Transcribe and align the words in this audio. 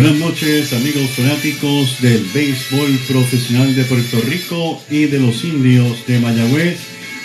Buenas 0.00 0.20
noches 0.20 0.72
amigos 0.74 1.10
fanáticos 1.10 2.00
del 2.00 2.22
béisbol 2.32 3.00
profesional 3.08 3.74
de 3.74 3.82
Puerto 3.82 4.20
Rico 4.20 4.80
y 4.88 5.06
de 5.06 5.18
los 5.18 5.42
indios 5.42 6.06
de 6.06 6.20
Mayagüez. 6.20 6.78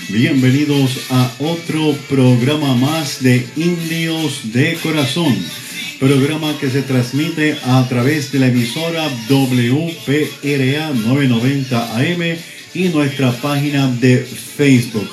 Bienvenidos 0.09 1.01
a 1.11 1.31
otro 1.37 1.95
programa 2.09 2.73
más 2.73 3.21
de 3.21 3.45
Indios 3.55 4.51
de 4.53 4.73
Corazón. 4.81 5.37
Programa 5.99 6.57
que 6.57 6.71
se 6.71 6.81
transmite 6.81 7.59
a 7.63 7.87
través 7.87 8.31
de 8.31 8.39
la 8.39 8.47
emisora 8.47 9.07
WPRA 9.29 10.89
990 10.95 11.95
AM 11.95 12.37
y 12.73 12.89
nuestra 12.89 13.33
página 13.33 13.87
de 13.87 14.17
Facebook. 14.17 15.11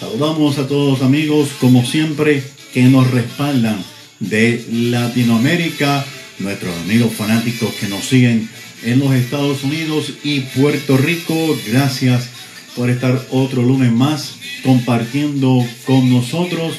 Saludamos 0.00 0.58
a 0.58 0.66
todos 0.66 1.02
amigos 1.02 1.50
como 1.60 1.86
siempre 1.86 2.42
que 2.74 2.82
nos 2.82 3.08
respaldan 3.12 3.78
de 4.18 4.64
Latinoamérica, 4.72 6.04
nuestros 6.38 6.74
amigos 6.82 7.12
fanáticos 7.12 7.74
que 7.74 7.88
nos 7.88 8.04
siguen 8.04 8.48
en 8.84 8.98
los 8.98 9.14
Estados 9.14 9.64
Unidos 9.64 10.12
y 10.22 10.40
Puerto 10.40 10.96
Rico. 10.96 11.58
Gracias 11.66 12.28
por 12.74 12.90
estar 12.90 13.26
otro 13.30 13.62
lunes 13.62 13.92
más 13.92 14.34
compartiendo 14.62 15.66
con 15.86 16.10
nosotros 16.10 16.74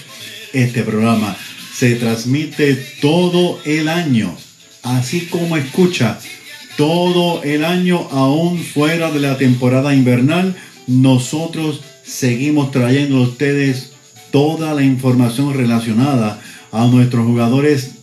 este 0.53 0.83
programa. 0.83 1.35
Se 1.73 1.95
transmite 1.95 2.75
todo 3.02 3.59
el 3.66 3.88
año, 3.88 4.35
así 4.83 5.22
como 5.22 5.58
escucha, 5.58 6.19
todo 6.75 7.44
el 7.44 7.66
año, 7.66 8.08
aún 8.11 8.59
fuera 8.59 9.11
de 9.11 9.19
la 9.19 9.38
temporada 9.38 9.94
invernal. 9.94 10.55
Nosotros 10.85 11.81
seguimos 12.03 12.72
trayendo 12.72 13.17
a 13.17 13.22
ustedes 13.22 13.91
toda 14.31 14.73
la 14.73 14.83
información 14.83 15.53
relacionada 15.53 16.39
a 16.72 16.85
nuestros 16.85 17.25
jugadores 17.25 17.97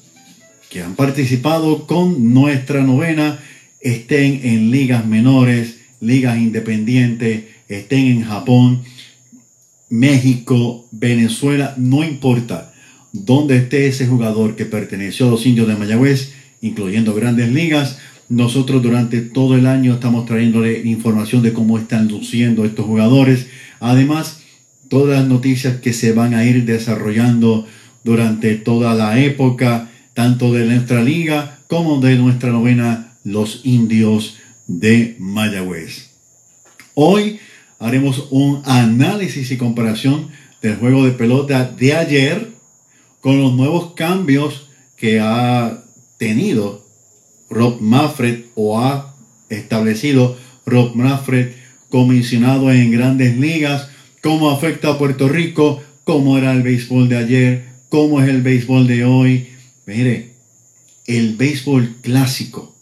que 0.75 0.83
han 0.83 0.97
participado 0.97 1.87
con 1.87 2.35
nuestra 2.35 2.83
novena, 2.83 3.39
estén 3.81 4.41
en 4.43 4.73
ligas 4.73 5.07
menores, 5.07 5.79
ligas 6.01 6.37
independientes, 6.37 7.45
estén 7.69 8.07
en 8.09 8.25
Japón, 8.25 8.83
México, 9.89 10.89
Venezuela, 10.91 11.75
no 11.77 12.03
importa 12.03 12.75
dónde 13.13 13.59
esté 13.59 13.87
ese 13.87 14.09
jugador 14.09 14.57
que 14.57 14.65
perteneció 14.65 15.29
a 15.29 15.31
los 15.31 15.47
indios 15.47 15.69
de 15.69 15.77
Mayagüez, 15.77 16.33
incluyendo 16.61 17.15
grandes 17.15 17.53
ligas, 17.53 17.99
nosotros 18.29 18.83
durante 18.83 19.21
todo 19.21 19.55
el 19.55 19.69
año 19.69 19.95
estamos 19.95 20.27
trayéndole 20.27 20.81
información 20.89 21.41
de 21.43 21.53
cómo 21.53 21.79
están 21.79 22.09
luciendo 22.09 22.65
estos 22.65 22.85
jugadores. 22.85 23.47
Además, 23.79 24.41
todas 24.89 25.21
las 25.21 25.29
noticias 25.29 25.77
que 25.77 25.93
se 25.93 26.13
van 26.13 26.35
a 26.35 26.45
ir 26.45 26.65
desarrollando 26.65 27.65
durante 28.03 28.57
toda 28.57 28.97
la 28.97 29.21
época, 29.21 29.93
tanto 30.15 30.53
de 30.53 30.65
nuestra 30.65 31.03
liga 31.03 31.59
como 31.67 32.01
de 32.01 32.17
nuestra 32.17 32.51
novena, 32.51 33.17
los 33.25 33.61
indios 33.65 34.37
de 34.67 35.17
Mayagüez. 35.19 36.11
Hoy 36.95 37.41
haremos 37.79 38.29
un 38.31 38.63
análisis 38.65 39.51
y 39.51 39.57
comparación 39.57 40.29
del 40.63 40.77
juego 40.77 41.05
de 41.05 41.13
pelota 41.13 41.65
de 41.65 41.95
ayer 41.95 42.53
con 43.21 43.41
los 43.41 43.53
nuevos 43.55 43.95
cambios 43.95 44.69
que 44.97 45.21
ha 45.21 45.85
tenido 46.19 46.87
Rob 47.51 47.81
Manfred 47.81 48.45
o 48.55 48.81
ha 48.81 49.15
establecido 49.49 50.37
Rob 50.65 50.95
Manfred 50.95 51.53
comisionado 51.89 52.73
en 52.73 52.91
grandes 52.91 53.37
ligas, 53.37 53.89
cómo 54.21 54.51
afecta 54.51 54.91
a 54.91 54.99
Puerto 54.99 55.29
Rico, 55.29 55.83
cómo 56.05 56.39
era 56.39 56.53
el 56.53 56.63
béisbol 56.63 57.09
de 57.09 57.17
ayer, 57.17 57.65
cómo 57.89 58.21
es 58.21 58.29
el 58.29 58.43
béisbol 58.43 58.87
de 58.87 59.05
hoy. 59.05 59.49
Mire, 59.87 60.31
el 61.07 61.37
béisbol 61.37 61.97
clásico 62.01 62.75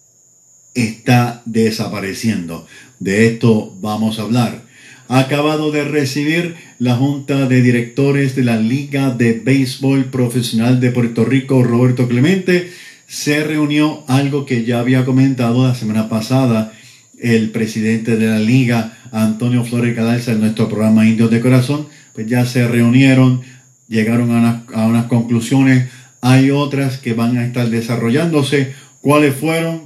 está 0.74 1.42
desapareciendo. 1.44 2.66
De 3.00 3.26
esto 3.26 3.76
vamos 3.80 4.18
a 4.18 4.22
hablar. 4.22 4.62
Ha 5.08 5.18
acabado 5.18 5.72
de 5.72 5.84
recibir 5.84 6.54
la 6.78 6.96
Junta 6.96 7.46
de 7.48 7.60
Directores 7.60 8.34
de 8.34 8.44
la 8.44 8.56
Liga 8.56 9.10
de 9.10 9.34
Béisbol 9.34 10.06
Profesional 10.06 10.80
de 10.80 10.90
Puerto 10.90 11.24
Rico, 11.24 11.62
Roberto 11.62 12.08
Clemente. 12.08 12.70
Se 13.08 13.44
reunió 13.44 14.04
algo 14.08 14.46
que 14.46 14.64
ya 14.64 14.80
había 14.80 15.04
comentado 15.04 15.66
la 15.66 15.74
semana 15.74 16.08
pasada 16.08 16.72
el 17.20 17.50
presidente 17.50 18.16
de 18.16 18.26
la 18.26 18.38
liga, 18.38 18.98
Antonio 19.12 19.64
Flores 19.64 19.94
Cadalza, 19.94 20.32
en 20.32 20.40
nuestro 20.40 20.68
programa 20.68 21.06
Indios 21.06 21.30
de 21.30 21.40
Corazón. 21.40 21.86
Pues 22.14 22.26
ya 22.26 22.46
se 22.46 22.66
reunieron, 22.66 23.42
llegaron 23.88 24.30
a 24.32 24.86
unas 24.86 25.06
conclusiones. 25.06 25.88
Hay 26.22 26.52
otras 26.52 26.98
que 26.98 27.14
van 27.14 27.36
a 27.36 27.44
estar 27.44 27.68
desarrollándose. 27.68 28.72
¿Cuáles 29.00 29.34
fueron? 29.34 29.82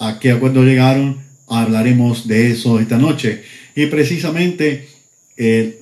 ¿A 0.00 0.18
qué 0.18 0.32
acuerdo 0.32 0.64
llegaron? 0.64 1.18
Hablaremos 1.46 2.26
de 2.26 2.50
eso 2.50 2.80
esta 2.80 2.98
noche. 2.98 3.44
Y 3.76 3.86
precisamente 3.86 4.88
eh, 5.36 5.80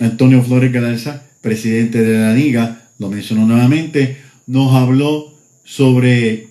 Antonio 0.00 0.42
Flores 0.42 0.72
Galarza, 0.72 1.24
presidente 1.42 2.02
de 2.02 2.18
la 2.18 2.32
liga, 2.32 2.88
lo 2.98 3.10
mencionó 3.10 3.44
nuevamente, 3.46 4.16
nos 4.46 4.74
habló 4.74 5.34
sobre 5.64 6.48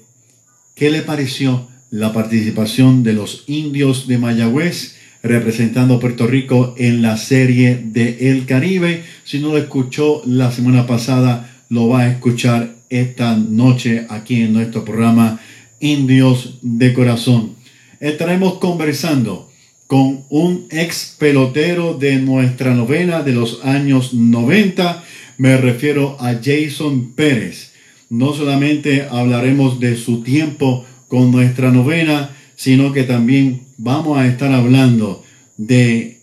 qué 0.76 0.92
le 0.92 1.02
pareció 1.02 1.68
la 1.90 2.14
participación 2.14 3.02
de 3.02 3.14
los 3.14 3.46
indios 3.48 4.08
de 4.08 4.20
Mayagüez 4.20 4.96
representando 5.24 5.96
a 5.96 6.00
Puerto 6.00 6.28
Rico 6.28 6.76
en 6.78 7.02
la 7.02 7.18
serie 7.18 7.82
de 7.84 8.30
El 8.30 8.46
Caribe. 8.46 9.04
Si 9.24 9.40
no 9.40 9.50
lo 9.50 9.58
escuchó 9.58 10.22
la 10.26 10.52
semana 10.52 10.86
pasada, 10.86 11.64
lo 11.70 11.88
va 11.88 12.02
a 12.02 12.12
escuchar 12.12 12.81
esta 12.92 13.36
noche 13.36 14.06
aquí 14.10 14.42
en 14.42 14.54
nuestro 14.54 14.86
programa 14.86 15.40
Indios 15.80 16.60
de 16.62 16.94
Corazón. 16.94 17.56
Estaremos 18.00 18.56
conversando 18.56 19.50
con 19.88 20.26
un 20.30 20.68
ex 20.70 21.16
pelotero 21.18 21.96
de 21.96 22.18
nuestra 22.18 22.74
novena 22.74 23.24
de 23.24 23.32
los 23.32 23.64
años 23.64 24.14
90. 24.14 25.04
Me 25.38 25.58
refiero 25.58 26.18
a 26.20 26.34
Jason 26.34 27.14
Pérez. 27.14 27.72
No 28.10 28.34
solamente 28.34 29.08
hablaremos 29.10 29.80
de 29.80 29.96
su 29.96 30.22
tiempo 30.22 30.86
con 31.08 31.32
nuestra 31.32 31.72
novena, 31.72 32.36
sino 32.56 32.92
que 32.92 33.04
también 33.04 33.62
vamos 33.78 34.18
a 34.18 34.28
estar 34.28 34.52
hablando 34.52 35.24
de 35.58 36.20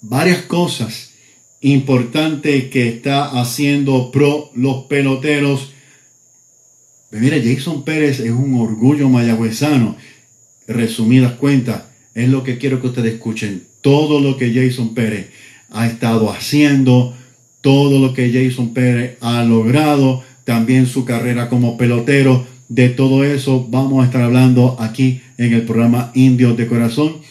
varias 0.00 0.42
cosas 0.42 1.13
importantes 1.64 2.64
que 2.64 2.88
está 2.88 3.40
haciendo 3.40 4.10
pro 4.10 4.50
los 4.54 4.84
peloteros. 4.84 5.72
Mira, 7.10 7.38
Jason 7.42 7.84
Pérez 7.84 8.20
es 8.20 8.32
un 8.32 8.60
orgullo 8.60 9.08
mayagüezano. 9.08 9.96
Resumidas 10.68 11.32
cuentas, 11.32 11.84
es 12.14 12.28
lo 12.28 12.42
que 12.42 12.58
quiero 12.58 12.82
que 12.82 12.88
ustedes 12.88 13.14
escuchen. 13.14 13.64
Todo 13.80 14.20
lo 14.20 14.36
que 14.36 14.52
Jason 14.52 14.94
Pérez 14.94 15.30
ha 15.70 15.86
estado 15.86 16.30
haciendo, 16.30 17.16
todo 17.62 17.98
lo 17.98 18.12
que 18.12 18.30
Jason 18.30 18.74
Pérez 18.74 19.16
ha 19.22 19.42
logrado, 19.42 20.22
también 20.44 20.84
su 20.84 21.06
carrera 21.06 21.48
como 21.48 21.78
pelotero. 21.78 22.46
De 22.68 22.90
todo 22.90 23.24
eso 23.24 23.66
vamos 23.70 24.02
a 24.02 24.06
estar 24.06 24.20
hablando 24.20 24.76
aquí 24.80 25.22
en 25.38 25.54
el 25.54 25.62
programa 25.62 26.12
Indios 26.14 26.58
de 26.58 26.66
Corazón. 26.66 27.23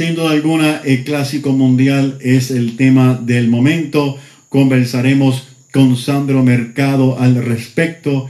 Sin 0.00 0.14
duda 0.14 0.30
alguna, 0.30 0.80
el 0.82 1.04
clásico 1.04 1.52
mundial 1.52 2.16
es 2.22 2.50
el 2.50 2.78
tema 2.78 3.20
del 3.22 3.48
momento. 3.48 4.16
Conversaremos 4.48 5.48
con 5.74 5.94
Sandro 5.98 6.42
Mercado 6.42 7.18
al 7.18 7.34
respecto. 7.44 8.26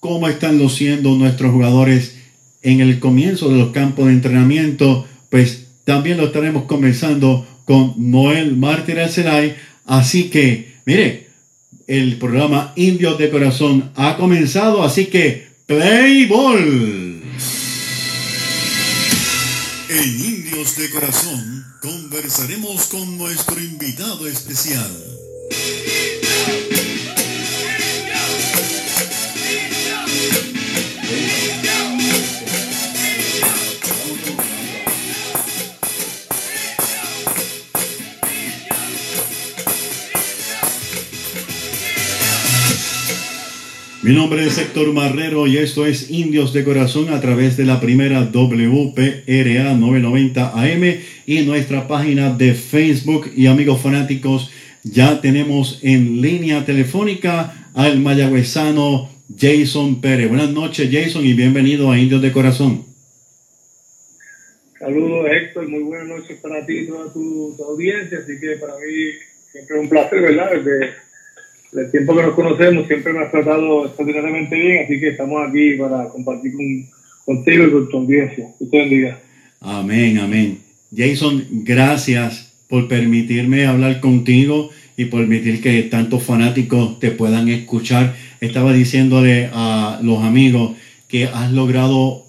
Cómo 0.00 0.26
están 0.26 0.58
luciendo 0.58 1.14
nuestros 1.14 1.52
jugadores 1.52 2.16
en 2.62 2.80
el 2.80 2.98
comienzo 2.98 3.48
de 3.48 3.58
los 3.58 3.70
campos 3.70 4.06
de 4.06 4.14
entrenamiento. 4.14 5.06
Pues 5.30 5.68
también 5.84 6.16
lo 6.16 6.24
estaremos 6.24 6.64
conversando 6.64 7.46
con 7.64 7.94
Noel 7.96 8.56
Mártir 8.56 8.98
Arcelay. 8.98 9.54
Así 9.86 10.30
que, 10.30 10.78
mire, 10.84 11.28
el 11.86 12.16
programa 12.16 12.72
Indios 12.74 13.18
de 13.18 13.30
Corazón 13.30 13.92
ha 13.94 14.16
comenzado. 14.16 14.82
Así 14.82 15.06
que, 15.06 15.46
play 15.66 16.26
ball. 16.26 17.03
En 19.96 20.24
Indios 20.24 20.74
de 20.76 20.90
Corazón 20.90 21.64
conversaremos 21.80 22.86
con 22.86 23.16
nuestro 23.16 23.60
invitado 23.60 24.26
especial. 24.26 24.90
Mi 44.04 44.12
nombre 44.12 44.44
es 44.44 44.58
Héctor 44.58 44.92
Marrero 44.92 45.46
y 45.46 45.56
esto 45.56 45.86
es 45.86 46.10
Indios 46.10 46.52
de 46.52 46.62
Corazón 46.62 47.08
a 47.08 47.22
través 47.22 47.56
de 47.56 47.64
la 47.64 47.80
primera 47.80 48.20
WPRA 48.20 49.72
990 49.72 50.50
AM 50.50 51.00
y 51.24 51.40
nuestra 51.46 51.88
página 51.88 52.28
de 52.28 52.52
Facebook 52.52 53.30
y 53.34 53.46
amigos 53.46 53.80
fanáticos. 53.80 54.52
Ya 54.82 55.22
tenemos 55.22 55.80
en 55.82 56.20
línea 56.20 56.66
telefónica 56.66 57.70
al 57.72 57.98
mayagüezano 57.98 59.08
Jason 59.38 60.02
Pérez. 60.02 60.28
Buenas 60.28 60.50
noches 60.50 60.90
Jason 60.92 61.24
y 61.24 61.32
bienvenido 61.32 61.90
a 61.90 61.98
Indios 61.98 62.20
de 62.20 62.30
Corazón. 62.30 62.84
Saludos 64.78 65.28
Héctor, 65.30 65.66
muy 65.66 65.82
buenas 65.82 66.08
noches 66.08 66.38
para 66.42 66.66
ti 66.66 66.80
y 66.80 66.86
toda 66.88 67.10
tu, 67.10 67.56
audiencia, 67.66 68.18
así 68.18 68.38
que 68.38 68.56
para 68.60 68.74
mí 68.74 69.12
siempre 69.50 69.76
es 69.76 69.82
un 69.82 69.88
placer, 69.88 70.20
¿verdad? 70.20 70.50
El 71.74 71.90
tiempo 71.90 72.14
que 72.14 72.22
nos 72.22 72.34
conocemos 72.34 72.86
siempre 72.86 73.12
me 73.12 73.20
has 73.20 73.30
tratado 73.30 73.86
extraordinariamente 73.86 74.56
bien, 74.56 74.84
así 74.84 75.00
que 75.00 75.08
estamos 75.08 75.42
aquí 75.48 75.74
para 75.74 76.08
compartir 76.08 76.52
con, 76.52 76.86
contigo 77.24 77.66
y 77.66 77.70
con 77.70 77.88
tu 77.88 77.96
audiencia. 77.98 78.48
Que 78.58 78.66
te 78.66 78.78
bendiga. 78.78 79.20
Amén, 79.60 80.18
amén. 80.18 80.58
Jason, 80.94 81.44
gracias 81.50 82.52
por 82.68 82.86
permitirme 82.86 83.66
hablar 83.66 84.00
contigo 84.00 84.70
y 84.96 85.06
permitir 85.06 85.60
que 85.60 85.82
tantos 85.84 86.22
fanáticos 86.22 87.00
te 87.00 87.10
puedan 87.10 87.48
escuchar. 87.48 88.14
Estaba 88.40 88.72
diciéndole 88.72 89.50
a 89.52 89.98
los 90.02 90.22
amigos 90.22 90.76
que 91.08 91.24
has 91.24 91.50
logrado 91.50 92.24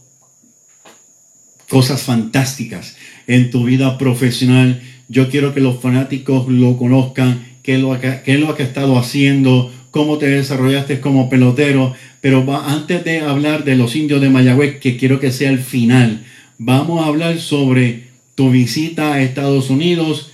cosas 1.70 2.04
fantásticas 2.04 2.98
en 3.28 3.52
tu 3.52 3.66
vida 3.66 3.98
profesional. 3.98 4.82
Yo 5.08 5.30
quiero 5.30 5.54
que 5.54 5.62
los 5.62 5.80
fanáticos 5.82 6.48
lo 6.48 6.78
conozcan 6.78 7.55
qué 7.66 7.76
es 7.76 7.82
lo 7.82 8.00
que, 8.00 8.20
qué 8.24 8.38
lo 8.38 8.56
que 8.56 8.62
has 8.62 8.70
estado 8.70 8.96
haciendo, 9.00 9.74
cómo 9.90 10.20
te 10.20 10.28
desarrollaste 10.28 11.02
como 11.02 11.32
pelotero. 11.32 11.96
Pero 12.22 12.46
antes 12.64 13.04
de 13.04 13.22
hablar 13.22 13.64
de 13.64 13.76
los 13.76 13.96
indios 13.96 14.22
de 14.22 14.30
Mayagüez, 14.30 14.80
que 14.80 14.98
quiero 14.98 15.20
que 15.20 15.32
sea 15.32 15.50
el 15.50 15.60
final, 15.60 16.24
vamos 16.60 17.04
a 17.04 17.08
hablar 17.08 17.40
sobre 17.40 18.04
tu 18.36 18.52
visita 18.52 19.16
a 19.16 19.22
Estados 19.24 19.72
Unidos, 19.72 20.32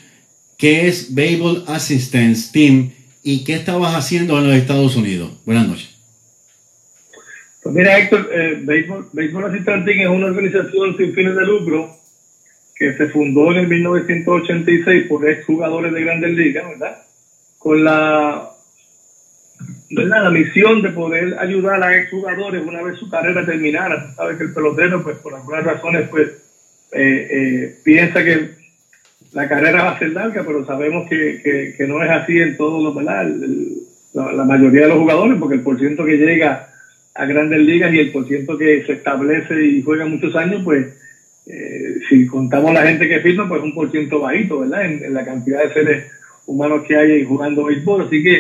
qué 0.58 0.88
es 0.88 1.16
Baseball 1.16 1.64
Assistance 1.68 2.50
Team 2.52 2.92
y 3.24 3.46
qué 3.46 3.54
estabas 3.54 3.96
haciendo 3.96 4.38
en 4.38 4.48
los 4.48 4.56
Estados 4.56 4.98
Unidos. 4.98 5.32
Buenas 5.46 5.70
noches. 5.70 5.96
Pues 7.64 7.74
mira, 7.74 7.98
Héctor, 7.98 8.30
eh, 8.34 8.60
Baseball, 8.62 9.08
Baseball 9.14 9.46
Assistance 9.46 9.86
Team 9.86 10.02
es 10.02 10.10
una 10.10 10.26
organización 10.26 10.98
sin 10.98 11.14
fines 11.14 11.36
de 11.36 11.46
lucro 11.46 11.96
que 12.76 12.94
se 12.98 13.08
fundó 13.08 13.52
en 13.52 13.60
el 13.60 13.68
1986 13.68 15.06
por 15.08 15.30
exjugadores 15.30 15.94
de 15.94 16.02
grandes 16.02 16.32
ligas, 16.32 16.68
¿verdad? 16.68 16.98
Con 17.62 17.84
la, 17.84 18.50
¿verdad? 19.92 20.24
la 20.24 20.30
misión 20.32 20.82
de 20.82 20.90
poder 20.90 21.38
ayudar 21.38 21.84
a 21.84 21.96
exjugadores 21.96 22.66
una 22.66 22.82
vez 22.82 22.98
su 22.98 23.08
carrera 23.08 23.46
terminara. 23.46 24.08
Tú 24.08 24.16
sabes 24.16 24.38
que 24.38 24.46
el 24.46 24.54
pelotero, 24.54 25.04
pues 25.04 25.18
por 25.20 25.36
algunas 25.36 25.64
razones, 25.64 26.10
pues 26.10 26.30
eh, 26.92 27.28
eh, 27.30 27.76
piensa 27.84 28.24
que 28.24 28.50
la 29.34 29.48
carrera 29.48 29.84
va 29.84 29.92
a 29.92 30.00
ser 30.00 30.10
larga, 30.10 30.44
pero 30.44 30.66
sabemos 30.66 31.08
que, 31.08 31.76
que, 31.78 31.88
no 31.88 32.04
es 32.04 32.10
así 32.10 32.40
en 32.40 32.58
todos 32.58 32.84
los, 32.84 32.96
¿verdad? 32.96 33.28
El, 33.28 33.84
la, 34.14 34.34
la, 34.34 34.44
mayoría 34.44 34.82
de 34.82 34.88
los 34.88 34.98
jugadores, 34.98 35.38
porque 35.40 35.56
el 35.56 35.62
porciento 35.62 36.04
que 36.04 36.18
llega 36.18 36.68
a 37.14 37.26
grandes 37.26 37.60
ligas 37.60 37.94
y 37.94 38.00
el 38.00 38.12
porciento 38.12 38.58
que 38.58 38.84
se 38.88 38.94
establece 38.94 39.64
y 39.64 39.84
juega 39.84 40.08
muchos 40.08 40.36
años, 40.36 40.64
pues 40.64 40.88
eh, 41.46 42.00
si 42.10 42.26
contamos 42.26 42.74
la 42.74 42.88
gente 42.88 43.08
que 43.08 43.20
firma, 43.20 43.48
pues 43.48 43.62
un 43.62 43.76
porciento 43.76 44.20
bajito, 44.20 44.62
¿verdad? 44.62 44.84
En, 44.84 45.04
en 45.06 45.14
la 45.14 45.24
cantidad 45.24 45.64
de 45.64 45.74
seres 45.74 46.21
humanos 46.52 46.84
que 46.88 46.96
hay 46.96 47.24
jugando 47.26 47.66
béisbol. 47.66 48.04
Así 48.04 48.22
que 48.22 48.38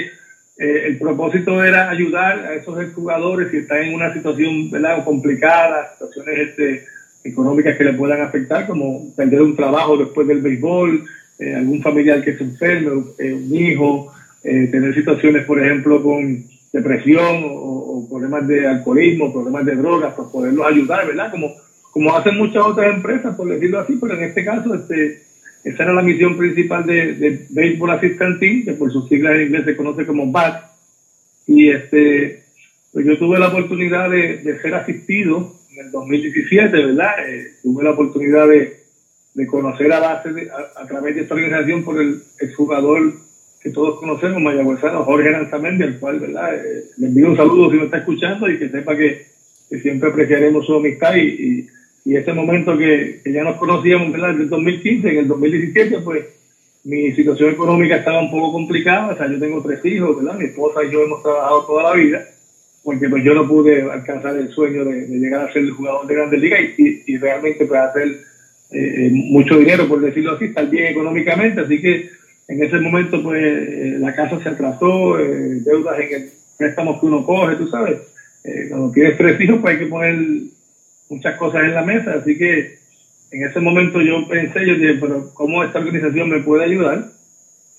eh, 0.57 0.83
el 0.87 0.97
propósito 0.97 1.63
era 1.63 1.89
ayudar 1.89 2.39
a 2.39 2.53
esos 2.53 2.93
jugadores 2.93 3.49
si 3.49 3.57
están 3.57 3.83
en 3.83 3.95
una 3.95 4.13
situación 4.13 4.69
¿verdad? 4.69 5.03
complicada, 5.03 5.91
situaciones 5.93 6.49
este, 6.49 6.85
económicas 7.23 7.77
que 7.77 7.85
le 7.85 7.93
puedan 7.93 8.21
afectar, 8.21 8.67
como 8.67 9.13
perder 9.15 9.41
un 9.41 9.55
trabajo 9.55 9.97
después 9.97 10.27
del 10.27 10.41
béisbol, 10.41 11.03
eh, 11.39 11.55
algún 11.55 11.81
familiar 11.81 12.21
que 12.23 12.37
se 12.37 12.43
enferme, 12.43 13.03
eh, 13.17 13.33
un 13.33 13.55
hijo, 13.55 14.13
tener 14.43 14.95
situaciones, 14.95 15.45
por 15.45 15.63
ejemplo, 15.63 16.01
con 16.01 16.45
depresión 16.73 17.43
o, 17.43 17.51
o, 17.51 18.09
problemas 18.09 18.47
de 18.47 18.67
alcoholismo, 18.67 19.31
problemas 19.31 19.65
de 19.65 19.75
drogas, 19.75 20.15
pues 20.15 20.29
poderlos 20.29 20.65
ayudar, 20.65 21.05
¿verdad? 21.05 21.29
Como, 21.29 21.53
como 21.91 22.15
hacen 22.15 22.37
muchas 22.37 22.63
otras 22.63 22.95
empresas, 22.95 23.35
por 23.35 23.47
decirlo 23.47 23.79
así, 23.79 23.99
pero 24.01 24.15
en 24.15 24.23
este 24.23 24.43
caso, 24.43 24.73
este, 24.73 25.21
esa 25.63 25.83
era 25.83 25.93
la 25.93 26.01
misión 26.01 26.37
principal 26.37 26.85
de, 26.85 27.13
de 27.13 27.45
Baseball 27.49 27.91
Assistant 27.91 28.39
Team, 28.39 28.65
que 28.65 28.73
por 28.73 28.91
sus 28.91 29.07
siglas 29.07 29.35
en 29.35 29.47
inglés 29.47 29.65
se 29.65 29.75
conoce 29.75 30.05
como 30.05 30.31
BAT. 30.31 30.63
Y 31.47 31.69
este, 31.69 32.43
pues 32.91 33.05
yo 33.05 33.17
tuve 33.17 33.39
la 33.39 33.49
oportunidad 33.49 34.09
de, 34.09 34.37
de 34.37 34.59
ser 34.59 34.73
asistido 34.73 35.55
en 35.71 35.85
el 35.85 35.91
2017, 35.91 36.85
¿verdad? 36.85 37.11
Eh, 37.27 37.53
tuve 37.61 37.83
la 37.83 37.91
oportunidad 37.91 38.47
de, 38.47 38.77
de 39.33 39.47
conocer 39.47 39.91
a 39.93 39.99
base 39.99 40.33
de, 40.33 40.49
a, 40.49 40.81
a, 40.81 40.87
través 40.87 41.15
de 41.15 41.21
esta 41.21 41.35
organización 41.35 41.83
por 41.83 42.01
el 42.01 42.23
exjugador 42.39 43.13
que 43.61 43.69
todos 43.69 43.99
conocemos, 43.99 44.41
mayagüezano, 44.41 45.03
Jorge 45.03 45.29
Aranzamendi, 45.29 45.83
al 45.83 45.99
cual, 45.99 46.19
¿verdad? 46.19 46.55
Eh, 46.55 46.85
le 46.97 47.07
envío 47.07 47.29
un 47.29 47.37
saludo 47.37 47.69
si 47.69 47.77
me 47.77 47.85
está 47.85 47.97
escuchando 47.97 48.49
y 48.49 48.57
que 48.57 48.69
sepa 48.69 48.97
que, 48.97 49.27
que 49.69 49.79
siempre 49.79 50.09
apreciaremos 50.09 50.65
su 50.65 50.73
amistad 50.73 51.15
y 51.15 51.67
y 52.03 52.15
ese 52.15 52.33
momento 52.33 52.77
que, 52.77 53.21
que, 53.23 53.31
ya 53.31 53.43
nos 53.43 53.57
conocíamos, 53.57 54.11
¿verdad? 54.11 54.29
Desde 54.29 54.43
el 54.43 54.49
2015, 54.49 55.09
en 55.09 55.17
el 55.17 55.27
2017, 55.27 55.99
pues 55.99 56.25
mi 56.83 57.11
situación 57.11 57.51
económica 57.51 57.97
estaba 57.97 58.19
un 58.19 58.31
poco 58.31 58.53
complicada, 58.53 59.13
o 59.13 59.17
sea, 59.17 59.27
yo 59.27 59.39
tengo 59.39 59.61
tres 59.61 59.85
hijos, 59.85 60.17
¿verdad? 60.17 60.37
Mi 60.37 60.45
esposa 60.45 60.83
y 60.83 60.91
yo 60.91 61.03
hemos 61.03 61.21
trabajado 61.21 61.65
toda 61.65 61.83
la 61.83 61.93
vida, 61.93 62.25
porque 62.83 63.07
pues 63.07 63.23
yo 63.23 63.35
no 63.35 63.47
pude 63.47 63.83
alcanzar 63.83 64.35
el 64.35 64.49
sueño 64.49 64.83
de, 64.85 65.07
llegar 65.07 65.47
a 65.47 65.53
ser 65.53 65.61
el 65.61 65.71
jugador 65.71 66.07
de 66.07 66.15
Grandes 66.15 66.41
Ligas 66.41 66.59
y, 66.77 67.03
y, 67.05 67.17
realmente 67.17 67.65
pues 67.65 67.79
hacer 67.79 68.07
eh, 68.71 69.09
mucho 69.11 69.57
dinero, 69.57 69.87
por 69.87 70.01
decirlo 70.01 70.33
así, 70.33 70.45
estar 70.45 70.67
bien 70.69 70.87
económicamente, 70.87 71.61
así 71.61 71.79
que 71.79 72.09
en 72.51 72.63
ese 72.63 72.79
momento 72.79 73.21
pues 73.23 73.41
eh, 73.41 73.95
la 73.99 74.13
casa 74.13 74.41
se 74.41 74.49
atrasó, 74.49 75.19
eh, 75.19 75.61
deudas 75.63 75.99
en 75.99 76.13
el 76.13 76.31
préstamo 76.57 76.99
que 76.99 77.05
uno 77.05 77.25
coge, 77.25 77.55
tú 77.55 77.67
sabes, 77.67 77.97
eh, 78.43 78.67
cuando 78.69 78.91
tienes 78.91 79.17
tres 79.17 79.39
hijos 79.39 79.59
pues 79.61 79.73
hay 79.73 79.79
que 79.79 79.89
poner 79.89 80.15
muchas 81.11 81.35
cosas 81.37 81.65
en 81.65 81.75
la 81.75 81.83
mesa, 81.83 82.13
así 82.13 82.37
que 82.37 82.79
en 83.31 83.43
ese 83.43 83.59
momento 83.59 84.01
yo 84.01 84.27
pensé, 84.27 84.65
yo 84.65 84.75
dije, 84.75 84.95
pero 84.99 85.31
¿cómo 85.33 85.63
esta 85.63 85.79
organización 85.79 86.29
me 86.29 86.39
puede 86.39 86.65
ayudar? 86.65 87.09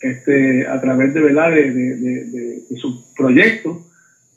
Este, 0.00 0.66
a 0.66 0.80
través 0.80 1.14
de, 1.14 1.20
¿verdad? 1.20 1.50
de, 1.50 1.70
de, 1.70 1.96
de, 1.96 2.60
de 2.68 2.76
su 2.76 3.04
proyecto. 3.14 3.86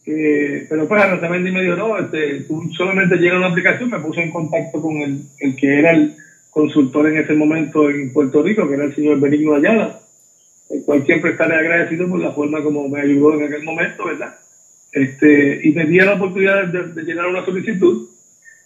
Eh, 0.05 0.67
pero 0.69 0.87
pues 0.87 1.01
también 1.19 1.43
me 1.51 1.63
dijo, 1.63 1.75
no, 1.75 1.97
este, 1.97 2.41
tú 2.41 2.69
solamente 2.77 3.17
llega 3.17 3.37
una 3.37 3.47
aplicación, 3.47 3.89
me 3.89 3.99
puse 3.99 4.21
en 4.21 4.31
contacto 4.31 4.81
con 4.81 4.97
el, 4.97 5.21
el, 5.39 5.55
que 5.55 5.79
era 5.79 5.91
el 5.91 6.15
consultor 6.51 7.07
en 7.07 7.17
ese 7.17 7.33
momento 7.33 7.89
en 7.89 8.13
Puerto 8.13 8.43
Rico, 8.43 8.67
que 8.67 8.75
era 8.75 8.85
el 8.85 8.95
señor 8.95 9.19
Benigno 9.19 9.55
Ayala, 9.55 9.99
el 10.69 10.83
cual 10.83 11.05
siempre 11.05 11.31
estaré 11.31 11.55
agradecido 11.55 12.07
por 12.07 12.19
la 12.19 12.31
forma 12.31 12.61
como 12.61 12.87
me 12.87 13.01
ayudó 13.01 13.33
en 13.33 13.45
aquel 13.45 13.63
momento, 13.63 14.05
¿verdad? 14.05 14.35
Este, 14.91 15.59
y 15.63 15.71
me 15.71 15.85
di 15.85 15.97
la 15.97 16.13
oportunidad 16.13 16.67
de, 16.67 16.93
de 16.93 17.03
llenar 17.03 17.27
una 17.27 17.43
solicitud 17.43 18.14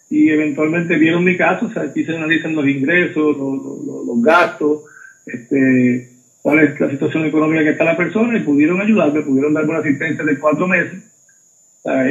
y 0.10 0.30
eventualmente 0.30 0.98
vieron 0.98 1.24
mi 1.24 1.38
caso, 1.38 1.68
o 1.68 1.72
sea, 1.72 1.84
aquí 1.84 2.04
se 2.04 2.16
analizan 2.16 2.56
los 2.56 2.68
ingresos, 2.68 3.38
los, 3.38 4.06
los, 4.06 4.22
gastos, 4.22 4.82
este, 5.26 6.10
cuál 6.42 6.60
es 6.60 6.80
la 6.80 6.90
situación 6.90 7.26
económica 7.26 7.64
que 7.64 7.70
está 7.72 7.84
la 7.84 7.98
persona 7.98 8.38
y 8.38 8.42
pudieron 8.42 8.82
ayudarme, 8.82 9.22
pudieron 9.22 9.54
darme 9.54 9.70
una 9.70 9.80
asistencia 9.80 10.26
de 10.26 10.40
cuatro 10.40 10.68
meses. 10.68 11.04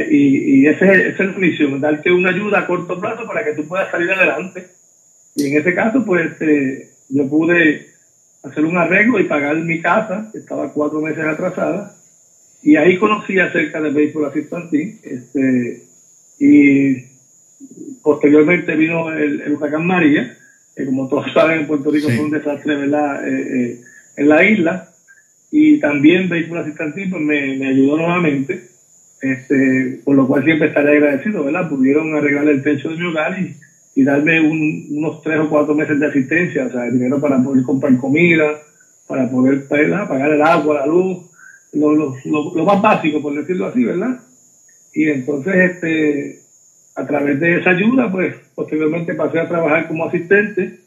Y, 0.09 0.61
y 0.61 0.67
esa 0.67 0.91
es, 0.91 1.19
la 1.19 1.25
misión, 1.33 1.79
darte 1.79 2.11
una 2.11 2.29
ayuda 2.29 2.59
a 2.59 2.67
corto 2.67 2.99
plazo 2.99 3.25
para 3.25 3.43
que 3.43 3.53
tú 3.53 3.67
puedas 3.67 3.91
salir 3.91 4.09
adelante. 4.11 4.67
Y 5.35 5.47
en 5.47 5.57
ese 5.57 5.75
caso, 5.75 6.03
pues 6.05 6.31
eh, 6.41 6.89
yo 7.09 7.29
pude 7.29 7.87
hacer 8.43 8.65
un 8.65 8.77
arreglo 8.77 9.19
y 9.19 9.25
pagar 9.25 9.57
mi 9.57 9.81
casa, 9.81 10.29
que 10.31 10.39
estaba 10.39 10.71
cuatro 10.71 11.01
meses 11.01 11.23
atrasada, 11.23 11.95
y 12.61 12.75
ahí 12.77 12.97
conocí 12.97 13.39
acerca 13.39 13.79
de 13.81 13.91
Baseball 13.91 14.25
Assistant 14.25 14.69
Team, 14.71 14.97
este, 15.03 15.83
y 16.39 17.09
posteriormente 18.01 18.75
vino 18.75 19.11
el, 19.11 19.41
el 19.41 19.53
huracán 19.53 19.85
María, 19.85 20.37
que 20.75 20.85
como 20.85 21.07
todos 21.07 21.25
saben 21.33 21.61
en 21.61 21.67
Puerto 21.67 21.91
Rico 21.91 22.09
sí. 22.09 22.15
fue 22.15 22.25
un 22.25 22.31
desastre 22.31 22.75
¿verdad? 22.75 23.27
Eh, 23.27 23.47
eh, 23.55 23.81
en 24.17 24.29
la 24.29 24.43
isla, 24.43 24.89
y 25.51 25.79
también 25.79 26.29
Vehículo 26.29 26.61
Asistente 26.61 27.07
pues 27.09 27.21
me, 27.21 27.57
me, 27.57 27.67
ayudó 27.69 27.97
nuevamente, 27.97 28.69
este, 29.21 29.99
por 30.03 30.15
lo 30.15 30.27
cual 30.27 30.43
siempre 30.43 30.67
estaré 30.67 30.97
agradecido, 30.97 31.43
¿verdad? 31.43 31.69
Pudieron 31.69 32.13
arreglar 32.15 32.47
el 32.47 32.61
techo 32.61 32.89
de 32.89 32.97
mi 32.97 33.05
hogar 33.07 33.39
y, 33.39 33.55
y 33.95 34.03
darme 34.03 34.39
un, 34.41 34.87
unos 34.91 35.21
tres 35.23 35.39
o 35.39 35.49
cuatro 35.49 35.73
meses 35.73 35.99
de 35.99 36.05
asistencia, 36.05 36.67
o 36.67 36.71
sea, 36.71 36.83
dinero 36.89 37.19
para 37.19 37.41
poder 37.41 37.63
comprar 37.63 37.97
comida, 37.97 38.61
para 39.07 39.29
poder 39.29 39.65
¿verdad? 39.69 40.07
pagar 40.07 40.31
el 40.31 40.41
agua, 40.41 40.81
la 40.81 40.85
luz, 40.85 41.29
lo, 41.73 41.95
lo, 41.95 42.15
lo, 42.25 42.55
lo 42.55 42.65
más 42.65 42.81
básico, 42.81 43.21
por 43.21 43.33
decirlo 43.33 43.67
así, 43.67 43.83
¿verdad? 43.83 44.19
Y 44.93 45.09
entonces, 45.09 45.55
este, 45.55 46.39
a 46.99 47.07
través 47.07 47.39
de 47.39 47.59
esa 47.59 47.71
ayuda, 47.71 48.11
pues 48.11 48.35
posteriormente 48.55 49.13
pasé 49.13 49.39
a 49.39 49.47
trabajar 49.47 49.87
como 49.87 50.05
asistente 50.05 50.79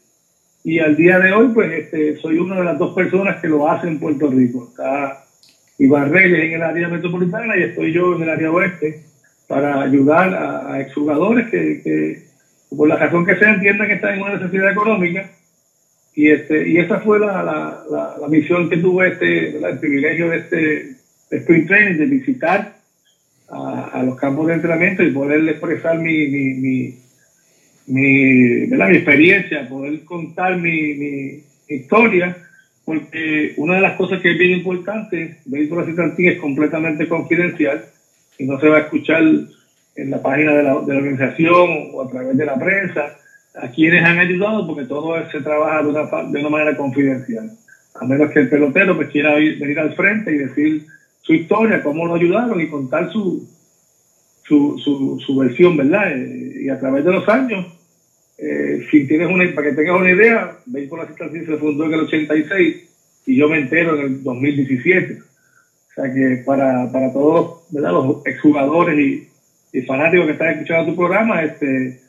y 0.63 0.79
al 0.79 0.95
día 0.95 1.19
de 1.19 1.33
hoy, 1.33 1.49
pues 1.53 1.71
este, 1.73 2.15
soy 2.17 2.37
una 2.37 2.57
de 2.57 2.63
las 2.63 2.77
dos 2.77 2.95
personas 2.95 3.41
que 3.41 3.49
lo 3.49 3.69
hacen 3.69 3.89
en 3.89 3.99
Puerto 3.99 4.29
Rico. 4.29 4.69
Está 4.69 5.25
Iván 5.77 6.11
Reyes 6.11 6.39
en 6.39 6.53
el 6.53 6.61
área 6.61 6.87
metropolitana 6.87 7.57
y 7.57 7.63
estoy 7.63 7.91
yo 7.91 8.15
en 8.15 8.23
el 8.23 8.29
área 8.29 8.51
oeste. 8.51 9.03
para 9.47 9.81
ayudar 9.81 10.33
a, 10.33 10.79
exjugadores 10.79 11.49
que, 11.49 12.23
por 12.69 12.87
la 12.87 12.95
razón 12.95 13.25
que 13.25 13.35
sea, 13.35 13.53
entiendan 13.53 13.87
que 13.87 13.95
están 13.95 14.13
en 14.13 14.21
una 14.21 14.35
necesidad 14.35 14.71
económica. 14.71 15.29
Y, 16.15 16.29
este, 16.31 16.69
y 16.69 16.77
esa 16.77 16.99
fue 17.01 17.19
la, 17.19 17.43
la, 17.43 17.83
la, 17.89 18.15
la 18.21 18.27
misión 18.29 18.69
que 18.69 18.77
tuve, 18.77 19.09
este, 19.09 19.57
el 19.57 19.79
privilegio 19.79 20.29
de 20.29 20.37
este 20.37 20.57
de 21.29 21.37
Spring 21.39 21.67
Training, 21.67 21.97
de 21.97 22.05
visitar 22.05 22.72
a, 23.53 23.89
a 23.99 24.03
los 24.03 24.15
campos 24.15 24.47
de 24.47 24.55
entrenamiento 24.55 25.03
y 25.03 25.11
poder 25.11 25.47
expresar 25.49 25.97
mi, 25.99 26.27
mi, 26.27 26.53
mi, 26.55 26.93
mi, 27.87 28.65
¿verdad? 28.67 28.87
mi 28.89 28.95
experiencia, 28.95 29.63
poder 29.63 30.01
contar 30.03 30.57
mi, 30.57 30.93
mi 30.95 31.35
historia, 31.67 32.35
porque 32.85 33.51
una 33.57 33.75
de 33.75 33.81
las 33.81 33.93
cosas 33.93 34.19
que 34.21 34.31
es 34.31 34.37
bien 34.37 34.51
importante, 34.51 35.31
Béisbol 35.45 35.81
Asistantín 35.81 36.29
es 36.29 36.37
completamente 36.37 37.07
confidencial 37.07 37.81
y 38.39 38.45
no 38.45 38.57
se 38.59 38.67
va 38.67 38.77
a 38.77 38.81
escuchar 38.81 39.23
en 39.95 40.09
la 40.09 40.19
página 40.19 40.55
de 40.55 40.63
la, 40.63 40.79
de 40.81 40.93
la 40.93 40.99
organización 40.99 41.89
o 41.93 42.01
a 42.01 42.07
través 42.07 42.35
de 42.37 42.45
la 42.45 42.55
prensa 42.55 43.11
a 43.55 43.69
quienes 43.69 44.03
han 44.03 44.19
ayudado, 44.19 44.65
porque 44.65 44.85
todo 44.85 45.23
se 45.25 45.41
trabaja 45.41 45.83
de 45.83 45.89
una, 45.89 46.03
de 46.25 46.39
una 46.39 46.49
manera 46.49 46.75
confidencial. 46.75 47.51
A 47.95 48.05
menos 48.05 48.29
que 48.29 48.39
el 48.39 48.47
pelotero 48.47 48.95
pues, 48.95 49.07
quiera 49.09 49.37
ir- 49.39 49.57
venir 49.59 49.79
al 49.79 49.91
frente 49.93 50.33
y 50.33 50.37
decir 50.37 50.81
su 51.23 51.33
historia, 51.33 51.81
cómo 51.81 52.05
lo 52.05 52.15
ayudaron 52.15 52.59
y 52.61 52.67
contar 52.67 53.09
su, 53.09 53.47
su, 54.43 55.19
su, 55.25 55.37
versión, 55.37 55.77
¿verdad? 55.77 56.11
Eh, 56.11 56.63
y 56.65 56.69
a 56.69 56.77
través 56.77 57.03
de 57.05 57.11
los 57.13 57.27
años, 57.29 57.65
eh, 58.37 58.79
si 58.91 59.07
tienes 59.07 59.29
una, 59.29 59.49
para 59.55 59.69
que 59.69 59.75
tengas 59.75 59.99
una 59.99 60.11
idea, 60.11 60.51
Béisbol 60.65 61.01
Asistencia 61.01 61.45
se 61.45 61.57
fundó 61.57 61.85
en 61.85 61.93
el 61.93 61.99
86 62.01 62.75
y 63.25 63.35
yo 63.37 63.47
me 63.47 63.57
entero 63.57 63.95
en 63.95 64.01
el 64.01 64.23
2017. 64.23 65.13
O 65.13 65.93
sea 65.95 66.11
que 66.11 66.43
para, 66.45 66.91
para 66.91 67.11
todos 67.13 67.63
¿verdad? 67.69 67.91
los 67.91 68.25
exjugadores 68.25 68.99
y, 68.99 69.27
y 69.77 69.81
fanáticos 69.83 70.25
que 70.25 70.31
están 70.33 70.49
escuchando 70.49 70.91
tu 70.91 70.97
programa, 70.97 71.41
este, 71.41 71.99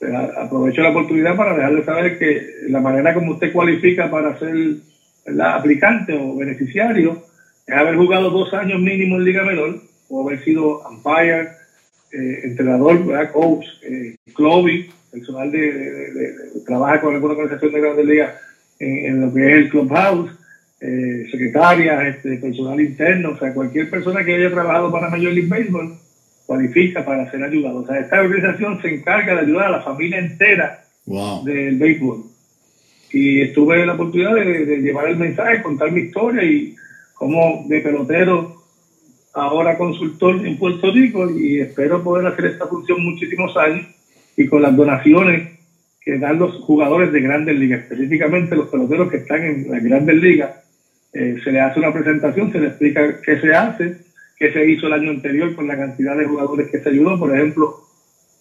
pues, 0.00 0.12
aprovecho 0.36 0.82
la 0.82 0.88
oportunidad 0.88 1.36
para 1.36 1.54
dejarles 1.54 1.84
saber 1.84 2.18
que 2.18 2.42
la 2.68 2.80
manera 2.80 3.14
como 3.14 3.32
usted 3.32 3.52
cualifica 3.52 4.10
para 4.10 4.36
ser 4.36 4.54
¿verdad? 5.24 5.54
aplicante 5.54 6.12
o 6.12 6.34
beneficiario 6.34 7.22
es 7.66 7.74
haber 7.74 7.96
jugado 7.96 8.30
dos 8.30 8.52
años 8.54 8.80
mínimo 8.80 9.16
en 9.16 9.24
Liga 9.24 9.44
Menor 9.44 9.80
o 10.08 10.26
haber 10.26 10.42
sido 10.44 10.80
umpire, 10.88 11.48
eh, 12.12 12.40
entrenador, 12.44 13.04
¿verdad? 13.06 13.32
coach, 13.32 13.64
eh, 13.82 14.16
clubby, 14.34 14.90
personal 15.10 15.50
de, 15.50 15.58
de- 15.58 15.72
de- 15.72 16.10
de- 16.12 16.32
de- 16.32 16.60
trabaja 16.66 17.00
con 17.00 17.14
alguna 17.14 17.34
organización 17.34 17.72
de 17.72 17.80
grandes 17.80 18.06
ligas 18.06 18.34
en, 18.78 19.06
en 19.06 19.20
lo 19.20 19.32
que 19.32 19.46
es 19.46 19.52
el 19.54 19.68
clubhouse, 19.70 20.30
eh, 20.80 21.26
secretaria, 21.30 22.06
este, 22.08 22.36
personal 22.36 22.80
interno, 22.80 23.30
o 23.30 23.38
sea, 23.38 23.54
cualquier 23.54 23.88
persona 23.88 24.24
que 24.24 24.34
haya 24.34 24.50
trabajado 24.50 24.92
para 24.92 25.08
Major 25.08 25.32
League 25.32 25.48
Baseball 25.48 25.94
cualifica 26.46 27.04
para 27.04 27.30
ser 27.30 27.42
ayudado. 27.42 27.78
O 27.78 27.86
sea, 27.86 27.98
esta 28.00 28.20
organización 28.20 28.82
se 28.82 28.94
encarga 28.94 29.34
de 29.34 29.40
ayudar 29.40 29.66
a 29.68 29.70
la 29.78 29.82
familia 29.82 30.18
entera 30.18 30.84
Wow. 31.06 31.44
del 31.44 31.76
béisbol. 31.76 32.24
Y 33.12 33.40
estuve 33.42 33.80
en 33.80 33.86
la 33.86 33.94
oportunidad 33.94 34.34
de 34.34 34.78
llevar 34.82 35.08
el 35.08 35.16
mensaje, 35.16 35.62
contar 35.62 35.92
mi 35.92 36.00
historia 36.02 36.42
y 36.42 36.74
cómo 37.14 37.64
de 37.66 37.80
pelotero, 37.80 38.56
ahora 39.32 39.78
consultor 39.78 40.46
en 40.46 40.58
Puerto 40.58 40.92
Rico 40.92 41.28
y 41.30 41.60
espero 41.60 42.02
poder 42.02 42.26
hacer 42.26 42.46
esta 42.46 42.66
función 42.66 43.04
muchísimos 43.04 43.56
años 43.56 43.86
y 44.36 44.46
con 44.46 44.62
las 44.62 44.76
donaciones 44.76 45.54
que 46.00 46.18
dan 46.18 46.38
los 46.38 46.56
jugadores 46.62 47.12
de 47.12 47.20
grandes 47.20 47.58
ligas, 47.58 47.80
específicamente 47.80 48.56
los 48.56 48.68
peloteros 48.68 49.10
que 49.10 49.18
están 49.18 49.42
en 49.42 49.70
las 49.70 49.82
grandes 49.82 50.16
ligas, 50.16 50.50
eh, 51.14 51.36
se 51.42 51.50
le 51.50 51.60
hace 51.60 51.78
una 51.78 51.92
presentación, 51.92 52.52
se 52.52 52.60
le 52.60 52.66
explica 52.66 53.20
qué 53.22 53.40
se 53.40 53.54
hace, 53.54 53.96
qué 54.36 54.52
se 54.52 54.68
hizo 54.70 54.88
el 54.88 54.94
año 54.94 55.10
anterior 55.10 55.54
con 55.54 55.66
la 55.66 55.76
cantidad 55.76 56.16
de 56.16 56.26
jugadores 56.26 56.68
que 56.70 56.80
se 56.80 56.88
ayudó. 56.90 57.18
Por 57.18 57.34
ejemplo, 57.34 57.76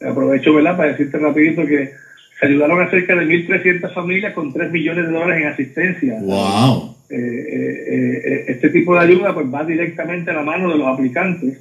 aprovecho 0.01 0.53
¿verdad? 0.55 0.75
para 0.75 0.91
decirte 0.91 1.19
rapidito 1.19 1.65
que 1.65 1.93
se 2.39 2.47
ayudaron 2.47 2.81
a 2.81 2.89
cerca 2.89 3.15
de 3.15 3.25
1.300 3.25 3.93
familias 3.93 4.33
con 4.33 4.51
3 4.51 4.71
millones 4.71 5.05
de 5.05 5.13
dólares 5.13 5.41
en 5.41 5.47
asistencia. 5.47 6.17
Wow. 6.19 6.95
Eh, 7.09 7.15
eh, 7.15 8.21
eh, 8.25 8.43
este 8.47 8.69
tipo 8.69 8.95
de 8.95 9.01
ayuda 9.01 9.33
pues 9.33 9.45
va 9.53 9.63
directamente 9.63 10.31
a 10.31 10.35
la 10.35 10.43
mano 10.43 10.71
de 10.71 10.77
los 10.77 10.87
aplicantes. 10.87 11.59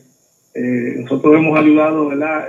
Eh, 0.55 0.95
nosotros 0.99 1.35
hemos 1.37 1.59
ayudado 1.59 2.09
¿verdad? 2.09 2.47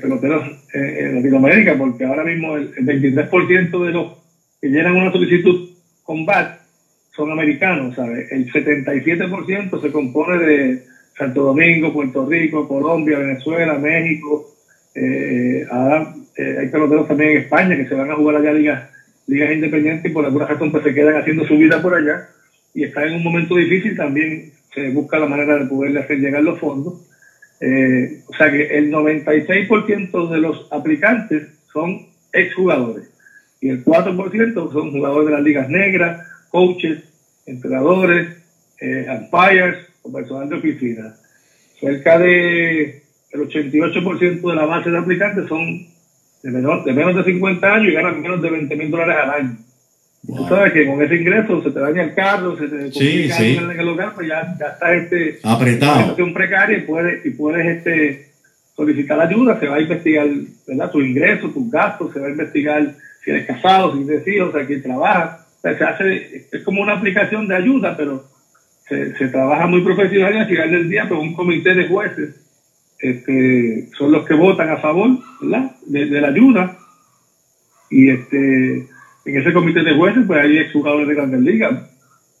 Peloteros 0.00 0.44
en 0.72 1.16
Latinoamérica 1.16 1.76
porque 1.76 2.04
ahora 2.04 2.24
mismo 2.24 2.56
el, 2.56 2.70
el 2.76 2.86
23% 2.86 3.84
de 3.84 3.92
los 3.92 4.12
que 4.60 4.68
llenan 4.68 4.96
una 4.96 5.10
solicitud 5.10 5.68
con 6.02 6.24
BAT 6.24 6.54
son 7.14 7.30
americanos, 7.30 7.94
¿sabes? 7.94 8.30
El 8.30 8.50
77% 8.50 9.80
se 9.80 9.92
compone 9.92 10.38
de 10.38 10.82
Santo 11.16 11.42
Domingo, 11.42 11.92
Puerto 11.92 12.24
Rico, 12.26 12.66
Colombia, 12.66 13.18
Venezuela, 13.18 13.78
México. 13.78 14.46
Eh, 14.94 15.64
ahora 15.70 16.12
hay 16.58 16.68
peloteros 16.68 17.06
también 17.06 17.32
en 17.32 17.36
España 17.38 17.76
que 17.76 17.86
se 17.86 17.94
van 17.94 18.10
a 18.10 18.16
jugar 18.16 18.36
allá 18.36 18.52
ligas, 18.52 18.82
ligas 19.26 19.52
independientes 19.52 20.10
y 20.10 20.14
por 20.14 20.24
alguna 20.24 20.46
razón 20.46 20.72
pues 20.72 20.84
se 20.84 20.94
quedan 20.94 21.16
haciendo 21.16 21.46
su 21.46 21.56
vida 21.56 21.80
por 21.80 21.94
allá 21.94 22.28
y 22.74 22.84
están 22.84 23.08
en 23.08 23.14
un 23.14 23.24
momento 23.24 23.56
difícil 23.56 23.96
también 23.96 24.52
se 24.74 24.90
busca 24.90 25.18
la 25.18 25.26
manera 25.26 25.58
de 25.58 25.66
poderle 25.66 26.00
hacer 26.00 26.18
llegar 26.18 26.42
los 26.42 26.58
fondos. 26.58 27.08
Eh, 27.60 28.22
o 28.26 28.34
sea 28.34 28.50
que 28.50 28.78
el 28.78 28.90
96% 28.90 30.30
de 30.30 30.38
los 30.38 30.66
aplicantes 30.72 31.48
son 31.72 32.06
exjugadores 32.32 33.08
y 33.60 33.68
el 33.68 33.84
4% 33.84 34.72
son 34.72 34.90
jugadores 34.90 35.26
de 35.26 35.32
las 35.32 35.42
ligas 35.42 35.68
negras, 35.68 36.26
coaches, 36.50 37.04
entrenadores, 37.46 38.36
eh, 38.80 39.06
umpires 39.08 39.76
o 40.02 40.12
personal 40.12 40.48
de 40.48 40.56
oficina. 40.56 41.14
Cerca 41.78 42.18
de 42.18 43.02
el 43.30 43.40
88% 43.40 44.50
de 44.50 44.56
la 44.56 44.66
base 44.66 44.90
de 44.90 44.98
aplicantes 44.98 45.46
son 45.48 45.86
de, 46.42 46.50
menor, 46.50 46.84
de 46.84 46.92
menos 46.92 47.14
de 47.16 47.24
50 47.24 47.66
años 47.74 47.88
y 47.88 47.92
ganan 47.94 48.20
menos 48.20 48.42
de 48.42 48.50
20 48.50 48.76
mil 48.76 48.90
dólares 48.90 49.16
al 49.22 49.30
año. 49.30 49.56
Tú 50.26 50.34
Wow. 50.36 50.48
sabes 50.48 50.72
que 50.72 50.86
con 50.86 51.02
ese 51.02 51.16
ingreso 51.16 51.62
se 51.64 51.70
te 51.72 51.80
daña 51.80 52.02
el 52.04 52.14
carro, 52.14 52.56
se 52.56 52.68
te 52.68 52.92
Sí, 52.92 53.28
en 53.32 53.70
el 53.80 53.88
hogar, 53.88 54.14
pues 54.14 54.28
ya, 54.28 54.54
ya 54.58 54.66
está 54.66 54.94
este, 54.94 55.40
Apretado. 55.42 55.92
una 55.94 56.00
situación 56.02 56.32
precaria 56.34 56.78
y 56.78 56.82
puedes, 56.82 57.26
y 57.26 57.30
puedes 57.30 57.66
este, 57.78 58.28
solicitar 58.76 59.20
ayuda, 59.20 59.58
se 59.58 59.66
va 59.66 59.76
a 59.76 59.80
investigar 59.80 60.28
¿verdad? 60.68 60.90
tus 60.92 61.04
ingresos, 61.04 61.52
tus 61.52 61.68
gastos, 61.70 62.12
se 62.12 62.20
va 62.20 62.28
a 62.28 62.30
investigar 62.30 62.94
si 63.24 63.30
eres 63.30 63.46
casado, 63.46 63.96
si 63.96 64.04
tienes 64.04 64.28
hijos, 64.28 64.54
a 64.54 64.64
quién 64.64 64.82
trabaja. 64.82 65.44
O 65.58 65.60
sea, 65.60 65.76
se 65.78 65.84
hace, 65.84 66.46
es 66.52 66.62
como 66.62 66.82
una 66.82 66.94
aplicación 66.94 67.48
de 67.48 67.56
ayuda, 67.56 67.96
pero 67.96 68.24
se, 68.88 69.16
se 69.16 69.26
trabaja 69.28 69.66
muy 69.66 69.80
profesional 69.82 70.34
y 70.34 70.38
al 70.38 70.46
final 70.48 70.70
del 70.70 70.88
día, 70.88 71.04
pues 71.08 71.20
un 71.20 71.34
comité 71.34 71.74
de 71.74 71.88
jueces 71.88 72.41
este, 73.02 73.88
son 73.98 74.12
los 74.12 74.26
que 74.26 74.34
votan 74.34 74.70
a 74.70 74.78
favor. 74.78 75.18
De, 75.86 76.20
la 76.20 76.28
ayuda. 76.28 76.78
Y 77.90 78.08
este, 78.08 78.88
en 79.24 79.36
ese 79.36 79.52
comité 79.52 79.82
de 79.82 79.96
jueces, 79.96 80.24
pues 80.26 80.40
hay 80.40 80.58
exjugadores 80.58 81.08
de 81.08 81.14
grandes 81.14 81.40
ligas. 81.40 81.90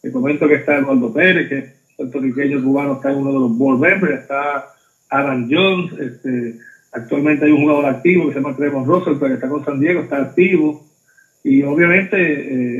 Te 0.00 0.10
comento 0.10 0.48
que 0.48 0.54
está 0.54 0.78
Eduardo 0.78 1.12
Pérez, 1.12 1.48
que 1.48 1.58
es 1.58 1.74
puertorriqueño 1.96 2.62
cubano, 2.62 2.94
está 2.94 3.10
en 3.10 3.18
uno 3.18 3.32
de 3.32 3.40
los 3.40 3.58
board 3.58 3.80
members, 3.80 4.20
está 4.20 4.66
Aaron 5.10 5.48
Jones, 5.50 5.92
este, 5.98 6.58
actualmente 6.92 7.44
hay 7.44 7.52
un 7.52 7.62
jugador 7.62 7.86
activo 7.86 8.26
que 8.26 8.34
se 8.34 8.40
llama 8.40 8.56
Trevor 8.56 8.86
Russell, 8.86 9.14
pero 9.18 9.28
que 9.28 9.34
está 9.34 9.48
con 9.48 9.64
San 9.64 9.80
Diego, 9.80 10.00
está 10.00 10.22
activo. 10.22 10.86
Y 11.44 11.62
obviamente 11.64 12.16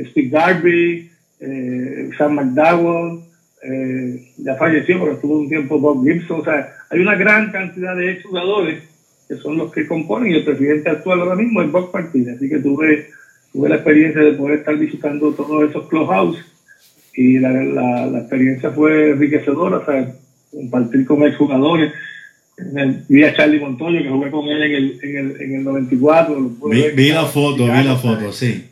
eh, 0.00 0.06
Steve 0.10 0.30
Darby, 0.30 1.10
eh, 1.40 2.10
Sam 2.16 2.34
McDowell, 2.34 3.21
eh, 3.62 4.32
ya 4.38 4.56
falleció, 4.56 4.98
pero 5.00 5.12
estuvo 5.12 5.38
un 5.38 5.48
tiempo 5.48 5.78
Bob 5.78 6.04
Gibson. 6.04 6.40
O 6.40 6.44
sea, 6.44 6.72
hay 6.90 7.00
una 7.00 7.14
gran 7.16 7.50
cantidad 7.52 7.96
de 7.96 8.12
exjugadores 8.12 8.82
que 9.28 9.36
son 9.36 9.56
los 9.56 9.72
que 9.72 9.86
componen 9.86 10.32
y 10.32 10.36
el 10.36 10.44
presidente 10.44 10.90
actual 10.90 11.20
ahora 11.20 11.36
mismo 11.36 11.62
es 11.62 11.70
Bob 11.70 11.90
Martínez. 11.94 12.36
Así 12.36 12.48
que 12.48 12.58
tuve, 12.58 13.06
tuve 13.52 13.68
la 13.68 13.76
experiencia 13.76 14.20
de 14.22 14.32
poder 14.32 14.58
estar 14.58 14.76
visitando 14.76 15.32
todos 15.32 15.70
esos 15.70 15.88
clubhouse 15.88 16.38
y 17.14 17.38
la, 17.38 17.50
la, 17.52 18.06
la 18.06 18.18
experiencia 18.20 18.70
fue 18.70 19.10
enriquecedora, 19.10 19.78
o 19.78 19.84
sea, 19.84 20.12
compartir 20.50 21.04
con 21.06 21.22
exjugadores. 21.24 21.92
En 22.58 22.78
el- 22.78 23.04
Vi 23.08 23.24
a 23.24 23.34
Charlie 23.34 23.60
Montoyo, 23.60 24.02
que 24.02 24.08
jugué 24.10 24.30
con 24.30 24.46
él 24.48 24.62
en 24.62 24.72
el, 24.74 24.98
en 25.02 25.16
el, 25.16 25.40
en 25.40 25.54
el 25.56 25.64
94. 25.64 26.38
lo 26.38 26.48
pude 26.50 26.74
Vi, 26.76 26.82
ver, 26.82 26.94
vi 26.94 27.08
la 27.10 27.24
foto, 27.24 27.64
vi 27.64 27.82
la 27.84 27.96
foto, 27.96 28.32
sí. 28.32 28.66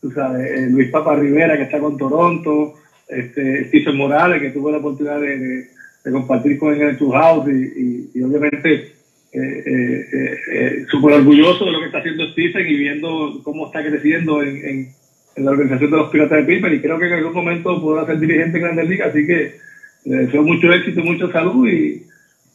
tú 0.00 0.10
sabes, 0.12 0.50
eh, 0.50 0.66
Luis 0.70 0.90
Papa 0.90 1.14
Rivera, 1.16 1.56
que 1.56 1.64
está 1.64 1.78
con 1.78 1.96
Toronto, 1.98 2.74
este, 3.08 3.64
Stephen 3.68 3.96
Morales, 3.96 4.40
que 4.42 4.50
tuve 4.50 4.72
la 4.72 4.78
oportunidad 4.78 5.20
de, 5.20 5.66
compartir 6.10 6.56
con 6.58 6.72
él 6.74 6.80
en 6.82 6.96
Two 6.96 7.10
House, 7.12 7.46
y, 7.48 8.10
y- 8.14 8.22
obviamente 8.22 8.72
eh, 8.74 8.92
eh, 9.32 10.06
eh, 10.12 10.36
eh, 10.52 10.86
súper 10.90 11.14
orgulloso 11.16 11.66
de 11.66 11.72
lo 11.72 11.80
que 11.80 11.86
está 11.86 11.98
haciendo 11.98 12.26
Stephen 12.32 12.66
y 12.66 12.76
viendo 12.76 13.40
cómo 13.42 13.66
está 13.66 13.84
creciendo 13.84 14.42
en, 14.42 14.56
en- 14.66 14.88
la 15.44 15.50
organización 15.52 15.90
de 15.92 15.96
los 15.98 16.10
Piratas 16.10 16.38
de 16.38 16.44
Pittsburgh, 16.44 16.74
y 16.74 16.80
creo 16.80 16.98
que 16.98 17.06
en 17.06 17.12
algún 17.12 17.34
momento 17.34 17.80
podrá 17.80 18.06
ser 18.06 18.18
dirigente 18.18 18.56
en 18.58 18.62
Grandes 18.64 18.88
Ligas, 18.88 19.10
así 19.10 19.26
que 19.26 19.52
le 20.04 20.16
deseo 20.16 20.42
mucho 20.42 20.72
éxito, 20.72 21.00
mucha 21.02 21.30
salud, 21.30 21.68
y, 21.68 22.02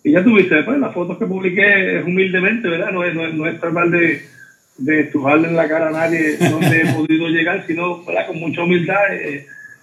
y 0.04 0.12
ya 0.12 0.24
tuviste, 0.24 0.56
después 0.56 0.80
las 0.80 0.94
fotos 0.94 1.18
que 1.18 1.26
publiqué 1.26 2.02
humildemente, 2.06 2.68
¿verdad? 2.68 2.92
No 2.92 3.04
es, 3.06 3.14
no 3.16 3.26
es, 3.26 3.34
no 3.36 3.48
es 3.48 3.60
tratar 3.60 3.90
de 3.90 4.22
de 4.76 5.02
estrujarle 5.02 5.50
en 5.50 5.56
la 5.56 5.68
cara 5.70 5.90
a 5.90 5.92
nadie 5.92 6.36
donde 6.38 6.82
he 6.82 6.94
podido 6.94 7.28
llegar, 7.28 7.64
sino 7.68 8.04
con 8.04 8.40
mucha 8.40 8.64
humildad. 8.64 8.98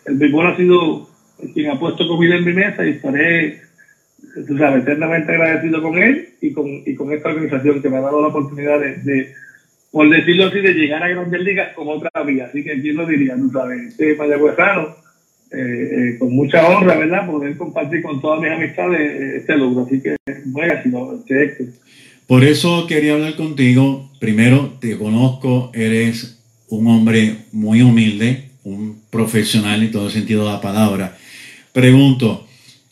El 0.07 0.17
béisbol 0.17 0.47
ha 0.47 0.57
sido 0.57 1.09
quien 1.55 1.71
ha 1.71 1.79
puesto 1.79 2.07
comida 2.07 2.37
en 2.37 2.45
mi 2.45 2.53
mesa 2.53 2.85
y 2.85 2.91
estaré 2.91 3.71
tú 4.47 4.57
sabes, 4.59 4.83
eternamente 4.83 5.33
agradecido 5.33 5.83
con 5.83 5.99
él 5.99 6.29
y 6.41 6.53
con, 6.53 6.67
y 6.87 6.95
con 6.95 7.13
esta 7.13 7.31
organización 7.31 7.83
que 7.83 7.89
me 7.89 7.97
ha 7.97 8.03
dado 8.03 8.23
la 8.23 8.29
oportunidad 8.29 8.81
de, 8.81 8.97
de, 8.99 9.33
por 9.91 10.09
decirlo 10.09 10.47
así, 10.47 10.61
de 10.61 10.75
llegar 10.75 11.03
a 11.03 11.09
Grandes 11.09 11.41
Ligas 11.41 11.73
con 11.75 11.89
otra 11.89 12.11
vía. 12.25 12.47
Así 12.47 12.63
que, 12.63 12.81
¿quién 12.81 12.97
lo 12.97 13.07
diría? 13.07 13.37
Tú 13.37 13.51
sabes, 13.51 13.89
este 13.89 14.15
mayagüezano, 14.15 14.97
eh, 15.51 15.57
eh, 15.59 16.19
con 16.19 16.33
mucha 16.33 16.67
honra, 16.69 16.97
¿verdad? 16.97 17.27
Poder 17.27 17.57
compartir 17.57 18.03
con 18.03 18.21
todas 18.21 18.41
mis 18.41 18.51
amistades 18.51 19.01
eh, 19.01 19.37
este 19.39 19.57
logro. 19.57 19.85
Así 19.85 20.01
que, 20.01 20.17
bueno, 20.47 20.83
sido 20.83 21.19
este 21.19 21.45
éxito. 21.45 21.73
Por 22.27 22.45
eso 22.45 22.87
quería 22.87 23.15
hablar 23.15 23.35
contigo. 23.35 24.09
Primero, 24.21 24.75
te 24.81 24.97
conozco, 24.97 25.73
eres 25.75 26.41
un 26.69 26.87
hombre 26.87 27.37
muy 27.51 27.83
humilde, 27.83 28.50
un 28.71 29.03
profesional 29.11 29.83
en 29.83 29.91
todo 29.91 30.07
el 30.07 30.13
sentido 30.13 30.45
de 30.45 30.53
la 30.53 30.61
palabra. 30.61 31.17
Pregunto, 31.73 32.47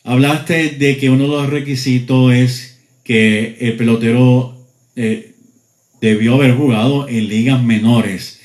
hablaste 0.04 0.70
de 0.70 0.96
que 0.96 1.10
uno 1.10 1.24
de 1.24 1.30
los 1.30 1.50
requisitos 1.50 2.32
es 2.32 2.80
que 3.04 3.56
el 3.60 3.76
pelotero 3.76 4.56
eh, 4.96 5.32
debió 6.00 6.34
haber 6.34 6.54
jugado 6.54 7.08
en 7.08 7.28
ligas 7.28 7.62
menores. 7.62 8.40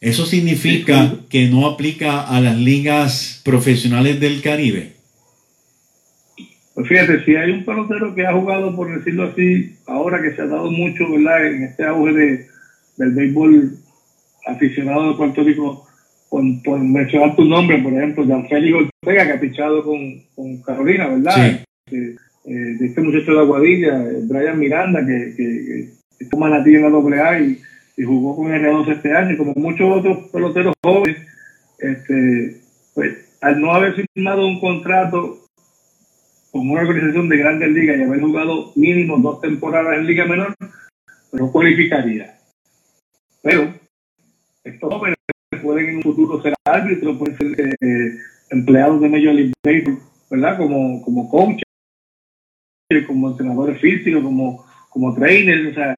¿Eso 0.00 0.24
significa 0.24 1.14
que 1.28 1.48
no 1.48 1.66
aplica 1.66 2.22
a 2.22 2.40
las 2.40 2.58
ligas 2.58 3.42
profesionales 3.44 4.18
del 4.18 4.40
Caribe? 4.40 4.94
Pues 6.74 6.88
fíjate, 6.88 7.24
si 7.24 7.36
hay 7.36 7.50
un 7.50 7.64
pelotero 7.64 8.14
que 8.14 8.26
ha 8.26 8.32
jugado, 8.32 8.74
por 8.74 8.96
decirlo 8.96 9.24
así, 9.24 9.76
ahora 9.86 10.22
que 10.22 10.34
se 10.34 10.40
ha 10.40 10.46
dado 10.46 10.70
mucho, 10.70 11.10
¿verdad? 11.10 11.46
En 11.46 11.64
este 11.64 11.84
auge 11.84 12.12
de, 12.14 12.46
del 12.96 13.12
béisbol 13.12 13.76
aficionado 14.46 15.10
de 15.10 15.16
Puerto 15.16 15.44
Rico, 15.44 15.86
con, 16.30 16.62
por 16.62 16.78
mencionar 16.78 17.34
tu 17.34 17.44
nombre, 17.44 17.78
por 17.78 17.92
ejemplo, 17.92 18.24
Jan 18.26 18.48
Félix 18.48 18.88
Ortega, 19.02 19.26
que 19.26 19.32
ha 19.32 19.40
pichado 19.40 19.82
con, 19.82 20.22
con 20.34 20.62
Carolina, 20.62 21.08
¿verdad? 21.08 21.34
Sí. 21.34 21.96
Eh, 21.96 22.16
eh, 22.44 22.76
de 22.78 22.86
este 22.86 23.02
muchacho 23.02 23.32
de 23.32 23.40
Aguadilla, 23.40 24.02
eh, 24.02 24.20
Brian 24.22 24.58
Miranda, 24.58 25.04
que, 25.04 25.34
que, 25.36 25.88
que 26.16 26.24
es 26.24 26.38
manatí 26.38 26.74
en 26.76 26.82
la 26.82 27.28
AA 27.28 27.40
y, 27.40 27.60
y 27.96 28.04
jugó 28.04 28.36
con 28.36 28.46
R2 28.46 28.92
este 28.92 29.12
año, 29.12 29.36
como 29.36 29.52
muchos 29.56 29.98
otros 29.98 30.30
peloteros 30.30 30.72
jóvenes, 30.82 31.18
este, 31.80 32.60
pues 32.94 33.36
al 33.40 33.60
no 33.60 33.74
haber 33.74 33.94
firmado 33.94 34.46
un 34.46 34.60
contrato 34.60 35.40
con 36.52 36.70
una 36.70 36.82
organización 36.82 37.28
de 37.28 37.36
grandes 37.38 37.70
ligas 37.70 37.98
y 37.98 38.02
haber 38.02 38.20
jugado 38.20 38.72
mínimo 38.76 39.18
dos 39.18 39.40
temporadas 39.40 39.98
en 39.98 40.06
Liga 40.06 40.26
Menor, 40.26 40.54
no 41.32 41.50
cualificaría. 41.50 42.38
Pero 43.42 43.74
estos 44.64 44.94
jóvenes 44.94 45.16
pueden 45.58 45.88
en 45.88 45.96
un 45.96 46.02
futuro 46.02 46.40
ser 46.42 46.54
árbitros, 46.64 47.18
pueden 47.18 47.36
ser 47.36 47.76
eh, 47.80 48.18
empleados 48.50 49.00
de 49.00 49.08
Major 49.08 49.34
League 49.34 49.52
Baseball, 49.64 49.98
¿verdad? 50.30 50.56
Como, 50.56 51.02
como 51.02 51.28
coaches, 51.28 51.64
como 53.06 53.30
entrenadores 53.30 53.80
físicos, 53.80 54.22
como, 54.22 54.64
como 54.90 55.14
trainers, 55.14 55.72
o 55.72 55.74
sea, 55.74 55.94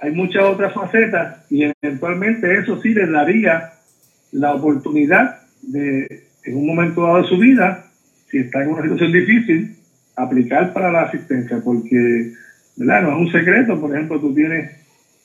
hay 0.00 0.10
muchas 0.10 0.42
otras 0.44 0.74
facetas 0.74 1.46
y 1.50 1.70
eventualmente 1.82 2.58
eso 2.58 2.80
sí 2.82 2.92
les 2.92 3.10
daría 3.10 3.74
la 4.32 4.54
oportunidad 4.54 5.42
de, 5.62 6.26
en 6.44 6.56
un 6.56 6.66
momento 6.66 7.02
dado 7.02 7.22
de 7.22 7.28
su 7.28 7.38
vida, 7.38 7.92
si 8.28 8.38
está 8.38 8.62
en 8.62 8.70
una 8.70 8.82
situación 8.82 9.12
difícil, 9.12 9.76
aplicar 10.16 10.72
para 10.72 10.90
la 10.90 11.02
asistencia, 11.02 11.60
porque 11.62 12.32
¿verdad? 12.76 13.02
no 13.02 13.12
es 13.12 13.18
un 13.18 13.32
secreto, 13.32 13.80
por 13.80 13.94
ejemplo, 13.94 14.20
tú 14.20 14.34
tienes 14.34 14.81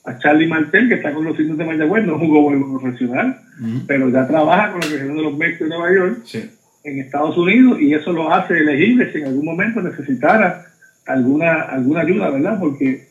a 0.07 0.17
Charlie 0.19 0.47
Martel, 0.47 0.87
que 0.87 0.95
está 0.95 1.13
con 1.13 1.25
los 1.25 1.37
indios 1.39 1.57
de 1.57 1.65
Mayagüez, 1.65 2.05
no 2.05 2.17
jugó 2.17 2.43
juego 2.47 2.79
profesional, 2.79 3.39
Ujú. 3.61 3.85
pero 3.87 4.09
ya 4.09 4.25
trabaja 4.25 4.71
con 4.71 4.79
la 4.81 4.87
región 4.87 5.15
de 5.17 5.21
los 5.23 5.37
Mets 5.37 5.59
de 5.59 5.67
Nueva 5.67 5.93
York 5.93 6.19
Sí. 6.23 6.49
en 6.85 6.99
Estados 6.99 7.37
Unidos 7.37 7.81
y 7.81 7.93
eso 7.93 8.13
lo 8.13 8.33
hace 8.33 8.57
elegible 8.57 9.11
si 9.11 9.17
en 9.19 9.25
algún 9.25 9.45
momento 9.45 9.81
necesitara 9.81 10.65
alguna, 11.05 11.61
alguna 11.63 12.01
ayuda, 12.01 12.29
¿verdad? 12.29 12.57
Porque 12.59 13.07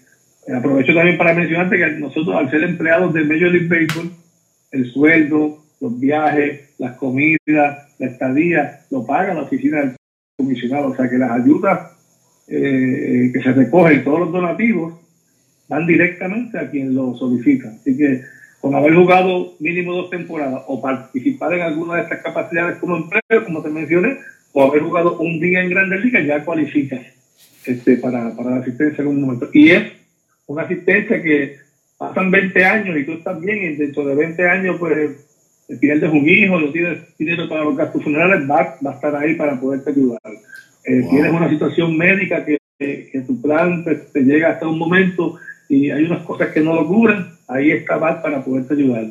eh, 0.48 0.54
aprovecho 0.56 0.94
también 0.94 1.18
para 1.18 1.34
mencionarte 1.34 1.76
que 1.76 1.86
nosotros, 2.00 2.34
al 2.34 2.50
ser 2.50 2.62
empleados 2.62 3.12
del 3.12 3.26
Major 3.28 3.50
League 3.52 3.68
Baseball, 3.68 4.10
el 4.72 4.90
sueldo, 4.92 5.58
los 5.80 6.00
viajes, 6.00 6.74
las 6.78 6.96
comidas, 6.96 7.38
la 7.98 8.06
estadía, 8.06 8.80
lo 8.90 9.04
paga 9.04 9.34
la 9.34 9.42
oficina 9.42 9.80
del 9.80 9.96
comisionado. 10.38 10.88
O 10.88 10.96
sea 10.96 11.08
que 11.10 11.18
las 11.18 11.30
ayudas 11.32 11.92
eh, 12.48 13.30
que 13.32 13.42
se 13.42 13.52
recogen, 13.52 14.04
todos 14.04 14.20
los 14.20 14.32
donativos, 14.32 14.94
van 15.68 15.86
directamente 15.86 16.58
a 16.58 16.70
quien 16.70 16.94
lo 16.94 17.14
solicita. 17.16 17.68
Así 17.68 17.96
que 17.96 18.22
con 18.60 18.74
haber 18.74 18.94
jugado 18.94 19.54
mínimo 19.60 19.94
dos 19.94 20.10
temporadas 20.10 20.62
o 20.66 20.80
participar 20.80 21.54
en 21.54 21.62
alguna 21.62 21.96
de 21.96 22.02
estas 22.02 22.22
capacidades 22.22 22.78
como 22.78 22.96
empleo, 22.96 23.44
como 23.44 23.62
te 23.62 23.70
mencioné, 23.70 24.18
o 24.52 24.64
haber 24.64 24.82
jugado 24.82 25.18
un 25.18 25.38
día 25.38 25.62
en 25.62 25.70
Grandes 25.70 26.04
Ligas, 26.04 26.26
ya 26.26 26.44
cualificas 26.44 27.00
este, 27.66 27.96
para, 27.98 28.34
para 28.34 28.50
la 28.50 28.56
asistencia 28.56 29.02
en 29.02 29.08
un 29.08 29.20
momento. 29.20 29.48
Y 29.52 29.70
es 29.70 29.92
una 30.46 30.62
asistencia 30.62 31.22
que 31.22 31.58
pasan 31.98 32.30
20 32.30 32.64
años 32.64 32.96
y 32.98 33.04
tú 33.04 33.12
estás 33.12 33.40
bien, 33.40 33.58
y 33.62 33.76
dentro 33.76 34.04
de 34.04 34.14
20 34.14 34.48
años, 34.48 34.76
pues 34.78 35.10
pierdes 35.80 36.10
un 36.10 36.28
hijo, 36.28 36.58
no 36.60 36.70
tienes 36.70 36.98
dinero 37.18 37.48
para 37.48 37.64
los 37.64 37.76
gastos 37.76 38.02
funerales, 38.02 38.48
va, 38.48 38.78
va 38.84 38.92
a 38.92 38.94
estar 38.94 39.16
ahí 39.16 39.34
para 39.34 39.60
poderte 39.60 39.90
ayudar. 39.90 40.20
Eh, 40.84 41.00
Wow. 41.00 41.10
Tienes 41.10 41.32
una 41.32 41.50
situación 41.50 41.96
médica 41.96 42.44
que, 42.44 42.58
que, 42.78 43.10
que 43.10 43.20
tu 43.22 43.42
plan 43.42 43.82
pues, 43.82 44.12
te 44.12 44.20
llega 44.20 44.50
hasta 44.50 44.68
un 44.68 44.78
momento 44.78 45.36
y 45.68 45.90
hay 45.90 46.04
unas 46.04 46.20
cosas 46.22 46.48
que 46.50 46.60
no 46.60 46.74
lo 46.74 46.84
cubren, 46.86 47.24
ahí 47.48 47.70
está 47.70 47.96
VAR 47.96 48.20
para 48.20 48.40
poderte 48.40 48.74
ayudar. 48.74 49.04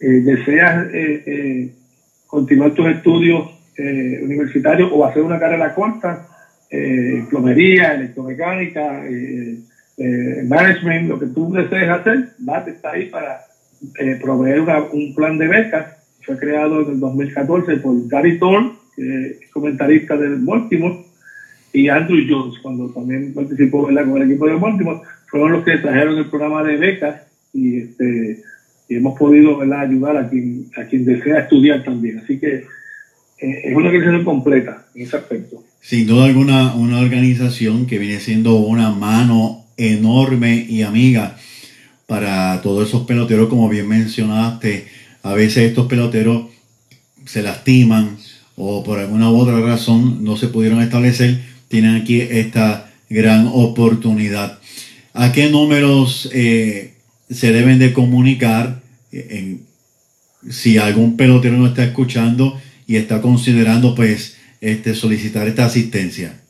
Eh, 0.00 0.20
deseas 0.22 0.86
eh, 0.92 1.20
eh, 1.26 1.68
continuar 2.26 2.72
tus 2.72 2.88
estudios 2.88 3.44
eh, 3.76 4.18
universitarios 4.22 4.88
o 4.92 5.04
hacer 5.04 5.22
una 5.22 5.38
carrera 5.38 5.70
corta, 5.70 6.20
plomería, 7.30 7.94
electromecánica, 7.94 9.02
management, 10.44 11.08
lo 11.08 11.18
que 11.18 11.26
tú 11.28 11.50
desees 11.50 11.88
hacer, 11.88 12.24
VAT 12.38 12.68
está 12.68 12.90
ahí 12.90 13.06
para 13.06 13.40
proveer 14.20 14.60
una- 14.60 14.82
un 14.82 15.12
plan 15.14 15.38
de 15.38 15.48
becas. 15.48 15.86
Fue 16.20 16.36
creado 16.36 16.82
en 16.82 16.88
el 16.90 17.00
2014 17.00 17.76
por 17.78 17.94
Gary 18.06 18.36
Thorne, 18.36 18.70
que 18.94 19.28
es 19.40 19.50
comentarista 19.50 20.16
del 20.16 20.36
Baltimore, 20.36 20.94
y 21.72 21.88
Andrew 21.88 22.18
Jones, 22.28 22.58
cuando 22.60 22.88
también 22.90 23.32
participó 23.32 23.86
¿verdad? 23.86 24.04
con 24.04 24.16
el 24.20 24.22
equipo 24.30 24.46
de 24.46 24.54
Baltimore, 24.56 24.98
fueron 25.30 25.52
los 25.52 25.64
que 25.64 25.78
trajeron 25.78 26.18
el 26.18 26.26
programa 26.26 26.62
de 26.64 26.76
becas 26.76 27.22
y, 27.52 27.78
este, 27.78 28.42
y 28.88 28.96
hemos 28.96 29.18
podido 29.18 29.58
¿verdad? 29.58 29.80
ayudar 29.80 30.16
a 30.16 30.28
quien, 30.28 30.66
a 30.76 30.84
quien 30.84 31.04
desea 31.04 31.40
estudiar 31.40 31.84
también. 31.84 32.18
Así 32.18 32.38
que 32.38 32.64
eh, 33.40 33.60
es 33.64 33.76
una 33.76 33.88
organización 33.88 34.24
completa 34.24 34.86
en 34.94 35.02
ese 35.02 35.16
aspecto. 35.16 35.62
Sin 35.80 36.06
duda 36.06 36.24
alguna, 36.24 36.74
una 36.74 37.00
organización 37.00 37.86
que 37.86 37.98
viene 37.98 38.20
siendo 38.20 38.56
una 38.56 38.90
mano 38.90 39.64
enorme 39.76 40.66
y 40.68 40.82
amiga 40.82 41.36
para 42.06 42.60
todos 42.62 42.88
esos 42.88 43.06
peloteros, 43.06 43.48
como 43.48 43.68
bien 43.68 43.86
mencionaste. 43.86 44.86
A 45.22 45.34
veces 45.34 45.68
estos 45.68 45.86
peloteros 45.86 46.46
se 47.26 47.42
lastiman 47.42 48.16
o 48.56 48.82
por 48.82 48.98
alguna 48.98 49.30
otra 49.30 49.60
razón 49.60 50.24
no 50.24 50.36
se 50.36 50.48
pudieron 50.48 50.80
establecer. 50.80 51.38
Tienen 51.68 51.96
aquí 51.96 52.20
esta 52.20 52.90
gran 53.08 53.48
oportunidad. 53.52 54.58
¿A 55.14 55.32
qué 55.32 55.50
números 55.50 56.30
eh, 56.32 56.94
se 57.28 57.52
deben 57.52 57.78
de 57.78 57.92
comunicar 57.92 58.80
en, 59.12 59.62
si 60.48 60.78
algún 60.78 61.16
pelotero 61.16 61.56
no 61.56 61.66
está 61.66 61.84
escuchando 61.84 62.60
y 62.86 62.96
está 62.96 63.20
considerando 63.20 63.94
pues 63.94 64.38
este 64.60 64.94
solicitar 64.94 65.46
esta 65.46 65.64
asistencia? 65.64 66.40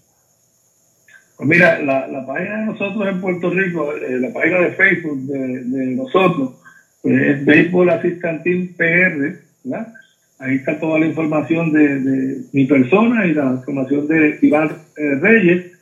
Pues 1.37 1.49
mira, 1.49 1.81
la, 1.83 2.09
la 2.09 2.27
página 2.27 2.61
de 2.61 2.67
nosotros 2.67 3.09
en 3.09 3.21
Puerto 3.21 3.51
Rico, 3.51 3.95
eh, 3.95 4.19
la 4.19 4.33
página 4.33 4.59
de 4.59 4.73
Facebook 4.73 5.21
de, 5.21 5.87
nosotros, 5.95 6.55
pues 7.01 7.15
es 7.15 7.45
Baseball 7.47 7.91
Assistant 7.91 8.43
Team 8.43 8.69
PR, 8.77 9.39
¿verdad? 9.63 9.95
Ahí 10.41 10.57
está 10.57 10.79
toda 10.81 10.99
la 10.99 11.07
información 11.07 11.73
de, 11.73 12.43
mi 12.53 12.65
persona 12.67 13.25
y 13.25 13.35
la 13.35 13.53
información 13.53 14.09
de 14.09 14.39
Iván 14.43 14.71
eh, 14.97 15.15
Reyes, 15.21 15.78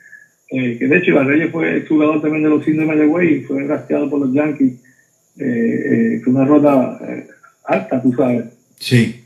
eh, 0.48 0.78
que 0.78 0.86
de 0.86 0.98
hecho 0.98 1.10
Iván 1.10 1.26
Reyes 1.28 1.50
fue 1.50 1.84
jugador 1.86 2.22
también 2.22 2.44
de 2.44 2.50
los 2.50 2.66
indios 2.68 2.86
de 2.86 2.94
Mayagüey 2.94 3.34
y 3.34 3.42
fue 3.42 3.64
drafteado 3.64 4.08
por 4.08 4.20
los 4.20 4.32
Yankees, 4.32 4.74
eh, 5.38 5.44
eh, 5.44 6.20
fue 6.22 6.32
una 6.32 6.44
ronda 6.44 7.00
eh, 7.08 7.26
alta, 7.64 8.00
tú 8.00 8.12
sabes. 8.12 8.44
Sí, 8.78 9.24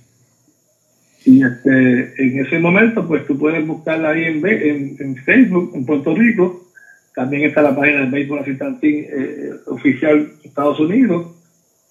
Y 1.24 1.42
este, 1.44 2.22
en 2.22 2.40
ese 2.44 2.58
momento, 2.58 3.06
pues 3.06 3.26
tú 3.26 3.38
puedes 3.38 3.66
buscarla 3.66 4.10
ahí 4.10 4.24
en, 4.24 4.46
en, 4.46 4.96
en 4.98 5.16
Facebook, 5.16 5.72
en 5.74 5.84
Puerto 5.84 6.14
Rico. 6.14 6.66
También 7.14 7.44
está 7.44 7.60
la 7.62 7.76
página 7.76 8.00
del 8.00 8.10
Baseball 8.10 8.40
Assistant 8.40 8.80
Team 8.80 9.04
eh, 9.10 9.50
oficial 9.66 10.32
de 10.42 10.48
Estados 10.48 10.80
Unidos. 10.80 11.36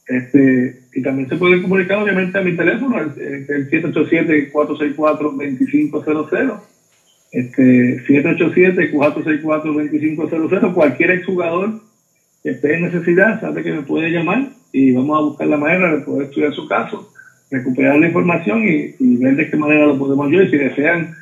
Este, 0.08 0.80
y 0.94 1.04
también 1.04 1.30
se 1.30 1.36
puede 1.36 1.62
comunicar, 1.62 2.02
obviamente, 2.02 2.40
a 2.40 2.42
mi 2.42 2.58
teléfono, 2.58 3.00
el, 3.00 3.12
el 3.48 3.70
787-464-2500. 3.70 6.62
Este, 7.32 8.04
787-464-2500. 8.06 10.74
Cualquier 10.74 11.12
exjugador 11.12 11.80
que 12.44 12.50
esté 12.52 12.76
en 12.76 12.84
necesidad 12.84 13.42
sabe 13.42 13.64
que 13.64 13.72
me 13.72 13.84
puede 13.84 14.12
llamar 14.12 14.50
y 14.72 14.92
vamos 14.92 15.18
a 15.18 15.22
buscar 15.22 15.48
la 15.48 15.58
manera 15.58 15.96
de 15.96 16.02
poder 16.02 16.28
estudiar 16.28 16.54
su 16.54 16.68
caso 16.68 17.12
recuperar 17.52 18.00
la 18.00 18.08
información 18.08 18.64
y, 18.64 18.96
y 19.00 19.18
ver 19.18 19.36
de 19.36 19.50
qué 19.50 19.58
manera 19.58 19.86
lo 19.86 19.98
podemos 19.98 20.28
ayudar. 20.28 20.48
Y 20.48 20.52
si 20.52 20.58
desean 20.58 21.16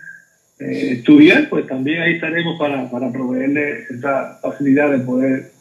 eh, 0.59 0.89
estudiar, 0.97 1.49
pues 1.49 1.67
también 1.67 2.01
ahí 2.01 2.15
estaremos 2.15 2.59
para, 2.59 2.89
para 2.89 3.11
proveerle 3.11 3.83
esa 3.89 4.39
facilidad 4.41 4.91
de 4.91 4.99
poder 4.99 5.51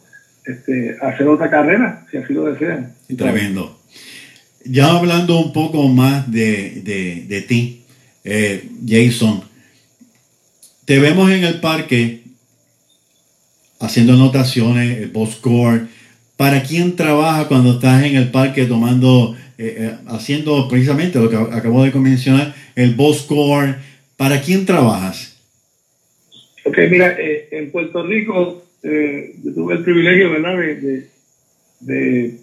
este, 0.45 0.97
hacer 1.01 1.27
otra 1.27 1.49
carrera, 1.49 2.05
si 2.11 2.17
así 2.17 2.33
lo 2.33 2.45
desean. 2.45 2.93
Tremendo. 3.15 3.79
Ya 4.65 4.91
hablando 4.91 5.39
un 5.39 5.53
poco 5.53 5.87
más 5.87 6.29
de, 6.29 6.81
de, 6.83 7.25
de 7.27 7.41
ti, 7.41 7.83
eh, 8.23 8.67
Jason, 8.85 9.41
te 10.87 10.99
vemos 10.99 11.29
en 11.29 11.43
el 11.43 11.59
parque 11.59 12.21
haciendo 13.81 14.13
anotaciones, 14.13 14.99
el 14.99 15.09
boss 15.09 15.33
score. 15.33 15.87
¿Para 16.37 16.63
quién 16.63 16.95
trabaja 16.95 17.49
cuando 17.49 17.73
estás 17.73 18.05
en 18.05 18.15
el 18.15 18.31
parque 18.31 18.65
tomando, 18.65 19.35
eh, 19.57 19.75
eh, 19.79 19.95
haciendo 20.07 20.65
precisamente 20.69 21.19
lo 21.19 21.29
que 21.29 21.35
acabo 21.35 21.83
de 21.83 21.91
mencionar, 21.99 22.55
el 22.73 22.95
boss 22.95 23.23
score? 23.23 23.75
¿Para 24.15 24.41
quién 24.41 24.65
trabajas? 24.65 25.37
Ok, 26.63 26.77
mira, 26.89 27.17
eh, 27.19 27.49
en 27.51 27.69
Puerto 27.69 28.03
Rico 28.03 28.63
eh, 28.81 29.35
yo 29.43 29.53
tuve 29.53 29.73
el 29.75 29.83
privilegio, 29.83 30.31
¿verdad?, 30.31 30.57
de, 30.57 31.09
de- 31.81 32.37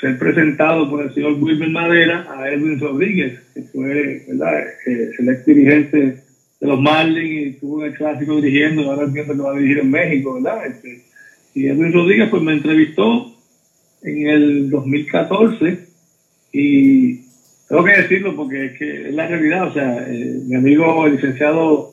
ser 0.00 0.16
presentado 0.18 0.88
por 0.88 1.02
el 1.04 1.12
señor 1.12 1.34
Wilmer 1.42 1.70
Madera 1.70 2.26
a 2.30 2.50
Edwin 2.50 2.78
Rodríguez, 2.78 3.40
que 3.52 3.62
fue, 3.62 4.24
¿verdad?, 4.28 4.64
el 4.86 5.28
ex 5.28 5.44
dirigente 5.44 6.31
de 6.62 6.68
los 6.68 6.80
Marlins 6.80 7.30
y 7.32 7.48
estuvo 7.50 7.80
en 7.82 7.88
el 7.88 7.94
clásico 7.98 8.36
dirigiendo, 8.36 8.82
y 8.82 8.86
ahora 8.86 9.04
entiendo 9.04 9.34
que 9.34 9.42
va 9.42 9.50
a 9.52 9.56
dirigir 9.56 9.80
en 9.80 9.90
México, 9.90 10.34
¿verdad? 10.34 10.66
Este, 10.66 11.02
y 11.54 11.66
Edwin 11.66 11.92
Rodríguez, 11.92 12.28
pues 12.30 12.42
me 12.42 12.52
entrevistó 12.54 13.26
en 14.02 14.28
el 14.28 14.70
2014 14.70 15.78
y 16.52 17.14
tengo 17.68 17.84
que 17.84 17.96
decirlo 17.96 18.34
porque 18.36 18.66
es 18.66 18.72
que 18.74 19.08
es 19.08 19.14
la 19.14 19.26
realidad, 19.26 19.66
o 19.66 19.72
sea, 19.72 20.04
eh, 20.06 20.40
mi 20.46 20.54
amigo 20.56 21.06
el 21.06 21.12
licenciado 21.14 21.88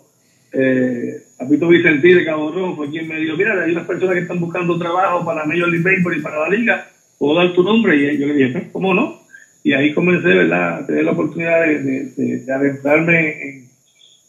eh, 0.52 1.22
Papito 1.38 1.68
Vicentí 1.68 2.12
de 2.14 2.26
Cabo 2.26 2.52
Rojo 2.52 2.76
fue 2.76 2.90
quien 2.90 3.08
me 3.08 3.20
dijo, 3.20 3.38
mira, 3.38 3.62
hay 3.64 3.72
unas 3.72 3.86
personas 3.86 4.16
que 4.16 4.22
están 4.22 4.40
buscando 4.40 4.78
trabajo 4.78 5.24
para 5.24 5.46
Major 5.46 5.70
League 5.70 5.84
Baseball 5.84 6.18
y 6.18 6.22
para 6.22 6.40
la 6.42 6.50
liga, 6.50 6.86
¿puedo 7.18 7.36
dar 7.36 7.54
tu 7.54 7.64
nombre? 7.64 7.96
Y 7.98 8.18
yo 8.20 8.28
le 8.28 8.34
dije, 8.36 8.50
"Pues, 8.50 8.66
¿cómo 8.72 8.94
no? 8.94 9.16
Y 9.64 9.74
ahí 9.74 9.92
comencé, 9.94 10.28
¿verdad?, 10.30 10.80
a 10.80 10.86
tener 10.86 11.06
la 11.06 11.12
oportunidad 11.12 11.62
de, 11.66 11.80
de, 11.80 12.06
de- 12.16 12.38
de 12.40 12.54
adentrarme 12.54 13.36
en, 13.42 13.69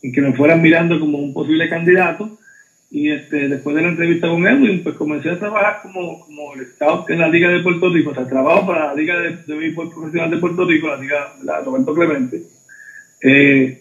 en 0.02 0.12
que 0.12 0.20
me 0.20 0.32
fueran 0.32 0.62
mirando 0.62 0.98
como 0.98 1.18
un 1.18 1.32
posible 1.32 1.68
candidato. 1.68 2.36
Y 2.92 3.10
este, 3.10 3.48
después 3.48 3.76
de 3.76 3.82
la 3.82 3.88
entrevista 3.90 4.28
con 4.28 4.44
Edwin, 4.46 4.82
pues 4.82 4.96
comencé 4.96 5.30
a 5.30 5.38
trabajar 5.38 5.78
como, 5.82 6.20
como 6.26 6.54
el 6.54 6.66
scout 6.66 7.08
en 7.10 7.20
la 7.20 7.28
Liga 7.28 7.48
de 7.48 7.60
Puerto 7.60 7.88
Rico, 7.88 8.10
o 8.10 8.14
sea, 8.14 8.26
trabajo 8.26 8.66
para 8.66 8.86
la 8.86 8.94
Liga 8.94 9.20
de, 9.20 9.36
de 9.46 9.54
Béisbol 9.54 9.90
Profesional 9.90 10.28
de 10.28 10.38
Puerto 10.38 10.64
Rico, 10.64 10.88
la 10.88 10.96
Liga 10.96 11.32
la 11.44 11.60
Roberto 11.60 11.94
Clemente. 11.94 12.42
Eh, 13.22 13.80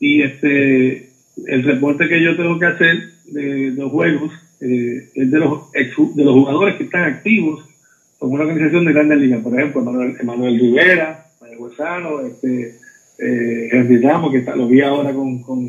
y 0.00 0.22
este, 0.22 1.10
el 1.46 1.62
reporte 1.62 2.08
que 2.08 2.22
yo 2.22 2.36
tengo 2.36 2.58
que 2.58 2.66
hacer 2.66 3.10
de, 3.26 3.72
los 3.76 3.90
juegos 3.90 4.32
eh, 4.60 5.10
es 5.14 5.30
de 5.30 5.38
los, 5.38 5.64
ex- 5.74 6.16
de 6.16 6.24
los 6.24 6.32
jugadores 6.32 6.76
que 6.76 6.84
están 6.84 7.04
activos 7.04 7.64
con 8.18 8.32
una 8.32 8.44
organización 8.44 8.86
de 8.86 8.92
grandes 8.94 9.18
ligas. 9.18 9.42
Por 9.42 9.52
ejemplo, 9.58 9.82
Emanuel, 9.82 10.16
Emanuel 10.18 10.58
Rivera, 10.58 11.26
Manuel 11.42 11.58
Huesano, 11.60 12.20
este, 12.20 12.78
eh, 13.18 13.68
Henry 13.72 13.98
Ramos, 13.98 14.30
que 14.32 14.38
está, 14.38 14.54
lo 14.56 14.68
vi 14.68 14.80
ahora 14.80 15.12
con, 15.12 15.42
con, 15.42 15.66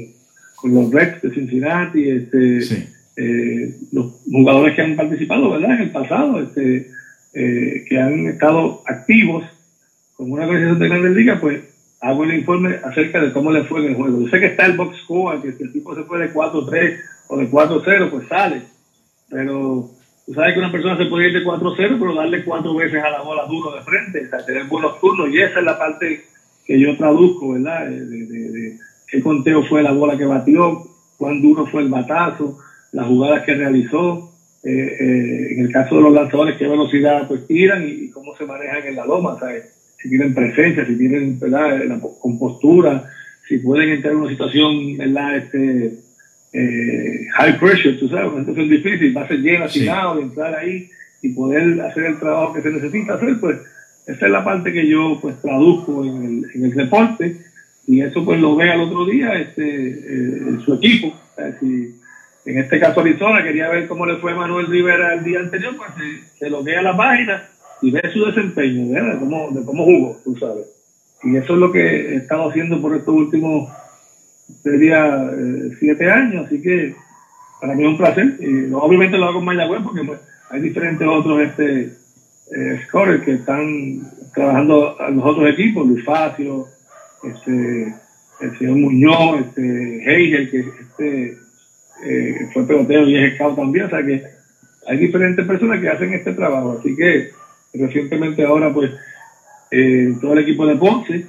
con 0.56 0.74
los 0.74 0.92
Reds 0.92 1.22
de 1.22 1.32
Cincinnati, 1.32 2.10
este, 2.10 2.62
Sí. 2.62 2.88
eh, 3.18 3.76
los 3.92 4.22
jugadores 4.32 4.76
que 4.76 4.82
han 4.82 4.96
participado, 4.96 5.50
¿verdad? 5.52 5.76
En 5.76 5.82
el 5.82 5.92
pasado, 5.92 6.42
este, 6.42 6.92
eh, 7.34 7.86
que 7.88 8.00
han 8.00 8.28
estado 8.28 8.82
activos 8.86 9.44
con 10.16 10.32
una 10.32 10.44
organización 10.46 10.80
de 10.80 10.90
grandes 10.90 11.12
ligas, 11.16 11.40
pues 11.40 11.62
hago 12.02 12.24
el 12.24 12.34
informe 12.36 12.76
acerca 12.84 13.22
de 13.22 13.34
cómo 13.34 13.52
le 13.52 13.64
fue 13.66 13.82
en 13.82 13.88
el 13.88 13.96
juego. 13.96 14.22
Yo 14.22 14.30
sé 14.30 14.40
que 14.40 14.48
está 14.48 14.66
el 14.66 14.78
box 14.78 14.98
score, 15.04 15.42
que 15.42 15.52
si 15.54 15.64
el 15.64 15.74
tipo 15.74 15.96
se 15.96 16.04
fue 16.04 16.20
de 16.20 16.34
4-3 16.34 16.98
o 17.28 17.38
de 17.38 17.50
4-0, 17.50 18.10
pues 18.10 18.28
sale. 18.28 18.62
Pero 19.30 19.90
tú 20.26 20.34
sabes 20.34 20.54
que 20.54 20.60
una 20.60 20.72
persona 20.72 20.98
se 20.98 21.06
puede 21.06 21.28
ir 21.28 21.34
de 21.34 21.44
4-0, 21.44 21.76
pero 22.00 22.16
darle 22.16 22.44
cuatro 22.44 22.74
veces 22.76 23.04
a 23.04 23.10
la 23.10 23.22
bola 23.22 23.46
duro 23.46 23.76
de 23.76 23.82
frente, 23.82 24.26
o 24.26 24.30
sea, 24.30 24.46
tener 24.46 24.64
buenos 24.66 25.00
turnos, 25.00 25.30
y 25.30 25.40
esa 25.42 25.60
es 25.60 25.66
la 25.66 25.78
parte 25.78 26.26
que 26.70 26.80
yo 26.80 26.96
traduzco, 26.96 27.50
¿verdad? 27.54 27.88
De, 27.88 28.06
de- 28.06 28.74
qué 29.08 29.20
conteo 29.22 29.64
fue 29.64 29.82
la 29.82 29.92
bola 29.92 30.16
que 30.16 30.26
batió, 30.26 30.80
cuán 31.18 31.42
duro 31.42 31.66
fue 31.66 31.82
el 31.82 31.90
batazo, 31.90 32.56
las 32.92 33.08
jugadas 33.08 33.42
que 33.44 33.56
realizó, 33.56 34.22
eh, 34.64 34.96
eh, 35.00 35.48
en 35.54 35.60
el 35.62 35.72
caso 35.72 35.96
de 35.96 36.04
los 36.04 36.14
lanzadores, 36.14 36.56
qué 36.56 36.68
velocidad 36.68 37.26
pues 37.28 37.48
tiran 37.48 37.82
y, 37.84 37.88
y 38.06 38.10
cómo 38.10 38.36
se 38.36 38.46
manejan 38.46 38.86
en 38.86 38.96
la 38.96 39.06
loma, 39.06 39.36
¿sabes? 39.40 39.64
si 39.98 40.10
tienen 40.10 40.32
presencia, 40.32 40.86
si 40.86 40.96
tienen 40.96 41.40
¿verdad? 41.40 41.84
la 41.88 41.98
po- 41.98 42.14
compostura, 42.20 43.04
si 43.48 43.58
pueden 43.58 43.90
entrar 43.90 44.14
en 44.14 44.20
una 44.20 44.30
situación 44.30 44.96
¿verdad? 44.96 45.38
Este, 45.38 45.94
eh, 46.54 47.26
high 47.34 47.58
pressure, 47.58 47.96
tú 47.96 48.08
sabes, 48.10 48.32
una 48.32 48.42
situación 48.42 48.70
difícil, 48.70 49.16
va 49.18 49.22
a 49.24 49.28
ser 49.28 49.40
llena, 49.40 49.68
Sí. 49.68 49.80
afinado, 49.80 50.20
entrar 50.20 50.54
ahí 50.56 50.86
y 51.22 51.30
poder 51.30 51.82
hacer 51.82 52.06
el 52.06 52.20
trabajo 52.20 52.54
que 52.54 52.62
se 52.62 52.72
necesita 52.72 53.16
hacer, 53.16 53.38
pues 53.40 53.58
esa 54.10 54.26
es 54.26 54.32
la 54.32 54.44
parte 54.44 54.74
que 54.74 54.88
yo 54.88 55.20
pues 55.22 55.40
traduzco 55.40 56.04
en 56.04 56.24
el, 56.24 56.52
en 56.56 56.66
el 56.66 56.72
reporte 56.72 57.38
y 57.86 58.02
eso 58.02 58.26
pues 58.26 58.40
lo 58.40 58.56
ve 58.56 58.72
al 58.72 58.82
otro 58.82 59.06
día 59.06 59.34
este 59.34 59.90
eh, 59.90 60.58
su 60.66 60.74
equipo. 60.74 61.14
En 61.38 62.58
este 62.58 62.80
caso 62.80 63.02
Arizona 63.02 63.44
quería 63.44 63.70
ver 63.70 63.88
cómo 63.88 64.08
le 64.08 64.18
fue 64.18 64.34
Manuel 64.34 64.68
Rivera 64.68 65.14
el 65.14 65.24
día 65.24 65.40
anterior, 65.40 65.76
pues 65.78 65.92
se, 65.96 66.40
se 66.40 66.50
loguea 66.50 66.80
a 66.80 66.84
la 66.84 66.98
página 66.98 67.44
y 67.82 67.92
ve 67.92 68.02
su 68.12 68.26
desempeño, 68.26 68.92
¿verdad? 68.92 69.14
De 69.14 69.20
cómo, 69.20 69.52
de 69.52 69.64
cómo 69.64 69.86
jugó, 69.86 70.20
tú 70.24 70.36
sabes. 70.38 70.66
Y 71.24 71.36
eso 71.36 71.54
es 71.54 71.60
lo 71.60 71.72
que 71.72 72.14
he 72.14 72.16
estado 72.16 72.50
haciendo 72.50 72.82
por 72.82 72.96
estos 72.96 73.14
últimos, 73.14 73.70
sería 74.64 75.30
eh, 75.32 75.72
siete 75.80 76.10
años, 76.10 76.48
así 76.48 76.62
que 76.62 76.96
para 77.62 77.76
mí 77.76 77.84
es 77.84 77.90
un 77.90 77.98
placer. 77.98 78.38
Y 78.40 78.72
obviamente 78.74 79.18
lo 79.18 79.28
hago 79.28 79.40
en 79.40 79.46
Mayagüez 79.46 79.82
porque 79.84 80.04
pues, 80.04 80.20
hay 80.50 80.62
diferentes 80.62 81.08
otros 81.08 81.42
este, 81.42 81.99
eh, 82.52 82.82
scorers 82.88 83.24
que 83.24 83.34
están 83.34 84.02
trabajando 84.34 84.96
en 85.08 85.18
los 85.18 85.26
otros 85.26 85.50
equipos, 85.50 85.88
Luis 85.88 86.04
Facio, 86.04 86.68
este, 87.24 87.94
el 88.42 88.58
señor 88.58 88.78
Muñoz, 88.78 89.42
este, 89.42 90.04
Hegel, 90.04 90.50
que 90.50 90.60
este, 90.60 91.38
eh, 92.06 92.50
fue 92.54 92.66
pelotero 92.66 93.08
y 93.08 93.18
es 93.18 93.36
scout 93.36 93.56
también, 93.56 93.86
o 93.86 93.90
sea 93.90 94.04
que 94.04 94.24
hay 94.88 94.98
diferentes 94.98 95.46
personas 95.46 95.80
que 95.80 95.90
hacen 95.90 96.14
este 96.14 96.34
trabajo, 96.34 96.78
así 96.80 96.96
que 96.96 97.30
recientemente 97.74 98.44
ahora 98.44 98.74
pues 98.74 98.92
eh, 99.72 100.16
todo 100.20 100.34
el 100.34 100.40
equipo 100.40 100.66
de 100.66 100.76
Ponce 100.76 101.26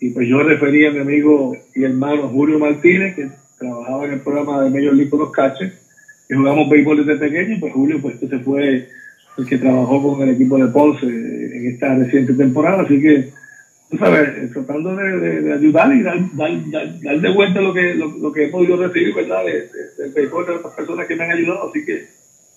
y 0.00 0.10
pues 0.10 0.28
yo 0.28 0.42
referí 0.42 0.84
a 0.84 0.90
mi 0.90 0.98
amigo 0.98 1.56
y 1.74 1.84
hermano 1.84 2.28
Julio 2.28 2.58
Martínez 2.58 3.14
que 3.14 3.28
trabajaba 3.58 4.04
en 4.04 4.12
el 4.12 4.20
programa 4.20 4.62
de 4.62 4.70
Major 4.70 4.94
League 4.94 5.08
con 5.08 5.20
los 5.20 5.30
Caches 5.30 5.72
que 6.28 6.34
jugamos 6.34 6.68
béisbol 6.68 7.06
desde 7.06 7.18
pequeño 7.18 7.54
y 7.54 7.60
pues 7.60 7.72
Julio 7.72 8.02
pues 8.02 8.18
se 8.18 8.38
fue 8.40 8.88
el 9.36 9.46
que 9.46 9.58
trabajó 9.58 10.02
con 10.02 10.28
el 10.28 10.34
equipo 10.34 10.56
de 10.58 10.66
Ponce 10.68 11.06
en 11.06 11.66
esta 11.72 11.94
reciente 11.94 12.34
temporada. 12.34 12.82
Así 12.82 13.00
que 13.00 13.30
tú 13.90 13.98
sabes 13.98 14.52
tratando 14.52 14.94
de, 14.96 15.18
de- 15.20 15.40
de 15.42 15.52
ayudar 15.54 15.94
y 15.94 16.02
dar, 16.02 16.18
dar, 16.34 16.70
dar, 16.70 17.20
de 17.20 17.32
vuelta 17.32 17.60
lo 17.60 17.72
que 17.74 17.94
lo, 17.94 18.08
lo 18.18 18.32
que 18.32 18.44
he 18.44 18.48
podido 18.48 18.76
recibir 18.76 19.14
verdad 19.14 19.44
de, 19.44 19.52
de- 19.52 20.02
del 20.04 20.12
béisbol 20.12 20.46
de 20.46 20.52
otras 20.52 20.74
personas 20.74 21.06
que 21.06 21.16
me 21.16 21.24
han 21.24 21.32
ayudado. 21.32 21.68
Así 21.70 21.84
que 21.84 22.06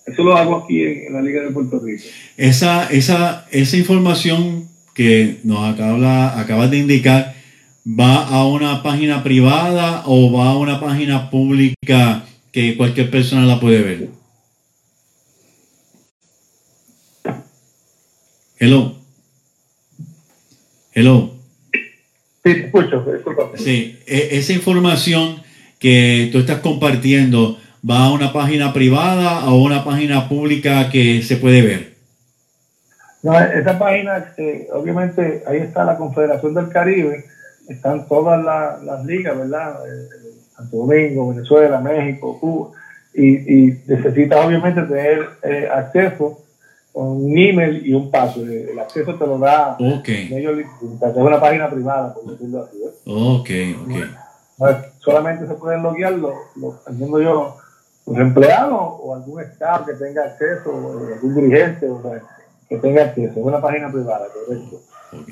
eso 0.06 0.22
lo 0.24 0.36
hago 0.36 0.56
aquí 0.64 0.82
en, 0.84 1.06
en 1.08 1.12
la 1.14 1.20
Liga 1.22 1.42
de 1.42 1.50
Puerto 1.50 1.80
Rico. 1.84 2.04
Esa, 2.36 2.86
esa, 2.90 3.46
esa 3.50 3.76
información 3.76 4.68
que 4.94 5.36
nos 5.44 5.68
acaba, 5.72 6.40
acabas 6.40 6.70
de 6.70 6.78
indicar, 6.78 7.34
¿va 7.86 8.26
a 8.26 8.46
una 8.46 8.82
página 8.82 9.22
privada 9.22 10.02
o 10.06 10.32
va 10.32 10.50
a 10.50 10.58
una 10.58 10.80
página 10.80 11.30
pública 11.30 12.24
que 12.52 12.76
cualquier 12.76 13.10
persona 13.10 13.44
la 13.46 13.60
puede 13.60 13.82
ver? 13.82 14.08
Hello. 18.58 18.94
Hello. 20.94 21.30
sí 21.72 21.80
te 22.54 22.66
escucho 22.66 23.00
disculpa 23.12 23.50
Sí, 23.56 23.98
e- 24.06 24.28
esa 24.32 24.52
información 24.52 25.42
que 25.78 26.28
tú 26.32 26.38
estás 26.38 26.58
compartiendo 26.60 27.58
va 27.88 28.06
a 28.06 28.12
una 28.12 28.32
página 28.32 28.72
privada 28.72 29.48
o 29.48 29.62
una 29.62 29.84
página 29.84 30.28
pública 30.28 30.90
que 30.90 31.22
se 31.22 31.36
puede 31.36 31.62
ver. 31.62 31.92
No, 33.22 33.38
esa 33.38 33.78
página, 33.78 34.32
eh, 34.36 34.68
obviamente, 34.72 35.42
ahí 35.46 35.58
está 35.58 35.84
la 35.84 35.96
Confederación 35.96 36.54
del 36.54 36.68
Caribe, 36.68 37.24
están 37.68 38.08
todas 38.08 38.42
la- 38.44 38.78
las 38.84 39.04
ligas, 39.04 39.36
¿verdad? 39.38 39.76
Eh, 39.86 40.08
Santo 40.56 40.76
Domingo, 40.78 41.28
Venezuela, 41.32 41.80
México, 41.80 42.38
Cuba, 42.40 42.70
y, 43.14 43.28
y 43.68 43.78
necesitas 43.86 44.44
obviamente 44.44 44.82
tener 44.82 45.28
eh, 45.42 45.68
acceso 45.72 46.44
con 46.92 47.06
un 47.24 47.38
email 47.38 47.86
y 47.86 47.92
un 47.92 48.10
paso. 48.10 48.42
El 48.44 48.78
acceso 48.78 49.14
te 49.14 49.26
lo 49.26 49.38
da 49.38 49.76
Ok, 49.78 50.08
Major 50.30 50.54
League, 50.54 50.70
o 50.82 50.98
sea, 50.98 51.12
que 51.12 51.18
es 51.20 51.24
una 51.26 51.40
página 51.40 51.70
privada, 51.70 52.14
por 52.14 52.24
decirlo 52.32 52.62
así. 52.64 52.76
¿eh? 52.78 52.90
ok, 53.06 53.50
ok. 53.84 53.96
No 54.58 54.68
es- 54.68 54.76
solamente 54.98 55.46
se 55.46 55.54
pueden 55.54 55.82
loguear 55.82 56.12
los, 56.14 56.34
los, 56.56 56.74
entiendo 56.88 57.22
yo, 57.22 57.56
los 58.06 58.16
empleados 58.18 58.78
o 59.00 59.14
algún 59.14 59.40
staff 59.42 59.86
que 59.86 59.92
tenga 59.94 60.22
acceso, 60.24 60.70
o 60.70 61.14
algún 61.14 61.34
dirigente, 61.34 61.88
o 61.88 62.02
sea, 62.02 62.22
que 62.68 62.76
tenga 62.78 63.02
acceso. 63.04 63.32
Es 63.38 63.44
una 63.46 63.60
página 63.60 63.90
privada, 63.92 64.26
correcto. 64.46 64.80
ok. 65.12 65.30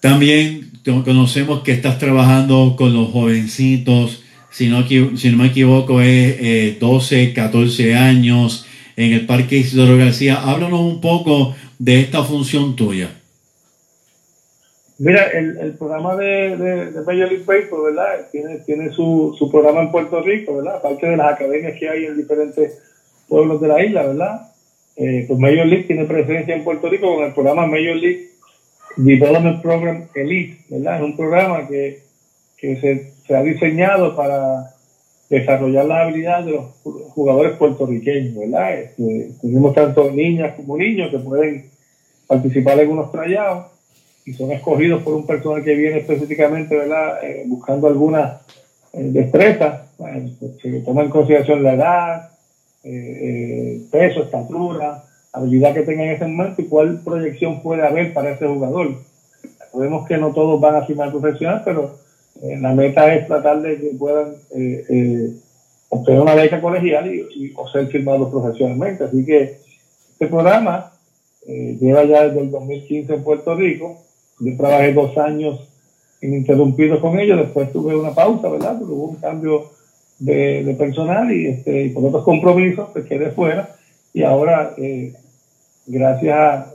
También 0.00 0.70
conocemos 1.04 1.62
que 1.62 1.72
estás 1.72 1.98
trabajando 1.98 2.74
con 2.78 2.94
los 2.94 3.10
jovencitos, 3.10 4.22
si 4.50 4.68
no, 4.68 4.86
si 4.86 5.30
no 5.30 5.36
me 5.38 5.46
equivoco, 5.48 6.00
es 6.00 6.36
eh, 6.40 6.76
12, 6.80 7.34
14 7.34 7.94
años 7.94 8.66
en 8.96 9.12
el 9.12 9.26
Parque 9.26 9.56
Isidoro 9.56 9.96
García. 9.96 10.40
Háblanos 10.42 10.80
un 10.80 11.00
poco 11.00 11.54
de 11.78 12.00
esta 12.00 12.22
función 12.22 12.76
tuya. 12.76 13.16
Mira, 14.98 15.28
el, 15.28 15.56
el 15.56 15.72
programa 15.78 16.14
de, 16.16 16.56
de, 16.58 16.92
de 16.92 17.00
Major 17.00 17.30
League 17.30 17.44
Baseball, 17.46 17.84
¿verdad? 17.84 18.28
Tiene, 18.30 18.58
tiene 18.58 18.90
su, 18.92 19.34
su 19.38 19.50
programa 19.50 19.80
en 19.80 19.90
Puerto 19.90 20.20
Rico, 20.20 20.56
¿verdad? 20.56 20.76
Aparte 20.76 21.06
de 21.06 21.16
las 21.16 21.32
academias 21.32 21.78
que 21.78 21.88
hay 21.88 22.04
en 22.04 22.18
diferentes 22.18 22.78
pueblos 23.26 23.62
de 23.62 23.68
la 23.68 23.82
isla, 23.82 24.06
¿verdad? 24.06 24.52
Eh, 24.96 25.24
pues 25.26 25.40
Major 25.40 25.66
League 25.66 25.84
tiene 25.84 26.04
presencia 26.04 26.54
en 26.54 26.64
Puerto 26.64 26.90
Rico 26.90 27.14
con 27.14 27.24
el 27.24 27.32
programa 27.32 27.66
Major 27.66 27.96
League 27.96 28.28
Development 28.96 29.62
Program 29.62 30.08
Elite, 30.14 30.64
¿verdad? 30.68 30.96
Es 30.96 31.02
un 31.02 31.16
programa 31.16 31.66
que, 31.66 32.02
que 32.58 32.76
se, 32.80 33.12
se 33.26 33.34
ha 33.34 33.42
diseñado 33.42 34.14
para 34.14 34.74
desarrollar 35.30 35.86
las 35.86 36.02
habilidades 36.02 36.46
de 36.46 36.52
los 36.52 36.64
jugadores 37.14 37.56
puertorriqueños, 37.56 38.34
¿verdad? 38.36 38.78
Este, 38.80 39.30
tenemos 39.40 39.74
tanto 39.74 40.10
niñas 40.10 40.54
como 40.56 40.76
niños 40.76 41.10
que 41.10 41.18
pueden 41.18 41.70
participar 42.26 42.80
en 42.80 42.90
unos 42.90 43.10
trayados 43.12 43.66
y 44.26 44.32
son 44.34 44.50
escogidos 44.50 45.02
por 45.02 45.14
un 45.14 45.26
personal 45.26 45.64
que 45.64 45.74
viene 45.74 45.98
específicamente, 45.98 46.76
¿verdad? 46.76 47.24
Eh, 47.24 47.44
buscando 47.46 47.86
algunas 47.86 48.42
eh, 48.92 49.04
destrezas, 49.04 49.96
bueno, 49.98 50.30
pues, 50.38 50.52
se 50.60 50.80
toma 50.80 51.02
en 51.02 51.10
consideración 51.10 51.62
la 51.62 51.74
edad, 51.74 52.30
eh, 52.82 52.90
eh, 52.92 53.80
peso, 53.90 54.24
estatura, 54.24 55.04
habilidad 55.32 55.74
que 55.74 55.82
tenga 55.82 56.02
en 56.02 56.10
ese 56.10 56.26
momento 56.26 56.62
y 56.62 56.64
cuál 56.64 57.00
proyección 57.04 57.62
puede 57.62 57.86
haber 57.86 58.12
para 58.12 58.32
ese 58.32 58.46
jugador. 58.46 58.96
Sabemos 59.70 60.08
que 60.08 60.16
no 60.16 60.32
todos 60.32 60.60
van 60.60 60.74
a 60.74 60.86
firmar 60.86 61.12
profesional, 61.12 61.62
pero 61.64 61.98
la 62.42 62.72
meta 62.74 63.14
es 63.14 63.26
tratar 63.26 63.60
de 63.62 63.78
que 63.78 63.88
puedan 63.98 64.34
eh, 64.54 64.84
eh, 64.88 65.30
obtener 65.90 66.20
una 66.20 66.34
beca 66.34 66.60
colegial 66.60 67.12
y, 67.14 67.26
y- 67.34 67.52
o 67.56 67.68
ser 67.68 67.86
firmados 67.88 68.30
profesionalmente. 68.30 69.04
Así 69.04 69.24
que 69.24 69.58
este 70.12 70.26
programa 70.26 70.92
eh, 71.46 71.76
lleva 71.80 72.04
ya 72.04 72.26
desde 72.28 72.40
el 72.40 72.50
2015 72.50 73.14
en 73.14 73.22
Puerto 73.24 73.54
Rico. 73.54 73.98
Yo 74.38 74.56
trabajé 74.56 74.92
dos 74.92 75.16
años 75.18 75.60
ininterrumpidos 76.22 77.00
con 77.00 77.18
ellos, 77.18 77.38
después 77.38 77.72
tuve 77.72 77.96
una 77.96 78.14
pausa, 78.14 78.48
¿verdad? 78.48 78.76
Porque 78.78 78.92
hubo 78.94 79.06
un 79.08 79.16
cambio 79.16 79.70
de, 80.18 80.74
personal 80.78 81.32
y, 81.32 81.46
este, 81.46 81.84
y 81.84 81.88
por 81.90 82.04
otros 82.04 82.24
compromisos 82.24 82.88
pues 82.92 83.06
quedé 83.06 83.30
fuera. 83.30 83.74
Y 84.12 84.22
ahora, 84.22 84.74
eh, 84.76 85.14
gracias 85.86 86.34
a, 86.36 86.72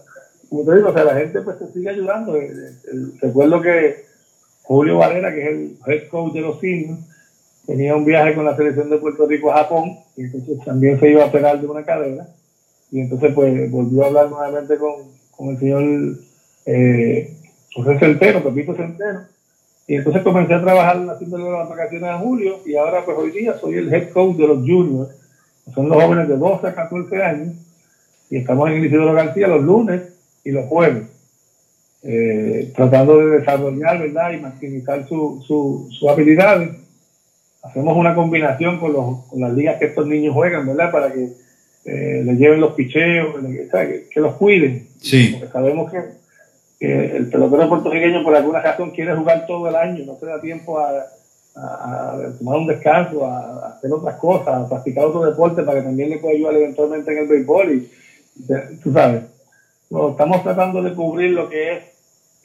como 0.50 0.64
te 0.64 0.76
digo, 0.76 0.90
o 0.90 0.94
sea, 0.94 1.04
la 1.04 1.16
gente 1.16 1.42
pues 1.42 1.58
se 1.60 1.72
sigue 1.74 1.90
ayudando. 1.90 2.36
Eh, 2.38 2.50
eh, 2.52 2.92
Recuerdo 3.22 3.62
que 3.62 4.06
Julio 4.66 4.98
Valera, 4.98 5.34
que 5.34 5.44
es 5.44 5.48
el 5.50 5.78
head 5.86 6.08
coach 6.10 6.34
de 6.34 6.42
los 6.42 6.64
Indios, 6.64 7.00
tenía 7.66 7.96
un 7.96 8.06
viaje 8.06 8.34
con 8.34 8.46
la 8.46 8.56
selección 8.56 8.90
de 8.90 8.98
Puerto 8.98 9.28
Rico 9.28 9.52
a 9.52 9.58
Japón 9.58 9.98
y 10.18 10.24
entonces 10.24 10.58
también 10.66 11.00
se 11.00 11.10
iba 11.10 11.24
a 11.24 11.28
operar 11.28 11.60
de 11.60 11.68
una 11.68 11.84
cadera 11.84 12.28
y 12.92 13.02
entonces 13.02 13.32
pues 13.34 13.72
volvió 13.72 14.04
a 14.04 14.08
hablar 14.08 14.30
nuevamente 14.30 14.78
con, 14.78 14.94
con 15.32 15.50
el 15.50 15.60
señor 15.60 15.84
eh, 16.66 17.34
José 17.76 18.00
Centeno, 18.00 18.44
Pepito 18.44 18.76
Centeno 18.76 19.22
y 19.88 19.96
entonces 19.96 20.24
comencé 20.24 20.54
a 20.54 20.62
trabajar 20.62 20.98
haciéndole 21.10 21.52
las 21.52 21.70
vacaciones 21.70 22.10
a 22.10 22.20
Julio 22.20 22.60
y 22.66 22.76
ahora 22.76 23.06
pues 23.06 23.18
hoy 23.18 23.32
día 23.32 23.58
soy 23.60 23.76
el 23.76 23.94
head 23.94 24.10
coach 24.10 24.36
de 24.36 24.48
los 24.48 24.60
juniors, 24.60 25.16
son 25.74 25.90
los 25.90 26.02
jóvenes 26.02 26.28
de 26.28 26.38
12 26.38 26.68
a 26.68 26.76
14 26.76 27.24
años 27.24 27.54
y 28.30 28.38
estamos 28.38 28.70
en 28.70 28.78
el 28.78 28.86
Isidoro 28.86 29.14
García 29.14 29.48
los 29.48 29.64
lunes 29.64 30.02
y 30.44 30.52
los 30.52 30.66
jueves 30.66 31.15
eh, 32.08 32.72
tratando 32.76 33.18
de 33.18 33.40
desarrollar 33.40 34.00
¿verdad? 34.00 34.32
y 34.32 34.38
maximizar 34.38 35.08
su, 35.08 35.44
su, 35.46 35.90
sus 35.92 36.08
habilidades. 36.08 36.70
Hacemos 37.64 37.98
una 37.98 38.14
combinación 38.14 38.80
con, 38.80 38.94
los, 38.94 39.26
con 39.26 39.42
las 39.42 39.52
ligas 39.54 39.78
que 39.80 39.86
estos 39.86 40.06
niños 40.06 40.36
juegan, 40.36 40.68
¿verdad? 40.68 40.92
Para 40.92 41.12
que 41.12 41.30
eh, 41.86 42.22
les 42.24 42.38
lleven 42.38 42.62
los 42.62 42.74
picheos, 42.74 43.36
que, 43.72 44.08
que, 44.12 44.20
los 44.20 44.36
cuiden. 44.36 44.88
Sí. 45.02 45.36
Porque 45.40 45.52
sabemos 45.52 45.92
que, 45.92 46.00
que 46.80 47.18
el 47.18 47.28
pelotero 47.30 47.68
puertorriqueño 47.68 48.24
por 48.24 48.36
alguna 48.36 48.62
razón 48.62 48.92
quiere 48.92 49.16
jugar 49.16 49.48
todo 49.48 49.68
el 49.68 49.76
año, 49.76 50.06
no 50.06 50.16
se 50.20 50.28
da 50.28 50.40
tiempo 50.40 50.78
a, 50.78 50.90
a- 51.56 52.12
a 52.14 52.38
tomar 52.38 52.58
un 52.60 52.68
descanso, 52.68 53.26
a, 53.26 53.40
a 53.40 53.68
hacer 53.78 53.92
otras 53.92 54.16
cosas, 54.18 54.48
a 54.50 54.70
practicar 54.70 55.06
otro 55.06 55.24
deporte 55.26 55.64
para 55.64 55.80
que 55.80 55.86
también 55.88 56.12
le 56.12 56.18
pueda 56.20 56.36
ayudar 56.36 56.54
eventualmente 56.56 57.12
en 57.14 57.18
el 57.18 57.28
béisbol. 57.28 57.72
Y, 57.74 57.90
y, 58.38 58.76
tú 58.84 58.94
sabes, 58.94 59.24
no, 59.90 60.10
estamos 60.12 60.44
tratando 60.44 60.84
de 60.84 60.94
cubrir 60.94 61.32
lo 61.32 61.50
que 61.50 61.74
es 61.74 61.84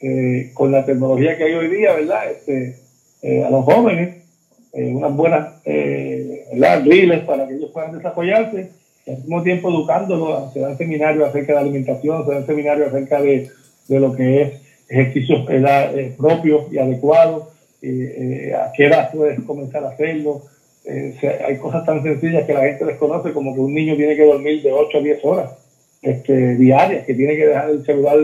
eh, 0.01 0.51
con 0.53 0.71
la 0.71 0.85
tecnología 0.85 1.37
que 1.37 1.43
hay 1.43 1.53
hoy 1.53 1.67
día, 1.67 1.93
¿verdad? 1.93 2.31
Este, 2.31 2.75
eh, 3.21 3.43
a 3.43 3.51
los 3.51 3.63
jóvenes, 3.65 4.23
eh, 4.73 4.93
unas 4.95 5.15
buenas 5.15 5.53
eh, 5.63 6.47
¿verdad? 6.53 6.81
drills 6.81 7.23
para 7.23 7.47
que 7.47 7.53
ellos 7.53 7.69
puedan 7.71 7.95
desarrollarse 7.95 8.71
al 9.07 9.17
mismo 9.17 9.43
tiempo 9.43 9.69
educándolos. 9.69 10.53
Se 10.53 10.59
dan 10.59 10.77
seminarios 10.77 11.29
acerca 11.29 11.53
de 11.53 11.59
alimentación, 11.59 12.25
se 12.25 12.33
dan 12.33 12.45
seminarios 12.47 12.87
acerca 12.87 13.21
de, 13.21 13.49
de 13.87 13.99
lo 13.99 14.15
que 14.15 14.41
es 14.41 14.53
ejercicios 14.89 15.45
propios 16.17 16.73
y 16.73 16.77
adecuados, 16.77 17.43
a 17.43 18.71
qué 18.75 18.85
edad 18.85 19.11
puedes 19.13 19.39
comenzar 19.41 19.85
a 19.85 19.89
hacerlo. 19.89 20.41
Hay 21.47 21.57
cosas 21.57 21.85
tan 21.85 22.03
sencillas 22.03 22.45
que 22.45 22.53
la 22.53 22.61
gente 22.61 22.85
desconoce, 22.85 23.31
como 23.31 23.53
que 23.53 23.61
un 23.61 23.73
niño 23.73 23.95
tiene 23.95 24.15
que 24.15 24.25
dormir 24.25 24.61
de 24.61 24.71
8 24.71 24.97
a 24.97 25.01
10 25.01 25.25
horas 25.25 25.51
este, 26.01 26.55
diarias, 26.55 27.05
que 27.05 27.13
tiene 27.13 27.37
que 27.37 27.47
dejar 27.47 27.69
el 27.69 27.85
celular 27.85 28.17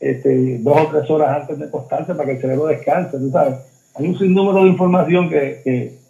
este, 0.00 0.58
dos 0.58 0.76
o 0.80 0.88
tres 0.88 1.10
horas 1.10 1.42
antes 1.42 1.58
de 1.58 1.66
acostarse 1.66 2.14
para 2.14 2.26
que 2.26 2.36
el 2.36 2.40
cerebro 2.40 2.66
descanse, 2.66 3.18
tú 3.18 3.30
sabes. 3.30 3.56
Hay 3.94 4.08
un 4.08 4.18
sinnúmero 4.18 4.64
de 4.64 4.70
información 4.70 5.28
que, 5.28 5.60
que, 5.64 6.04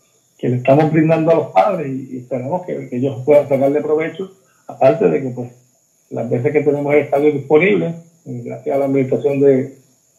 le 0.48 0.56
estamos 0.56 0.92
brindando 0.92 1.30
a 1.30 1.34
los 1.36 1.46
padres 1.48 1.88
y, 1.88 2.18
esperamos 2.18 2.66
que, 2.66 2.88
que 2.88 2.96
ellos 2.96 3.22
puedan 3.24 3.48
sacarle 3.48 3.80
provecho, 3.80 4.30
aparte 4.66 5.08
de 5.08 5.22
que 5.22 5.28
pues 5.30 5.50
las 6.10 6.28
veces 6.28 6.52
que 6.52 6.60
tenemos 6.60 6.92
el 6.94 7.00
estadio 7.00 7.32
disponible, 7.32 7.94
eh, 8.26 8.42
gracias 8.44 8.76
a 8.76 8.78
la 8.78 8.84
administración 8.86 9.40
de, 9.40 9.74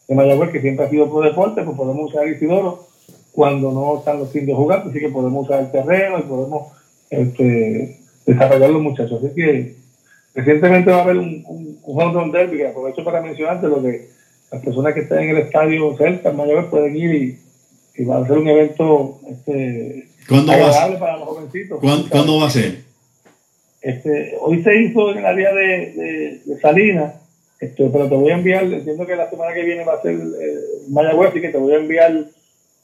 de 0.08 0.14
Mayagüez, 0.14 0.50
que 0.50 0.60
siempre 0.60 0.84
ha 0.84 0.90
sido 0.90 1.10
pro 1.10 1.20
deporte, 1.20 1.62
pues 1.62 1.76
podemos 1.76 2.10
usar 2.10 2.26
Isidoro 2.28 2.86
cuando 3.32 3.70
no 3.70 3.98
están 3.98 4.18
los 4.18 4.34
indios 4.34 4.56
jugando, 4.56 4.90
así 4.90 4.98
que 4.98 5.10
podemos 5.10 5.44
usar 5.44 5.60
el 5.60 5.70
terreno 5.70 6.18
y 6.18 6.22
podemos 6.22 6.72
este, 7.10 8.00
desarrollar 8.24 8.70
los 8.70 8.82
muchachos. 8.82 9.22
Así 9.22 9.34
que 9.34 9.76
recientemente 10.36 10.90
va 10.90 10.98
a 10.98 11.02
haber 11.02 11.16
un, 11.16 11.42
un, 11.46 11.80
un 11.82 12.02
home 12.02 12.12
run 12.12 12.30
derby, 12.30 12.58
que 12.58 12.68
aprovecho 12.68 13.02
para 13.02 13.20
mencionarte 13.20 13.66
lo 13.66 13.82
que 13.82 14.08
las 14.52 14.62
personas 14.62 14.94
que 14.94 15.00
estén 15.00 15.18
en 15.18 15.30
el 15.30 15.38
estadio 15.38 15.96
cerca, 15.96 16.30
en 16.30 16.36
Mayagüez, 16.36 16.66
pueden 16.66 16.96
ir 16.96 17.14
y, 17.14 17.38
y 17.96 18.04
va 18.04 18.18
a 18.18 18.26
ser 18.26 18.38
un 18.38 18.48
evento 18.48 19.18
este, 19.28 20.08
¿Cuándo 20.28 20.52
va, 20.52 20.58
a, 20.58 20.66
agradable 20.66 20.98
para 20.98 21.16
los 21.16 21.28
jovencitos. 21.28 21.80
¿cuándo, 21.80 22.08
cuándo 22.08 22.40
va 22.40 22.46
a 22.46 22.50
ser? 22.50 22.84
Este, 23.80 24.36
hoy 24.40 24.62
se 24.62 24.76
hizo 24.82 25.10
en 25.12 25.18
el 25.18 25.26
área 25.26 25.52
de, 25.52 25.92
de, 25.92 26.40
de 26.44 26.60
Salinas, 26.60 27.14
este, 27.58 27.88
pero 27.88 28.08
te 28.08 28.14
voy 28.14 28.30
a 28.30 28.34
enviar, 28.34 28.64
entiendo 28.64 29.06
que 29.06 29.16
la 29.16 29.30
semana 29.30 29.54
que 29.54 29.64
viene 29.64 29.84
va 29.84 29.94
a 29.94 30.02
ser 30.02 30.14
eh, 30.14 30.58
Mayagüez, 30.88 31.30
así 31.30 31.40
que 31.40 31.48
te 31.48 31.58
voy 31.58 31.72
a 31.72 31.78
enviar 31.78 32.12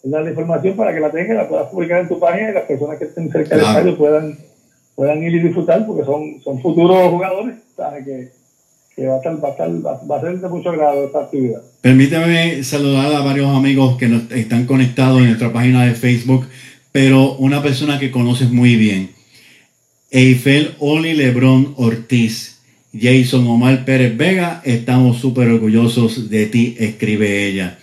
la 0.04 0.30
información 0.30 0.76
para 0.76 0.92
que 0.92 1.00
la 1.00 1.10
tengas, 1.10 1.36
la 1.36 1.48
puedas 1.48 1.68
publicar 1.68 2.00
en 2.00 2.08
tu 2.08 2.18
página 2.18 2.50
y 2.50 2.54
las 2.54 2.64
personas 2.64 2.98
que 2.98 3.04
estén 3.04 3.30
cerca 3.30 3.56
del 3.56 3.64
estadio 3.64 3.98
puedan, 3.98 4.38
puedan 4.94 5.22
ir 5.22 5.34
y 5.34 5.40
disfrutar 5.40 5.86
porque 5.86 6.04
son, 6.04 6.40
son 6.42 6.60
futuros 6.60 7.10
jugadores. 7.10 7.56
Que, 8.04 8.30
que 8.94 9.06
va, 9.06 9.14
a 9.14 9.16
estar, 9.18 9.42
va, 9.42 9.48
a 9.48 9.50
estar, 9.52 9.70
va, 10.10 10.16
a 10.16 10.20
ser 10.20 10.38
de 10.38 10.48
mucho 10.48 10.70
agrado 10.70 11.04
esta 11.04 11.20
actividad. 11.20 11.62
Permítame 11.80 12.62
saludar 12.62 13.12
a 13.12 13.20
varios 13.20 13.48
amigos 13.48 13.96
que 13.96 14.08
nos 14.08 14.30
están 14.30 14.66
conectados 14.66 15.20
en 15.20 15.28
nuestra 15.28 15.52
página 15.52 15.84
de 15.84 15.94
Facebook, 15.94 16.46
pero 16.92 17.34
una 17.36 17.62
persona 17.62 17.98
que 17.98 18.10
conoces 18.10 18.50
muy 18.50 18.76
bien, 18.76 19.10
Eiffel 20.10 20.74
Oli 20.78 21.14
Lebron 21.14 21.74
Ortiz, 21.76 22.60
Jason 22.92 23.46
Omar 23.46 23.86
Pérez 23.86 24.14
Vega, 24.16 24.60
estamos 24.64 25.18
súper 25.18 25.48
orgullosos 25.48 26.28
de 26.28 26.46
ti, 26.46 26.76
escribe 26.78 27.46
ella. 27.46 27.78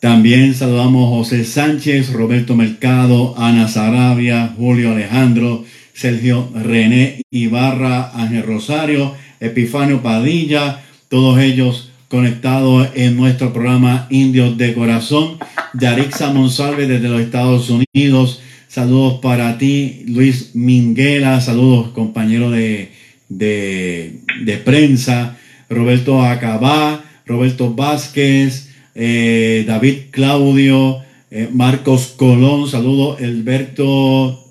También 0.00 0.54
saludamos 0.54 1.06
a 1.06 1.16
José 1.16 1.44
Sánchez, 1.44 2.12
Roberto 2.12 2.56
Mercado, 2.56 3.34
Ana 3.38 3.68
Sarabia, 3.68 4.52
Julio 4.56 4.90
Alejandro, 4.90 5.64
Sergio 5.94 6.50
René 6.54 7.22
Ibarra, 7.30 8.10
Ángel 8.14 8.42
Rosario, 8.42 9.14
Epifanio 9.40 10.02
Padilla, 10.02 10.82
todos 11.08 11.38
ellos 11.38 11.92
conectados 12.08 12.88
en 12.94 13.16
nuestro 13.16 13.52
programa 13.52 14.06
Indios 14.10 14.58
de 14.58 14.74
Corazón. 14.74 15.38
Yarixa 15.72 16.32
Monsalve 16.32 16.86
desde 16.86 17.08
los 17.08 17.20
Estados 17.20 17.70
Unidos. 17.70 18.40
Saludos 18.68 19.20
para 19.20 19.56
ti, 19.56 20.04
Luis 20.08 20.50
Minguela. 20.54 21.40
Saludos, 21.40 21.88
compañero 21.90 22.50
de, 22.50 22.90
de, 23.28 24.62
prensa. 24.64 25.38
Roberto 25.70 26.22
Acabá, 26.22 27.04
Roberto 27.26 27.74
Vázquez, 27.74 28.70
eh, 28.94 29.64
David 29.66 30.10
Claudio, 30.10 31.00
eh, 31.30 31.48
Marcos 31.52 32.14
Colón. 32.16 32.68
Saludos, 32.68 33.20
Alberto 33.20 34.43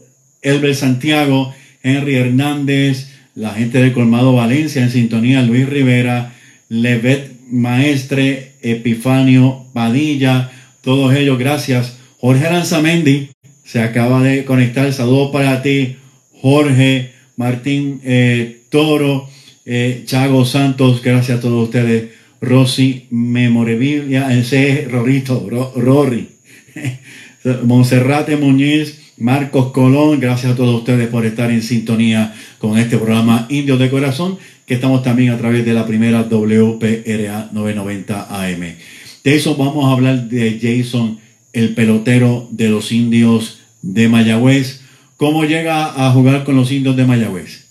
Elber 0.44 0.76
Santiago, 0.76 1.54
Henry 1.82 2.16
Hernández, 2.16 3.10
la 3.36 3.54
gente 3.54 3.80
de 3.82 3.92
Colmado 3.94 4.34
Valencia 4.34 4.84
en 4.84 4.92
sintonía, 4.92 5.42
Luis 5.42 5.68
Rivera, 5.68 6.34
Levet 6.70 7.32
Maestre, 7.50 8.52
Epifanio 8.62 9.66
Padilla, 9.74 10.52
todos 10.82 11.14
ellos, 11.16 11.40
gracias. 11.40 11.98
Jorge 12.20 12.46
Aranzamendi 12.46 13.30
se 13.66 13.82
acaba 13.82 14.22
de 14.24 14.46
conectar. 14.46 14.92
Saludos 14.94 15.32
para 15.32 15.62
ti, 15.62 15.96
Jorge, 16.42 17.12
Martín 17.38 18.00
eh, 18.04 18.62
Toro, 18.70 19.30
eh, 19.66 20.04
Chago 20.06 20.46
Santos, 20.46 21.02
gracias 21.02 21.40
a 21.40 21.42
todos 21.42 21.66
ustedes. 21.66 22.10
Rosy 22.42 23.08
Memorevilia, 23.10 24.38
ese 24.38 24.70
es 24.84 24.92
Rorito, 24.92 25.48
Ro- 25.50 25.74
Rory. 25.76 26.28
Monserrate 27.64 28.38
Muñiz, 28.38 29.02
Marcos 29.18 29.72
Colón, 29.72 30.20
gracias 30.20 30.54
a 30.54 30.56
todos 30.56 30.76
ustedes 30.76 31.08
por 31.08 31.26
estar 31.26 31.52
en 31.52 31.62
sintonía 31.62 32.34
con 32.60 32.78
este 32.78 32.98
programa 32.98 33.46
Indios 33.50 33.80
de 33.80 33.90
Corazón, 33.90 34.38
que 34.66 34.74
estamos 34.74 35.04
también 35.04 35.32
a 35.32 35.38
través 35.38 35.66
de 35.66 35.74
la 35.74 35.86
primera 35.86 36.24
WPRA 36.24 37.50
990 37.52 38.28
AM. 38.30 38.76
De 39.24 39.36
eso 39.36 39.56
vamos 39.56 39.86
a 39.86 39.94
hablar 39.94 40.24
de 40.24 40.60
Jason, 40.60 41.20
el 41.54 41.76
pelotero 41.76 42.48
de 42.52 42.70
los 42.70 42.92
indios 42.92 43.62
de 43.82 44.10
Mayagüez. 44.10 44.82
¿Cómo 45.18 45.46
llega 45.46 46.08
a 46.08 46.12
jugar 46.12 46.44
con 46.44 46.56
los 46.56 46.72
indios 46.72 46.96
de 46.98 47.06
Mayagüez? 47.06 47.66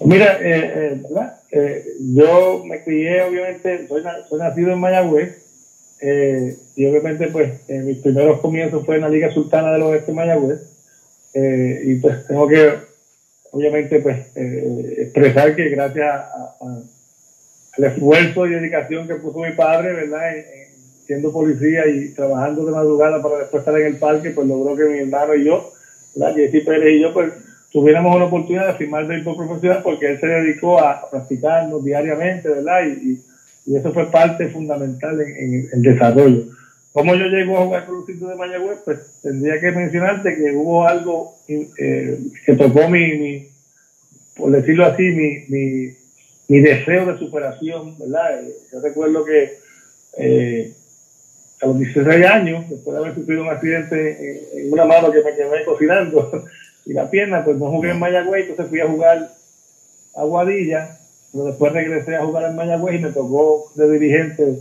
Mira, 0.00 0.38
eh, 0.40 1.00
eh. 1.02 1.02
Eh, 1.52 1.84
yo 2.14 2.62
me 2.64 2.82
crié, 2.84 3.22
obviamente, 3.22 3.88
soy 3.88 4.02
nacido 4.38 4.72
en 4.72 4.78
Mayagüez, 4.80 5.42
eh, 6.00 6.56
y 6.76 6.86
obviamente, 6.86 7.28
pues, 7.28 7.60
eh, 7.68 7.80
mis 7.80 7.98
primeros 7.98 8.40
comienzos 8.40 8.84
fue 8.86 8.96
en 8.96 9.02
la 9.02 9.08
Liga 9.08 9.30
Sultana 9.30 9.72
del 9.72 9.82
Oeste 9.82 10.12
de 10.12 10.16
Mayagüez, 10.16 10.60
eh, 11.34 11.82
y 11.84 11.94
pues 11.96 12.26
tengo 12.26 12.48
que, 12.48 12.70
obviamente, 13.52 14.00
pues, 14.00 14.18
eh, 14.34 14.94
expresar 14.98 15.54
que 15.54 15.68
gracias 15.68 16.22
al 16.60 17.84
esfuerzo 17.84 18.46
y 18.46 18.50
dedicación 18.54 19.06
que 19.06 19.14
puso 19.14 19.40
mi 19.40 19.52
padre, 19.52 19.92
¿verdad? 19.92 20.36
En- 20.36 20.44
en 20.44 20.70
siendo 21.06 21.32
policía 21.32 21.86
y 21.88 22.10
trabajando 22.10 22.64
de 22.64 22.70
madrugada 22.72 23.20
para 23.20 23.38
después 23.38 23.60
estar 23.62 23.76
en 23.80 23.86
el 23.88 23.96
parque, 23.96 24.30
pues 24.30 24.46
logró 24.46 24.76
que 24.76 24.84
mi 24.84 24.98
hermano 25.00 25.34
y 25.34 25.44
yo, 25.44 25.72
¿verdad? 26.14 26.36
Jesse 26.36 26.64
Pérez 26.64 26.94
y 26.94 27.00
yo, 27.02 27.12
pues, 27.12 27.32
tuviéramos 27.72 28.14
una 28.14 28.26
oportunidad 28.26 28.68
de 28.68 28.74
firmar 28.74 29.06
béisbol 29.06 29.36
profesional 29.36 29.80
porque 29.82 30.06
él 30.06 30.20
se 30.20 30.26
dedicó 30.28 30.78
a 30.78 31.08
practicarnos 31.10 31.84
diariamente, 31.84 32.48
¿verdad? 32.48 32.82
Y- 32.86 33.20
y 33.66 33.76
eso 33.76 33.92
fue 33.92 34.10
parte 34.10 34.48
fundamental 34.48 35.20
en, 35.20 35.68
el 35.72 35.82
desarrollo. 35.82 36.44
¿Cómo 36.92 37.14
yo 37.14 37.26
llego 37.26 37.58
a 37.58 37.64
jugar 37.64 37.86
con 37.86 37.96
los 37.96 38.06
de 38.06 38.36
Mayagüez? 38.36 38.78
Pues 38.84 39.20
tendría 39.22 39.60
que 39.60 39.70
mencionarte 39.70 40.34
que 40.34 40.50
hubo 40.52 40.86
algo 40.86 41.36
eh, 41.46 42.18
que 42.44 42.54
tocó 42.54 42.88
mi, 42.88 43.16
mi, 43.16 43.48
por 44.36 44.50
decirlo 44.50 44.86
así, 44.86 45.02
mi, 45.02 45.44
mi, 45.48 45.94
mi 46.48 46.60
deseo 46.60 47.06
de 47.06 47.18
superación, 47.18 47.96
¿verdad? 47.98 48.42
Eh, 48.42 48.52
Yo 48.72 48.80
recuerdo 48.80 49.24
que 49.24 49.58
eh, 50.16 50.72
a 51.62 51.66
los 51.66 51.78
16 51.78 52.26
años, 52.26 52.68
después 52.68 52.94
de 52.94 53.02
haber 53.02 53.14
sufrido 53.14 53.42
un 53.42 53.50
accidente 53.50 54.50
en, 54.54 54.66
en 54.66 54.72
una 54.72 54.84
mano 54.84 55.12
que 55.12 55.22
me 55.22 55.36
quemé 55.36 55.64
cocinando 55.64 56.44
y 56.86 56.92
la 56.92 57.08
pierna, 57.08 57.44
pues 57.44 57.56
no 57.56 57.70
jugué 57.70 57.90
en 57.90 58.00
Mayagüez, 58.00 58.48
entonces 58.48 58.68
fui 58.68 58.80
a 58.80 58.88
jugar 58.88 59.30
a 60.16 60.24
Guadilla, 60.24 60.99
pero 61.32 61.44
después 61.44 61.72
regresé 61.72 62.16
a 62.16 62.24
jugar 62.24 62.50
en 62.50 62.56
Mayagüez 62.56 63.00
y 63.00 63.04
me 63.04 63.10
tocó 63.10 63.72
de 63.74 63.90
dirigente 63.90 64.58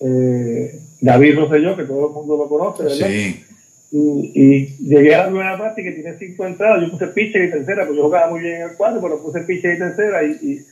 eh, 0.00 0.80
David 1.00 1.36
Rosselló, 1.36 1.76
que 1.76 1.84
todo 1.84 2.08
el 2.08 2.12
mundo 2.14 2.36
lo 2.36 2.48
conoce, 2.48 2.84
¿verdad? 2.84 3.06
Sí, 3.06 3.44
Y, 3.92 4.32
y 4.34 4.76
llegué 4.88 5.14
a 5.14 5.24
la 5.24 5.26
primera 5.26 5.58
práctica 5.58 5.90
y 5.90 5.94
tiene 5.94 6.16
cinco 6.16 6.46
entradas. 6.46 6.80
Yo 6.82 6.90
puse 6.92 7.08
pitcher 7.08 7.44
y 7.44 7.50
tercera, 7.50 7.84
pues 7.84 7.96
yo 7.96 8.04
jugaba 8.04 8.30
muy 8.30 8.40
bien 8.40 8.56
en 8.62 8.70
el 8.70 8.76
cuadro, 8.76 9.00
pero 9.02 9.20
puse 9.20 9.40
pitcher 9.40 9.74
y 9.74 9.78
tercera 9.78 10.22
y, 10.22 10.30
y, 10.40 10.66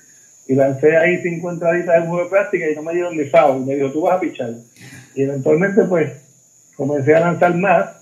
y 0.52 0.54
lancé 0.54 0.96
ahí 0.96 1.18
cinco 1.22 1.50
entraditas 1.50 1.96
en 1.96 2.08
juego 2.08 2.24
de 2.24 2.30
práctica 2.30 2.70
y 2.70 2.76
no 2.76 2.82
me 2.82 2.94
dieron 2.94 3.16
ni 3.16 3.24
foul. 3.24 3.62
Y 3.62 3.66
me 3.66 3.74
dijo, 3.74 3.90
tú 3.90 4.02
vas 4.02 4.16
a 4.16 4.20
pichar. 4.20 4.54
Y 5.14 5.22
eventualmente, 5.22 5.82
pues, 5.84 6.12
comencé 6.76 7.14
a 7.16 7.20
lanzar 7.20 7.54
más. 7.56 7.96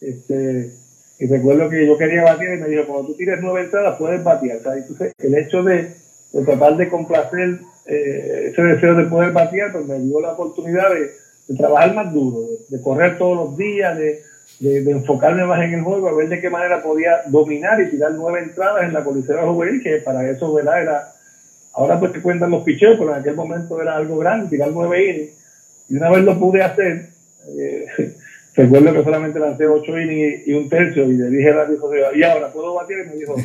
Este, 0.00 0.70
y 1.18 1.26
recuerdo 1.26 1.68
que 1.68 1.86
yo 1.86 1.98
quería 1.98 2.24
batear 2.24 2.56
y 2.56 2.60
me 2.62 2.68
dijo, 2.68 2.86
cuando 2.86 3.08
tú 3.08 3.14
tires 3.14 3.38
nueve 3.42 3.64
entradas, 3.64 3.98
puedes 3.98 4.24
batear. 4.24 4.62
Sea, 4.62 4.74
entonces, 4.74 5.12
el 5.18 5.34
hecho 5.36 5.62
de, 5.62 5.90
de 6.36 6.44
tratar 6.44 6.76
de 6.76 6.88
complacer 6.90 7.60
eh, 7.86 8.50
ese 8.50 8.62
deseo 8.62 8.94
de 8.94 9.06
poder 9.06 9.32
batear, 9.32 9.72
pues 9.72 9.86
me 9.86 9.98
dio 10.00 10.20
la 10.20 10.32
oportunidad 10.32 10.90
de, 10.90 11.56
trabajar 11.56 11.94
más 11.94 12.12
duro, 12.12 12.40
de, 12.68 12.80
correr 12.82 13.16
todos 13.16 13.36
los 13.36 13.56
días, 13.56 13.96
de, 13.96 14.20
de, 14.60 14.90
enfocarme 14.90 15.46
más 15.46 15.62
en 15.62 15.74
el 15.74 15.82
juego, 15.82 16.08
a 16.08 16.14
ver 16.14 16.28
de 16.28 16.40
qué 16.40 16.50
manera 16.50 16.82
podía 16.82 17.22
dominar 17.28 17.80
y 17.80 17.90
tirar 17.90 18.12
nueve 18.12 18.40
entradas 18.40 18.84
en 18.84 18.92
la 18.92 19.02
coliseo 19.02 19.50
juvenil, 19.50 19.82
que 19.82 19.96
para 19.98 20.28
eso, 20.28 20.52
¿verdad? 20.52 20.82
Era, 20.82 21.12
ahora 21.72 21.98
pues 21.98 22.12
te 22.12 22.20
cuentan 22.20 22.50
los 22.50 22.64
picheos, 22.64 22.96
pero 22.98 23.14
en 23.14 23.20
aquel 23.20 23.34
momento 23.34 23.80
era 23.80 23.96
algo 23.96 24.18
grande, 24.18 24.50
tirar 24.50 24.70
nueve 24.72 25.08
innings. 25.08 25.32
Y 25.88 25.96
una 25.96 26.10
vez 26.10 26.22
lo 26.22 26.38
pude 26.38 26.62
hacer, 26.62 27.08
eh, 27.48 27.86
recuerdo 28.54 28.92
que 28.92 29.04
solamente 29.04 29.38
lancé 29.38 29.66
ocho 29.66 29.98
innings 29.98 30.46
y, 30.46 30.52
un 30.52 30.68
tercio, 30.68 31.04
y 31.04 31.16
le 31.16 31.30
dije 31.30 31.48
a 31.48 31.54
la 31.54 31.64
dijo, 31.64 31.90
y 32.14 32.22
ahora 32.24 32.52
puedo 32.52 32.74
batir, 32.74 32.98
y 33.06 33.08
me 33.08 33.16
dijo, 33.16 33.36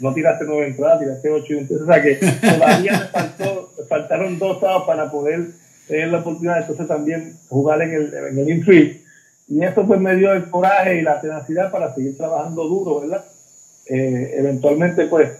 no 0.00 0.14
tiraste 0.14 0.44
nueve 0.46 0.68
entradas, 0.68 1.00
tiraste 1.00 1.30
ocho 1.30 1.54
y 1.54 1.64
tercio. 1.64 1.82
O 1.82 1.86
sea 1.86 2.02
que 2.02 2.14
todavía 2.14 2.92
me, 2.92 3.06
faltó, 3.08 3.72
me 3.78 3.84
faltaron 3.84 4.38
dos 4.38 4.60
sábados 4.60 4.84
para 4.86 5.10
poder 5.10 5.48
tener 5.86 6.08
la 6.08 6.18
oportunidad 6.18 6.54
de 6.54 6.60
entonces 6.60 6.86
también 6.86 7.34
jugar 7.48 7.82
en 7.82 7.92
el, 7.92 8.14
en 8.14 8.38
el 8.38 8.50
infield. 8.50 9.00
Y 9.48 9.64
eso 9.64 9.86
pues 9.86 10.00
me 10.00 10.14
dio 10.16 10.32
el 10.32 10.50
coraje 10.50 10.98
y 10.98 11.02
la 11.02 11.20
tenacidad 11.20 11.72
para 11.72 11.94
seguir 11.94 12.16
trabajando 12.16 12.64
duro, 12.64 13.00
¿verdad? 13.00 13.24
Eh, 13.86 14.34
eventualmente 14.36 15.06
pues 15.06 15.30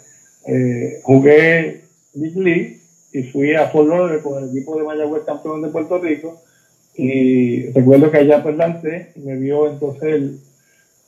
eh, 0.46 1.00
jugué 1.02 1.82
Big 2.14 2.36
League 2.36 2.80
y 3.12 3.22
fui 3.24 3.54
a 3.54 3.68
Fort 3.68 3.88
Lauderdale 3.88 4.22
con 4.22 4.42
el 4.42 4.50
equipo 4.50 4.78
de 4.78 4.84
Mayagüez 4.84 5.24
campeón 5.24 5.60
de 5.60 5.68
Puerto 5.68 5.98
Rico 5.98 6.40
y 6.94 7.70
recuerdo 7.72 8.10
que 8.10 8.18
allá 8.18 8.42
pues 8.42 8.56
lancé 8.56 9.12
y 9.16 9.20
me 9.20 9.36
vio 9.36 9.70
entonces 9.70 10.14
el, 10.14 10.40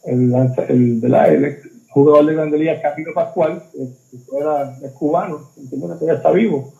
el, 0.05 0.35
el, 0.68 1.14
el 1.14 1.61
jugador 1.90 2.26
de 2.26 2.35
Grandes 2.35 2.61
Ligas, 2.61 2.81
Camilo 2.81 3.12
Pascual, 3.14 3.62
que 3.72 4.38
era 4.38 4.76
es 4.83 4.92
cubano, 4.92 5.50
entiendo 5.57 5.98
que 5.98 6.07
está 6.07 6.31
vivo. 6.31 6.72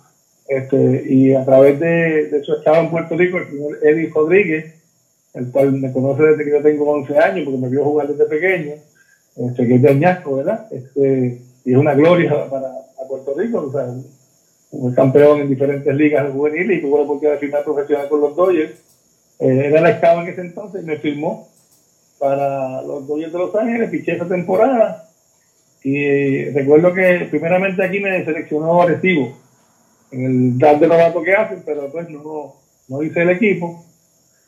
Este, 0.49 1.05
y 1.07 1.35
a 1.35 1.45
través 1.45 1.79
de, 1.79 2.27
de 2.27 2.43
su 2.43 2.55
estado 2.55 2.79
en 2.79 2.91
Puerto 2.91 3.17
Rico, 3.17 3.39
el 3.39 3.49
señor 3.49 3.79
Eddie 3.83 4.11
Rodríguez, 4.13 4.75
el 5.35 5.51
cual 5.51 5.73
me 5.73 5.93
conoce 5.93 6.23
desde 6.23 6.45
que 6.45 6.51
yo 6.51 6.63
tengo 6.63 6.91
11 6.91 7.19
años, 7.19 7.45
porque 7.45 7.61
me 7.61 7.69
vio 7.69 7.85
jugar 7.85 8.09
desde 8.09 8.25
pequeño, 8.27 8.75
este, 9.37 9.67
que 9.67 9.75
es 9.77 9.83
de 9.83 9.91
Añasco, 9.91 10.37
¿verdad? 10.37 10.67
Este, 10.73 11.41
y 11.65 11.73
es 11.73 11.79
una 11.79 11.95
gloria 11.95 12.49
para, 12.51 12.73
Puerto 13.09 13.35
Rico, 13.37 13.67
o 13.67 13.73
sea, 13.73 13.89
fue 14.71 14.95
campeón 14.95 15.41
en 15.41 15.49
diferentes 15.49 15.93
ligas 15.97 16.31
juveniles 16.33 16.79
y 16.79 16.81
tuvo 16.81 16.99
la 16.99 17.03
oportunidad 17.03 17.33
de 17.33 17.41
firmar 17.41 17.65
profesional 17.65 18.09
con 18.09 18.21
los 18.21 18.37
Dodgers. 18.37 18.73
Eh, 19.41 19.63
era 19.67 19.81
la 19.81 19.91
escala 19.91 20.23
en 20.23 20.29
ese 20.29 20.43
entonces 20.43 20.85
y 20.85 20.87
me 20.87 20.97
firmó 20.99 21.49
para 22.21 22.83
los 22.83 23.09
Dodgers 23.09 23.33
de 23.33 23.39
Los 23.39 23.55
Ángeles, 23.57 23.91
piché 23.91 24.13
esa 24.13 24.29
temporada. 24.29 25.09
Y 25.83 26.45
recuerdo 26.51 26.93
que 26.93 27.27
primeramente 27.31 27.83
aquí 27.83 27.99
me 27.99 28.25
seleccionó 28.25 28.83
Arecibo 28.83 29.37
en 30.13 30.25
el 30.25 30.59
draft 30.59 30.81
de 30.81 30.89
novato 30.89 31.23
que 31.23 31.35
hacen, 31.35 31.63
pero 31.65 31.91
pues 31.91 32.09
no, 32.11 32.55
no 32.89 33.03
hice 33.03 33.23
el 33.23 33.31
equipo. 33.31 33.85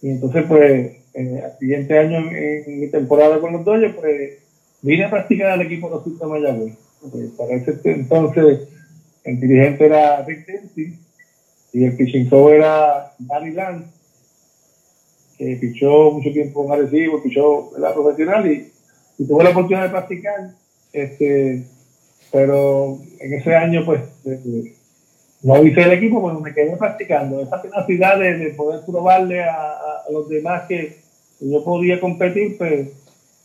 Y 0.02 0.10
entonces, 0.10 0.44
pues, 0.46 0.92
eh, 1.14 1.42
al 1.42 1.58
siguiente 1.58 1.98
año 1.98 2.18
en, 2.18 2.64
en 2.66 2.80
mi 2.80 2.88
temporada 2.88 3.40
con 3.40 3.54
los 3.54 3.64
Dodgers, 3.64 3.94
pues 3.94 4.38
vine 4.82 5.04
a 5.04 5.10
practicar 5.10 5.50
al 5.52 5.62
equipo 5.62 5.88
de 5.88 5.94
los 5.94 6.18
de 6.18 6.26
Mayagüez. 6.26 6.74
Eh, 7.14 7.30
para 7.36 7.54
ese 7.54 7.80
entonces, 7.84 8.68
el 9.24 9.40
dirigente 9.40 9.86
era 9.86 10.22
Rick 10.24 10.46
Dempsey 10.46 10.98
y 11.72 11.84
el 11.84 11.96
pitching 11.96 12.28
era 12.52 13.14
Barry 13.18 13.52
Lance, 13.52 13.86
que 15.38 15.56
pichó 15.60 16.12
mucho 16.12 16.32
tiempo 16.32 16.64
con 16.64 16.72
Arecibo, 16.72 17.22
pichó 17.22 17.70
la 17.78 17.92
profesional 17.94 18.50
y, 18.50 18.70
y 19.18 19.26
tuve 19.26 19.44
la 19.44 19.50
oportunidad 19.50 19.84
de 19.84 19.90
practicar. 19.90 20.50
Este, 20.92 21.64
pero 22.30 22.98
en 23.20 23.34
ese 23.34 23.54
año, 23.54 23.84
pues, 23.84 24.00
eh, 24.24 24.74
no 25.42 25.62
hice 25.64 25.82
el 25.82 25.92
equipo, 25.92 26.22
pero 26.24 26.40
me 26.40 26.54
quedé 26.54 26.76
practicando. 26.76 27.40
Esa 27.40 27.60
tenacidad 27.60 28.18
de, 28.18 28.38
de 28.38 28.50
poder 28.50 28.80
probarle 28.86 29.42
a, 29.42 29.54
a- 29.54 30.02
los 30.12 30.28
demás 30.28 30.62
que, 30.68 30.96
yo 31.40 31.64
podía 31.64 31.98
competir, 32.00 32.56
pues 32.56 32.88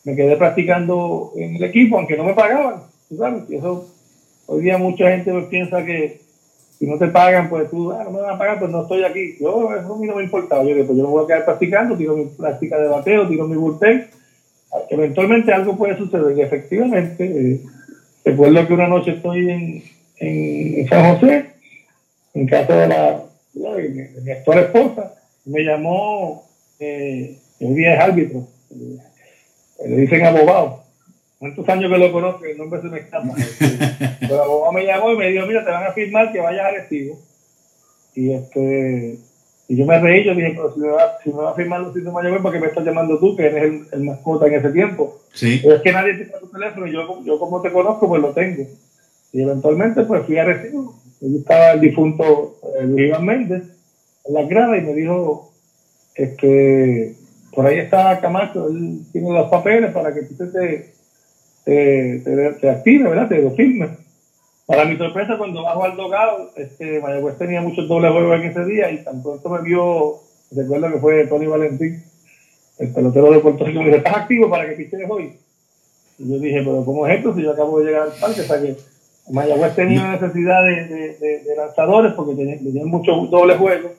me 0.04 0.16
quedé 0.16 0.36
practicando 0.38 1.32
en 1.36 1.56
el 1.56 1.64
equipo, 1.64 1.98
aunque 1.98 2.16
no 2.16 2.24
me 2.24 2.34
pagaban. 2.36 2.84
sabes, 3.18 3.44
y 3.50 3.56
eso, 3.56 3.88
hoy 4.46 4.62
día 4.62 4.78
mucha 4.78 5.10
gente 5.10 5.32
pues, 5.32 5.46
piensa 5.46 5.84
que 5.84 6.22
si 6.78 6.86
no 6.86 6.97
te 6.97 7.07
pagan, 7.07 7.49
pues 7.49 7.69
tú, 7.69 7.91
ah, 7.91 8.03
no 8.03 8.11
me 8.11 8.21
van 8.21 8.36
a 8.36 8.38
pagar, 8.38 8.59
pues 8.59 8.71
no 8.71 8.84
estoy 8.84 9.03
aquí. 9.03 9.36
Yo, 9.39 9.75
eso 9.75 9.95
a 9.95 9.97
mí 9.97 10.05
no 10.05 10.15
me 10.15 10.23
importaba. 10.23 10.63
Yo 10.63 10.75
pues 10.75 10.97
yo 10.97 11.03
me 11.03 11.09
voy 11.09 11.23
a 11.23 11.28
quedar 11.28 11.45
practicando, 11.45 11.97
tiro 11.97 12.15
mi 12.15 12.25
práctica 12.25 12.78
de 12.78 12.88
bateo, 12.88 13.28
tiro 13.28 13.47
mi 13.47 13.55
bullpen. 13.55 14.07
Eventualmente 14.89 15.51
algo 15.51 15.75
puede 15.75 15.97
suceder. 15.97 16.38
Y 16.38 16.41
efectivamente, 16.41 17.25
eh, 17.25 17.61
recuerdo 18.23 18.67
que 18.67 18.73
una 18.73 18.88
noche 18.88 19.11
estoy 19.11 19.49
en, 19.49 19.84
en 20.19 20.88
San 20.88 21.15
José, 21.15 21.45
en 22.36 22.47
casa 22.47 22.75
de, 22.75 22.88
la, 22.88 23.23
mi, 23.55 24.32
actual 24.32 24.59
esposa, 24.59 25.15
me 25.45 25.63
llamó, 25.63 26.43
eh, 26.80 27.38
día 27.59 27.95
es 27.95 27.99
árbitro, 27.99 28.47
eh, 28.69 29.88
le 29.88 29.95
dicen 29.95 30.25
abogado. 30.25 30.87
¿Cuántos 31.40 31.70
años 31.70 31.92
que 31.92 31.98
lo 31.98 32.12
conozco? 32.12 32.46
El 32.46 32.58
nombre 32.58 32.82
se 32.82 32.88
me 32.88 33.00
escapa. 33.00 33.34
Este, 33.38 33.66
pero 34.22 34.36
el 34.36 34.42
abogado 34.42 34.72
me 34.72 34.86
llamó 34.86 35.12
y 35.12 35.18
me 35.18 35.30
dijo, 35.30 35.46
mira, 35.46 35.64
te 35.64 35.72
van 35.72 35.84
a 35.84 35.92
firmar 35.92 36.32
que 36.32 36.40
vayas 36.40 36.66
a 36.66 36.68
Arecibo. 36.70 37.20
Y 38.16 38.34
este 38.34 39.20
Y 39.68 39.76
yo 39.76 39.86
me 39.86 40.00
reí, 40.00 40.24
yo 40.24 40.34
dije, 40.34 40.54
pero 40.56 40.74
si 40.74 40.80
me 40.80 40.88
va, 40.88 41.18
si 41.24 41.30
me 41.30 41.42
va 41.42 41.52
a 41.52 41.56
firmar 41.56 41.82
los 41.82 41.94
de 41.94 42.02
Mayagüez, 42.02 42.42
¿por 42.42 42.52
qué 42.52 42.60
me 42.60 42.68
estás 42.68 42.86
llamando 42.86 43.20
tú, 43.20 43.36
que 43.36 43.46
eres 43.46 43.64
el, 43.64 43.82
el 43.92 44.04
mascota 44.04 44.48
en 44.48 44.56
ese 44.56 44.72
tiempo? 44.72 45.22
Sí. 45.34 45.60
Pero 45.62 45.76
es 45.76 45.82
que 45.82 45.92
nadie 45.92 46.16
tiene 46.16 46.32
tu 46.40 46.48
teléfono 46.48 46.88
y 46.88 46.94
yo, 46.94 47.24
yo 47.24 47.40
como 47.40 47.62
te 47.62 47.72
conozco, 47.72 48.08
pues 48.08 48.22
lo 48.22 48.34
tengo. 48.34 48.64
Y 49.32 49.42
eventualmente, 49.42 50.04
pues 50.04 50.26
fui 50.26 50.38
a 50.38 50.46
recibo. 50.46 50.96
Allí 51.22 51.38
estaba 51.38 51.72
el 51.72 51.82
difunto 51.82 52.60
eh, 52.80 52.86
Luis 52.86 53.08
Iván 53.10 53.26
Méndez 53.26 53.64
en 54.26 54.34
la 54.34 54.44
grada 54.44 54.78
y 54.78 54.82
me 54.82 54.94
dijo 54.94 55.52
es 56.16 56.36
que 56.36 57.16
por 57.54 57.66
ahí 57.66 57.80
está 57.80 58.20
Camacho, 58.20 58.68
él 58.68 59.02
tiene 59.12 59.32
los 59.32 59.50
papeles 59.50 59.92
para 59.92 60.14
que 60.14 60.24
tú 60.24 60.36
te, 60.52 60.94
te, 61.68 62.22
te, 62.24 62.53
te 62.53 62.70
active, 62.70 63.09
¿verdad? 63.09 63.28
Te 63.28 63.41
lo 63.41 63.51
firme. 63.51 63.89
Para 64.65 64.86
mi 64.86 64.97
sorpresa, 64.97 65.38
cuando 65.38 65.63
bajo 65.63 65.84
al 65.84 65.97
dogado, 65.97 66.51
este, 66.55 67.01
Mayagüez 67.01 67.38
tenía 67.38 67.61
muchos 67.61 67.89
dobles 67.89 68.11
juegos 68.13 68.39
en 68.39 68.43
ese 68.43 68.65
día 68.65 68.89
y 68.89 69.03
tan 69.03 69.22
pronto 69.22 69.49
me 69.49 69.61
vio, 69.63 70.15
recuerdo 70.51 70.93
que 70.93 70.99
fue 70.99 71.28
Tony 71.28 71.45
Valentín, 71.45 72.01
el 72.80 72.93
pelotero 72.93 73.32
de 73.32 73.39
Puerto 73.39 73.65
Rico, 73.65 73.80
me 73.80 73.88
dice, 73.88 73.97
¿estás 73.97 74.15
activo 74.15 74.49
para 74.49 74.68
que 74.70 74.76
piches 74.76 75.01
hoy? 75.09 75.34
Y 76.20 76.32
yo 76.32 76.39
dije, 76.39 76.59
pero 76.59 76.86
¿cómo 76.86 77.05
es 77.05 77.18
esto 77.18 77.36
si 77.36 77.41
yo 77.43 77.51
acabo 77.51 77.80
de 77.80 77.86
llegar 77.86 78.03
al 78.03 78.20
parque? 78.20 78.41
O 78.41 78.45
sea 78.45 78.61
que 78.61 78.78
Mayagüez 79.30 79.76
tenía 79.76 80.11
necesidad 80.11 80.63
de, 80.63 80.86
de, 80.88 81.18
de, 81.18 81.39
de 81.43 81.55
lanzadores 81.57 82.13
porque 82.13 82.36
tenían, 82.36 82.59
tenían 82.59 82.88
muchos 82.88 83.30
dobles 83.30 83.57
juegos 83.57 83.91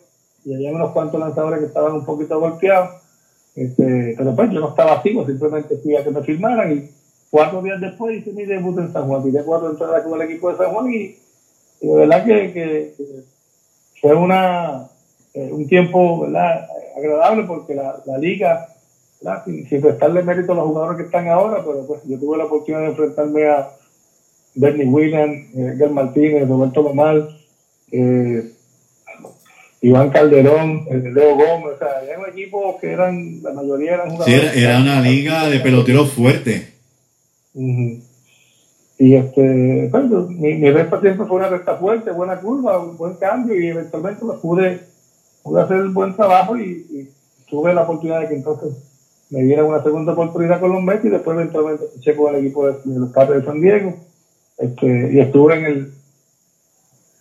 y 0.42 0.54
había 0.54 0.72
unos 0.72 0.92
cuantos 0.92 1.20
lanzadores 1.20 1.60
que 1.60 1.66
estaban 1.66 1.92
un 1.92 2.06
poquito 2.06 2.40
golpeados. 2.40 3.02
Este, 3.54 4.14
pero 4.16 4.34
pues 4.34 4.50
yo 4.52 4.60
no 4.60 4.70
estaba 4.70 4.92
activo, 4.92 5.26
simplemente 5.26 5.76
fui 5.78 5.96
a 5.96 6.04
que 6.04 6.10
me 6.10 6.22
firmaran 6.22 6.72
y 6.72 6.97
cuatro 7.30 7.62
días 7.62 7.80
después 7.80 8.16
hice 8.16 8.32
mi 8.32 8.44
debut 8.44 8.78
en 8.78 8.92
San 8.92 9.06
Juan. 9.06 9.22
Tiré 9.22 9.42
cuatro 9.44 9.70
entradas 9.70 10.02
con 10.02 10.20
el 10.20 10.28
equipo 10.28 10.50
de 10.50 10.58
San 10.58 10.72
Juan 10.72 10.92
y, 10.92 11.16
y 11.80 11.86
de 11.86 11.94
verdad 11.94 12.24
que, 12.24 12.52
que, 12.52 12.94
fue 14.00 14.14
una, 14.14 14.88
eh, 15.34 15.50
un 15.52 15.66
tiempo 15.66 16.20
¿verdad? 16.20 16.66
agradable 16.96 17.44
porque 17.44 17.74
la, 17.74 18.00
la 18.06 18.18
liga, 18.18 18.68
¿verdad? 19.20 19.44
Sin, 19.44 19.68
sin 19.68 19.80
prestarle 19.80 20.22
mérito 20.22 20.52
a 20.52 20.56
los 20.56 20.66
jugadores 20.66 20.98
que 20.98 21.04
están 21.04 21.28
ahora, 21.28 21.62
pero 21.64 21.86
pues 21.86 22.02
yo 22.04 22.18
tuve 22.18 22.38
la 22.38 22.44
oportunidad 22.44 22.82
de 22.82 22.88
enfrentarme 22.88 23.46
a 23.48 23.70
Bernie 24.54 24.86
Williams, 24.86 25.54
eh, 25.54 25.72
Edgar 25.74 25.90
Martínez, 25.90 26.48
Roberto 26.48 26.82
Lomal, 26.82 27.38
eh, 27.92 28.52
Iván 29.80 30.10
Calderón, 30.10 30.86
eh, 30.90 31.10
Leo 31.14 31.36
Gómez, 31.36 31.76
o 31.76 31.78
sea, 31.78 32.02
eran 32.02 32.28
equipos 32.30 32.76
que 32.80 32.90
eran, 32.90 33.42
la 33.42 33.52
mayoría 33.52 33.94
eran 33.94 34.10
jugadores. 34.10 34.56
era, 34.56 34.70
era 34.70 34.78
una 34.80 35.00
liga 35.00 35.48
de 35.48 35.60
peloteros 35.60 36.12
fuerte. 36.12 36.77
Ujú. 37.58 38.00
Y 38.98 39.14
este, 39.14 39.88
pues, 39.90 40.04
mi, 40.28 40.54
mi 40.54 40.70
recta 40.70 41.00
siempre 41.00 41.26
fue 41.26 41.38
una 41.38 41.48
recta 41.48 41.76
fuerte, 41.76 42.12
buena 42.12 42.40
curva, 42.40 42.78
un 42.78 42.96
buen 42.96 43.14
cambio 43.14 43.60
y 43.60 43.66
eventualmente 43.66 44.24
pues, 44.24 44.38
pude, 44.38 44.80
pude 45.42 45.62
hacer 45.62 45.78
el 45.78 45.88
buen 45.90 46.14
trabajo 46.14 46.56
y, 46.56 47.10
tuve 47.48 47.72
la 47.72 47.84
oportunidad 47.84 48.20
de 48.20 48.28
que 48.28 48.34
entonces 48.34 48.76
me 49.30 49.42
dieran 49.42 49.64
una 49.64 49.82
segunda 49.82 50.12
oportunidad 50.12 50.60
con 50.60 50.70
los 50.70 50.82
Mets 50.82 51.06
y 51.06 51.08
después 51.08 51.34
eventualmente 51.34 51.86
fiché 51.94 52.14
con 52.14 52.34
el 52.34 52.44
equipo 52.44 52.66
de, 52.66 52.74
los 52.84 53.10
Padres 53.10 53.40
de 53.40 53.46
San 53.46 53.62
Diego 53.62 53.94
este, 54.58 55.12
y 55.14 55.18
estuve 55.18 55.54
en 55.54 55.64
el 55.64 55.92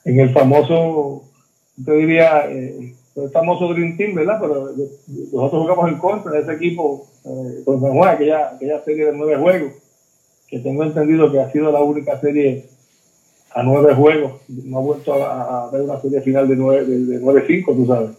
en 0.04 0.20
el 0.20 0.34
famoso, 0.34 1.24
yo 1.78 1.94
diría, 1.94 2.50
eh, 2.50 2.94
el 3.16 3.30
famoso 3.30 3.70
Dream 3.70 3.96
Team, 3.96 4.16
¿verdad? 4.16 4.38
Pero 4.42 4.72
nosotros 5.32 5.62
jugamos 5.62 5.90
en 5.90 5.98
contra 5.98 6.32
de 6.34 6.40
ese 6.40 6.54
equipo 6.54 7.08
eh, 7.24 7.62
con 7.64 7.80
San 7.80 7.94
Juan, 7.94 8.16
aquella, 8.16 8.56
aquella 8.56 8.84
serie 8.84 9.06
de 9.06 9.14
nueve 9.14 9.38
juegos 9.38 9.87
que 10.48 10.60
tengo 10.60 10.84
entendido 10.84 11.32
que 11.32 11.40
ha 11.40 11.52
sido 11.52 11.72
la 11.72 11.82
única 11.82 12.20
serie 12.20 12.66
a 13.54 13.64
nueve 13.64 13.94
juegos. 13.96 14.42
No 14.48 14.78
ha 14.78 14.82
vuelto 14.82 15.14
a, 15.14 15.66
a 15.66 15.72
ver 15.72 15.82
una 15.82 16.00
serie 16.02 16.22
final 16.22 16.48
de 16.48 16.56
nueve, 16.56 16.86
de, 16.86 17.06
de 17.06 17.20
nueve 17.20 17.44
cinco, 17.48 17.74
tú 17.74 17.86
sabes. 17.86 18.12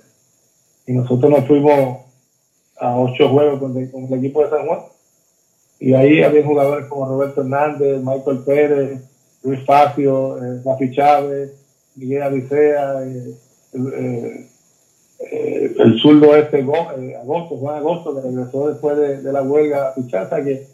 Y 0.87 0.93
nosotros 0.93 1.31
nos 1.31 1.47
fuimos 1.47 1.99
a 2.79 2.99
ocho 2.99 3.29
juegos 3.29 3.59
con, 3.61 3.77
el- 3.77 4.15
equipo 4.19 4.43
de 4.43 4.51
San 4.51 4.67
Juan. 4.67 4.81
Y 5.81 5.95
ahí 5.95 6.23
había 6.23 6.45
jugadores 6.45 6.87
como 6.87 7.07
Roberto 7.07 7.43
Hernández, 7.43 8.03
Michael 8.03 8.39
Pérez, 8.45 9.01
Luis 9.43 9.61
Facio, 9.65 10.43
eh, 10.43 10.61
Rafi 10.65 10.91
Chávez, 10.91 11.53
Miguel 11.95 12.23
Alicea, 12.23 13.03
eh, 13.05 13.35
eh, 13.75 14.47
eh, 15.21 15.75
el 15.79 15.99
zurdo 16.01 16.35
este 16.35 16.63
Go- 16.63 16.89
Agosto, 17.21 17.57
Juan 17.57 17.77
Agosto, 17.77 18.15
que 18.15 18.23
regresó 18.23 18.69
después 18.69 18.97
de, 18.97 19.33
la 19.33 19.43
huelga 19.43 19.89
a 19.89 19.93
fichar, 19.93 20.29
que 20.45 20.67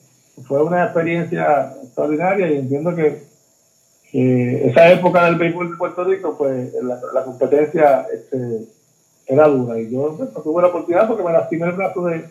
fue 0.43 0.63
una 0.63 0.85
experiencia 0.85 1.75
extraordinaria 1.83 2.51
y 2.51 2.59
entiendo 2.59 2.95
que, 2.95 3.35
esa 4.17 4.93
época 4.93 5.25
del 5.25 5.35
béisbol 5.35 5.73
de 5.73 5.77
Puerto 5.77 6.05
Rico, 6.05 6.37
pues 6.39 6.73
la, 6.81 7.01
la 7.13 7.25
competencia 7.25 8.07
este, 8.13 8.65
era 9.27 9.49
dura 9.49 9.81
y 9.81 9.91
yo 9.91 10.15
pues, 10.17 10.33
no 10.33 10.41
tuve 10.41 10.63
la 10.63 10.69
oportunidad 10.69 11.09
porque 11.09 11.25
me 11.25 11.33
lastimé 11.33 11.67
el 11.67 11.73
brazo 11.73 12.05
de, 12.07 12.25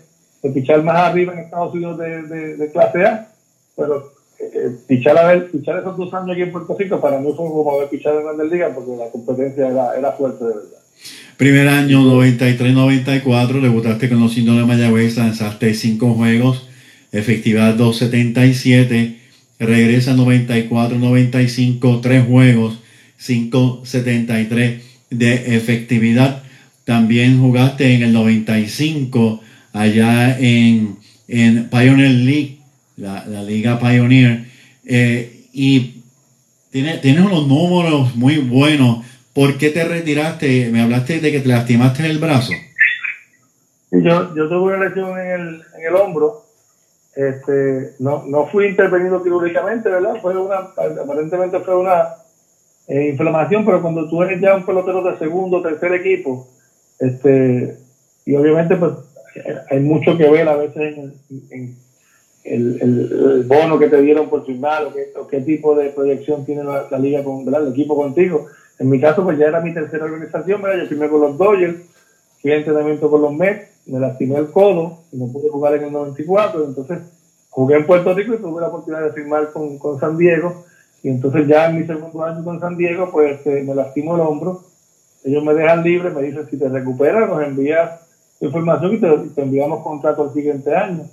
de 0.44 0.50
pichar 0.50 0.84
más 0.84 0.96
arriba 0.96 1.34
en 1.34 1.40
Estados 1.40 1.74
Unidos 1.74 1.98
de, 1.98 2.56
de, 2.56 2.72
clase 2.72 3.06
A, 3.06 3.28
pero 3.76 4.14
eh, 4.40 4.78
pichar, 4.88 5.18
a 5.18 5.28
ver, 5.28 5.52
pichar 5.52 5.80
esos 5.80 5.98
dos 5.98 6.14
años 6.14 6.32
aquí 6.32 6.42
en 6.42 6.52
Puerto 6.52 6.76
Rico 6.78 7.02
para 7.02 7.20
mí 7.20 7.34
fue 7.36 7.48
como 7.48 7.72
haber 7.72 7.90
pichado 7.90 8.20
en 8.20 8.26
Grandes 8.26 8.52
Ligas 8.52 8.72
porque 8.76 8.92
la 8.96 9.10
competencia 9.10 9.68
era, 9.68 9.98
era 9.98 10.12
fuerte 10.12 10.44
de 10.46 10.54
verdad. 10.54 10.80
Primer 11.38 11.68
año 11.68 12.02
93-94, 12.02 13.62
debutaste 13.62 14.08
con 14.08 14.20
los 14.20 14.38
indios 14.38 14.58
de 14.58 14.66
Mayagüez, 14.66 15.18
lanzaste 15.18 15.74
cinco 15.74 16.14
juegos, 16.14 16.70
efectividad 17.14 17.76
277, 17.76 19.18
regresa 19.60 20.16
94-95, 20.16 22.02
tres 22.02 22.26
juegos, 22.26 22.80
573 23.26 24.84
de 25.10 25.56
efectividad. 25.56 26.44
También 26.84 27.40
jugaste 27.40 27.94
en 27.94 28.04
el 28.04 28.12
95 28.12 29.42
allá 29.72 30.38
en, 30.38 30.98
en 31.28 31.70
Pioneer 31.70 32.12
League, 32.12 32.58
la, 32.98 33.26
la 33.26 33.44
Liga 33.44 33.80
Pioneer, 33.80 34.46
eh, 34.86 35.46
y 35.54 36.02
tienes, 36.72 37.00
tienes 37.02 37.24
unos 37.24 37.48
números 37.48 38.16
muy 38.16 38.40
buenos. 38.40 39.06
¿Por 39.34 39.58
qué 39.58 39.70
te 39.70 39.84
retiraste? 39.84 40.70
Me 40.72 40.82
hablaste 40.82 41.20
de 41.20 41.32
que 41.32 41.40
te 41.40 41.48
lastimaste 41.48 42.06
el 42.06 42.20
brazo. 42.20 42.52
Yo, 43.92 44.36
yo 44.36 44.50
tuve 44.50 44.76
una 44.76 44.86
lesión 44.86 45.18
en 45.20 45.28
el, 45.28 45.62
en 45.78 45.88
el 45.88 45.96
hombro. 45.96 46.43
Este, 47.16 47.94
no, 48.00 48.24
no 48.26 48.48
fui 48.48 48.68
intervenido 48.68 49.22
quirúrgicamente, 49.22 49.90
¿verdad? 49.90 50.16
Fue 50.22 50.36
una, 50.38 50.56
aparentemente 50.58 51.60
fue 51.60 51.78
una 51.78 52.16
eh, 52.88 53.10
inflamación, 53.10 53.64
pero 53.66 53.82
cuando 53.82 54.10
tú 54.10 54.24
eres 54.24 54.42
ya 54.42 54.56
un 54.56 54.66
pelotero 54.66 55.04
de 55.04 55.18
segundo 55.18 55.62
tercer 55.62 55.94
equipo, 55.94 56.48
este, 57.00 57.78
y 58.26 58.36
obviamente 58.36 58.76
pues 58.76 58.94
hay 59.70 59.80
mucho 59.80 60.18
que 60.18 60.30
ver 60.30 60.48
a 60.48 60.56
veces 60.56 60.98
en, 60.98 61.76
el, 62.44 62.82
el, 62.82 63.12
el, 63.12 63.44
bono 63.44 63.80
que 63.80 63.90
te 63.90 64.02
dieron 64.02 64.30
por 64.30 64.46
firmar 64.46 64.84
o 64.84 65.22
o 65.22 65.28
qué 65.28 65.42
tipo 65.42 65.76
de 65.76 65.90
proyección 65.90 66.46
tiene 66.46 66.64
la, 66.64 66.88
la 66.90 67.00
liga 67.00 67.24
con 67.24 67.46
¿verdad? 67.46 67.64
el 67.64 67.74
equipo 67.74 67.96
contigo. 67.96 68.48
En 68.80 68.90
mi 68.90 69.00
caso, 69.00 69.24
pues 69.24 69.38
ya 69.38 69.46
era 69.46 69.62
mi 69.62 69.74
tercera 69.74 70.06
organización, 70.06 70.62
¿verdad? 70.62 70.84
yo 70.84 70.90
firmé 70.90 71.08
con 71.08 71.22
los 71.22 71.38
Dodgers, 71.38 71.76
fui 72.44 72.52
a 72.52 72.58
entrenamiento 72.58 73.10
con 73.10 73.22
los 73.22 73.34
Mets, 73.34 73.70
me 73.86 74.00
lastimé 74.00 74.36
el 74.36 74.52
codo 74.52 75.00
y 75.14 75.18
no 75.18 75.32
pude 75.32 75.50
jugar 75.50 75.76
en 75.76 75.86
el 75.86 75.94
94, 75.94 76.66
entonces 76.66 77.00
jugué 77.50 77.78
en 77.78 77.86
Puerto 77.86 78.14
Rico 78.14 78.34
y 78.34 78.38
tuve 78.38 78.60
la 78.60 78.68
oportunidad 78.68 79.02
de 79.02 79.14
firmar 79.14 79.52
con, 79.54 79.78
con 79.78 79.98
San 79.98 80.18
Diego, 80.18 80.66
y 81.02 81.10
entonces 81.10 81.48
ya 81.48 81.70
en 81.70 81.80
mi 81.80 81.88
segundo 81.88 82.22
año 82.22 82.44
con 82.44 82.60
San 82.60 82.76
Diego, 82.76 83.10
pues 83.12 83.40
eh, 83.48 83.64
me 83.66 83.74
lastimo 83.74 84.16
el 84.16 84.22
hombro, 84.22 84.62
ellos 85.24 85.42
me 85.42 85.54
dejan 85.54 85.84
libre, 85.84 86.10
me 86.10 86.22
dicen 86.22 86.46
si 86.50 86.58
te 86.58 86.68
recuperas, 86.68 87.30
nos 87.30 87.42
envías 87.42 88.02
información 88.42 88.96
y 88.96 88.98
te, 89.00 89.10
te 89.34 89.42
enviamos 89.42 89.82
contrato 89.82 90.26
el 90.26 90.34
siguiente 90.34 90.76
año. 90.76 91.06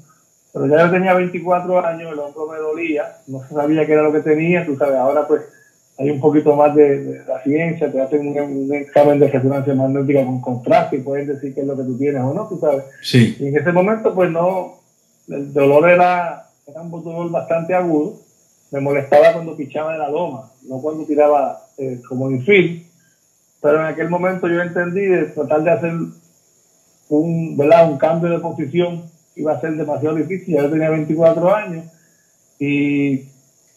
Pero 0.53 0.67
ya 0.67 0.85
yo 0.85 0.91
tenía 0.91 1.15
24 1.15 1.87
años, 1.87 2.13
el 2.13 2.19
hombro 2.19 2.49
me 2.49 2.59
dolía, 2.59 3.19
no 3.29 3.41
se 3.47 3.55
sabía 3.55 3.87
qué 3.87 3.93
era 3.93 4.03
lo 4.03 4.13
que 4.13 4.19
tenía, 4.19 4.67
tú 4.67 4.77
sabes, 4.77 4.97
ahora 4.97 5.29
pues 5.29 5.43
hay 6.01 6.11
un 6.11 6.19
poquito 6.19 6.57
más 6.57 6.75
de, 6.75 7.05
de 7.05 7.25
la 7.27 7.43
ciencia, 7.43 7.93
te 7.93 8.01
hacen 8.01 8.27
un, 8.27 8.41
un, 8.41 8.75
examen 8.75 9.21
de 9.21 9.29
resonancia 9.29 9.75
magnética 9.75 10.25
con 10.25 10.41
contraste 10.41 10.97
y 10.97 11.01
pueden 11.01 11.27
decir 11.27 11.55
qué 11.55 11.61
es 11.61 11.67
lo 11.67 11.77
que 11.77 11.83
tú 11.83 11.99
tienes 11.99 12.23
o 12.23 12.33
no, 12.33 12.49
tú 12.49 12.59
sabes. 12.59 12.85
Sí. 13.03 13.37
Y 13.39 13.49
en 13.49 13.57
ese 13.59 13.71
momento 13.71 14.15
pues 14.15 14.31
no, 14.31 14.79
el 15.29 15.53
dolor 15.53 15.91
era, 15.91 16.47
era 16.67 16.81
un 16.81 16.91
dolor 16.91 17.31
bastante 17.31 17.75
agudo, 17.75 18.17
me 18.71 18.81
molestaba 18.81 19.35
cuando 19.35 19.55
pichaba 19.55 19.93
en 19.93 19.99
la 19.99 20.09
loma, 20.09 20.51
no 20.63 20.81
cuando 20.81 21.05
tiraba 21.05 21.67
eh, 21.77 22.01
como 22.09 22.31
infield, 22.31 22.83
pero 23.61 23.81
en 23.81 23.87
aquel 23.87 24.09
momento 24.09 24.49
yo 24.49 24.63
entendí 24.63 25.03
de 25.03 25.25
tratar 25.27 25.63
de 25.63 25.71
hacer 25.71 25.93
un, 27.11 27.57
¿verdad? 27.59 27.91
un 27.91 27.99
cambio 27.99 28.31
de 28.31 28.39
posición 28.39 29.05
iba 29.37 29.53
a 29.53 29.61
ser 29.61 29.77
demasiado 29.77 30.17
difícil, 30.17 30.55
ya 30.55 30.63
yo 30.63 30.71
tenía 30.71 30.89
24 30.89 31.55
años 31.55 31.85
y 32.59 33.29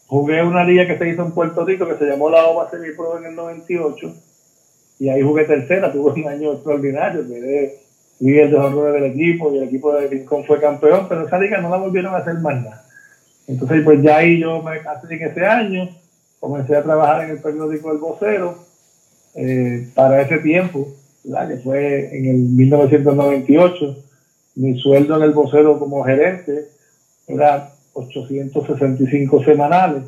jugué 0.06 0.42
una 0.42 0.64
liga 0.64 0.86
que 0.86 0.98
se 0.98 1.08
hizo 1.08 1.22
en 1.22 1.32
Puerto 1.32 1.64
Rico 1.64 1.86
que 1.86 1.96
se 1.96 2.06
llamó 2.06 2.30
la 2.30 2.46
OVA 2.46 2.70
Semi 2.70 2.92
Pro 2.96 3.18
en 3.18 3.26
el 3.26 3.34
98 3.34 4.14
y 5.00 5.08
ahí 5.08 5.22
jugué 5.22 5.44
tercera, 5.44 5.92
tuve 5.92 6.12
un 6.22 6.28
año 6.28 6.52
extraordinario, 6.52 7.26
quedé 7.26 7.80
líder 8.20 8.50
de 8.50 8.56
honores 8.56 8.94
del 8.94 9.10
equipo 9.12 9.52
y 9.52 9.58
el 9.58 9.64
equipo 9.64 9.92
de 9.92 10.08
Rincón 10.08 10.44
fue 10.44 10.60
campeón, 10.60 11.06
pero 11.08 11.26
esa 11.26 11.38
liga 11.38 11.60
no 11.60 11.68
la 11.68 11.78
volvieron 11.78 12.14
a 12.14 12.18
hacer 12.18 12.34
más 12.34 12.62
nada. 12.62 12.84
Entonces 13.46 13.82
pues 13.84 14.02
ya 14.02 14.18
ahí 14.18 14.40
yo 14.40 14.62
me 14.62 14.80
casé 14.80 15.14
en 15.14 15.22
ese 15.22 15.44
año, 15.44 15.88
comencé 16.38 16.76
a 16.76 16.82
trabajar 16.82 17.24
en 17.24 17.30
el 17.30 17.42
periódico 17.42 17.90
El 17.90 17.98
Vocero, 17.98 18.64
eh, 19.34 19.88
para 19.94 20.22
ese 20.22 20.38
tiempo 20.38 20.86
¿verdad? 21.24 21.48
que 21.48 21.56
fue 21.56 22.16
en 22.16 22.26
el 22.26 22.36
1998. 22.36 24.04
Mi 24.56 24.78
sueldo 24.78 25.16
en 25.16 25.22
el 25.24 25.32
vocero 25.32 25.78
como 25.80 26.04
gerente 26.04 26.68
era 27.26 27.73
865 27.94 29.44
semanales. 29.44 30.02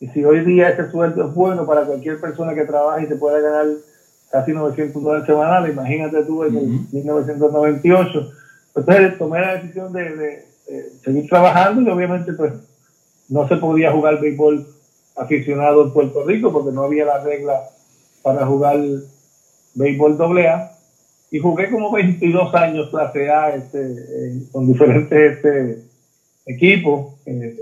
Y 0.00 0.08
si 0.08 0.24
hoy 0.24 0.40
día 0.44 0.70
ese 0.70 0.90
sueldo 0.90 1.28
es 1.28 1.34
bueno 1.34 1.66
para 1.66 1.82
cualquier 1.84 2.20
persona 2.20 2.54
que 2.54 2.64
trabaje 2.64 3.04
y 3.04 3.08
se 3.08 3.16
pueda 3.16 3.38
ganar 3.40 3.66
casi 4.30 4.52
900 4.52 5.02
dólares 5.02 5.26
semanales, 5.26 5.72
imagínate 5.72 6.24
tú 6.24 6.44
en 6.44 6.56
el 6.56 6.66
1998. 6.92 8.30
Entonces 8.76 9.18
tomé 9.18 9.40
la 9.40 9.54
decisión 9.56 9.92
de, 9.92 10.16
de- 10.16 10.50
de 10.70 10.90
seguir 11.04 11.28
trabajando 11.28 11.82
y 11.82 11.88
obviamente 11.88 12.32
pues 12.32 12.52
no 13.28 13.46
se 13.48 13.56
podía 13.56 13.90
jugar 13.92 14.20
béisbol 14.20 14.64
aficionado 15.16 15.82
en 15.84 15.92
Puerto 15.92 16.24
Rico 16.24 16.52
porque 16.52 16.70
no 16.72 16.84
había 16.84 17.04
la 17.04 17.22
regla 17.24 17.60
para 18.22 18.46
jugar 18.46 18.78
béisbol 19.74 20.16
doble 20.16 20.48
A 20.48 20.72
y 21.32 21.38
jugué 21.40 21.70
como 21.70 21.90
22 21.92 22.54
años 22.54 22.88
clase 22.90 23.28
A 23.30 23.54
este, 23.54 23.80
eh, 23.80 24.42
con 24.52 24.66
diferentes 24.66 25.32
este, 25.36 25.82
equipos 26.54 27.14
eh, 27.26 27.56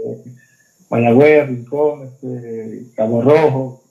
Mayagüez, 0.91 1.49
Rincón, 1.49 2.05
este, 2.05 2.83
Cabo 2.97 3.23
Rojo 3.23 3.83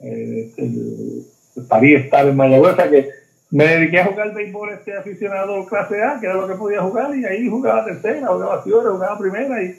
eh, 0.00 0.52
el, 0.56 1.24
el 1.56 1.62
París 1.66 2.04
estaba 2.04 2.28
en 2.28 2.36
Mayagüez 2.36 2.72
o 2.72 2.76
sea 2.76 2.90
que 2.90 3.08
me 3.50 3.66
dediqué 3.66 4.00
a 4.00 4.06
jugar 4.06 4.34
béisbol 4.34 4.70
este 4.70 4.96
aficionado 4.96 5.64
clase 5.66 6.02
A 6.02 6.18
que 6.20 6.26
era 6.26 6.34
lo 6.34 6.48
que 6.48 6.54
podía 6.54 6.82
jugar 6.82 7.14
y 7.16 7.24
ahí 7.24 7.48
jugaba 7.48 7.84
tercera, 7.84 8.26
jugaba 8.26 8.62
fiora, 8.62 8.90
jugaba 8.90 9.18
primera 9.18 9.62
y 9.62 9.78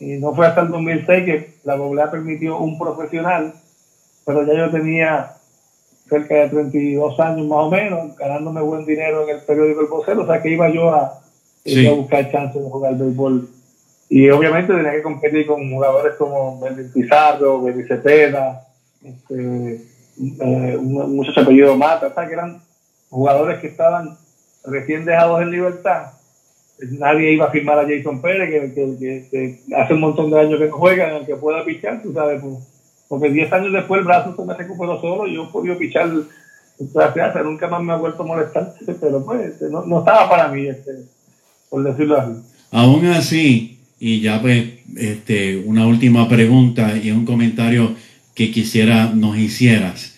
y 0.00 0.16
no 0.16 0.34
fue 0.34 0.46
hasta 0.46 0.62
el 0.62 0.68
2006 0.70 1.24
que 1.24 1.50
la 1.62 1.74
AA 1.74 2.10
permitió 2.10 2.58
un 2.58 2.78
profesional, 2.78 3.52
pero 4.24 4.46
ya 4.46 4.54
yo 4.54 4.70
tenía 4.70 5.32
cerca 6.08 6.36
de 6.36 6.48
32 6.48 7.20
años 7.20 7.46
más 7.46 7.58
o 7.58 7.70
menos, 7.70 8.16
ganándome 8.16 8.62
buen 8.62 8.86
dinero 8.86 9.24
en 9.24 9.36
el 9.36 9.42
periódico 9.42 9.82
El 9.82 9.86
Vocero, 9.88 10.22
o 10.22 10.26
sea 10.26 10.40
que 10.42 10.50
iba 10.50 10.70
yo 10.70 10.90
a, 10.90 11.20
Sí. 11.64 11.80
iba 11.80 11.92
a 11.92 11.96
buscar 11.96 12.32
chance 12.32 12.58
de 12.58 12.70
jugar 12.70 12.96
béisbol. 12.96 13.46
Y 14.10 14.28
obviamente 14.28 14.74
tenía 14.74 14.92
que 14.92 15.02
competir 15.02 15.46
con 15.46 15.70
jugadores 15.70 16.16
como 16.16 16.60
Melvin 16.60 16.92
Pizarro, 16.92 17.62
Benny 17.62 17.84
Cepeda, 17.84 18.66
este, 19.02 19.74
eh, 19.76 20.76
un 20.78 21.00
un 21.00 21.16
muchacho 21.16 21.40
apellido 21.40 21.76
Mata, 21.76 22.12
sea, 22.12 22.26
que 22.26 22.34
eran 22.34 22.60
jugadores 23.08 23.58
que 23.60 23.68
estaban 23.68 24.18
recién 24.64 25.06
dejados 25.06 25.40
en 25.40 25.50
libertad 25.52 26.12
nadie 26.92 27.32
iba 27.32 27.46
a 27.46 27.50
firmar 27.50 27.78
a 27.78 27.86
Jason 27.86 28.20
Pérez, 28.20 28.50
que, 28.50 29.28
que- 29.30 29.60
hace 29.76 29.94
un 29.94 30.00
montón 30.00 30.30
de 30.30 30.40
años 30.40 30.58
que 30.58 30.68
no 30.68 30.76
juega, 30.78 31.10
en 31.10 31.16
el 31.16 31.26
que 31.26 31.36
pueda 31.36 31.64
pichar, 31.64 32.02
tú 32.02 32.12
sabes, 32.12 32.40
pues, 32.40 32.54
porque 33.08 33.30
10 33.30 33.52
años 33.52 33.72
después 33.72 34.00
el 34.00 34.06
brazo 34.06 34.34
se 34.34 34.44
me 34.44 34.54
recuperó 34.54 35.00
solo, 35.00 35.26
y 35.26 35.34
yo 35.34 35.50
podido 35.50 35.76
pichar 35.76 36.10
gracias 36.94 37.36
a 37.36 37.42
nunca 37.42 37.68
más 37.68 37.82
me 37.82 37.92
ha 37.92 37.96
vuelto 37.96 38.22
a 38.22 38.26
molestar, 38.26 38.72
pero 39.00 39.24
pues 39.24 39.40
este, 39.42 39.68
no, 39.68 39.84
no 39.84 39.98
estaba 39.98 40.28
para 40.30 40.48
mí, 40.48 40.66
este, 40.66 40.92
por 41.68 41.82
decirlo 41.82 42.18
así. 42.18 42.32
Aún 42.72 43.04
así, 43.06 43.79
y 44.00 44.20
ya 44.20 44.40
pues, 44.40 44.64
este, 44.96 45.58
una 45.58 45.86
última 45.86 46.28
pregunta 46.28 46.96
y 46.96 47.12
un 47.12 47.24
comentario 47.24 47.94
que 48.34 48.50
quisiera 48.50 49.12
nos 49.14 49.36
hicieras. 49.36 50.16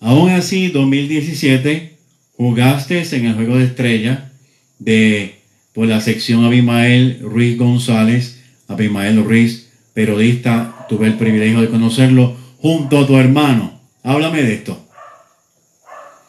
Aún 0.00 0.30
así, 0.30 0.68
2017, 0.68 1.96
jugaste 2.36 3.02
en 3.16 3.26
el 3.26 3.34
juego 3.34 3.56
de 3.56 3.64
estrella 3.64 4.30
de 4.78 5.36
por 5.74 5.86
la 5.86 6.00
sección 6.00 6.44
Abimael 6.44 7.20
Ruiz 7.22 7.58
González, 7.58 8.40
Abimael 8.68 9.24
Ruiz, 9.24 9.72
periodista, 9.92 10.86
tuve 10.88 11.06
el 11.06 11.16
privilegio 11.16 11.60
de 11.62 11.70
conocerlo 11.70 12.36
junto 12.60 12.98
a 12.98 13.06
tu 13.06 13.16
hermano. 13.16 13.80
Háblame 14.02 14.42
de 14.42 14.54
esto. 14.54 14.78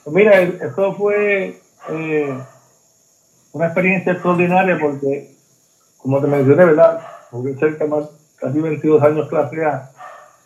Mira, 0.08 0.42
esto 0.42 0.96
fue 0.96 1.60
eh, 1.90 2.38
una 3.52 3.66
experiencia 3.66 4.14
extraordinaria 4.14 4.78
porque, 4.80 5.35
como 6.06 6.22
te 6.22 6.28
mencioné, 6.28 6.66
¿verdad? 6.66 7.00
Jugué 7.32 7.56
cerca 7.56 7.88
más, 7.88 8.06
casi 8.36 8.62
22 8.62 9.02
años 9.02 9.28
clase 9.28 9.66
A. 9.66 9.90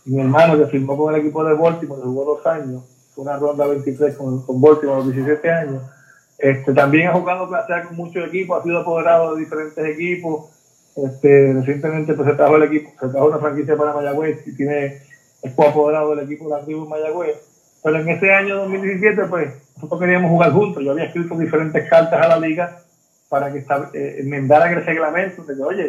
Y 0.06 0.12
mi 0.12 0.22
hermano 0.22 0.58
que 0.58 0.68
firmó 0.68 0.96
con 0.96 1.14
el 1.14 1.20
equipo 1.20 1.44
de 1.44 1.54
Baltimore, 1.54 2.02
jugó 2.02 2.24
dos 2.24 2.48
años, 2.48 2.82
fue 3.14 3.26
una 3.26 3.36
ronda 3.36 3.68
23 3.68 4.16
con, 4.16 4.42
con 4.46 4.62
Baltimore 4.62 5.02
a 5.02 5.04
los 5.04 5.14
17 5.14 5.52
años. 5.52 5.84
Este, 6.38 6.74
también 6.74 7.10
ha 7.10 7.14
jugado 7.14 7.50
clase 7.50 7.74
A 7.74 7.84
con 7.84 7.98
muchos 7.98 8.26
equipos, 8.26 8.58
ha 8.58 8.64
sido 8.64 8.80
apoderado 8.80 9.36
de 9.36 9.42
diferentes 9.42 9.86
equipos. 9.86 10.46
Este, 10.96 11.52
recientemente 11.52 12.14
pues, 12.14 12.30
se 12.30 12.36
trajo 12.36 12.56
el 12.56 12.64
equipo, 12.64 12.92
se 12.92 13.10
trajo 13.10 13.28
una 13.28 13.40
franquicia 13.40 13.76
para 13.76 13.94
Mayagüez 13.94 14.48
y 14.48 14.56
tiene, 14.56 15.02
es 15.42 15.60
apoderado 15.60 16.16
del 16.16 16.24
equipo 16.24 16.46
de 16.46 16.52
la 16.52 16.64
tribu 16.64 16.88
Mayagüez. 16.88 17.36
Pero 17.84 18.00
en 18.00 18.08
ese 18.08 18.34
año 18.34 18.60
2017, 18.60 19.24
pues, 19.26 19.54
nosotros 19.76 20.00
queríamos 20.00 20.32
jugar 20.32 20.54
juntos. 20.54 20.82
Yo 20.82 20.92
había 20.92 21.04
escrito 21.04 21.38
diferentes 21.38 21.90
cartas 21.90 22.26
a 22.26 22.30
la 22.30 22.40
liga 22.40 22.78
para 23.30 23.52
que 23.54 23.60
eh, 23.94 24.18
enmendaran 24.20 24.74
el 24.74 24.86
reglamento. 24.86 25.44
De 25.44 25.56
que, 25.56 25.62
oye, 25.62 25.86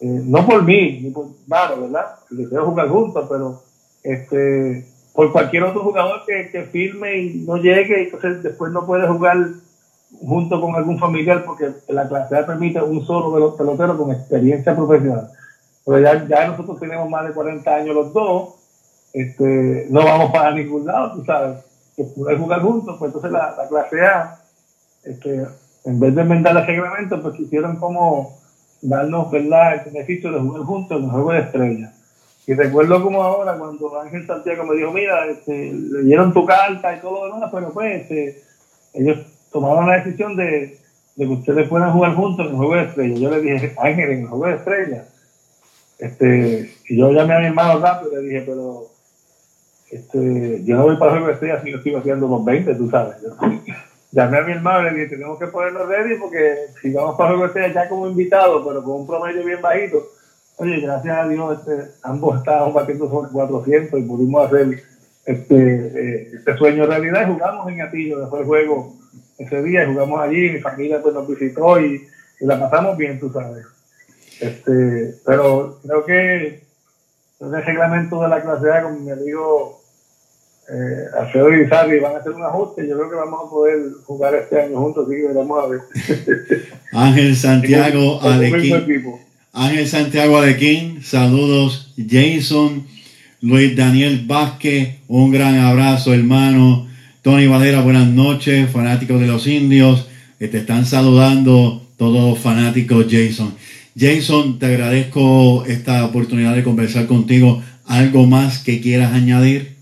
eh, 0.00 0.06
no 0.24 0.46
por 0.46 0.62
mí, 0.62 1.00
ni 1.02 1.10
por 1.10 1.28
Varo, 1.46 1.80
¿verdad? 1.82 2.16
El 2.30 2.36
deseo 2.38 2.60
de 2.60 2.66
jugar 2.66 2.88
juntos, 2.88 3.26
pero 3.30 3.62
este, 4.02 4.86
por 5.14 5.32
cualquier 5.32 5.62
otro 5.64 5.82
jugador 5.82 6.24
que, 6.26 6.50
que 6.50 6.62
firme 6.64 7.16
y 7.18 7.34
no 7.46 7.56
llegue, 7.56 8.02
entonces 8.04 8.42
después 8.42 8.72
no 8.72 8.84
puede 8.86 9.06
jugar 9.08 9.36
junto 10.20 10.60
con 10.60 10.74
algún 10.74 10.98
familiar 10.98 11.44
porque 11.44 11.70
la 11.88 12.08
clase 12.08 12.36
A 12.36 12.46
permite 12.46 12.80
un 12.80 13.04
solo 13.04 13.32
pelo- 13.32 13.56
pelotero 13.56 13.96
con 13.96 14.12
experiencia 14.12 14.74
profesional. 14.76 15.30
Pero 15.84 16.00
ya, 16.00 16.26
ya 16.28 16.48
nosotros 16.48 16.78
tenemos 16.80 17.08
más 17.08 17.26
de 17.26 17.32
40 17.34 17.74
años 17.74 17.94
los 17.94 18.12
dos, 18.12 18.54
este, 19.12 19.86
no 19.90 20.04
vamos 20.04 20.30
para 20.32 20.50
ningún 20.52 20.84
lado, 20.86 21.14
tú 21.16 21.24
sabes, 21.24 21.58
que 21.96 22.04
poder 22.04 22.38
jugar 22.38 22.60
juntos, 22.60 22.96
pues 22.98 23.08
entonces 23.08 23.30
la, 23.32 23.54
la 23.56 23.68
clase 23.68 24.00
A, 24.04 24.38
este, 25.04 25.46
en 25.86 26.00
vez 26.00 26.14
de 26.14 26.22
enmendar 26.22 26.56
el 26.56 26.66
reglamento, 26.66 27.22
pues 27.22 27.34
quisieron 27.36 27.76
como 27.76 28.38
darnos, 28.82 29.30
¿verdad?, 29.30 29.74
el 29.74 29.92
beneficio 29.92 30.32
de 30.32 30.40
jugar 30.40 30.62
juntos 30.62 30.98
en 30.98 31.04
el 31.04 31.10
juego 31.10 31.32
de 31.32 31.38
estrellas. 31.40 31.92
Y 32.46 32.54
recuerdo 32.54 33.02
como 33.02 33.22
ahora 33.22 33.56
cuando 33.56 34.00
Ángel 34.00 34.26
Santiago 34.26 34.64
me 34.64 34.76
dijo, 34.76 34.92
mira, 34.92 35.26
este, 35.26 35.72
leyeron 35.72 36.32
tu 36.32 36.44
carta 36.44 36.96
y 36.96 37.00
todo 37.00 37.26
lo 37.26 37.34
demás, 37.34 37.50
pero 37.52 37.72
pues 37.72 38.02
este, 38.02 38.42
ellos 38.94 39.18
tomaron 39.52 39.88
la 39.88 39.96
decisión 39.96 40.36
de, 40.36 40.78
de 41.16 41.26
que 41.26 41.32
ustedes 41.32 41.68
puedan 41.68 41.92
jugar 41.92 42.14
juntos 42.14 42.46
en 42.46 42.52
el 42.52 42.58
juego 42.58 42.74
de 42.74 42.82
estrellas. 42.82 43.20
Yo 43.20 43.30
le 43.30 43.40
dije, 43.40 43.74
Ángel, 43.78 44.10
en 44.10 44.20
el 44.20 44.26
juego 44.26 44.46
de 44.46 44.54
estrellas. 44.54 45.06
Este, 45.98 46.74
y 46.88 46.98
yo 46.98 47.10
llamé 47.10 47.34
a 47.34 47.38
mi 47.40 47.46
hermano 47.46 47.78
rápido 47.78 48.12
y 48.12 48.16
le 48.16 48.28
dije, 48.28 48.44
pero 48.46 48.82
este, 49.90 50.64
yo 50.64 50.76
no 50.76 50.82
voy 50.82 50.96
para 50.98 51.12
el 51.12 51.18
juego 51.18 51.26
de 51.28 51.32
estrellas 51.34 51.62
si 51.62 51.70
yo 51.70 51.78
estoy 51.78 51.94
haciendo 51.94 52.28
los 52.28 52.44
20, 52.44 52.74
tú 52.74 52.90
sabes. 52.90 53.16
Llamé 54.16 54.38
a 54.38 54.42
mi 54.44 54.52
hermano 54.52 54.80
y 54.80 54.84
le 54.92 54.96
dije, 55.00 55.16
tenemos 55.16 55.38
que 55.38 55.46
ponernos 55.48 55.86
ready 55.88 56.14
porque 56.14 56.68
si 56.80 56.90
vamos 56.90 57.18
para 57.18 57.32
juego 57.32 57.44
estrellas 57.44 57.74
ya 57.74 57.86
como 57.86 58.08
invitado, 58.08 58.66
pero 58.66 58.82
con 58.82 59.00
un 59.00 59.06
promedio 59.06 59.44
bien 59.44 59.60
bajito, 59.60 60.08
oye, 60.56 60.80
gracias 60.80 61.18
a 61.18 61.28
Dios, 61.28 61.58
este, 61.58 61.90
ambos 62.02 62.38
estábamos 62.38 62.72
batiendo 62.72 63.10
sobre 63.10 63.30
400 63.30 64.00
y 64.00 64.02
pudimos 64.04 64.46
hacer 64.46 64.82
este, 65.26 65.56
eh, 65.56 66.30
este 66.32 66.56
sueño 66.56 66.86
realidad 66.86 67.28
y 67.28 67.32
jugamos 67.34 67.68
en 67.70 67.82
Atillo, 67.82 68.20
después 68.20 68.40
del 68.40 68.46
juego 68.46 68.94
ese 69.36 69.62
día, 69.62 69.86
jugamos 69.86 70.18
allí, 70.18 70.48
mi 70.48 70.60
familia 70.60 71.02
pues 71.02 71.12
nos 71.12 71.28
visitó 71.28 71.78
y, 71.78 72.08
la 72.40 72.58
pasamos 72.58 72.96
bien, 72.96 73.20
tú 73.20 73.30
sabes. 73.30 73.66
Este, 74.40 75.14
pero 75.26 75.78
creo 75.82 76.06
que 76.06 76.62
creo 77.38 77.50
que 77.50 77.56
el 77.58 77.66
reglamento 77.66 78.22
de 78.22 78.28
la 78.28 78.40
clase 78.40 78.70
A 78.70 78.82
con 78.82 79.04
mi 79.04 79.10
amigo 79.10 79.82
eh, 80.68 81.04
Alfredo 81.18 81.50
Guizarri 81.50 82.00
van 82.00 82.16
a 82.16 82.18
hacer 82.18 82.32
un 82.32 82.42
ajuste. 82.42 82.88
Yo 82.88 82.96
creo 82.96 83.10
que 83.10 83.16
vamos 83.16 83.40
a 83.46 83.50
poder 83.50 83.78
jugar 84.04 84.34
este 84.34 84.60
año 84.60 84.78
juntos, 84.78 85.06
así 85.06 85.16
que 85.16 85.28
veremos 85.28 85.64
a 85.64 85.68
ver. 85.68 85.80
Ángel 86.92 87.36
Santiago 87.36 88.20
Alequín. 88.22 89.16
Ángel 89.52 89.86
Santiago 89.86 90.36
Alequín, 90.36 91.02
saludos 91.02 91.94
Jason, 91.96 92.86
Luis 93.40 93.74
Daniel 93.74 94.24
Vázquez, 94.26 94.96
un 95.08 95.30
gran 95.30 95.56
abrazo 95.58 96.12
hermano. 96.12 96.86
Tony 97.22 97.46
Valera, 97.46 97.80
buenas 97.80 98.06
noches, 98.06 98.70
fanáticos 98.70 99.20
de 99.20 99.26
los 99.26 99.46
indios, 99.46 100.08
que 100.38 100.46
te 100.46 100.58
están 100.58 100.84
saludando 100.84 101.82
todos 101.96 102.30
los 102.30 102.38
fanáticos 102.38 103.06
Jason. 103.10 103.54
Jason, 103.98 104.58
te 104.58 104.66
agradezco 104.66 105.64
esta 105.66 106.04
oportunidad 106.04 106.54
de 106.54 106.62
conversar 106.62 107.06
contigo. 107.06 107.62
¿Algo 107.86 108.26
más 108.26 108.58
que 108.58 108.80
quieras 108.80 109.12
añadir? 109.14 109.75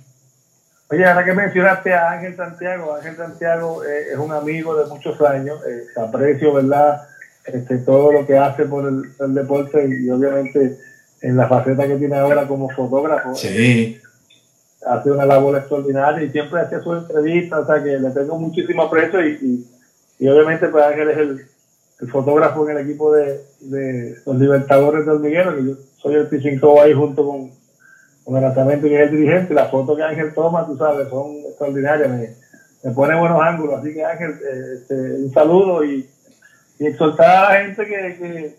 Oye, 0.90 1.04
ahora 1.06 1.24
que 1.24 1.32
mencionaste 1.32 1.94
a 1.94 2.10
Ángel 2.12 2.36
Santiago, 2.36 2.94
Ángel 2.94 3.16
Santiago 3.16 3.84
eh, 3.84 4.12
es 4.12 4.18
un 4.18 4.32
amigo 4.32 4.76
de 4.76 4.86
muchos 4.86 5.20
años, 5.22 5.58
eh, 5.66 5.84
aprecio, 5.96 6.52
¿verdad? 6.52 7.02
Este, 7.46 7.78
todo 7.78 8.12
lo 8.12 8.26
que 8.26 8.36
hace 8.36 8.64
por 8.66 8.86
el, 8.86 9.02
el 9.18 9.34
deporte 9.34 9.86
y, 9.86 10.10
obviamente 10.10 10.78
en 11.22 11.36
la 11.36 11.48
faceta 11.48 11.86
que 11.86 11.96
tiene 11.96 12.16
ahora 12.16 12.46
como 12.46 12.68
fotógrafo, 12.68 13.34
Sí, 13.34 13.98
hace 14.86 15.10
una 15.10 15.24
labor 15.24 15.56
extraordinaria 15.56 16.22
y 16.22 16.30
siempre 16.30 16.60
hace 16.60 16.80
su 16.80 16.92
entrevista, 16.92 17.60
o 17.60 17.66
sea 17.66 17.82
que 17.82 17.98
le 17.98 18.10
tengo 18.10 18.38
muchísimo 18.38 18.82
aprecio 18.82 19.26
y, 19.26 19.32
y, 19.40 19.66
y 20.18 20.28
obviamente 20.28 20.68
pues 20.68 20.84
Ángel 20.84 21.10
es 21.10 21.18
el, 21.18 21.46
el 22.00 22.10
fotógrafo 22.10 22.68
en 22.68 22.76
el 22.76 22.84
equipo 22.84 23.14
de, 23.14 23.40
de 23.60 24.16
los 24.26 24.36
Libertadores 24.36 25.06
del 25.06 25.20
Miguel, 25.20 25.54
que 25.56 25.64
yo 25.64 25.74
soy 25.96 26.14
el 26.16 26.28
pitching 26.28 26.60
coach 26.60 26.80
ahí 26.82 26.92
junto 26.92 27.26
con, 27.26 27.50
lanzamiento 28.26 28.86
y 28.86 28.94
es 28.94 29.00
el 29.02 29.10
dirigente, 29.10 29.54
las 29.54 29.70
fotos 29.70 29.96
que 29.96 30.02
Ángel 30.02 30.32
toma, 30.34 30.66
tú 30.66 30.76
sabes, 30.76 31.08
son 31.08 31.36
extraordinarias, 31.46 32.08
me, 32.08 32.30
me 32.82 32.94
pone 32.94 33.18
buenos 33.18 33.40
ángulos. 33.42 33.80
Así 33.80 33.92
que 33.92 34.04
Ángel, 34.04 34.30
eh, 34.30 34.74
este, 34.76 34.94
un 34.94 35.32
saludo 35.32 35.84
y, 35.84 36.08
y 36.78 36.86
exhortar 36.86 37.44
a 37.44 37.48
la 37.50 37.64
gente 37.64 37.86
que, 37.86 38.16
que, 38.16 38.56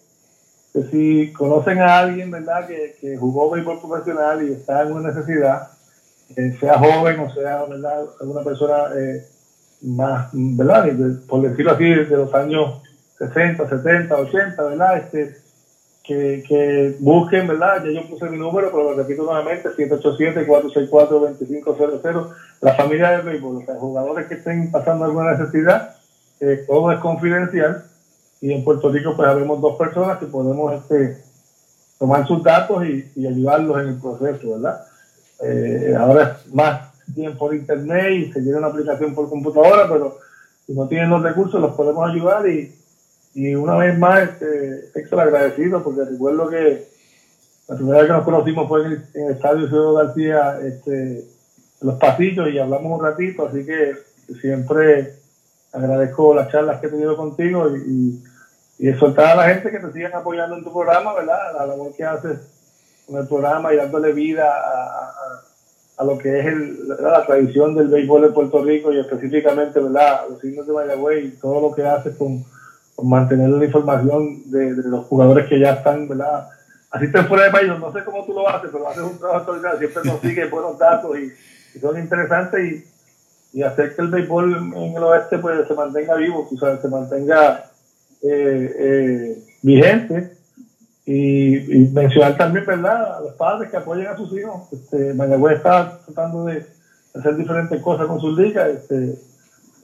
que 0.73 0.83
si 0.91 1.33
conocen 1.33 1.79
a 1.79 1.99
alguien, 1.99 2.31
¿verdad?, 2.31 2.67
que, 2.67 2.95
que 2.99 3.17
jugó 3.17 3.51
béisbol 3.51 3.79
profesional 3.81 4.47
y 4.47 4.53
está 4.53 4.83
en 4.83 4.93
una 4.93 5.09
necesidad, 5.11 5.69
eh, 6.35 6.57
sea 6.59 6.77
joven 6.77 7.19
o 7.19 7.33
sea, 7.33 7.65
¿verdad?, 7.65 8.05
alguna 8.19 8.43
persona 8.43 8.89
eh, 8.97 9.25
más, 9.81 10.29
¿verdad?, 10.33 10.89
por 11.27 11.41
decirlo 11.41 11.71
así, 11.71 11.85
de 11.85 12.17
los 12.17 12.33
años 12.33 12.81
60, 13.17 13.67
70, 13.67 14.15
80, 14.15 14.63
¿verdad?, 14.63 14.97
este, 14.97 15.44
que, 16.05 16.43
que 16.47 16.95
busquen, 16.99 17.47
¿verdad? 17.47 17.83
Ya 17.83 17.89
yo 17.91 18.07
puse 18.07 18.29
mi 18.29 18.37
número, 18.37 18.69
pero 18.71 18.91
lo 18.91 18.95
repito 18.95 19.23
nuevamente, 19.23 19.69
787-464-2500. 19.69 22.29
La 22.61 22.75
familia 22.75 23.09
del 23.11 23.23
béisbol, 23.23 23.57
o 23.57 23.65
sea, 23.65 23.75
jugadores 23.75 24.27
que 24.27 24.35
estén 24.35 24.71
pasando 24.71 25.03
alguna 25.05 25.35
necesidad, 25.37 25.95
eh, 26.39 26.63
todo 26.67 26.91
es 26.91 26.99
confidencial. 26.99 27.85
Y 28.41 28.53
en 28.53 28.63
Puerto 28.63 28.89
Rico, 28.89 29.15
pues, 29.15 29.27
habemos 29.27 29.59
dos 29.61 29.75
personas 29.77 30.19
que 30.19 30.27
podemos 30.27 30.71
este, 30.73 31.17
tomar 31.97 32.27
sus 32.27 32.43
datos 32.43 32.85
y, 32.85 33.11
y 33.15 33.25
ayudarlos 33.25 33.81
en 33.81 33.87
el 33.87 33.99
proceso, 33.99 34.51
¿verdad? 34.51 34.85
Eh, 35.41 35.95
ahora 35.97 36.37
es 36.45 36.53
más 36.53 36.91
bien 37.07 37.37
por 37.37 37.53
internet 37.53 38.11
y 38.11 38.31
se 38.31 38.41
tiene 38.41 38.57
una 38.57 38.67
aplicación 38.67 39.13
por 39.13 39.29
computadora, 39.29 39.87
pero 39.89 40.17
si 40.65 40.73
no 40.73 40.87
tienen 40.87 41.09
los 41.09 41.21
recursos, 41.21 41.59
los 41.59 41.75
podemos 41.75 42.09
ayudar 42.09 42.47
y, 42.47 42.73
y 43.35 43.53
una 43.53 43.75
vez 43.77 43.97
más, 43.99 44.23
este, 44.23 44.89
extra 44.99 45.23
agradecido, 45.23 45.83
porque 45.83 46.05
recuerdo 46.05 46.49
que 46.49 46.87
la 47.67 47.75
primera 47.75 47.97
vez 47.99 48.07
que 48.07 48.13
nos 48.13 48.23
conocimos 48.25 48.67
fue 48.67 48.85
en 48.85 48.91
el, 49.13 49.31
estadio 49.31 49.67
Ciudad 49.67 50.05
García, 50.05 50.59
este, 50.63 51.25
los 51.81 51.95
pasillos, 51.99 52.49
y 52.49 52.57
hablamos 52.57 52.97
un 52.99 53.05
ratito, 53.05 53.47
así 53.47 53.65
que 53.65 53.93
siempre 54.41 55.13
agradezco 55.73 56.33
las 56.33 56.49
charlas 56.49 56.79
que 56.79 56.87
he 56.87 56.89
tenido 56.89 57.17
contigo 57.17 57.69
y, 57.75 57.79
y, 57.85 58.23
y 58.79 58.89
exhortar 58.89 59.27
a 59.27 59.35
la 59.35 59.53
gente 59.53 59.69
que 59.69 59.79
te 59.79 59.91
sigan 59.91 60.13
apoyando 60.13 60.55
en 60.55 60.63
tu 60.63 60.71
programa, 60.73 61.13
¿verdad? 61.13 61.37
La 61.57 61.65
labor 61.65 61.93
que 61.93 62.03
haces 62.05 62.39
con 63.05 63.17
el 63.19 63.27
programa 63.27 63.73
y 63.73 63.77
dándole 63.77 64.13
vida 64.13 64.45
a, 64.49 65.09
a- 65.09 65.41
a 65.97 66.03
lo 66.03 66.17
que 66.17 66.39
es 66.39 66.45
el, 66.45 66.89
la 66.89 67.25
tradición 67.25 67.73
del 67.73 67.87
béisbol 67.87 68.23
de 68.23 68.29
Puerto 68.31 68.61
Rico 68.61 68.91
y 68.91 68.99
específicamente, 68.99 69.79
¿verdad? 69.79 70.23
Los 70.29 70.41
signos 70.41 70.67
de 70.67 70.73
Mayagüez 70.73 71.23
y 71.23 71.29
todo 71.37 71.61
lo 71.61 71.73
que 71.73 71.85
haces 71.85 72.15
con 72.17 72.43
mantener 73.03 73.49
la 73.49 73.65
información 73.65 74.49
de, 74.49 74.75
de 74.75 74.89
los 74.89 75.05
jugadores 75.05 75.47
que 75.47 75.59
ya 75.59 75.73
están, 75.73 76.07
¿verdad? 76.07 76.47
Así 76.91 77.05
estén 77.05 77.27
fuera 77.27 77.45
de 77.45 77.51
país, 77.51 77.67
no 77.77 77.91
sé 77.91 78.03
cómo 78.05 78.25
tú 78.25 78.33
lo 78.33 78.47
haces, 78.47 78.69
pero 78.71 78.87
haces 78.87 79.03
un 79.03 79.17
trabajo 79.17 79.37
extraordinario, 79.39 79.79
siempre 79.79 80.03
nos 80.11 80.21
sigue 80.21 80.49
buenos 80.49 80.77
datos 80.77 81.17
y, 81.19 81.31
y 81.75 81.79
son 81.79 81.99
interesantes 81.99 82.61
y, 83.53 83.59
y 83.59 83.63
hacer 83.63 83.95
que 83.95 84.01
el 84.01 84.09
béisbol 84.09 84.73
en 84.75 84.95
el 84.95 85.03
oeste 85.03 85.37
pues 85.39 85.67
se 85.67 85.73
mantenga 85.73 86.15
vivo, 86.15 86.47
tú 86.49 86.57
sabes, 86.57 86.81
se 86.81 86.87
mantenga 86.87 87.65
eh, 88.21 88.75
eh, 88.79 89.43
vigente 89.61 90.37
y, 91.05 91.57
y 91.57 91.89
mencionar 91.89 92.37
también, 92.37 92.65
¿verdad?, 92.65 93.17
a 93.17 93.21
los 93.21 93.33
padres 93.33 93.69
que 93.69 93.77
apoyen 93.77 94.07
a 94.07 94.17
sus 94.17 94.35
hijos. 94.37 94.71
Este, 94.71 95.13
Mayagüez 95.13 95.57
está 95.57 95.99
tratando 96.05 96.45
de 96.45 96.65
hacer 97.13 97.35
diferentes 97.35 97.81
cosas 97.81 98.07
con 98.07 98.19
sus 98.19 98.37
ligas. 98.37 98.69
Este, 98.69 99.15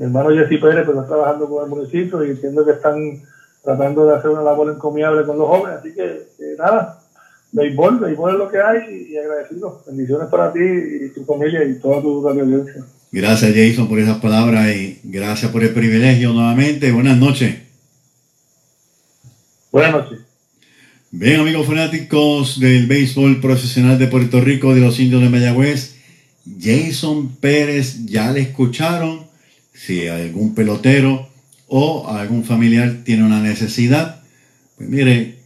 mi 0.02 0.08
hermano 0.08 0.32
Jesse 0.32 0.60
Pérez 0.60 0.84
pues, 0.84 0.98
está 0.98 1.10
trabajando 1.10 1.48
con 1.48 1.64
el 1.64 1.70
municipio 1.70 2.26
y 2.26 2.32
entiendo 2.32 2.66
que 2.66 2.72
están 2.72 3.22
tratando 3.64 4.08
de 4.08 4.16
hacer 4.16 4.32
una 4.32 4.42
labor 4.42 4.74
encomiable 4.74 5.24
con 5.28 5.38
los 5.38 5.48
jóvenes. 5.48 5.78
Así 5.78 5.94
que, 5.94 6.04
eh, 6.04 6.56
nada, 6.58 7.00
béisbol, 7.52 8.00
béisbol 8.00 8.32
es 8.32 8.38
lo 8.40 8.50
que 8.50 8.60
hay 8.60 8.80
y, 8.90 9.14
y 9.14 9.18
agradecido. 9.20 9.84
Bendiciones 9.86 10.28
para 10.30 10.52
ti 10.52 10.60
y 10.60 11.10
tu 11.10 11.24
familia 11.24 11.64
y 11.64 11.76
toda 11.76 12.02
tu 12.02 12.28
audiencia. 12.28 12.84
Gracias 13.12 13.52
Jason 13.54 13.88
por 13.88 14.00
esas 14.00 14.18
palabras 14.18 14.76
y 14.76 15.02
gracias 15.04 15.52
por 15.52 15.62
el 15.62 15.70
privilegio 15.72 16.34
nuevamente. 16.34 16.92
Buenas 16.92 17.20
noches. 17.20 17.60
Buenas 19.72 19.92
noches. 19.92 20.20
Bien, 21.12 21.42
amigos 21.42 21.68
fanáticos 21.68 22.60
del 22.60 22.88
béisbol 22.88 23.40
profesional 23.40 24.00
de 24.00 24.08
Puerto 24.08 24.42
Rico, 24.42 24.74
de 24.74 24.82
los 24.82 25.00
indios 25.00 25.22
de 25.22 25.30
Mayagüez, 25.30 25.96
Jason 26.60 27.36
Pérez, 27.36 28.04
ya 28.08 28.32
le 28.32 28.42
escucharon. 28.42 29.30
Si 29.84 30.08
algún 30.08 30.54
pelotero 30.54 31.28
o 31.68 32.08
algún 32.08 32.44
familiar 32.44 33.00
tiene 33.04 33.24
una 33.24 33.42
necesidad, 33.42 34.22
pues 34.78 34.88
mire, 34.88 35.40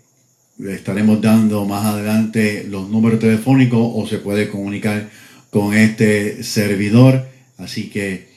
le 0.57 0.73
estaremos 0.73 1.21
dando 1.21 1.63
más 1.63 1.85
adelante 1.85 2.65
los 2.69 2.89
números 2.89 3.19
telefónicos 3.19 3.79
o 3.81 4.05
se 4.05 4.17
puede 4.17 4.49
comunicar 4.49 5.09
con 5.49 5.73
este 5.73 6.43
servidor. 6.43 7.25
Así 7.57 7.89
que 7.89 8.27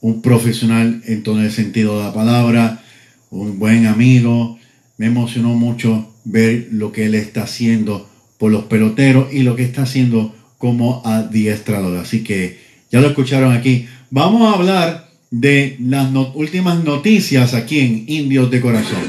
un 0.00 0.22
profesional 0.22 1.02
en 1.04 1.24
todo 1.24 1.40
el 1.40 1.50
sentido 1.50 1.98
de 1.98 2.04
la 2.04 2.14
palabra, 2.14 2.84
un 3.30 3.58
buen 3.58 3.86
amigo. 3.86 4.60
Me 4.96 5.06
emocionó 5.06 5.54
mucho 5.54 6.14
ver 6.24 6.68
lo 6.70 6.92
que 6.92 7.06
él 7.06 7.16
está 7.16 7.42
haciendo 7.42 8.08
por 8.38 8.52
los 8.52 8.66
peloteros 8.66 9.32
y 9.32 9.42
lo 9.42 9.56
que 9.56 9.64
está 9.64 9.82
haciendo 9.82 10.36
como 10.56 11.02
adiestrador. 11.04 11.98
Así 11.98 12.22
que 12.22 12.60
ya 12.92 13.00
lo 13.00 13.08
escucharon 13.08 13.52
aquí. 13.52 13.88
Vamos 14.12 14.42
a 14.42 14.58
hablar 14.58 15.08
de 15.30 15.76
las 15.78 16.10
últimas 16.34 16.82
noticias 16.82 17.54
aquí 17.54 17.78
en 17.78 18.04
Indios 18.08 18.50
de 18.50 18.60
Corazón. 18.60 19.04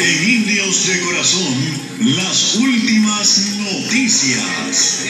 En 0.00 0.28
Indios 0.28 0.88
de 0.88 1.00
Corazón, 1.02 1.54
las 2.16 2.56
últimas 2.56 3.46
noticias. 3.60 5.04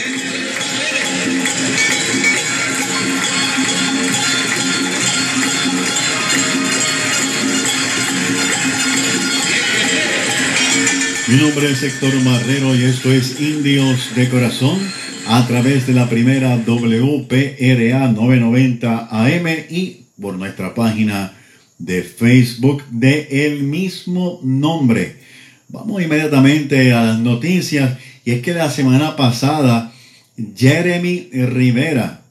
Mi 11.29 11.35
nombre 11.35 11.69
es 11.69 11.83
Héctor 11.83 12.13
Marrero 12.21 12.73
y 12.73 12.85
esto 12.85 13.11
es 13.11 13.41
Indios 13.41 14.15
de 14.15 14.29
Corazón 14.29 14.79
a 15.27 15.45
través 15.45 15.85
de 15.85 15.91
la 15.91 16.07
primera 16.09 16.55
WPRA 16.55 18.07
990 18.07 19.07
AM 19.11 19.47
y 19.69 20.05
por 20.21 20.35
nuestra 20.35 20.73
página 20.73 21.33
de 21.79 22.03
Facebook 22.03 22.81
de 22.91 23.45
el 23.45 23.63
mismo 23.63 24.39
nombre. 24.41 25.17
Vamos 25.67 26.01
inmediatamente 26.01 26.93
a 26.93 27.03
las 27.03 27.19
noticias 27.19 27.97
y 28.23 28.31
es 28.31 28.41
que 28.41 28.53
la 28.53 28.71
semana 28.71 29.17
pasada 29.17 29.91
Jeremy 30.55 31.27
Rivera, 31.33 32.21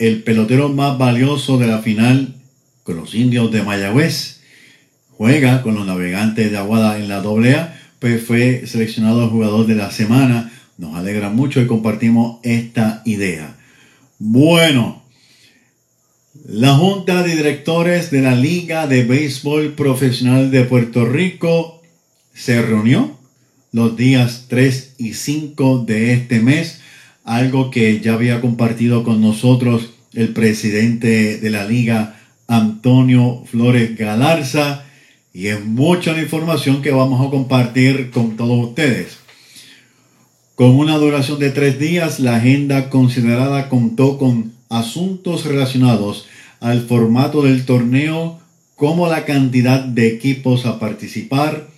el 0.00 0.24
pelotero 0.24 0.68
más 0.68 0.98
valioso 0.98 1.58
de 1.58 1.68
la 1.68 1.78
final 1.78 2.34
con 2.82 2.96
los 2.96 3.14
indios 3.14 3.52
de 3.52 3.62
Mayagüez, 3.62 4.40
juega 5.10 5.62
con 5.62 5.76
los 5.76 5.86
navegantes 5.86 6.50
de 6.50 6.58
Aguada 6.58 6.98
en 6.98 7.08
la 7.08 7.18
AA, 7.18 7.79
pues 8.00 8.24
fue 8.24 8.66
seleccionado 8.66 9.28
jugador 9.28 9.66
de 9.66 9.76
la 9.76 9.90
semana. 9.92 10.50
Nos 10.78 10.96
alegra 10.96 11.28
mucho 11.28 11.60
y 11.60 11.66
compartimos 11.66 12.40
esta 12.42 13.02
idea. 13.04 13.56
Bueno, 14.18 15.02
la 16.46 16.74
Junta 16.74 17.22
de 17.22 17.36
Directores 17.36 18.10
de 18.10 18.22
la 18.22 18.34
Liga 18.34 18.86
de 18.86 19.04
Béisbol 19.04 19.74
Profesional 19.74 20.50
de 20.50 20.64
Puerto 20.64 21.04
Rico 21.04 21.82
se 22.34 22.62
reunió 22.62 23.18
los 23.72 23.96
días 23.96 24.46
3 24.48 24.94
y 24.98 25.14
5 25.14 25.84
de 25.86 26.14
este 26.14 26.40
mes, 26.40 26.80
algo 27.24 27.70
que 27.70 28.00
ya 28.00 28.14
había 28.14 28.40
compartido 28.40 29.04
con 29.04 29.20
nosotros 29.20 29.90
el 30.14 30.30
presidente 30.30 31.38
de 31.38 31.50
la 31.50 31.64
liga, 31.66 32.18
Antonio 32.48 33.44
Flores 33.46 33.96
Galarza, 33.96 34.86
y 35.32 35.48
es 35.48 35.64
mucha 35.64 36.12
la 36.12 36.22
información 36.22 36.82
que 36.82 36.90
vamos 36.90 37.24
a 37.24 37.30
compartir 37.30 38.10
con 38.10 38.36
todos 38.36 38.68
ustedes. 38.68 39.18
Con 40.54 40.76
una 40.76 40.98
duración 40.98 41.38
de 41.38 41.50
tres 41.50 41.78
días, 41.78 42.20
la 42.20 42.36
agenda 42.36 42.90
considerada 42.90 43.68
contó 43.68 44.18
con 44.18 44.52
asuntos 44.68 45.44
relacionados 45.44 46.26
al 46.60 46.82
formato 46.82 47.42
del 47.42 47.64
torneo, 47.64 48.40
como 48.76 49.08
la 49.08 49.24
cantidad 49.24 49.80
de 49.80 50.08
equipos 50.08 50.66
a 50.66 50.78
participar, 50.78 51.68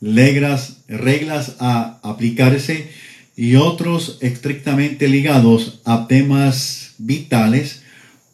reglas, 0.00 0.78
reglas 0.88 1.56
a 1.60 1.98
aplicarse 2.02 2.90
y 3.36 3.56
otros 3.56 4.18
estrictamente 4.20 5.08
ligados 5.08 5.80
a 5.84 6.06
temas 6.08 6.94
vitales 6.98 7.82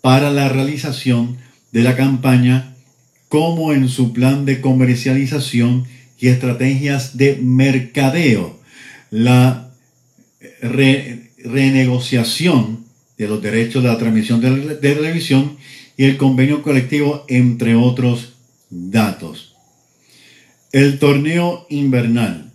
para 0.00 0.30
la 0.30 0.48
realización 0.48 1.38
de 1.72 1.82
la 1.82 1.96
campaña 1.96 2.73
como 3.28 3.72
en 3.72 3.88
su 3.88 4.12
plan 4.12 4.44
de 4.44 4.60
comercialización 4.60 5.84
y 6.18 6.28
estrategias 6.28 7.16
de 7.16 7.36
mercadeo, 7.36 8.60
la 9.10 9.70
re- 10.60 11.30
renegociación 11.38 12.84
de 13.18 13.28
los 13.28 13.40
derechos 13.42 13.82
de 13.82 13.88
la 13.88 13.98
transmisión 13.98 14.40
de 14.40 14.74
televisión 14.76 15.56
y 15.96 16.04
el 16.04 16.16
convenio 16.16 16.62
colectivo, 16.62 17.24
entre 17.28 17.74
otros 17.76 18.34
datos. 18.70 19.54
El 20.72 20.98
torneo 20.98 21.66
invernal 21.70 22.50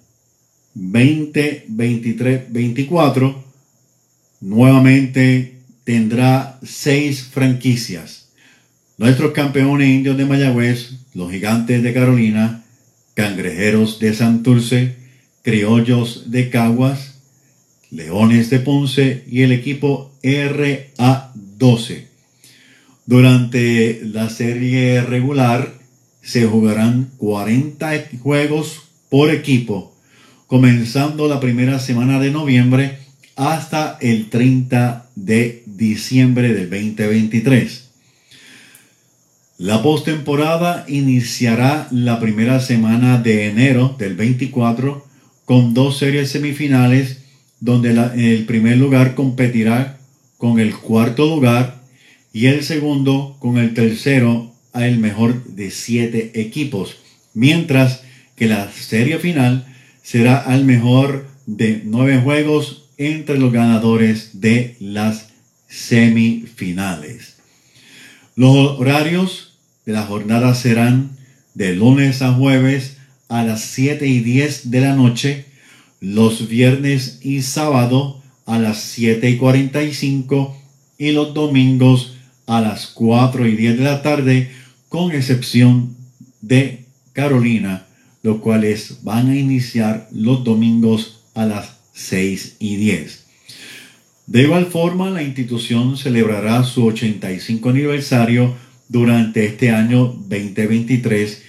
2023-24 0.76 3.36
nuevamente 4.42 5.56
tendrá 5.84 6.60
seis 6.64 7.24
franquicias. 7.24 8.19
Nuestros 9.00 9.32
campeones 9.32 9.88
indios 9.88 10.18
de 10.18 10.26
Mayagüez, 10.26 10.90
los 11.14 11.32
gigantes 11.32 11.82
de 11.82 11.94
Carolina, 11.94 12.66
cangrejeros 13.14 13.98
de 13.98 14.14
Santurce, 14.14 14.98
criollos 15.42 16.32
de 16.32 16.50
Caguas, 16.50 17.18
leones 17.92 18.50
de 18.50 18.60
Ponce 18.60 19.24
y 19.32 19.44
el 19.44 19.54
equipo 19.54 20.12
RA12. 20.22 22.08
Durante 23.06 24.02
la 24.04 24.30
serie 24.30 25.02
regular 25.02 25.76
se 26.22 26.46
jugarán 26.46 27.10
40 27.20 28.04
juegos 28.22 28.82
por 29.08 29.30
equipo, 29.30 29.96
comenzando 30.46 31.30
la 31.30 31.40
primera 31.40 31.80
semana 31.80 32.20
de 32.20 32.32
noviembre 32.32 32.98
hasta 33.38 33.98
el 34.02 34.30
30 34.30 35.10
de 35.16 35.64
diciembre 35.68 36.54
del 36.54 36.70
2023. 36.70 37.89
La 39.60 39.84
postemporada 39.84 40.86
iniciará 40.88 41.90
la 41.92 42.22
primera 42.22 42.62
semana 42.62 43.18
de 43.18 43.48
enero 43.48 43.94
del 44.00 44.16
24 44.16 45.06
con 45.44 45.74
dos 45.74 45.98
series 45.98 46.30
semifinales 46.30 47.24
donde 47.60 47.90
el 47.90 48.46
primer 48.46 48.78
lugar 48.78 49.16
competirá 49.16 49.98
con 50.38 50.62
el 50.62 50.74
cuarto 50.74 51.26
lugar 51.26 51.82
y 52.32 52.46
el 52.46 52.64
segundo 52.64 53.36
con 53.40 53.58
el 53.58 53.74
tercero 53.74 54.56
a 54.72 54.88
el 54.88 54.98
mejor 54.98 55.44
de 55.44 55.72
siete 55.72 56.32
equipos, 56.36 56.96
mientras 57.34 58.04
que 58.38 58.48
la 58.48 58.72
serie 58.72 59.20
final 59.20 59.68
será 60.02 60.38
al 60.38 60.64
mejor 60.64 61.28
de 61.48 61.82
nueve 61.84 62.22
juegos 62.24 62.86
entre 62.98 63.38
los 63.38 63.52
ganadores 63.52 64.40
de 64.40 64.78
las 64.80 65.32
semifinales. 65.68 67.36
Los 68.38 68.80
horarios 68.80 69.49
de 69.90 69.96
la 69.96 70.04
jornada 70.04 70.54
serán 70.54 71.18
de 71.56 71.74
lunes 71.74 72.22
a 72.22 72.32
jueves 72.32 72.98
a 73.28 73.44
las 73.44 73.62
7 73.62 74.06
y 74.06 74.20
10 74.20 74.70
de 74.70 74.82
la 74.82 74.96
noche, 74.96 75.46
los 76.00 76.48
viernes 76.48 77.18
y 77.24 77.42
sábado 77.42 78.22
a 78.46 78.60
las 78.60 78.84
7 78.84 79.28
y 79.28 79.38
45 79.38 80.56
y 81.00 81.12
los 81.12 81.34
domingos 81.34 82.18
a 82.46 82.62
las 82.62 82.86
4 82.86 83.48
y 83.48 83.56
10 83.56 83.80
de 83.80 83.84
la 83.84 84.04
tarde, 84.04 84.52
con 84.90 85.12
excepción 85.12 85.96
de 86.42 86.86
Carolina, 87.14 87.88
los 88.22 88.42
cuales 88.42 89.00
van 89.02 89.32
a 89.32 89.36
iniciar 89.36 90.08
los 90.12 90.44
domingos 90.44 91.24
a 91.34 91.48
las 91.48 91.78
6 91.94 92.58
y 92.60 92.76
10. 92.76 93.26
De 94.28 94.44
igual 94.44 94.68
forma, 94.68 95.10
la 95.10 95.24
institución 95.24 95.98
celebrará 95.98 96.64
su 96.64 96.86
85 96.86 97.70
aniversario 97.70 98.69
durante 98.90 99.46
este 99.46 99.70
año 99.72 100.08
2023 100.28 101.44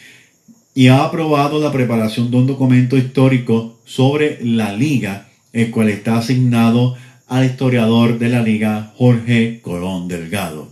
y 0.75 0.87
ha 0.87 1.05
aprobado 1.05 1.59
la 1.61 1.73
preparación 1.73 2.31
de 2.31 2.37
un 2.37 2.47
documento 2.47 2.97
histórico 2.97 3.81
sobre 3.85 4.39
la 4.45 4.73
liga, 4.73 5.29
el 5.53 5.71
cual 5.71 5.89
está 5.89 6.19
asignado 6.19 6.97
al 7.27 7.45
historiador 7.45 8.19
de 8.19 8.29
la 8.29 8.43
liga 8.43 8.93
Jorge 8.97 9.61
Colón 9.63 10.07
Delgado. 10.07 10.69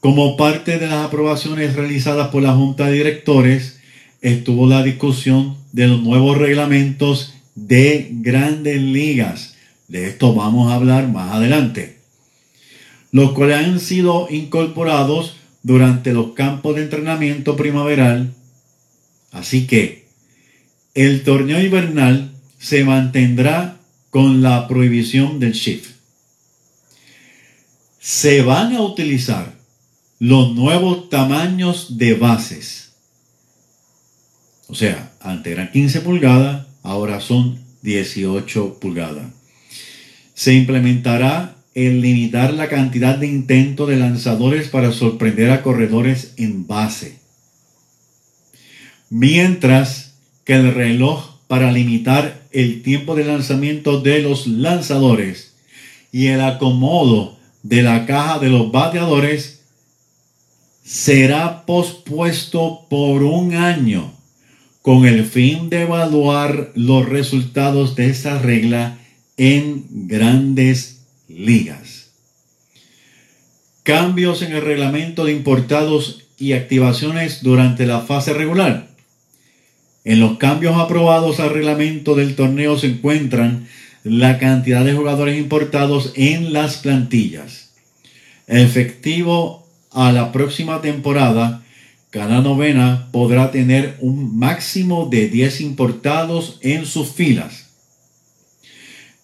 Como 0.00 0.36
parte 0.36 0.78
de 0.78 0.86
las 0.86 1.06
aprobaciones 1.06 1.76
realizadas 1.76 2.28
por 2.28 2.42
la 2.42 2.52
Junta 2.52 2.86
de 2.86 2.92
Directores, 2.94 3.80
estuvo 4.20 4.66
la 4.66 4.82
discusión 4.82 5.56
de 5.72 5.88
los 5.88 6.02
nuevos 6.02 6.36
reglamentos 6.36 7.34
de 7.54 8.08
grandes 8.10 8.80
ligas. 8.80 9.56
De 9.88 10.08
esto 10.08 10.34
vamos 10.34 10.70
a 10.70 10.74
hablar 10.74 11.08
más 11.08 11.32
adelante. 11.32 11.93
Los 13.14 13.30
cuales 13.30 13.58
han 13.58 13.78
sido 13.78 14.26
incorporados 14.28 15.36
durante 15.62 16.12
los 16.12 16.32
campos 16.32 16.74
de 16.74 16.82
entrenamiento 16.82 17.54
primaveral. 17.54 18.34
Así 19.30 19.68
que 19.68 20.08
el 20.94 21.22
torneo 21.22 21.62
invernal 21.62 22.32
se 22.58 22.82
mantendrá 22.82 23.78
con 24.10 24.42
la 24.42 24.66
prohibición 24.66 25.38
del 25.38 25.52
shift. 25.52 25.94
Se 28.00 28.42
van 28.42 28.74
a 28.74 28.82
utilizar 28.82 29.54
los 30.18 30.52
nuevos 30.56 31.08
tamaños 31.08 31.96
de 31.96 32.14
bases. 32.14 32.94
O 34.66 34.74
sea, 34.74 35.12
antes 35.20 35.52
eran 35.52 35.70
15 35.70 36.00
pulgadas, 36.00 36.66
ahora 36.82 37.20
son 37.20 37.62
18 37.82 38.80
pulgadas. 38.80 39.32
Se 40.34 40.52
implementará 40.52 41.53
el 41.74 42.00
limitar 42.00 42.54
la 42.54 42.68
cantidad 42.68 43.18
de 43.18 43.26
intentos 43.26 43.88
de 43.88 43.96
lanzadores 43.96 44.68
para 44.68 44.92
sorprender 44.92 45.50
a 45.50 45.62
corredores 45.62 46.34
en 46.36 46.66
base. 46.66 47.18
Mientras 49.10 50.14
que 50.44 50.54
el 50.54 50.74
reloj 50.74 51.38
para 51.48 51.72
limitar 51.72 52.42
el 52.52 52.82
tiempo 52.82 53.14
de 53.14 53.24
lanzamiento 53.24 54.00
de 54.00 54.22
los 54.22 54.46
lanzadores 54.46 55.54
y 56.12 56.28
el 56.28 56.40
acomodo 56.40 57.36
de 57.62 57.82
la 57.82 58.06
caja 58.06 58.38
de 58.38 58.50
los 58.50 58.70
bateadores 58.70 59.62
será 60.84 61.64
pospuesto 61.66 62.86
por 62.88 63.22
un 63.22 63.54
año 63.54 64.12
con 64.82 65.06
el 65.06 65.24
fin 65.24 65.70
de 65.70 65.82
evaluar 65.82 66.70
los 66.74 67.08
resultados 67.08 67.96
de 67.96 68.10
esta 68.10 68.38
regla 68.38 68.98
en 69.36 69.86
grandes 69.90 70.93
ligas. 71.36 72.10
Cambios 73.82 74.42
en 74.42 74.52
el 74.52 74.62
reglamento 74.62 75.24
de 75.24 75.32
importados 75.32 76.24
y 76.38 76.52
activaciones 76.52 77.42
durante 77.42 77.86
la 77.86 78.00
fase 78.00 78.32
regular. 78.32 78.88
En 80.04 80.20
los 80.20 80.38
cambios 80.38 80.76
aprobados 80.76 81.40
al 81.40 81.50
reglamento 81.50 82.14
del 82.14 82.34
torneo 82.36 82.78
se 82.78 82.88
encuentran 82.88 83.68
la 84.02 84.38
cantidad 84.38 84.84
de 84.84 84.92
jugadores 84.92 85.38
importados 85.38 86.12
en 86.14 86.52
las 86.52 86.76
plantillas. 86.76 87.72
Efectivo 88.46 89.66
a 89.90 90.12
la 90.12 90.32
próxima 90.32 90.82
temporada, 90.82 91.62
cada 92.10 92.42
novena 92.42 93.08
podrá 93.12 93.50
tener 93.50 93.96
un 94.00 94.38
máximo 94.38 95.08
de 95.10 95.28
10 95.28 95.62
importados 95.62 96.58
en 96.60 96.84
sus 96.84 97.10
filas. 97.10 97.70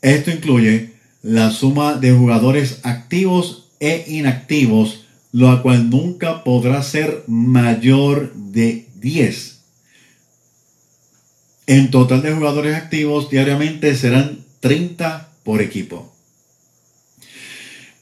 Esto 0.01 0.31
incluye 0.31 0.89
la 1.23 1.51
suma 1.51 1.95
de 1.95 2.12
jugadores 2.12 2.81
activos 2.83 3.68
e 3.79 4.05
inactivos, 4.09 5.07
lo 5.33 5.62
cual 5.62 5.91
nunca 5.91 6.45
podrá 6.45 6.83
ser 6.83 7.25
mayor 7.27 8.33
de 8.35 8.87
10. 8.97 9.61
En 11.66 11.91
total 11.91 12.23
de 12.23 12.33
jugadores 12.33 12.75
activos 12.75 13.31
diariamente 13.31 13.95
serán 13.95 14.41
30 14.61 15.29
por 15.45 15.62
equipo. 15.62 16.12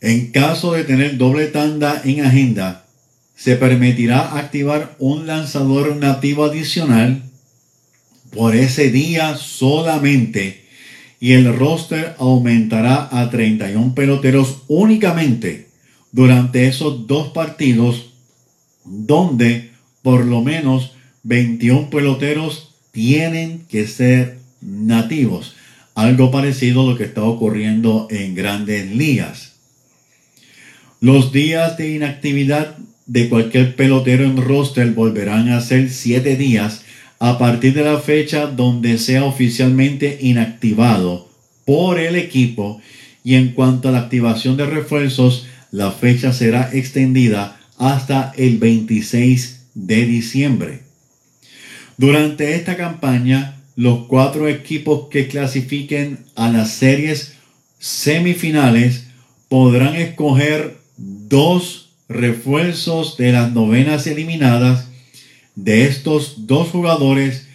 En 0.00 0.30
caso 0.30 0.72
de 0.72 0.84
tener 0.84 1.18
doble 1.18 1.46
tanda 1.48 2.00
en 2.04 2.24
agenda, 2.24 2.86
se 3.34 3.56
permitirá 3.56 4.38
activar 4.38 4.96
un 4.98 5.26
lanzador 5.26 5.96
nativo 5.96 6.44
adicional 6.44 7.22
por 8.30 8.54
ese 8.54 8.90
día 8.90 9.36
solamente 9.36 10.67
y 11.20 11.32
el 11.32 11.52
roster 11.56 12.14
aumentará 12.18 13.08
a 13.10 13.30
31 13.30 13.94
peloteros 13.94 14.62
únicamente 14.68 15.68
durante 16.12 16.66
esos 16.66 17.06
dos 17.06 17.28
partidos 17.28 18.10
donde 18.84 19.70
por 20.02 20.24
lo 20.24 20.42
menos 20.42 20.92
21 21.24 21.90
peloteros 21.90 22.74
tienen 22.92 23.64
que 23.68 23.86
ser 23.86 24.38
nativos. 24.60 25.54
Algo 25.94 26.30
parecido 26.30 26.82
a 26.82 26.92
lo 26.92 26.96
que 26.96 27.04
está 27.04 27.24
ocurriendo 27.24 28.06
en 28.10 28.34
grandes 28.34 28.90
ligas. 28.94 29.54
Los 31.00 31.32
días 31.32 31.76
de 31.76 31.94
inactividad 31.94 32.76
de 33.06 33.28
cualquier 33.28 33.74
pelotero 33.74 34.24
en 34.24 34.36
roster 34.36 34.92
volverán 34.92 35.48
a 35.48 35.60
ser 35.60 35.90
siete 35.90 36.36
días 36.36 36.82
a 37.18 37.38
partir 37.38 37.74
de 37.74 37.84
la 37.84 37.98
fecha 37.98 38.46
donde 38.46 38.98
sea 38.98 39.24
oficialmente 39.24 40.18
inactivado 40.20 41.28
por 41.64 41.98
el 41.98 42.16
equipo 42.16 42.80
y 43.24 43.34
en 43.34 43.48
cuanto 43.52 43.88
a 43.88 43.92
la 43.92 44.00
activación 44.00 44.56
de 44.56 44.66
refuerzos, 44.66 45.46
la 45.70 45.90
fecha 45.90 46.32
será 46.32 46.70
extendida 46.72 47.60
hasta 47.76 48.32
el 48.36 48.58
26 48.58 49.66
de 49.74 50.06
diciembre. 50.06 50.80
Durante 51.96 52.54
esta 52.54 52.76
campaña, 52.76 53.56
los 53.76 54.06
cuatro 54.06 54.48
equipos 54.48 55.08
que 55.08 55.28
clasifiquen 55.28 56.24
a 56.36 56.50
las 56.50 56.72
series 56.72 57.34
semifinales 57.78 59.08
podrán 59.48 59.94
escoger 59.94 60.78
dos 60.96 61.90
refuerzos 62.08 63.16
de 63.16 63.32
las 63.32 63.52
novenas 63.52 64.06
eliminadas. 64.06 64.87
De 65.58 65.86
estos 65.86 66.46
dos 66.46 66.68
jugadores 66.68 67.48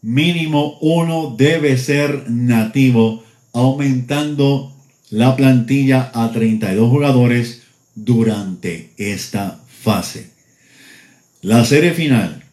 mínimo 0.00 0.78
uno 0.80 1.34
debe 1.36 1.76
ser 1.76 2.30
nativo, 2.30 3.22
aumentando 3.52 4.74
la 5.10 5.36
plantilla 5.36 6.10
a 6.14 6.32
32 6.32 6.88
jugadores 6.88 7.64
durante 7.94 8.94
esta 8.96 9.60
fase. 9.68 10.30
La 11.42 11.66
serie 11.66 11.92
final. 11.92 12.44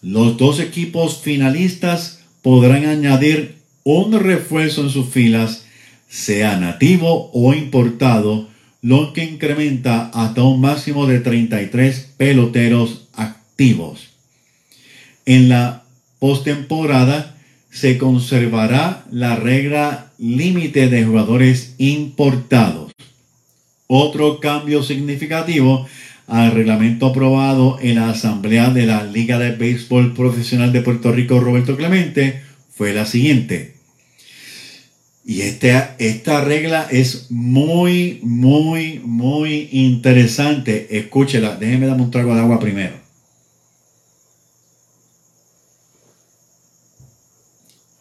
Los 0.00 0.38
dos 0.38 0.58
equipos 0.58 1.20
finalistas 1.20 2.20
podrán 2.40 2.86
añadir 2.86 3.56
un 3.84 4.18
refuerzo 4.18 4.84
en 4.84 4.90
sus 4.90 5.10
filas, 5.10 5.66
sea 6.08 6.56
nativo 6.56 7.30
o 7.34 7.52
importado, 7.52 8.48
lo 8.80 9.12
que 9.12 9.22
incrementa 9.22 10.06
hasta 10.14 10.42
un 10.44 10.62
máximo 10.62 11.06
de 11.06 11.20
33 11.20 12.14
peloteros 12.16 13.08
activos. 13.12 14.05
En 15.26 15.48
la 15.48 15.82
postemporada 16.20 17.36
se 17.70 17.98
conservará 17.98 19.04
la 19.10 19.36
regla 19.36 20.12
límite 20.18 20.88
de 20.88 21.04
jugadores 21.04 21.74
importados. 21.78 22.92
Otro 23.88 24.40
cambio 24.40 24.82
significativo 24.82 25.86
al 26.26 26.52
reglamento 26.52 27.06
aprobado 27.06 27.78
en 27.80 27.96
la 27.96 28.10
Asamblea 28.10 28.70
de 28.70 28.86
la 28.86 29.04
Liga 29.04 29.38
de 29.38 29.52
Béisbol 29.52 30.14
Profesional 30.14 30.72
de 30.72 30.80
Puerto 30.80 31.12
Rico, 31.12 31.40
Roberto 31.40 31.76
Clemente, 31.76 32.42
fue 32.74 32.94
la 32.94 33.04
siguiente. 33.04 33.74
Y 35.24 35.40
esta, 35.40 35.96
esta 35.98 36.44
regla 36.44 36.86
es 36.90 37.26
muy, 37.30 38.20
muy, 38.22 39.00
muy 39.04 39.68
interesante. 39.72 40.86
Escúchela, 40.98 41.56
déjeme 41.56 41.86
dar 41.86 42.00
un 42.00 42.12
trago 42.12 42.32
de 42.34 42.40
agua 42.40 42.60
primero. 42.60 43.05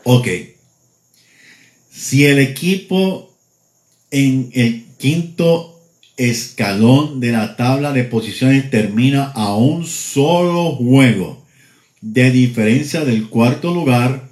Ok. 0.08 0.28
Si 1.90 2.26
el 2.26 2.38
equipo 2.38 3.36
en 4.12 4.52
el 4.54 4.86
quinto 5.00 5.82
escalón 6.16 7.20
de 7.20 7.32
la 7.32 7.56
tabla 7.56 7.92
de 7.92 8.04
posiciones 8.04 8.70
termina 8.70 9.24
a 9.32 9.56
un 9.56 9.84
solo 9.88 10.76
juego 10.76 11.44
de 12.02 12.30
diferencia 12.30 13.04
del 13.04 13.30
cuarto 13.30 13.74
lugar, 13.74 14.30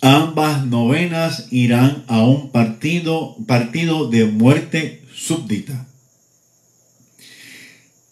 ambas 0.00 0.66
novenas 0.66 1.46
irán 1.52 2.02
a 2.08 2.24
un 2.24 2.50
partido, 2.50 3.36
partido 3.46 4.10
de 4.10 4.24
muerte 4.26 5.04
súbdita. 5.14 5.86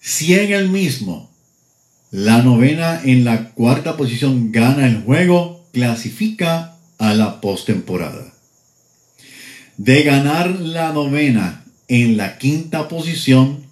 Si 0.00 0.32
en 0.34 0.52
el 0.52 0.68
mismo 0.68 1.28
la 2.12 2.40
novena 2.40 3.02
en 3.02 3.24
la 3.24 3.50
cuarta 3.50 3.96
posición 3.96 4.52
gana 4.52 4.86
el 4.86 5.02
juego, 5.02 5.57
clasifica 5.72 6.76
a 6.98 7.14
la 7.14 7.40
postemporada. 7.40 8.32
De 9.76 10.02
ganar 10.02 10.60
la 10.60 10.92
novena 10.92 11.64
en 11.86 12.16
la 12.16 12.38
quinta 12.38 12.88
posición, 12.88 13.66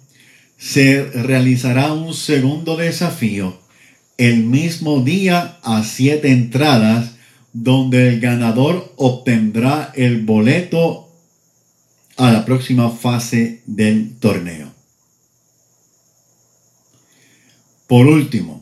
se 0.57 1.03
realizará 1.03 1.93
un 1.93 2.13
segundo 2.13 2.77
desafío 2.77 3.59
el 4.17 4.43
mismo 4.43 5.01
día 5.01 5.59
a 5.61 5.83
siete 5.83 6.31
entradas 6.31 7.11
donde 7.53 8.09
el 8.09 8.19
ganador 8.19 8.93
obtendrá 8.97 9.91
el 9.95 10.23
boleto 10.23 11.09
a 12.17 12.31
la 12.31 12.45
próxima 12.45 12.89
fase 12.89 13.61
del 13.65 14.15
torneo. 14.19 14.71
Por 17.85 18.07
último, 18.07 18.56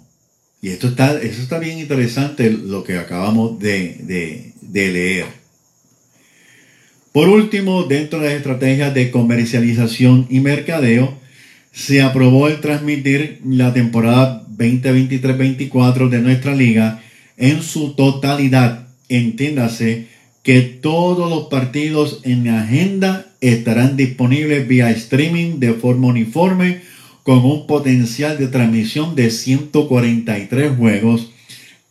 y 0.65 0.69
esto 0.69 0.87
está, 0.87 1.21
eso 1.21 1.43
está 1.43 1.59
bien 1.59 1.77
interesante 1.77 2.49
lo 2.49 2.83
que 2.83 2.97
acabamos 2.97 3.59
de, 3.59 4.51
de 4.61 4.91
leer. 4.91 5.25
Por 7.11 7.29
último, 7.29 7.83
dentro 7.83 8.19
de 8.19 8.29
las 8.29 8.37
estrategias 8.37 8.91
de 8.95 9.11
comercialización 9.11 10.25
y 10.27 10.39
mercadeo, 10.39 11.19
se 11.71 12.01
aprobó 12.01 12.47
el 12.47 12.61
transmitir 12.61 13.41
la 13.45 13.73
temporada 13.73 14.43
2023-24 14.57 16.09
de 16.09 16.21
nuestra 16.21 16.55
liga 16.55 16.99
en 17.37 17.61
su 17.61 17.93
totalidad. 17.93 18.87
Entiéndase 19.07 20.07
que 20.41 20.61
todos 20.61 21.29
los 21.29 21.45
partidos 21.45 22.21
en 22.23 22.47
agenda 22.49 23.27
estarán 23.39 23.97
disponibles 23.97 24.67
vía 24.67 24.89
streaming 24.89 25.59
de 25.59 25.73
forma 25.73 26.07
uniforme 26.07 26.81
con 27.25 27.43
un 27.43 27.65
potencial 27.65 28.37
de 28.37 28.45
transmisión 28.45 29.15
de 29.15 29.31
143 29.31 30.77
juegos 30.77 31.31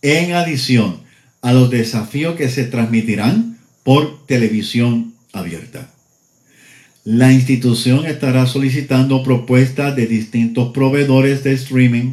en 0.01 0.33
adición 0.35 1.01
a 1.43 1.53
los 1.53 1.71
desafíos 1.71 2.37
que 2.37 2.49
se 2.49 2.63
transmitirán 2.63 3.59
por 3.83 4.25
televisión 4.27 5.13
abierta. 5.33 5.91
La 7.03 7.33
institución 7.33 8.07
estará 8.07 8.47
solicitando 8.47 9.25
propuestas 9.25 9.97
de 9.97 10.07
distintos 10.07 10.73
proveedores 10.73 11.43
de 11.43 11.55
streaming 11.55 12.13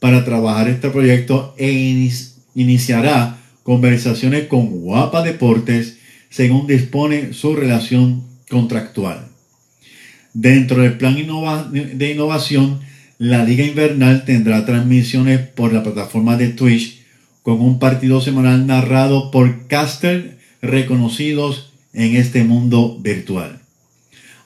para 0.00 0.24
trabajar 0.24 0.70
este 0.70 0.88
proyecto 0.88 1.54
e 1.58 2.08
iniciará 2.54 3.36
conversaciones 3.64 4.46
con 4.46 4.68
Guapa 4.80 5.22
Deportes 5.22 5.98
según 6.30 6.66
dispone 6.66 7.34
su 7.34 7.54
relación 7.54 8.22
contractual. 8.48 9.31
Dentro 10.34 10.82
del 10.82 10.96
plan 10.96 11.14
de 11.14 12.12
innovación, 12.12 12.80
la 13.18 13.44
Liga 13.44 13.64
Invernal 13.64 14.24
tendrá 14.24 14.64
transmisiones 14.64 15.40
por 15.40 15.72
la 15.72 15.82
plataforma 15.82 16.36
de 16.36 16.48
Twitch 16.48 17.02
con 17.42 17.60
un 17.60 17.78
partido 17.78 18.20
semanal 18.20 18.66
narrado 18.66 19.30
por 19.30 19.66
caster 19.66 20.38
reconocidos 20.62 21.72
en 21.92 22.16
este 22.16 22.44
mundo 22.44 22.98
virtual. 23.00 23.60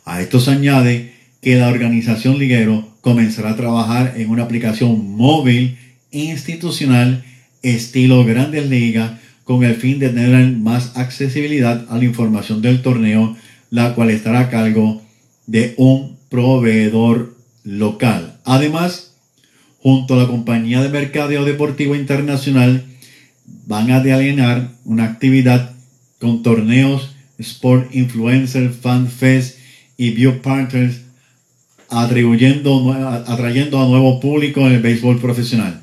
A 0.04 0.20
esto 0.20 0.40
se 0.40 0.50
añade 0.50 1.12
que 1.40 1.56
la 1.56 1.68
organización 1.68 2.38
Liguero 2.38 2.88
comenzará 3.00 3.50
a 3.50 3.56
trabajar 3.56 4.14
en 4.16 4.30
una 4.30 4.42
aplicación 4.42 5.16
móvil 5.16 5.78
institucional 6.10 7.24
estilo 7.62 8.24
Grandes 8.24 8.68
Ligas 8.68 9.12
con 9.44 9.62
el 9.62 9.76
fin 9.76 10.00
de 10.00 10.08
tener 10.08 10.50
más 10.52 10.96
accesibilidad 10.96 11.86
a 11.88 11.98
la 11.98 12.04
información 12.04 12.62
del 12.62 12.82
torneo, 12.82 13.36
la 13.70 13.94
cual 13.94 14.10
estará 14.10 14.40
a 14.40 14.50
cargo 14.50 15.05
de 15.46 15.74
un 15.76 16.16
proveedor 16.28 17.36
local. 17.64 18.38
Además, 18.44 19.14
junto 19.80 20.14
a 20.14 20.18
la 20.18 20.26
compañía 20.26 20.82
de 20.82 20.88
mercadeo 20.88 21.44
deportivo 21.44 21.94
internacional, 21.94 22.84
van 23.66 23.90
a 23.90 23.96
alinear 23.96 24.70
una 24.84 25.04
actividad 25.04 25.72
con 26.20 26.42
torneos 26.42 27.14
Sport 27.38 27.94
Influencer, 27.94 28.70
Fan 28.70 29.08
Fest 29.08 29.58
y 29.96 30.10
View 30.10 30.40
Partners, 30.40 31.02
atrayendo 31.88 32.80
a 33.80 33.86
nuevo 33.86 34.20
público 34.20 34.60
en 34.60 34.72
el 34.72 34.82
béisbol 34.82 35.20
profesional. 35.20 35.82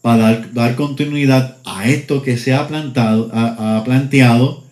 Para 0.00 0.46
dar, 0.52 0.74
continuidad 0.76 1.58
a 1.64 1.88
esto 1.88 2.22
que 2.22 2.38
se 2.38 2.54
ha, 2.54 2.66
plantado, 2.66 3.30
ha 3.32 3.82
planteado, 3.84 4.64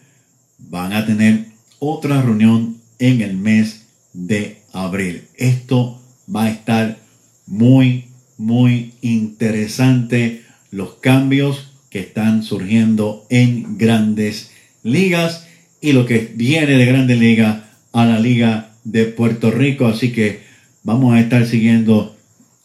van 0.59 0.93
a 0.93 1.05
tener 1.05 1.47
otra 1.79 2.23
reunión 2.23 2.79
en 2.99 3.21
el 3.21 3.37
mes 3.37 3.86
de 4.17 4.63
abril. 4.73 5.25
Esto 5.37 6.01
va 6.35 6.45
a 6.45 6.51
estar 6.51 6.99
muy, 7.47 8.07
muy 8.39 8.95
interesante. 9.03 10.43
Los 10.71 10.95
cambios 10.95 11.73
que 11.91 12.01
están 12.01 12.43
surgiendo 12.43 13.27
en 13.29 13.79
grandes 13.79 14.51
ligas 14.83 15.47
y 15.81 15.93
lo 15.93 16.07
que 16.07 16.33
viene 16.35 16.73
de 16.73 16.87
Grande 16.87 17.15
Liga 17.15 17.71
a 17.93 18.07
la 18.07 18.19
Liga 18.19 18.71
de 18.85 19.05
Puerto 19.05 19.51
Rico. 19.51 19.87
Así 19.87 20.13
que 20.13 20.41
vamos 20.83 21.15
a 21.15 21.21
estar 21.21 21.47
siguiendo 21.47 22.17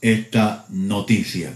esta 0.02 0.66
noticia. 0.70 1.54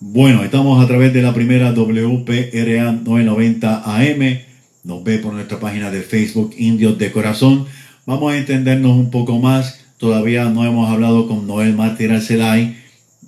Bueno, 0.00 0.42
estamos 0.42 0.82
a 0.82 0.88
través 0.88 1.12
de 1.12 1.22
la 1.22 1.32
primera 1.32 1.72
WPRA 1.72 2.92
990 2.92 3.82
AM. 3.84 4.40
Nos 4.84 5.04
ve 5.04 5.18
por 5.18 5.32
nuestra 5.32 5.60
página 5.60 5.92
de 5.92 6.02
Facebook 6.02 6.54
Indios 6.58 6.98
de 6.98 7.12
Corazón. 7.12 7.66
Vamos 8.04 8.32
a 8.32 8.36
entendernos 8.36 8.96
un 8.96 9.10
poco 9.10 9.38
más. 9.38 9.78
Todavía 9.96 10.46
no 10.46 10.64
hemos 10.64 10.90
hablado 10.90 11.28
con 11.28 11.46
Noel 11.46 11.76
Martí 11.76 12.06
Arcelay. 12.06 12.76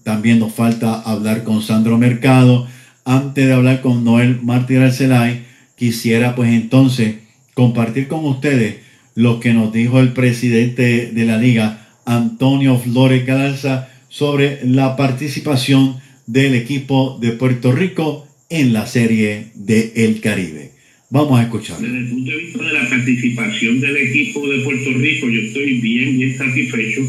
También 0.03 0.41
nos 0.41 0.53
falta 0.53 1.01
hablar 1.01 1.45
con 1.45 1.63
Sandro 1.63 1.97
Mercado. 1.97 2.67
Antes 3.05 3.47
de 3.47 3.53
hablar 3.53 3.83
con 3.83 4.03
Noel 4.03 4.41
Martí 4.43 4.75
Arcelay, 4.75 5.45
quisiera 5.77 6.35
pues 6.35 6.51
entonces 6.53 7.17
compartir 7.55 8.09
con 8.09 8.25
ustedes 8.25 8.79
lo 9.15 9.39
que 9.39 9.55
nos 9.55 9.73
dijo 9.73 10.01
el 10.01 10.13
presidente 10.13 11.13
de 11.13 11.25
la 11.25 11.39
liga, 11.39 11.87
Antonio 12.05 12.77
Flores 12.77 13.25
Galarza, 13.25 13.89
sobre 14.09 14.59
la 14.67 14.97
participación 14.97 15.99
del 16.27 16.57
equipo 16.57 17.17
de 17.21 17.31
Puerto 17.31 17.71
Rico 17.71 18.27
en 18.49 18.73
la 18.73 18.89
serie 18.89 19.53
de 19.55 19.93
El 19.95 20.21
Caribe. 20.21 20.74
Vamos 21.15 21.39
a 21.39 21.45
escuchar. 21.45 21.79
Desde 21.79 21.99
el 21.99 22.09
punto 22.09 22.29
de 22.29 22.37
vista 22.39 22.61
de 22.61 22.73
la 22.73 22.89
participación 22.91 23.81
del 23.81 23.97
equipo 23.99 24.49
de 24.49 24.59
Puerto 24.65 24.91
Rico, 24.95 25.29
yo 25.29 25.43
estoy 25.43 25.75
bien, 25.75 26.19
bien 26.19 26.37
satisfecho 26.37 27.03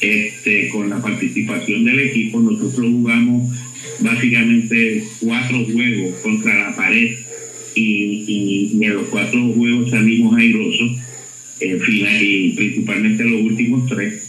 este, 0.00 0.70
con 0.70 0.88
la 0.88 1.02
participación 1.02 1.84
del 1.84 2.00
equipo. 2.00 2.40
Nosotros 2.40 2.90
jugamos 2.90 3.54
básicamente 4.00 5.04
cuatro 5.20 5.62
juegos 5.66 6.14
contra 6.22 6.70
la 6.70 6.74
pared 6.74 7.18
y, 7.74 8.78
en 8.80 8.94
los 8.94 9.08
cuatro 9.08 9.52
juegos 9.52 9.90
salimos 9.90 10.34
airosos, 10.34 10.92
en 11.60 11.80
final, 11.82 12.22
y 12.22 12.54
principalmente 12.56 13.24
los 13.24 13.42
últimos 13.42 13.90
tres. 13.90 14.26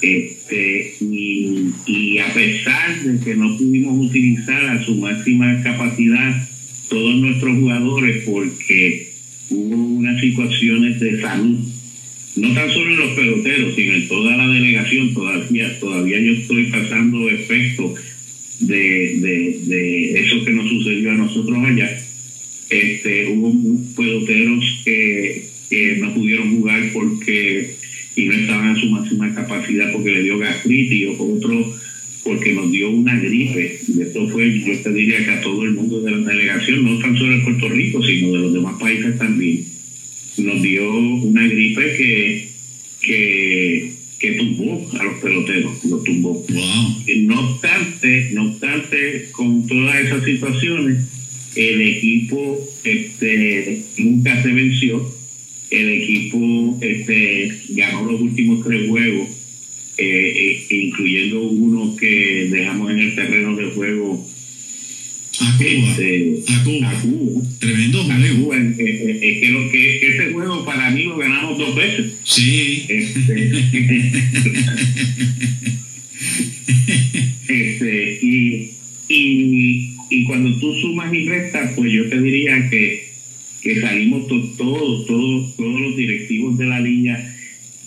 Este, 0.00 0.94
y 1.00 2.18
a 2.18 2.32
pesar 2.32 3.02
de 3.02 3.18
que 3.18 3.34
no 3.34 3.58
pudimos 3.58 4.06
utilizar 4.06 4.64
a 4.64 4.84
su 4.84 4.94
máxima 4.94 5.60
capacidad 5.64 6.48
todos 6.88 7.16
nuestros 7.16 7.56
jugadores 7.56 8.24
porque 8.24 9.12
hubo 9.50 9.76
unas 9.76 10.20
situaciones 10.20 11.00
de 11.00 11.20
salud, 11.20 11.58
no 12.36 12.54
tan 12.54 12.70
solo 12.70 12.90
en 12.90 12.98
los 12.98 13.10
peloteros, 13.10 13.74
sino 13.74 13.94
en 13.94 14.08
toda 14.08 14.36
la 14.36 14.48
delegación, 14.48 15.14
todavía, 15.14 15.78
todavía 15.80 16.20
yo 16.20 16.32
estoy 16.32 16.64
pasando 16.66 17.28
efectos 17.28 18.00
de, 18.60 19.18
de, 19.18 19.58
de 19.64 20.20
eso 20.20 20.44
que 20.44 20.52
nos 20.52 20.68
sucedió 20.68 21.10
a 21.10 21.14
nosotros 21.14 21.58
allá. 21.64 22.04
Este, 22.70 23.28
hubo 23.28 23.80
peloteros 23.96 24.82
que, 24.84 25.46
que 25.70 25.96
no 25.96 26.14
pudieron 26.14 26.56
jugar 26.56 26.90
porque 26.92 27.78
y 28.18 28.24
no 28.26 28.32
estaban 28.32 28.76
a 28.76 28.80
su 28.80 28.86
máxima 28.90 29.32
capacidad 29.32 29.92
porque 29.92 30.10
le 30.10 30.22
dio 30.24 30.38
gastritis 30.38 31.08
o 31.18 31.34
otro 31.36 31.74
porque 32.28 32.52
nos 32.52 32.70
dio 32.70 32.90
una 32.90 33.18
gripe. 33.18 33.80
Y 33.88 34.02
esto 34.02 34.28
fue, 34.28 34.60
yo 34.60 34.78
te 34.80 34.92
diría 34.92 35.24
que 35.24 35.30
a 35.30 35.40
todo 35.40 35.64
el 35.64 35.72
mundo 35.72 36.02
de 36.02 36.10
la 36.10 36.18
delegación, 36.18 36.84
no 36.84 36.98
tan 36.98 37.16
solo 37.16 37.38
de 37.38 37.42
Puerto 37.42 37.68
Rico, 37.70 38.02
sino 38.02 38.32
de 38.32 38.38
los 38.38 38.52
demás 38.52 38.78
países 38.78 39.16
también, 39.16 39.64
nos 40.36 40.62
dio 40.62 40.94
una 40.94 41.48
gripe 41.48 41.80
que, 41.96 42.48
que, 43.00 43.92
que 44.18 44.32
tumbó 44.32 44.86
a 45.00 45.04
los 45.04 45.14
peloteros, 45.20 45.84
los 45.86 46.04
tumbó. 46.04 46.34
Wow. 46.34 47.04
No 47.22 47.52
obstante, 47.52 48.30
no 48.34 48.50
obstante, 48.50 49.28
con 49.32 49.66
todas 49.66 50.04
esas 50.04 50.22
situaciones, 50.24 50.98
el 51.56 51.80
equipo 51.80 52.68
este, 52.84 53.84
nunca 53.96 54.42
se 54.42 54.52
venció. 54.52 55.16
El 55.70 55.88
equipo 55.88 56.78
este, 56.80 57.52
ganó 57.70 58.10
los 58.10 58.20
últimos 58.20 58.64
tres 58.64 58.88
juegos, 58.88 59.28
eh, 59.98 60.64
eh, 60.70 60.74
incluyendo 60.74 61.42
uno 61.42 61.94
que 61.96 62.48
dejamos 62.50 62.90
en 62.92 62.98
el 63.00 63.14
terreno 63.14 63.54
de 63.56 63.64
juego 63.66 64.26
A 65.40 65.56
Cuba. 65.58 65.68
este, 65.68 66.38
A 66.48 66.64
Cuba. 66.64 66.90
a 66.90 67.00
Cuba. 67.02 67.42
Tremendo 67.58 68.04
juego. 68.04 68.44
Cuba, 68.44 68.56
eh, 68.56 68.74
eh, 68.78 69.18
eh, 69.22 69.40
que, 69.40 69.48
lo 69.50 69.70
que, 69.70 69.98
que 70.00 70.06
ese 70.14 70.32
juego 70.32 70.64
para 70.64 70.90
mí 70.90 71.04
lo 71.04 71.18
ganamos 71.18 71.58
dos 71.58 71.74
veces. 71.74 72.12
Sí. 72.24 72.84
Este, 72.88 73.34
este, 77.48 78.18
y, 78.22 78.70
y, 79.08 79.90
y 80.10 80.24
cuando 80.24 80.58
tú 80.58 80.74
sumas 80.80 81.12
y 81.12 81.28
restas, 81.28 81.72
pues 81.76 81.92
yo 81.92 82.08
te 82.08 82.20
diría 82.20 82.68
que, 82.70 83.08
que 83.62 83.80
salimos 83.80 84.26
to- 84.28 84.54
todos, 84.56 85.06
todos, 85.06 85.56
todos 85.56 85.80
los 85.80 85.96
directivos 85.96 86.56
de 86.58 86.66
la 86.66 86.80
liga 86.80 87.34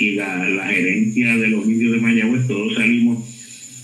y 0.01 0.15
la, 0.15 0.49
la 0.49 0.67
gerencia 0.67 1.37
de 1.37 1.47
los 1.49 1.67
indios 1.67 1.91
de 1.93 1.99
Mayagüez, 1.99 2.47
todos 2.47 2.73
salimos 2.73 3.23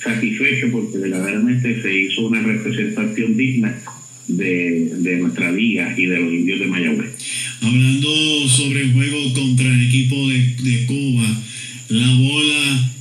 satisfechos 0.04 0.72
porque 0.72 0.98
verdaderamente 0.98 1.82
se 1.82 1.96
hizo 1.96 2.28
una 2.28 2.42
representación 2.42 3.38
digna 3.38 3.80
de, 4.28 4.92
de 5.00 5.18
nuestra 5.18 5.52
liga 5.52 5.94
y 5.98 6.06
de 6.08 6.20
los 6.20 6.34
indios 6.34 6.60
de 6.60 6.66
Mayagüez. 6.68 7.10
Hablando 7.62 8.10
sobre 8.50 8.82
el 8.82 8.94
juego 8.94 9.34
contra 9.34 9.68
el 9.68 9.88
equipo 9.88 10.28
de, 10.28 10.40
de 10.64 10.86
Cuba, 10.86 11.44
la 11.90 12.16
bola 12.16 12.92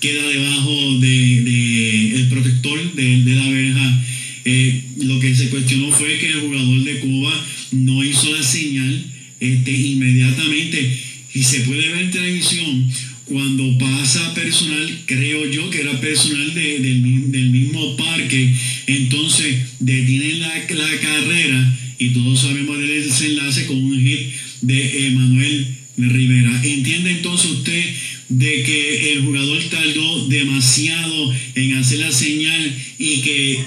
queda 0.00 0.28
debajo 0.28 0.98
de, 1.00 1.42
de 1.42 2.16
el 2.16 2.28
protector 2.28 2.94
de, 2.94 3.22
de 3.24 3.34
la 3.34 3.48
verja. 3.50 4.04
Eh, 4.46 4.82
lo 4.98 5.18
que 5.20 5.34
se 5.34 5.48
cuestionó 5.48 5.90
fue 5.90 6.18
que 6.18 6.30
el 6.30 6.40
jugador 6.40 6.84
de 6.84 6.98
Cuba 7.00 7.46
no 7.72 8.04
hizo 8.04 8.30
la 8.30 8.42
señal 8.42 9.06
este, 9.40 9.70
inmediatamente 9.70 11.03
y 11.34 11.42
se 11.42 11.60
puede 11.60 11.88
ver 11.88 12.02
en 12.02 12.10
televisión 12.10 12.90
cuando 13.26 13.78
pasa 13.78 14.34
personal, 14.34 15.00
creo 15.06 15.50
yo 15.50 15.70
que 15.70 15.80
era 15.80 15.98
personal 16.00 16.52
de- 16.54 16.78
del, 16.78 16.98
mi- 17.00 17.30
del 17.30 17.50
mismo 17.50 17.96
parque, 17.96 18.54
entonces 18.86 19.56
detienen 19.80 20.40
la, 20.40 20.48
la 20.68 21.00
carrera 21.00 21.78
y 21.98 22.08
todos 22.10 22.40
sabemos 22.40 22.78
del 22.78 23.04
desenlace 23.04 23.66
con 23.66 23.76
un 23.82 23.98
hit 23.98 24.20
de 24.62 25.06
Emanuel 25.06 25.66
Rivera. 25.96 26.60
¿Entiende 26.64 27.10
entonces 27.12 27.50
usted 27.50 27.84
de 28.28 28.62
que 28.62 29.12
el 29.12 29.22
jugador 29.22 29.62
tardó 29.70 30.26
demasiado 30.28 31.34
en 31.54 31.74
hacer 31.74 32.00
la 32.00 32.12
señal 32.12 32.76
y 32.98 33.16
que 33.20 33.58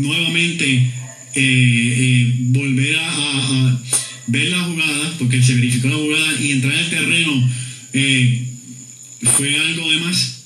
nuevamente 0.00 0.66
eh, 0.66 0.90
eh, 1.34 2.32
volver 2.38 2.96
a, 2.96 3.08
a- 3.08 3.68
a 3.68 3.82
ver 4.28 4.48
la 4.50 4.58
jugada, 4.64 4.75
porque 5.18 5.42
se 5.42 5.54
verificó 5.54 5.88
la 5.88 5.96
jugada 5.96 6.40
y 6.40 6.52
entrar 6.52 6.74
al 6.74 6.90
terreno 6.90 7.50
eh, 7.92 8.42
fue 9.22 9.56
algo 9.56 9.90
de 9.90 9.98
más? 9.98 10.44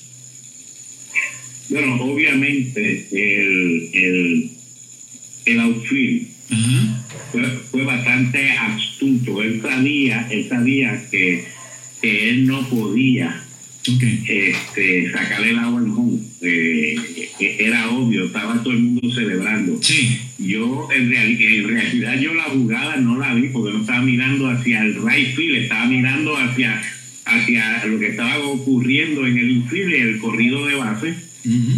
Bueno, 1.69 1.95
obviamente 2.03 3.07
el, 3.11 3.89
el, 3.93 4.49
el 5.45 5.59
outfield 5.59 6.27
fue, 7.31 7.59
fue 7.71 7.83
bastante 7.83 8.51
astuto. 8.51 9.41
Él 9.41 9.61
sabía, 9.61 10.27
él 10.29 10.47
sabía 10.49 11.07
que, 11.09 11.45
que 12.01 12.29
él 12.29 12.45
no 12.45 12.67
podía 12.69 13.45
Ok. 13.89 14.03
este, 14.27 15.11
sacarle 15.11 15.51
el 15.51 15.59
agua 15.59 15.79
al 15.79 15.89
home. 15.89 16.19
Eh, 16.43 16.95
era 17.59 17.89
obvio, 17.91 18.25
estaba 18.25 18.61
todo 18.63 18.73
el 18.73 18.79
mundo 18.79 19.11
celebrando. 19.13 19.77
Sí. 19.81 20.17
Yo, 20.39 20.87
en, 20.95 21.09
reali- 21.11 21.43
en 21.59 21.67
realidad, 21.69 22.19
yo 22.19 22.33
la 22.33 22.43
jugada 22.45 22.97
no 22.97 23.17
la 23.19 23.33
vi 23.35 23.49
porque 23.49 23.73
no 23.73 23.81
estaba 23.81 24.01
mirando 24.01 24.49
hacia 24.49 24.81
el 24.83 24.95
right 24.95 25.35
field, 25.35 25.55
estaba 25.57 25.85
mirando 25.85 26.35
hacia, 26.37 26.81
hacia 27.25 27.85
lo 27.85 27.99
que 27.99 28.07
estaba 28.09 28.39
ocurriendo 28.39 29.25
en 29.27 29.37
el 29.37 29.51
infield, 29.51 29.93
el 29.93 30.17
corrido 30.17 30.65
de 30.65 30.75
base 30.75 31.13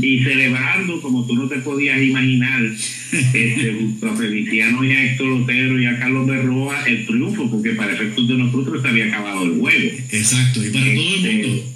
y 0.01 0.19
celebrando 0.23 0.99
como 1.01 1.25
tú 1.25 1.35
no 1.35 1.47
te 1.47 1.55
podías 1.59 2.01
imaginar 2.01 2.61
este, 3.13 3.73
junto 3.79 4.09
a 4.09 4.15
Feliciano 4.17 4.83
y 4.83 4.91
a 4.91 5.05
Héctor 5.05 5.27
Lotero 5.39 5.79
y 5.81 5.85
a 5.85 5.97
Carlos 5.99 6.27
Berroa 6.27 6.83
el 6.85 7.05
triunfo 7.05 7.49
porque 7.49 7.69
para 7.71 7.93
efectos 7.93 8.27
de 8.27 8.33
nosotros 8.37 8.81
se 8.81 8.87
había 8.89 9.05
acabado 9.07 9.45
el 9.45 9.51
juego 9.59 9.89
Exacto. 10.11 10.65
Y 10.65 10.69
para 10.69 10.83
todo 10.83 11.15
el 11.15 11.25
Este, 11.25 11.47
mundo. 11.47 11.72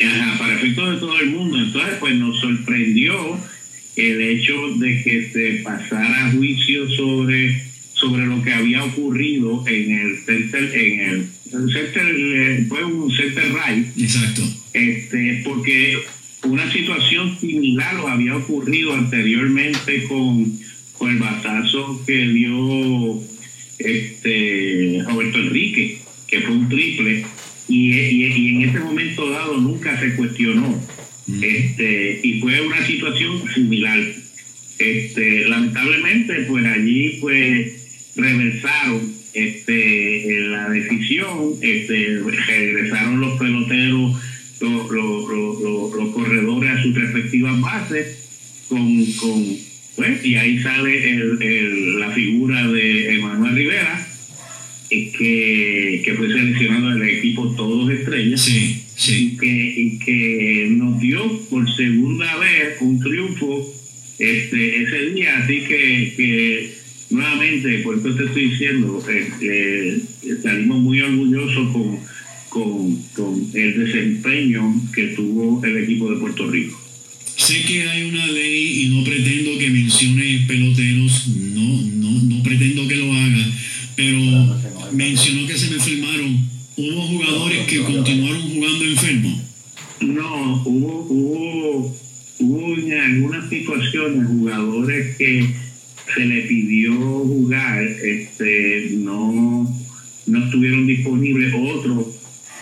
Ajá, 0.00 0.38
para 0.38 0.54
efectos 0.54 0.94
de 0.94 1.00
todo 1.00 1.20
el 1.20 1.30
mundo. 1.30 1.58
Entonces 1.58 1.94
pues 2.00 2.14
nos 2.16 2.40
sorprendió 2.40 3.38
el 3.96 4.20
hecho 4.20 4.68
de 4.76 5.02
que 5.02 5.30
se 5.32 5.62
pasara 5.62 6.32
juicio 6.32 6.88
sobre 6.90 7.62
sobre 7.92 8.26
lo 8.26 8.42
que 8.42 8.52
había 8.52 8.82
ocurrido 8.82 9.64
en 9.68 9.92
el 9.92 10.18
center 10.26 10.76
en 10.76 11.00
el, 11.00 11.28
el 11.52 11.72
center 11.72 12.16
eh, 12.18 12.66
fue 12.68 12.84
un 12.84 13.10
center 13.14 13.44
right 13.52 13.86
Exacto. 13.96 14.42
este, 14.72 15.42
porque 15.44 15.98
una 16.44 16.70
situación 16.72 17.38
similar 17.38 17.94
lo 17.94 18.08
había 18.08 18.36
ocurrido 18.36 18.94
anteriormente 18.94 20.04
con, 20.04 20.58
con 20.92 21.10
el 21.10 21.18
batazo 21.18 22.02
que 22.06 22.28
dio 22.28 23.22
este 23.78 25.02
Roberto 25.06 25.38
Enrique, 25.38 25.98
que 26.26 26.40
fue 26.40 26.54
un 26.54 26.68
triple, 26.68 27.24
y, 27.74 27.92
y- 27.92 28.26
y 28.26 28.48
en 28.56 28.62
ese 28.68 28.78
momento 28.80 29.30
dado 29.30 29.56
nunca 29.60 29.98
se 30.00 30.14
cuestionó. 30.14 30.80
Este, 31.42 32.20
y 32.22 32.40
fue 32.40 32.60
una 32.66 32.86
situación 32.86 33.42
similar. 33.54 33.98
Este, 34.78 35.48
lamentablemente, 35.48 36.34
pues 36.48 36.64
allí 36.66 37.18
pues 37.20 38.12
reversaron 38.16 39.12
este, 39.32 40.40
la 40.48 40.68
decisión, 40.68 41.54
este, 41.60 42.20
regresaron 42.46 43.20
los 43.20 43.38
peloteros, 43.38 44.12
los, 44.60 44.90
los, 44.90 45.28
los- 45.28 45.60
los- 45.62 45.94
los 45.94 46.14
corredores 46.14 46.70
a 46.70 46.82
sus 46.82 46.94
respectivas 46.94 47.60
bases, 47.60 48.18
con, 48.68 49.04
con 49.14 49.44
pues, 49.96 50.24
y 50.24 50.34
ahí 50.36 50.58
sale 50.60 51.10
el- 51.10 51.42
el- 51.42 52.00
la 52.00 52.10
figura 52.10 52.66
de 52.68 53.14
Emanuel 53.14 53.54
Rivera, 53.56 54.06
que, 55.16 56.02
que 56.04 56.14
fue 56.14 56.28
seleccionado 56.28 56.90
del 56.90 57.08
equipo 57.08 57.54
Todos 57.56 57.90
Estrellas 57.90 58.40
Sí. 58.40 58.80
Sí. 58.96 59.32
y 59.32 59.36
que, 59.36 59.74
y 59.76 59.98
que 59.98 60.68
nos 60.70 61.00
dio 61.00 61.40
por 61.50 61.68
segunda 61.74 62.36
vez 62.38 62.76
un 62.80 63.00
triunfo 63.00 63.74
este 64.18 64.82
ese 64.82 65.10
día 65.10 65.38
así 65.38 65.62
que, 65.62 66.14
que 66.16 66.74
nuevamente 67.10 67.78
por 67.80 67.98
eso 67.98 68.14
te 68.14 68.24
estoy 68.24 68.50
diciendo 68.50 69.04
eh, 69.10 69.28
eh, 69.42 70.00
salimos 70.42 70.80
muy 70.80 71.00
orgullosos 71.00 71.72
con, 71.72 71.98
con, 72.48 72.96
con 73.16 73.50
el 73.52 73.84
desempeño 73.84 74.74
que 74.94 75.08
tuvo 75.08 75.64
el 75.64 75.76
equipo 75.78 76.10
de 76.12 76.20
Puerto 76.20 76.48
Rico 76.48 76.84
Sé 77.36 77.62
que 77.62 77.88
hay 77.88 78.04
una 78.04 78.26
ley 78.28 78.84
y 78.84 78.88
no 78.88 79.04
pretendo 79.04 79.58
que 79.58 79.68
mencione 79.68 80.44
peloteros, 80.46 81.28
no, 81.28 81.82
no, 81.82 82.22
no 82.22 82.42
pretendo 82.42 82.86
que 82.86 82.96
lo 82.96 83.12
pero 83.96 84.56
mencionó 84.92 85.46
que 85.46 85.58
se 85.58 85.70
me 85.70 85.76
enfermaron. 85.76 86.48
Hubo 86.76 87.02
jugadores 87.02 87.66
que 87.66 87.80
continuaron 87.80 88.42
jugando 88.42 88.84
enfermos. 88.84 89.42
no 90.00 90.62
hubo 90.64 91.06
hubo 91.08 91.96
hubo 92.40 92.76
en 92.76 92.92
algunas 92.92 93.48
situaciones, 93.48 94.26
jugadores 94.26 95.16
que 95.16 95.46
se 96.14 96.26
le 96.26 96.42
pidió 96.42 96.92
jugar, 96.92 97.82
este, 97.82 98.90
no, 98.98 99.68
no 100.26 100.44
estuvieron 100.44 100.86
disponibles, 100.86 101.54
otros 101.54 102.06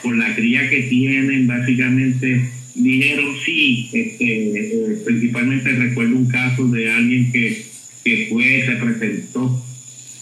por 0.03 0.17
la 0.17 0.35
cría 0.35 0.69
que 0.69 0.83
tienen, 0.83 1.47
básicamente 1.47 2.51
dijeron 2.75 3.35
sí, 3.45 3.89
este, 3.93 4.59
eh, 4.59 5.03
principalmente 5.05 5.71
recuerdo 5.73 6.17
un 6.17 6.27
caso 6.27 6.67
de 6.69 6.91
alguien 6.91 7.31
que, 7.31 7.67
que 8.05 8.27
fue, 8.31 8.65
se 8.65 8.73
presentó 8.73 9.62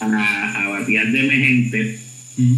a, 0.01 0.63
a 0.63 0.69
batear 0.69 1.11
de 1.11 1.19
emergente, 1.19 1.99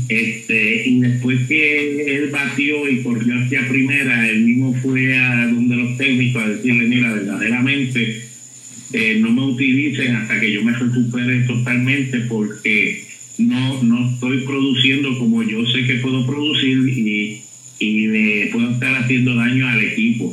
este, 0.08 0.88
y 0.88 1.00
después 1.00 1.48
que 1.48 2.16
él 2.16 2.30
batió 2.32 2.88
y 2.90 3.02
corrió 3.02 3.40
hacia 3.40 3.68
primera, 3.68 4.30
él 4.30 4.42
mismo 4.42 4.74
fue 4.82 5.18
a 5.18 5.48
donde 5.48 5.76
los 5.76 5.98
técnicos 5.98 6.44
a 6.44 6.50
decirle, 6.50 6.88
mira, 6.88 7.14
verdaderamente 7.14 8.24
eh, 8.94 9.18
no 9.20 9.32
me 9.32 9.42
utilicen 9.42 10.16
hasta 10.16 10.40
que 10.40 10.54
yo 10.54 10.64
me 10.64 10.74
recupere 10.74 11.42
totalmente 11.42 12.20
porque 12.22 13.04
no, 13.40 13.82
no 13.84 14.14
estoy 14.14 14.42
produciendo 14.42 15.18
como 15.18 15.44
yo 15.44 15.66
sé 15.66 15.86
que 15.86 15.96
puedo 15.96 16.26
producir 16.28 16.78
y, 16.88 17.42
y 17.80 18.08
le 18.08 18.48
puedo 18.54 18.72
estar 18.72 18.96
haciendo 18.96 19.36
daño 19.36 19.68
al 19.68 19.84
equipo. 19.84 20.32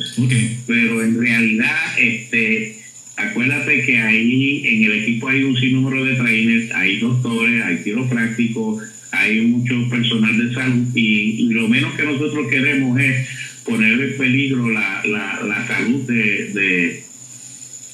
Pero 0.67 1.03
en 1.03 1.19
realidad, 1.19 1.99
este, 1.99 2.80
acuérdate 3.29 3.83
que 3.83 3.99
ahí 3.99 4.63
en 4.67 4.85
el 4.85 4.93
equipo 5.03 5.29
hay 5.29 5.45
un 5.45 5.57
sinnúmero 5.57 6.05
de 6.05 6.17
trainers, 6.17 6.71
hay 6.73 6.99
doctores, 6.99 7.63
hay 7.65 7.83
quiroprácticos, 7.83 8.83
hay 9.13 9.41
mucho 9.43 9.89
personal 9.89 10.37
de 10.39 10.55
salud 10.55 10.87
y, 10.95 11.49
lo 11.53 11.69
menos 11.69 11.95
que 11.95 12.05
nosotros 12.05 12.47
queremos 12.49 12.99
es 13.01 13.29
poner 13.65 14.01
en 14.01 14.17
peligro 14.17 14.71
la, 14.71 15.03
la, 15.05 15.43
la 15.43 15.67
salud 15.67 16.01
de, 16.07 16.53
de, 16.53 17.03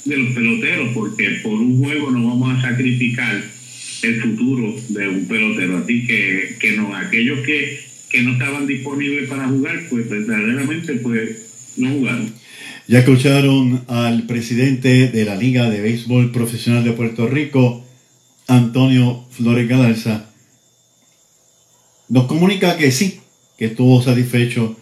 de 0.04 0.16
los 0.16 0.34
peloteros, 0.34 0.90
porque 0.94 1.40
por 1.42 1.54
un 1.54 1.78
juego 1.78 2.10
no 2.10 2.28
vamos 2.28 2.58
a 2.58 2.70
sacrificar 2.70 3.42
el 4.02 4.20
futuro 4.20 4.74
de 4.88 5.08
un 5.08 5.26
pelotero. 5.26 5.78
Así 5.78 6.06
que, 6.06 6.56
que 6.60 6.72
no, 6.72 6.94
aquellos 6.94 7.40
que, 7.40 7.80
que 8.08 8.22
no 8.22 8.32
estaban 8.32 8.66
disponibles 8.66 9.28
para 9.28 9.48
jugar, 9.48 9.86
pues 9.90 10.08
verdaderamente 10.08 10.94
pues 10.94 11.46
no 11.76 11.90
jugaron. 11.90 12.32
Ya 12.88 13.00
escucharon 13.00 13.84
al 13.88 14.28
presidente 14.28 15.08
de 15.08 15.24
la 15.24 15.34
Liga 15.34 15.68
de 15.68 15.80
Béisbol 15.80 16.30
Profesional 16.30 16.84
de 16.84 16.92
Puerto 16.92 17.26
Rico, 17.26 17.84
Antonio 18.46 19.24
Flores 19.32 19.68
Galarza. 19.68 20.26
Nos 22.08 22.26
comunica 22.26 22.76
que 22.76 22.92
sí, 22.92 23.18
que 23.58 23.64
estuvo 23.64 24.00
satisfecho 24.00 24.76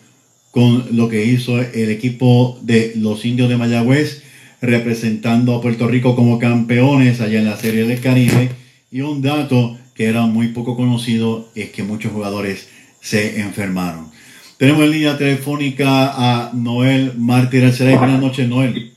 con 0.50 0.88
lo 0.94 1.08
que 1.08 1.24
hizo 1.24 1.58
el 1.58 1.88
equipo 1.88 2.58
de 2.60 2.92
los 2.96 3.24
indios 3.24 3.48
de 3.48 3.56
Mayagüez, 3.56 4.22
representando 4.60 5.54
a 5.54 5.62
Puerto 5.62 5.88
Rico 5.88 6.14
como 6.14 6.38
campeones 6.38 7.22
allá 7.22 7.38
en 7.38 7.46
la 7.46 7.56
Serie 7.56 7.86
del 7.86 8.00
Caribe. 8.00 8.50
Y 8.92 9.00
un 9.00 9.22
dato 9.22 9.78
que 9.94 10.04
era 10.04 10.26
muy 10.26 10.48
poco 10.48 10.76
conocido 10.76 11.48
es 11.54 11.70
que 11.70 11.82
muchos 11.82 12.12
jugadores 12.12 12.68
se 13.00 13.40
enfermaron. 13.40 14.13
Tenemos 14.56 14.84
en 14.84 14.90
línea 14.92 15.18
telefónica 15.18 16.12
a 16.14 16.50
Noel 16.52 17.14
Martínez 17.18 17.72
Arcelay. 17.72 17.96
Buenas 17.96 18.20
noches, 18.20 18.48
Noel. 18.48 18.92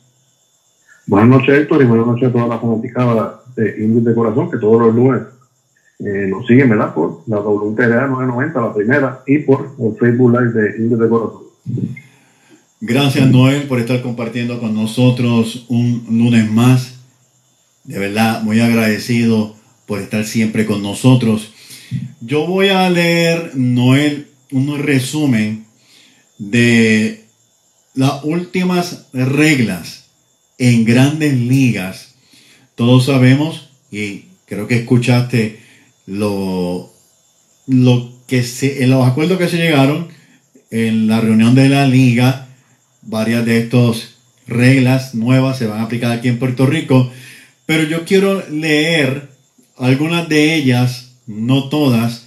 Buenas 1.08 1.30
noches, 1.30 1.58
Héctor, 1.58 1.82
y 1.82 1.86
buenas 1.86 2.06
noches 2.06 2.30
a 2.30 2.32
toda 2.32 2.48
la 2.48 2.60
fanaticada 2.60 3.42
de 3.56 3.84
Indios 3.84 4.06
de 4.06 4.14
Corazón, 4.14 4.52
que 4.52 4.58
todos 4.58 4.82
los 4.82 4.96
lunes 4.96 5.24
eh, 6.00 6.28
nos 6.30 6.46
siguen, 6.46 6.70
¿verdad? 6.70 6.94
Por 6.94 7.24
la 7.26 7.40
WTRA 7.40 8.08
990, 8.08 8.62
la 8.62 8.74
primera, 8.74 9.24
y 9.26 9.40
por 9.40 9.76
el 9.80 9.98
Facebook 10.00 10.32
Live 10.32 10.52
de 10.52 10.78
Indios 10.78 11.00
de 11.00 11.10
Corazón. 11.10 11.42
Gracias, 12.80 13.32
Noel, 13.32 13.64
por 13.64 13.80
estar 13.80 14.02
compartiendo 14.04 14.60
con 14.60 14.76
nosotros 14.76 15.66
un 15.70 16.06
lunes 16.08 16.52
más. 16.52 17.00
De 17.84 17.98
verdad, 17.98 18.44
muy 18.44 18.60
agradecido 18.60 19.56
por 19.88 20.00
estar 20.00 20.24
siempre 20.24 20.68
con 20.68 20.84
nosotros. 20.84 21.52
Yo 22.22 22.46
voy 22.46 22.68
a 22.68 22.88
leer, 22.92 23.54
Noel, 23.56 24.28
un 24.52 24.82
resumen 24.84 25.66
de 26.38 27.26
las 27.94 28.24
últimas 28.24 29.08
reglas 29.14 30.06
en 30.58 30.86
grandes 30.86 31.34
ligas. 31.34 32.16
Todos 32.76 33.06
sabemos, 33.06 33.70
y 33.92 34.26
creo 34.46 34.68
que 34.68 34.76
escuchaste 34.76 35.60
lo, 36.06 36.94
lo 37.66 38.14
que 38.28 38.44
se, 38.44 38.84
en 38.84 38.92
los 38.92 39.08
acuerdos 39.08 39.38
que 39.38 39.50
se 39.50 39.58
llegaron 39.58 40.10
en 40.70 41.08
la 41.08 41.22
reunión 41.22 41.56
de 41.56 41.70
la 41.70 41.88
liga, 41.88 42.48
varias 43.02 43.46
de 43.46 43.60
estas 43.60 44.16
reglas 44.48 45.16
nuevas 45.16 45.58
se 45.58 45.68
van 45.68 45.80
a 45.80 45.84
aplicar 45.84 46.12
aquí 46.12 46.28
en 46.28 46.40
Puerto 46.40 46.66
Rico, 46.66 47.12
pero 47.66 47.84
yo 47.84 48.06
quiero 48.06 48.48
leer 48.50 49.30
algunas 49.78 50.30
de 50.30 50.56
ellas, 50.56 51.16
no 51.26 51.70
todas, 51.70 52.27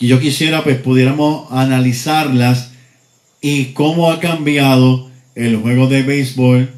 y 0.00 0.08
yo 0.08 0.18
quisiera 0.18 0.64
pues 0.64 0.78
pudiéramos 0.78 1.52
analizarlas 1.52 2.72
y 3.42 3.66
cómo 3.66 4.10
ha 4.10 4.18
cambiado 4.18 5.10
el 5.34 5.56
juego 5.56 5.86
de 5.88 6.02
béisbol 6.02 6.70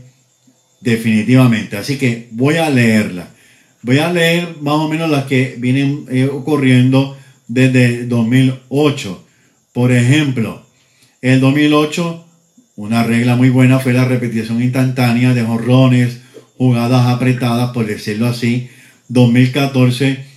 definitivamente. 0.80 1.76
Así 1.76 1.96
que 1.96 2.28
voy 2.32 2.56
a 2.56 2.68
leerla. 2.68 3.28
Voy 3.82 3.98
a 3.98 4.12
leer 4.12 4.56
más 4.60 4.74
o 4.74 4.88
menos 4.88 5.08
las 5.08 5.24
que 5.24 5.54
vienen 5.58 6.04
eh, 6.10 6.26
ocurriendo 6.26 7.16
desde 7.46 8.06
2008. 8.06 9.24
Por 9.72 9.92
ejemplo, 9.92 10.66
el 11.20 11.40
2008, 11.40 12.26
una 12.76 13.04
regla 13.04 13.36
muy 13.36 13.50
buena 13.50 13.78
fue 13.78 13.92
la 13.92 14.04
repetición 14.04 14.60
instantánea 14.62 15.32
de 15.32 15.42
jorrones, 15.42 16.20
jugadas 16.58 17.06
apretadas, 17.06 17.70
por 17.70 17.86
decirlo 17.86 18.26
así. 18.26 18.68
2014, 19.08 20.31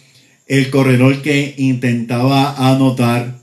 el 0.47 0.69
corredor 0.69 1.21
que 1.21 1.55
intentaba 1.57 2.71
anotar 2.71 3.35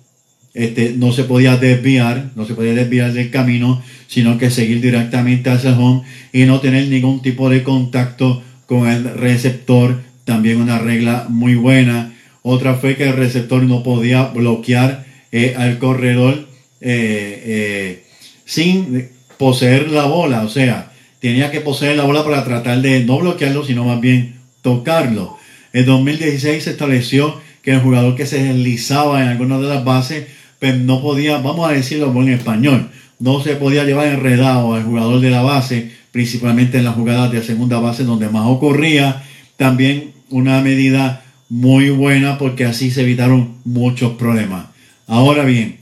este, 0.54 0.94
no 0.96 1.12
se 1.12 1.24
podía 1.24 1.56
desviar, 1.56 2.30
no 2.36 2.44
se 2.44 2.54
podía 2.54 2.74
desviar 2.74 3.12
del 3.12 3.30
camino, 3.30 3.82
sino 4.06 4.36
que 4.36 4.50
seguir 4.50 4.80
directamente 4.80 5.50
hacia 5.50 5.70
el 5.70 5.78
home 5.78 6.02
y 6.32 6.44
no 6.44 6.60
tener 6.60 6.88
ningún 6.88 7.22
tipo 7.22 7.48
de 7.48 7.62
contacto 7.62 8.42
con 8.66 8.88
el 8.88 9.04
receptor, 9.14 10.02
también 10.24 10.60
una 10.60 10.78
regla 10.78 11.26
muy 11.28 11.54
buena. 11.54 12.12
Otra 12.42 12.74
fue 12.74 12.96
que 12.96 13.04
el 13.04 13.16
receptor 13.16 13.62
no 13.62 13.82
podía 13.82 14.24
bloquear 14.24 15.06
eh, 15.30 15.54
al 15.56 15.78
corredor 15.78 16.46
eh, 16.80 17.42
eh, 17.46 18.02
sin 18.44 19.08
poseer 19.38 19.90
la 19.90 20.04
bola, 20.04 20.42
o 20.42 20.48
sea, 20.48 20.92
tenía 21.20 21.50
que 21.50 21.60
poseer 21.60 21.96
la 21.96 22.04
bola 22.04 22.24
para 22.24 22.44
tratar 22.44 22.82
de 22.82 23.04
no 23.04 23.18
bloquearlo, 23.18 23.64
sino 23.64 23.84
más 23.84 24.00
bien 24.00 24.34
tocarlo. 24.60 25.38
En 25.72 25.86
2016 25.86 26.64
se 26.64 26.70
estableció 26.70 27.40
que 27.62 27.72
el 27.72 27.80
jugador 27.80 28.16
que 28.16 28.26
se 28.26 28.42
deslizaba 28.42 29.22
en 29.22 29.28
alguna 29.28 29.58
de 29.58 29.68
las 29.68 29.84
bases, 29.84 30.26
pues 30.58 30.76
no 30.76 31.00
podía, 31.00 31.38
vamos 31.38 31.68
a 31.68 31.72
decirlo 31.72 32.12
en 32.20 32.28
español, 32.28 32.90
no 33.18 33.40
se 33.42 33.56
podía 33.56 33.84
llevar 33.84 34.08
enredado 34.08 34.74
al 34.74 34.82
jugador 34.82 35.20
de 35.20 35.30
la 35.30 35.42
base, 35.42 35.92
principalmente 36.10 36.78
en 36.78 36.84
las 36.84 36.94
jugadas 36.94 37.30
de 37.30 37.42
segunda 37.42 37.78
base 37.78 38.04
donde 38.04 38.28
más 38.28 38.46
ocurría. 38.46 39.22
También 39.56 40.12
una 40.28 40.60
medida 40.60 41.24
muy 41.48 41.90
buena 41.90 42.36
porque 42.38 42.64
así 42.64 42.90
se 42.90 43.02
evitaron 43.02 43.58
muchos 43.64 44.14
problemas. 44.14 44.66
Ahora 45.06 45.44
bien, 45.44 45.78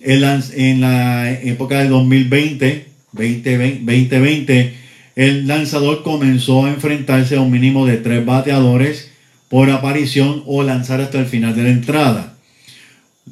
en 0.00 0.20
la, 0.20 0.42
en 0.54 0.80
la 0.80 1.30
época 1.30 1.80
del 1.80 1.90
2020, 1.90 2.86
2020, 3.12 3.92
2020 3.92 4.77
el 5.18 5.48
lanzador 5.48 6.04
comenzó 6.04 6.64
a 6.64 6.70
enfrentarse 6.70 7.34
a 7.34 7.40
un 7.40 7.50
mínimo 7.50 7.86
de 7.86 7.96
tres 7.96 8.24
bateadores 8.24 9.10
por 9.48 9.68
aparición 9.68 10.44
o 10.46 10.62
lanzar 10.62 11.00
hasta 11.00 11.18
el 11.18 11.26
final 11.26 11.56
de 11.56 11.64
la 11.64 11.70
entrada. 11.70 12.34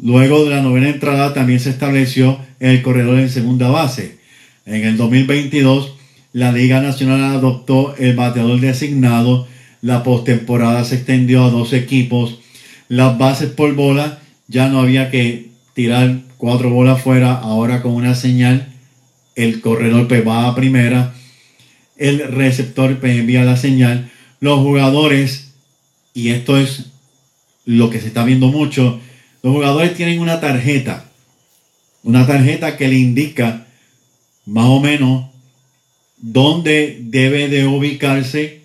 Luego 0.02 0.42
de 0.44 0.50
la 0.50 0.62
novena 0.62 0.88
entrada 0.88 1.32
también 1.32 1.60
se 1.60 1.70
estableció 1.70 2.40
el 2.58 2.82
corredor 2.82 3.20
en 3.20 3.30
segunda 3.30 3.68
base. 3.68 4.18
En 4.66 4.84
el 4.84 4.96
2022, 4.96 5.94
la 6.32 6.50
Liga 6.50 6.82
Nacional 6.82 7.22
adoptó 7.22 7.94
el 7.98 8.16
bateador 8.16 8.58
designado. 8.58 9.46
La 9.80 10.02
postemporada 10.02 10.84
se 10.84 10.96
extendió 10.96 11.44
a 11.44 11.50
dos 11.50 11.72
equipos. 11.72 12.40
Las 12.88 13.16
bases 13.16 13.50
por 13.50 13.72
bola 13.76 14.18
ya 14.48 14.68
no 14.68 14.80
había 14.80 15.12
que 15.12 15.50
tirar 15.72 16.18
cuatro 16.36 16.68
bolas 16.68 17.00
fuera. 17.00 17.34
Ahora 17.34 17.80
con 17.80 17.92
una 17.92 18.16
señal, 18.16 18.72
el 19.36 19.60
corredor 19.60 20.08
pues 20.08 20.26
va 20.26 20.48
a 20.48 20.56
primera 20.56 21.12
el 21.96 22.18
receptor 22.32 22.98
envía 23.02 23.44
la 23.44 23.56
señal. 23.56 24.10
Los 24.40 24.60
jugadores, 24.60 25.54
y 26.14 26.30
esto 26.30 26.58
es 26.58 26.86
lo 27.64 27.90
que 27.90 28.00
se 28.00 28.08
está 28.08 28.24
viendo 28.24 28.48
mucho, 28.48 29.00
los 29.42 29.52
jugadores 29.52 29.94
tienen 29.94 30.20
una 30.20 30.40
tarjeta, 30.40 31.10
una 32.02 32.26
tarjeta 32.26 32.76
que 32.76 32.88
le 32.88 32.96
indica 32.96 33.66
más 34.44 34.66
o 34.66 34.80
menos 34.80 35.26
dónde 36.18 36.98
debe 37.00 37.48
de 37.48 37.66
ubicarse 37.66 38.62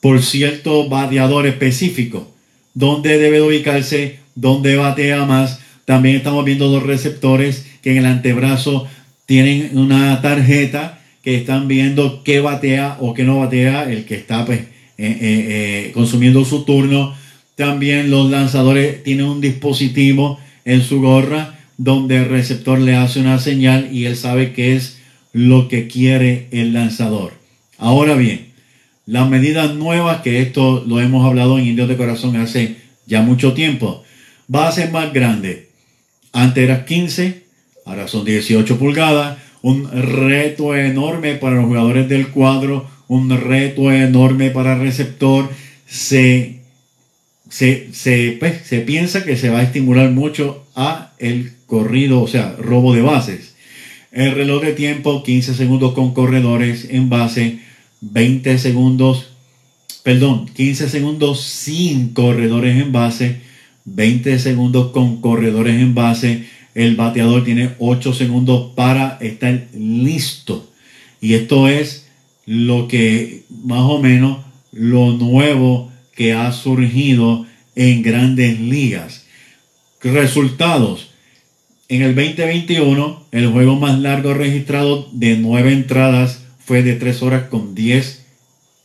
por 0.00 0.22
cierto 0.22 0.88
bateador 0.88 1.46
específico, 1.46 2.32
dónde 2.74 3.18
debe 3.18 3.38
de 3.38 3.42
ubicarse, 3.42 4.20
dónde 4.34 4.76
batea 4.76 5.24
más. 5.24 5.60
También 5.84 6.16
estamos 6.16 6.44
viendo 6.44 6.68
dos 6.68 6.82
receptores 6.82 7.66
que 7.82 7.92
en 7.92 7.98
el 7.98 8.06
antebrazo 8.06 8.86
tienen 9.24 9.76
una 9.76 10.20
tarjeta 10.22 11.00
que 11.26 11.34
están 11.34 11.66
viendo 11.66 12.22
qué 12.22 12.38
batea 12.38 12.98
o 13.00 13.12
qué 13.12 13.24
no 13.24 13.40
batea 13.40 13.90
el 13.90 14.04
que 14.04 14.14
está 14.14 14.46
pues, 14.46 14.60
eh, 14.60 14.68
eh, 14.96 15.16
eh, 15.18 15.90
consumiendo 15.92 16.44
su 16.44 16.64
turno. 16.64 17.16
También 17.56 18.12
los 18.12 18.30
lanzadores 18.30 19.02
tienen 19.02 19.26
un 19.26 19.40
dispositivo 19.40 20.38
en 20.64 20.82
su 20.82 21.00
gorra 21.00 21.58
donde 21.78 22.18
el 22.18 22.28
receptor 22.28 22.78
le 22.78 22.94
hace 22.94 23.18
una 23.18 23.40
señal 23.40 23.88
y 23.92 24.04
él 24.04 24.16
sabe 24.16 24.52
qué 24.52 24.76
es 24.76 25.00
lo 25.32 25.66
que 25.66 25.88
quiere 25.88 26.46
el 26.52 26.72
lanzador. 26.72 27.32
Ahora 27.76 28.14
bien, 28.14 28.52
las 29.04 29.28
medidas 29.28 29.74
nuevas, 29.74 30.20
que 30.20 30.40
esto 30.40 30.84
lo 30.86 31.00
hemos 31.00 31.26
hablado 31.26 31.58
en 31.58 31.66
Indios 31.66 31.88
de 31.88 31.96
Corazón 31.96 32.36
hace 32.36 32.76
ya 33.06 33.22
mucho 33.22 33.52
tiempo, 33.52 34.04
va 34.54 34.68
a 34.68 34.72
ser 34.72 34.92
más 34.92 35.12
grande. 35.12 35.70
Antes 36.32 36.62
era 36.62 36.84
15, 36.84 37.42
ahora 37.84 38.06
son 38.06 38.24
18 38.24 38.78
pulgadas. 38.78 39.38
Un 39.66 39.90
reto 39.90 40.76
enorme 40.76 41.34
para 41.34 41.56
los 41.56 41.64
jugadores 41.64 42.08
del 42.08 42.28
cuadro, 42.28 42.88
un 43.08 43.28
reto 43.36 43.90
enorme 43.90 44.50
para 44.50 44.74
el 44.74 44.80
receptor. 44.80 45.50
Se, 45.88 46.60
se, 47.50 47.88
se, 47.92 48.36
pues, 48.38 48.64
se 48.64 48.78
piensa 48.82 49.24
que 49.24 49.36
se 49.36 49.50
va 49.50 49.58
a 49.58 49.64
estimular 49.64 50.12
mucho 50.12 50.64
a 50.76 51.14
el 51.18 51.50
corrido, 51.66 52.22
o 52.22 52.28
sea, 52.28 52.54
robo 52.60 52.94
de 52.94 53.02
bases. 53.02 53.56
El 54.12 54.36
reloj 54.36 54.62
de 54.62 54.72
tiempo, 54.72 55.24
15 55.24 55.54
segundos 55.54 55.94
con 55.94 56.14
corredores 56.14 56.86
en 56.88 57.08
base, 57.10 57.58
20 58.02 58.58
segundos, 58.58 59.32
perdón, 60.04 60.46
15 60.46 60.88
segundos 60.88 61.42
sin 61.42 62.14
corredores 62.14 62.80
en 62.80 62.92
base, 62.92 63.40
20 63.84 64.38
segundos 64.38 64.92
con 64.92 65.20
corredores 65.20 65.74
en 65.74 65.96
base. 65.96 66.54
El 66.76 66.94
bateador 66.94 67.42
tiene 67.42 67.70
8 67.78 68.12
segundos 68.12 68.72
para 68.74 69.16
estar 69.22 69.66
listo. 69.72 70.70
Y 71.22 71.32
esto 71.32 71.68
es 71.68 72.06
lo 72.44 72.86
que 72.86 73.44
más 73.64 73.80
o 73.80 73.98
menos 73.98 74.44
lo 74.72 75.12
nuevo 75.12 75.90
que 76.14 76.34
ha 76.34 76.52
surgido 76.52 77.46
en 77.76 78.02
grandes 78.02 78.60
ligas. 78.60 79.24
Resultados. 80.02 81.08
En 81.88 82.02
el 82.02 82.14
2021, 82.14 83.24
el 83.32 83.48
juego 83.48 83.76
más 83.76 83.98
largo 83.98 84.34
registrado 84.34 85.08
de 85.12 85.38
9 85.38 85.72
entradas 85.72 86.44
fue 86.58 86.82
de 86.82 86.92
3 86.92 87.22
horas 87.22 87.44
con 87.48 87.74
10 87.74 88.26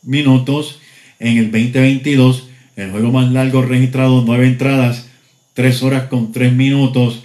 minutos. 0.02 0.80
En 1.18 1.36
el 1.36 1.52
2022, 1.52 2.48
el 2.76 2.90
juego 2.90 3.12
más 3.12 3.30
largo 3.30 3.60
registrado, 3.60 4.24
9 4.24 4.46
entradas, 4.46 5.10
3 5.52 5.82
horas 5.82 6.04
con 6.04 6.32
3 6.32 6.54
minutos. 6.54 7.24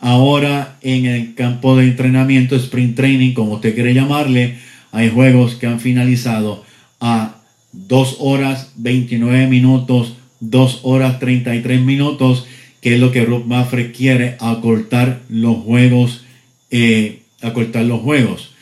Ahora 0.00 0.78
en 0.80 1.04
el 1.04 1.34
campo 1.34 1.76
de 1.76 1.84
entrenamiento, 1.84 2.56
sprint 2.56 2.96
training, 2.96 3.34
como 3.34 3.54
usted 3.54 3.74
quiere 3.74 3.92
llamarle, 3.92 4.56
hay 4.92 5.10
juegos 5.10 5.54
que 5.54 5.66
han 5.66 5.78
finalizado 5.78 6.64
a 7.00 7.36
2 7.72 8.16
horas 8.18 8.72
29 8.76 9.46
minutos, 9.46 10.14
2 10.40 10.80
horas 10.82 11.18
33 11.18 11.82
minutos, 11.82 12.46
que 12.80 12.94
es 12.94 13.00
lo 13.00 13.12
que 13.12 13.24
Rob 13.24 13.44
Maffrey 13.44 13.92
quiere, 13.92 14.36
acortar 14.40 15.20
los 15.28 15.58
juegos, 15.58 16.24
eh, 16.70 17.20
acortar 17.42 17.84
los 17.84 18.00
juegos. 18.00 18.52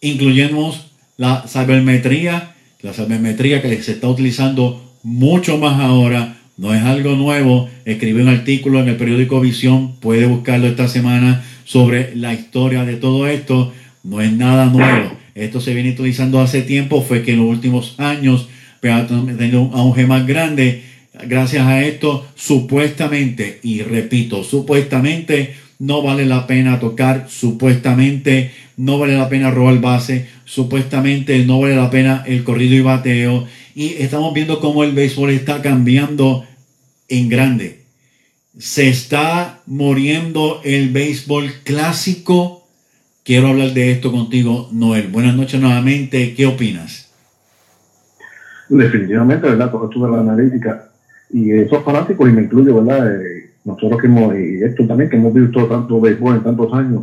Incluyemos 0.00 0.86
la 1.16 1.46
sabermetría, 1.48 2.54
la 2.80 2.94
sabermetría 2.94 3.60
que 3.60 3.82
se 3.82 3.92
está 3.92 4.08
utilizando 4.08 4.94
mucho 5.02 5.58
más 5.58 5.80
ahora, 5.80 6.39
no 6.60 6.74
es 6.74 6.82
algo 6.82 7.16
nuevo. 7.16 7.70
Escribí 7.86 8.20
un 8.20 8.28
artículo 8.28 8.80
en 8.80 8.88
el 8.88 8.96
periódico 8.96 9.40
Visión, 9.40 9.96
puede 9.96 10.26
buscarlo 10.26 10.66
esta 10.66 10.88
semana 10.88 11.42
sobre 11.64 12.14
la 12.14 12.34
historia 12.34 12.84
de 12.84 12.96
todo 12.96 13.26
esto. 13.26 13.72
No 14.04 14.20
es 14.20 14.30
nada 14.30 14.66
nuevo. 14.66 15.16
Esto 15.34 15.62
se 15.62 15.72
viene 15.72 15.92
utilizando 15.92 16.38
hace 16.38 16.60
tiempo, 16.60 17.00
fue 17.00 17.22
que 17.22 17.32
en 17.32 17.38
los 17.38 17.48
últimos 17.48 17.94
años 17.98 18.48
ha 18.82 19.06
tenido 19.06 19.62
un 19.62 19.74
auge 19.74 20.06
más 20.06 20.26
grande. 20.26 20.82
Gracias 21.26 21.66
a 21.66 21.82
esto, 21.82 22.26
supuestamente, 22.34 23.60
y 23.62 23.80
repito, 23.80 24.44
supuestamente 24.44 25.54
no 25.78 26.02
vale 26.02 26.26
la 26.26 26.46
pena 26.46 26.78
tocar, 26.78 27.26
supuestamente 27.30 28.50
no 28.76 28.98
vale 28.98 29.16
la 29.16 29.30
pena 29.30 29.50
robar 29.50 29.80
base, 29.80 30.26
supuestamente 30.44 31.42
no 31.46 31.58
vale 31.58 31.76
la 31.76 31.88
pena 31.88 32.22
el 32.26 32.44
corrido 32.44 32.74
y 32.74 32.80
bateo. 32.82 33.46
Y 33.74 33.94
estamos 33.98 34.34
viendo 34.34 34.60
cómo 34.60 34.84
el 34.84 34.92
béisbol 34.92 35.30
está 35.30 35.62
cambiando 35.62 36.44
en 37.10 37.28
grande. 37.28 37.84
Se 38.58 38.88
está 38.88 39.60
muriendo 39.66 40.60
el 40.64 40.90
béisbol 40.90 41.50
clásico. 41.64 42.66
Quiero 43.24 43.48
hablar 43.48 43.74
de 43.74 43.92
esto 43.92 44.10
contigo, 44.10 44.68
Noel. 44.72 45.08
Buenas 45.08 45.36
noches 45.36 45.60
nuevamente. 45.60 46.34
¿Qué 46.34 46.46
opinas? 46.46 47.12
Definitivamente, 48.68 49.48
¿verdad? 49.48 49.70
Todo 49.70 49.90
esto 49.90 50.08
la 50.08 50.20
analítica 50.20 50.90
y 51.32 51.50
esos 51.52 51.84
fanáticos, 51.84 52.28
y 52.28 52.32
me 52.32 52.42
incluyo, 52.42 52.82
¿verdad? 52.82 53.20
Eh, 53.20 53.50
nosotros 53.64 54.00
que 54.00 54.06
hemos, 54.06 54.34
y 54.34 54.62
esto 54.62 54.86
también, 54.86 55.10
que 55.10 55.16
hemos 55.16 55.34
visto 55.34 55.66
tanto 55.66 56.00
béisbol 56.00 56.36
en 56.36 56.42
tantos 56.42 56.72
años, 56.72 57.02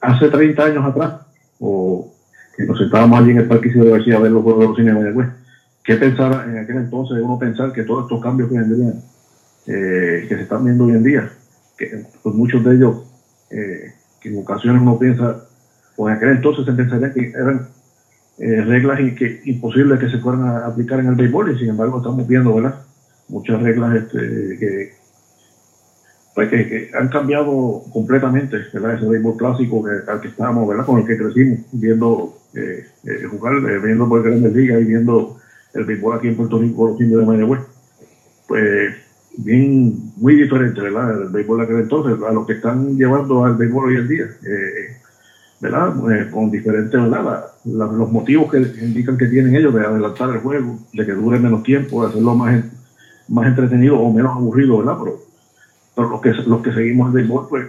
hace 0.00 0.28
30 0.28 0.64
años 0.64 0.84
atrás, 0.84 1.14
o 1.60 2.12
que 2.56 2.64
nos 2.64 2.78
sentábamos 2.78 3.20
allí 3.20 3.30
en 3.30 3.38
el 3.38 3.48
Parque 3.48 3.70
de 3.70 3.90
García 3.90 4.16
a 4.16 4.20
ver 4.20 4.32
los 4.32 4.42
juegos 4.42 4.60
de 4.60 4.68
los 4.68 4.76
cines 4.76 4.94
de 4.94 5.00
Mayagüez, 5.00 5.28
¿qué 5.84 5.96
pensar 5.96 6.48
en 6.48 6.58
aquel 6.58 6.76
entonces 6.76 7.18
uno 7.22 7.38
pensar 7.38 7.72
que 7.72 7.82
todos 7.82 8.04
estos 8.04 8.22
cambios 8.22 8.48
que 8.48 8.58
vendrían, 8.58 9.02
eh, 9.66 10.26
que 10.28 10.36
se 10.36 10.42
están 10.42 10.64
viendo 10.64 10.84
hoy 10.84 10.92
en 10.92 11.02
día, 11.02 11.30
que 11.76 12.04
pues 12.22 12.34
muchos 12.34 12.64
de 12.64 12.74
ellos, 12.74 13.04
eh, 13.50 13.92
que 14.20 14.28
en 14.28 14.38
ocasiones 14.38 14.82
uno 14.82 14.98
piensa, 14.98 15.44
o 15.96 16.08
en 16.08 16.16
aquel 16.16 16.30
entonces 16.30 16.64
se 16.64 16.72
pensaría 16.72 17.12
que 17.12 17.30
eran 17.30 17.68
eh, 18.38 18.62
reglas 18.62 19.00
y 19.00 19.14
que, 19.14 19.42
imposibles 19.44 19.98
que 19.98 20.10
se 20.10 20.18
fueran 20.18 20.44
a 20.44 20.66
aplicar 20.66 21.00
en 21.00 21.08
el 21.08 21.14
béisbol, 21.14 21.54
y 21.54 21.58
sin 21.58 21.70
embargo 21.70 21.98
estamos 21.98 22.26
viendo, 22.26 22.54
¿verdad? 22.54 22.82
Muchas 23.28 23.62
reglas 23.62 23.94
este, 23.96 24.18
que, 24.58 24.92
pues 26.34 26.48
que, 26.48 26.90
han 26.94 27.08
cambiado 27.08 27.84
completamente 27.92 28.56
¿verdad? 28.72 28.94
ese 28.94 29.06
béisbol 29.06 29.36
clásico 29.36 29.84
al 30.08 30.20
que 30.20 30.28
estábamos, 30.28 30.66
¿verdad? 30.68 30.86
con 30.86 31.00
el 31.00 31.06
que 31.06 31.18
crecimos, 31.18 31.60
viendo 31.72 32.38
eh, 32.54 32.86
eh, 33.04 33.24
jugar, 33.30 33.54
eh, 33.70 33.78
viendo 33.78 34.08
por 34.08 34.22
grandes 34.22 34.52
ligas 34.52 34.80
y 34.80 34.84
viendo 34.84 35.38
el 35.74 35.84
béisbol 35.84 36.16
aquí 36.16 36.28
en 36.28 36.36
Puerto 36.36 36.58
Rico, 36.58 36.88
los 36.88 37.00
indios 37.00 37.20
de 37.20 37.26
Mayagüez. 37.26 37.60
Pues 38.46 38.94
bien, 39.38 40.12
muy 40.16 40.34
diferente, 40.34 40.80
¿verdad? 40.80 41.22
El 41.22 41.28
béisbol 41.28 41.58
de 41.58 41.64
aquel 41.64 41.80
entonces, 41.80 42.22
a 42.22 42.32
lo 42.32 42.46
que 42.46 42.54
están 42.54 42.96
llevando 42.96 43.44
al 43.44 43.56
béisbol 43.56 43.88
hoy 43.88 43.96
en 43.96 44.08
día, 44.08 44.26
¿verdad? 45.60 45.94
con 46.30 46.50
diferentes, 46.50 47.00
¿verdad? 47.00 47.46
Los 47.64 48.10
motivos 48.10 48.50
que 48.50 48.58
indican 48.58 49.16
que 49.16 49.26
tienen 49.26 49.54
ellos 49.54 49.74
de 49.74 49.86
adelantar 49.86 50.30
el 50.30 50.40
juego, 50.40 50.78
de 50.92 51.06
que 51.06 51.12
dure 51.12 51.38
menos 51.38 51.62
tiempo, 51.62 52.02
de 52.02 52.10
hacerlo 52.10 52.34
más, 52.34 52.64
más 53.28 53.46
entretenido 53.46 53.98
o 53.98 54.12
menos 54.12 54.36
aburrido, 54.36 54.78
¿verdad? 54.78 54.96
Pero 55.02 55.32
pero 55.94 56.08
los 56.08 56.20
que, 56.20 56.32
los 56.32 56.62
que 56.62 56.72
seguimos 56.72 57.08
el 57.08 57.14
béisbol, 57.14 57.48
pues 57.48 57.66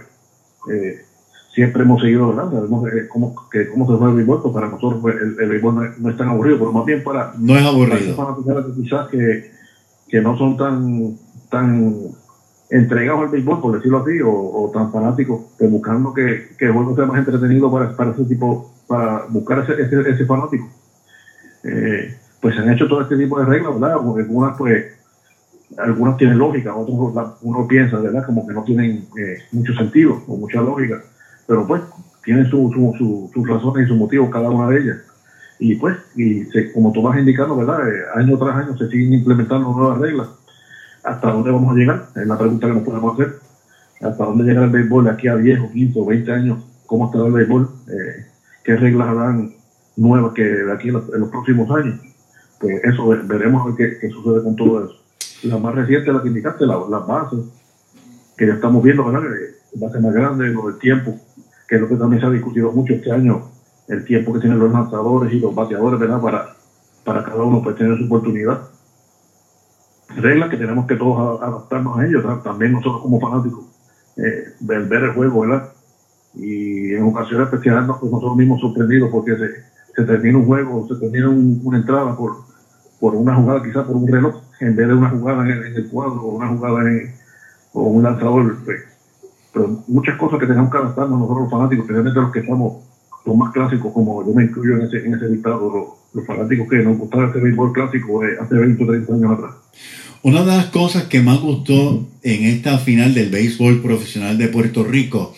eh, 0.72 1.04
siempre 1.54 1.82
hemos 1.82 2.00
seguido, 2.02 2.28
¿verdad? 2.28 2.50
Sabemos 2.50 2.86
eh, 2.88 3.08
cómo, 3.08 3.34
que, 3.48 3.68
cómo 3.68 3.86
se 3.86 3.92
juega 3.92 4.10
el 4.10 4.16
béisbol, 4.16 4.42
pues 4.42 4.54
para 4.54 4.68
nosotros 4.68 5.00
pues, 5.00 5.14
el, 5.16 5.36
el, 5.40 5.48
béisbol 5.50 5.74
no 5.74 5.84
es, 5.84 5.98
no 5.98 6.10
es, 6.10 6.16
tan 6.16 6.28
aburrido, 6.28 6.58
pero 6.58 6.72
más 6.72 6.84
bien 6.84 7.02
para... 7.04 7.32
No 7.38 7.56
es 7.56 7.64
aburrido. 7.64 8.16
Para 8.16 8.34
quizás 8.74 9.08
que, 9.08 9.50
que 10.08 10.20
no 10.20 10.36
son 10.36 10.56
tan, 10.56 11.16
tan 11.50 11.94
entregados 12.70 13.22
al 13.22 13.28
béisbol, 13.28 13.60
por 13.60 13.76
decirlo 13.76 13.98
así, 13.98 14.20
o, 14.20 14.30
o 14.32 14.70
tan 14.72 14.90
fanáticos, 14.90 15.42
que 15.58 15.66
buscando 15.68 16.12
que, 16.12 16.48
que, 16.58 16.66
el 16.66 16.72
juego 16.72 16.96
sea 16.96 17.06
más 17.06 17.18
entretenido 17.18 17.70
para, 17.70 17.96
para 17.96 18.10
ese 18.10 18.24
tipo, 18.24 18.72
para 18.88 19.26
buscar 19.28 19.60
ese, 19.60 19.80
ese, 19.80 20.10
ese 20.10 20.26
fanático. 20.26 20.68
Eh, 21.62 22.16
pues 22.40 22.56
se 22.56 22.60
han 22.60 22.70
hecho 22.70 22.88
todo 22.88 23.02
este 23.02 23.16
tipo 23.16 23.38
de 23.38 23.46
reglas, 23.46 23.80
¿verdad? 23.80 23.92
Algunas 23.92 24.58
pues 24.58 24.84
algunas 25.78 26.16
tienen 26.18 26.38
lógica, 26.38 26.74
otros 26.74 27.36
uno 27.42 27.66
piensa, 27.66 27.98
¿verdad? 27.98 28.26
Como 28.26 28.46
que 28.46 28.52
no 28.52 28.62
tienen 28.64 29.06
eh, 29.18 29.38
mucho 29.52 29.72
sentido 29.72 30.22
o 30.26 30.36
mucha 30.36 30.60
lógica, 30.60 31.02
pero 31.46 31.66
pues 31.66 31.82
tienen 32.24 32.48
sus 32.50 32.72
su, 32.72 32.94
su, 32.98 33.30
su 33.32 33.44
razones 33.44 33.86
y 33.86 33.88
sus 33.88 33.98
motivos 33.98 34.30
cada 34.30 34.50
una 34.50 34.68
de 34.70 34.80
ellas. 34.80 34.96
Y 35.58 35.76
pues, 35.76 35.96
y 36.16 36.44
se, 36.46 36.72
como 36.72 36.92
tú 36.92 37.02
vas 37.02 37.18
indicando, 37.18 37.56
¿verdad? 37.56 37.88
Eh, 37.88 38.02
año 38.16 38.36
tras 38.38 38.56
año 38.56 38.76
se 38.76 38.88
siguen 38.88 39.14
implementando 39.14 39.72
nuevas 39.72 39.98
reglas. 39.98 40.28
¿Hasta 41.04 41.30
dónde 41.30 41.50
vamos 41.50 41.72
a 41.72 41.78
llegar? 41.78 42.06
Es 42.16 42.26
la 42.26 42.38
pregunta 42.38 42.66
que 42.66 42.74
nos 42.74 42.82
podemos 42.82 43.14
hacer. 43.14 43.34
¿Hasta 44.00 44.24
dónde 44.24 44.44
llegará 44.44 44.66
el 44.66 44.72
béisbol 44.72 45.08
aquí 45.08 45.28
a 45.28 45.36
10 45.36 45.60
o 45.60 45.70
15 45.70 46.00
o 46.00 46.06
20 46.06 46.32
años? 46.32 46.64
¿Cómo 46.86 47.06
estará 47.06 47.26
el 47.26 47.32
béisbol? 47.32 47.68
Eh, 47.88 48.26
¿Qué 48.64 48.76
reglas 48.76 49.08
habrán 49.08 49.54
nuevas 49.96 50.32
que 50.34 50.42
de 50.42 50.72
aquí 50.72 50.88
en 50.88 50.94
los, 50.94 51.14
en 51.14 51.20
los 51.20 51.30
próximos 51.30 51.70
años? 51.70 52.00
Pues 52.58 52.82
eso, 52.84 53.06
veremos 53.08 53.76
qué, 53.76 53.98
qué 54.00 54.08
sucede 54.10 54.42
con 54.42 54.56
todo 54.56 54.84
eso 54.84 55.04
la 55.48 55.58
más 55.58 55.74
reciente, 55.74 56.12
la 56.12 56.22
que 56.22 56.28
indicaste, 56.28 56.66
las 56.66 56.88
la 56.88 56.98
bases, 57.00 57.40
que 58.36 58.46
ya 58.46 58.54
estamos 58.54 58.82
viendo, 58.82 59.04
¿verdad? 59.04 59.28
Bases 59.74 60.00
más 60.00 60.14
grandes, 60.14 60.52
lo 60.52 60.68
del 60.68 60.78
tiempo, 60.78 61.18
que 61.68 61.76
es 61.76 61.80
lo 61.80 61.88
que 61.88 61.96
también 61.96 62.20
se 62.20 62.26
ha 62.26 62.30
discutido 62.30 62.72
mucho 62.72 62.94
este 62.94 63.12
año, 63.12 63.42
el 63.88 64.04
tiempo 64.04 64.32
que 64.32 64.40
tienen 64.40 64.58
los 64.58 64.70
lanzadores 64.72 65.32
y 65.32 65.38
los 65.40 65.54
bateadores, 65.54 65.98
¿verdad? 66.00 66.20
Para, 66.20 66.44
para 67.04 67.22
cada 67.22 67.42
uno 67.44 67.60
pues 67.62 67.76
tener 67.76 67.96
su 67.98 68.04
oportunidad. 68.04 68.60
Reglas 70.16 70.48
que 70.48 70.56
tenemos 70.58 70.86
que 70.86 70.96
todos 70.96 71.40
adaptarnos 71.40 71.98
a 71.98 72.04
ellos, 72.06 72.22
también 72.42 72.72
nosotros 72.72 73.00
como 73.00 73.18
fanáticos, 73.18 73.64
eh, 74.16 74.44
ver, 74.60 74.82
ver, 74.84 75.04
el 75.04 75.10
juego, 75.10 75.40
¿verdad? 75.40 75.62
y 76.34 76.94
en 76.94 77.02
ocasiones 77.02 77.44
especiales 77.44 77.84
nos- 77.84 78.02
nosotros 78.02 78.36
mismos 78.36 78.60
sorprendidos 78.60 79.10
porque 79.10 79.36
se, 79.36 79.50
se 79.94 80.04
termina 80.04 80.38
un 80.38 80.44
juego, 80.44 80.84
se 80.86 80.96
termina 80.96 81.28
un- 81.30 81.60
una 81.62 81.78
entrada 81.78 82.12
por, 82.14 82.38
por 82.98 83.14
una 83.14 83.34
jugada, 83.34 83.62
quizás 83.62 83.84
por 83.84 83.96
un 83.96 84.08
reloj, 84.08 84.34
en 84.60 84.74
vez 84.74 84.88
de 84.88 84.94
una 84.94 85.08
jugada 85.08 85.42
en, 85.44 85.62
en 85.64 85.76
el 85.76 85.86
cuadro 85.86 86.22
o 86.22 86.34
una 86.36 86.48
jugada 86.48 86.80
en, 86.90 87.12
o 87.72 87.84
un 87.88 88.02
lanzador. 88.02 88.56
pues. 88.64 88.80
Pero 89.54 89.84
muchas 89.86 90.18
cosas 90.18 90.40
que 90.40 90.46
tenemos 90.46 90.70
que 90.70 90.78
adaptarnos 90.78 91.18
nosotros 91.18 91.44
los 91.44 91.50
fanáticos, 91.50 91.84
especialmente 91.84 92.20
los 92.20 92.32
que 92.32 92.44
somos 92.44 92.82
los 93.24 93.36
más 93.36 93.52
clásicos, 93.52 93.92
como 93.92 94.26
yo 94.26 94.34
me 94.34 94.44
incluyo 94.44 94.76
en 94.76 94.82
ese, 94.82 95.06
en 95.06 95.14
ese 95.14 95.28
listado, 95.28 95.70
los, 95.70 95.86
los 96.12 96.26
fanáticos 96.26 96.68
que 96.68 96.76
nos 96.78 96.98
gustaba 96.98 97.30
ese 97.30 97.38
béisbol 97.38 97.72
clásico 97.72 98.20
de 98.20 98.38
hace 98.38 98.54
20 98.54 98.84
o 98.84 98.86
30 98.86 99.14
años 99.14 99.32
atrás. 99.32 99.54
Una 100.22 100.40
de 100.40 100.46
las 100.46 100.66
cosas 100.66 101.04
que 101.04 101.20
más 101.20 101.40
gustó 101.40 102.06
en 102.22 102.44
esta 102.44 102.78
final 102.78 103.14
del 103.14 103.30
béisbol 103.30 103.80
profesional 103.80 104.36
de 104.38 104.48
Puerto 104.48 104.82
Rico 104.82 105.34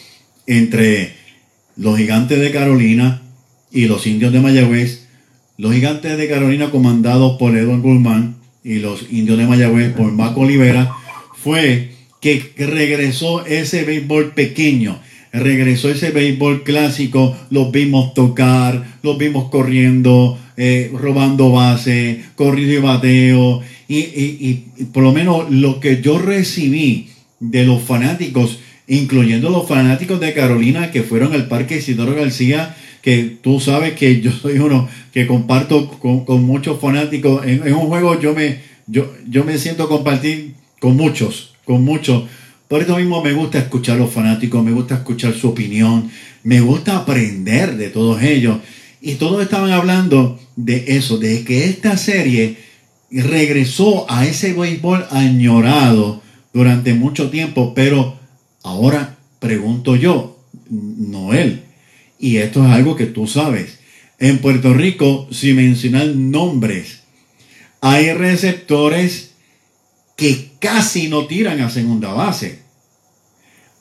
entre 0.47 1.15
los 1.77 1.99
gigantes 1.99 2.41
de 2.41 2.53
Carolina 2.53 3.23
y 3.71 3.87
los 3.87 4.07
indios 4.07 4.33
de 4.33 4.41
Mayagüez, 4.41 5.09
los 5.59 5.73
gigantes 5.73 6.17
de 6.17 6.29
Carolina 6.29 6.71
comandados 6.71 7.37
por 7.39 7.57
Edwin 7.57 7.83
Guzmán 7.83 8.37
y 8.63 8.79
los 8.79 9.11
indios 9.11 9.39
de 9.39 9.47
Mayagüez 9.47 9.93
por 9.93 10.13
Marco 10.13 10.41
Olivera, 10.41 10.93
fue 11.35 11.96
que 12.21 12.53
regresó 12.57 13.45
ese 13.47 13.85
béisbol 13.85 14.33
pequeño, 14.35 14.99
regresó 15.33 15.91
ese 15.91 16.11
béisbol 16.11 16.63
clásico, 16.65 17.37
los 17.51 17.71
vimos 17.73 18.15
tocar, 18.15 18.99
los 19.03 19.19
vimos 19.19 19.51
corriendo, 19.51 20.39
eh, 20.57 20.91
robando 20.95 21.51
base, 21.53 22.23
corrido 22.35 22.73
y 22.73 22.79
bateo, 22.79 23.61
y, 23.89 23.99
y- 23.99 24.65
y- 24.79 24.85
por 24.87 25.03
lo 25.03 25.13
menos 25.13 25.51
lo 25.51 25.79
que 25.81 26.01
yo 26.01 26.19
recibí 26.19 27.09
de 27.39 27.65
los 27.67 27.83
fanáticos, 27.83 28.61
incluyendo 28.89 29.51
los 29.51 29.69
fanáticos 29.69 30.19
de 30.21 30.33
Carolina 30.33 30.91
que 30.91 31.03
fueron 31.03 31.35
al 31.35 31.49
Parque 31.49 31.77
Isidoro 31.79 32.15
García, 32.15 32.75
que 33.03 33.37
tú 33.43 33.61
sabes 33.61 33.93
que 33.93 34.21
yo 34.21 34.33
soy 34.33 34.59
uno 34.59 34.89
que 35.13 35.27
comparto 35.27 35.89
con, 35.91 36.25
con 36.25 36.43
muchos 36.45 36.81
fanáticos. 36.81 37.45
En, 37.47 37.67
en 37.67 37.75
un 37.75 37.87
juego 37.87 38.19
yo 38.21 38.35
me, 38.35 38.59
yo, 38.87 39.13
yo 39.29 39.45
me 39.45 39.59
siento 39.59 39.89
compartir 39.89 40.55
con 40.81 40.97
muchos, 40.97 41.55
con 41.67 41.85
muchos. 41.85 42.25
Por 42.69 42.81
eso 42.81 42.97
mismo 42.97 43.23
me 43.23 43.35
gusta 43.35 43.59
escuchar 43.59 43.97
a 43.97 44.01
los 44.01 44.13
fanáticos, 44.13 44.65
me 44.65 44.73
gusta 44.73 44.95
escuchar 44.95 45.35
su 45.35 45.51
opinión, 45.51 46.11
me 46.43 46.61
gusta 46.61 46.97
aprender 46.97 47.77
de 47.77 47.91
todos 47.91 48.23
ellos. 48.23 48.59
Y 49.03 49.17
todos 49.17 49.43
estaban 49.43 49.73
hablando 49.73 50.41
de 50.57 50.85
eso, 50.97 51.19
de 51.19 51.45
que 51.45 51.67
esta 51.67 51.99
serie 51.99 52.57
regresó 53.11 54.11
a 54.11 54.27
ese 54.27 54.55
béisbol 54.55 55.07
añorado 55.11 56.23
durante 56.53 56.95
mucho 56.95 57.31
tiempo, 57.31 57.75
pero 57.75 58.19
ahora 58.63 59.19
pregunto 59.39 59.95
yo, 59.95 60.39
Noel, 60.71 61.63
y 62.19 62.39
esto 62.39 62.65
es 62.65 62.73
algo 62.73 62.97
que 62.97 63.07
tú 63.07 63.27
sabes, 63.27 63.79
en 64.19 64.39
Puerto 64.39 64.73
Rico, 64.73 65.29
sin 65.31 65.57
mencionar 65.57 66.07
nombres, 66.09 67.01
hay 67.81 68.13
receptores 68.13 69.33
que 70.17 70.46
casi 70.61 71.09
no 71.09 71.27
tiran 71.27 71.61
a 71.61 71.71
segunda 71.71 72.13
base. 72.13 72.63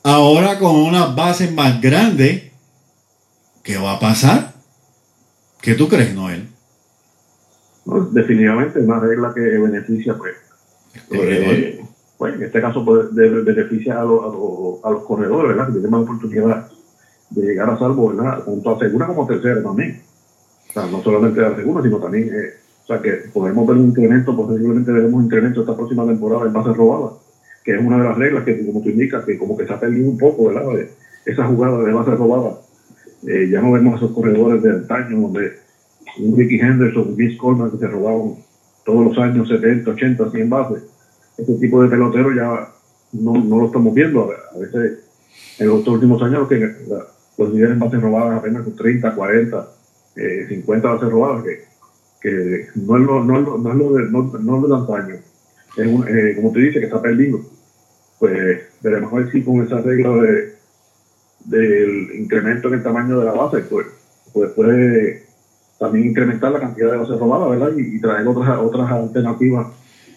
Ahora 0.02 0.58
con 0.58 0.76
unas 0.76 1.14
bases 1.16 1.52
más 1.52 1.80
grandes, 1.80 2.44
¿qué 3.62 3.76
va 3.76 3.92
a 3.94 4.00
pasar? 4.00 4.52
¿Qué 5.60 5.74
tú 5.74 5.88
crees, 5.88 6.14
Noel? 6.14 6.48
¿no? 7.84 8.00
Definitivamente 8.06 8.78
es 8.78 8.84
una 8.84 9.00
regla 9.00 9.32
que 9.34 9.40
beneficia, 9.40 10.16
pues, 10.16 10.34
eh, 11.10 11.80
pues 12.18 12.34
en 12.34 12.42
este 12.42 12.60
caso 12.60 12.84
pues, 12.84 13.14
de- 13.14 13.28
beneficia 13.42 14.00
a, 14.00 14.04
los- 14.04 14.22
a 14.24 14.26
los- 14.28 14.84
a 14.84 14.90
los 14.90 15.04
corredores, 15.04 15.48
¿verdad? 15.56 15.66
Que 15.66 15.72
tienen 15.72 15.90
más 15.90 16.02
oportunidad 16.02 16.68
de 17.30 17.42
llegar 17.42 17.68
a 17.70 17.78
salvo, 17.78 18.14
¿verdad? 18.14 18.44
Tanto 18.44 18.70
a 18.76 18.78
segunda 18.78 19.06
como 19.08 19.24
a 19.24 19.26
tercera 19.26 19.62
también. 19.62 20.02
O 20.68 20.72
sea, 20.72 20.86
no 20.86 21.02
solamente 21.02 21.44
a 21.44 21.56
segunda, 21.56 21.82
sino 21.82 21.98
también, 21.98 22.28
eh, 22.28 22.50
o 22.86 22.88
sea, 22.88 23.02
que 23.02 23.10
podemos 23.34 23.66
ver 23.66 23.78
un 23.78 23.88
incremento, 23.88 24.36
posiblemente 24.36 24.92
veremos 24.92 25.14
un 25.14 25.24
incremento 25.24 25.60
esta 25.62 25.74
próxima 25.74 26.06
temporada 26.06 26.46
en 26.46 26.52
bases 26.52 26.76
robadas, 26.76 27.14
que 27.64 27.74
es 27.74 27.80
una 27.80 27.98
de 27.98 28.04
las 28.04 28.16
reglas 28.16 28.44
que, 28.44 28.64
como 28.64 28.80
tú 28.80 28.90
indicas, 28.90 29.24
que 29.24 29.36
como 29.36 29.56
que 29.56 29.66
se 29.66 29.72
ha 29.72 29.80
perdido 29.80 30.08
un 30.08 30.16
poco, 30.16 30.46
¿verdad? 30.46 30.86
Esa 31.24 31.46
jugada 31.46 31.82
de 31.82 31.92
bases 31.92 32.16
robadas. 32.16 32.58
Eh, 33.26 33.48
ya 33.50 33.60
no 33.60 33.72
vemos 33.72 33.96
esos 33.96 34.12
corredores 34.12 34.62
de 34.62 34.70
antaño 34.70 35.20
donde 35.20 35.50
un 36.20 36.36
Ricky 36.36 36.60
Henderson, 36.60 37.08
un 37.08 37.16
Vince 37.16 37.36
Coleman 37.36 37.72
que 37.72 37.78
se 37.78 37.88
robaban 37.88 38.36
todos 38.84 39.04
los 39.04 39.18
años 39.18 39.48
70, 39.48 39.90
80, 39.90 40.30
100 40.30 40.48
bases. 40.48 40.84
Este 41.36 41.54
tipo 41.54 41.82
de 41.82 41.88
pelotero 41.88 42.32
ya 42.32 42.68
no, 43.14 43.32
no 43.32 43.58
lo 43.58 43.66
estamos 43.66 43.92
viendo. 43.94 44.30
A 44.30 44.58
veces 44.60 45.00
en 45.58 45.66
los 45.66 45.84
últimos 45.88 46.22
años 46.22 46.46
que, 46.46 46.72
los 47.36 47.52
líderes 47.52 47.72
en 47.72 47.80
bases 47.80 48.00
robadas 48.00 48.38
apenas 48.38 48.62
con 48.62 48.76
30, 48.76 49.12
40, 49.12 49.68
eh, 50.14 50.46
50 50.48 50.88
bases 50.88 51.10
robadas, 51.10 51.42
que, 51.42 51.65
que 52.26 52.66
no 52.74 52.96
es 52.96 53.02
lo, 53.04 53.24
no 53.24 53.38
es 53.38 53.44
lo, 53.44 53.58
no 53.58 53.70
es 53.70 53.76
lo 53.76 53.92
de, 53.92 54.10
no, 54.10 54.22
no 54.40 54.56
es 54.56 54.68
lo 54.68 54.76
antaño. 54.76 55.14
Un- 55.76 56.08
eh, 56.08 56.34
como 56.34 56.50
te 56.50 56.60
dice, 56.60 56.80
que 56.80 56.86
está 56.86 57.00
perdiendo. 57.00 57.40
Pues 58.18 58.62
veremos 58.82 59.12
a 59.12 59.16
ver 59.16 59.30
si 59.30 59.42
con 59.42 59.62
esa 59.62 59.80
regla 59.80 60.10
de, 60.16 60.54
del 61.44 62.14
incremento 62.16 62.68
en 62.68 62.74
el 62.74 62.82
tamaño 62.82 63.20
de 63.20 63.26
la 63.26 63.32
base, 63.32 63.58
pues, 63.70 63.86
pues 64.32 64.50
puede 64.52 65.22
también 65.78 66.08
incrementar 66.08 66.50
la 66.50 66.60
cantidad 66.60 66.90
de 66.90 66.96
bases 66.98 67.18
robadas, 67.18 67.50
¿verdad? 67.50 67.76
Y, 67.76 68.00
traer 68.00 68.26
otras, 68.26 68.58
otras 68.58 68.90
alternativas 68.90 69.68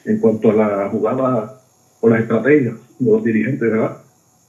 en 0.06 0.18
cuanto 0.18 0.50
a 0.50 0.54
la 0.54 0.90
jugada 0.90 1.62
o 2.02 2.10
las 2.10 2.22
estrategias 2.22 2.76
de 2.98 3.12
los 3.12 3.24
dirigentes, 3.24 3.70
¿verdad? 3.70 3.98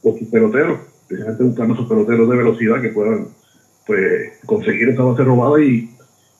O 0.03 0.16
sus 0.16 0.28
peloteros, 0.28 0.78
precisamente 1.09 1.45
buscando 1.45 1.74
esos 1.74 1.89
peloteros 1.89 2.31
de 2.31 2.37
velocidad 2.37 2.81
que 2.81 2.89
puedan 2.89 3.27
pues 3.87 4.39
conseguir 4.47 4.89
esa 4.91 5.03
base 5.03 5.24
robada 5.24 5.61
y, 5.61 5.90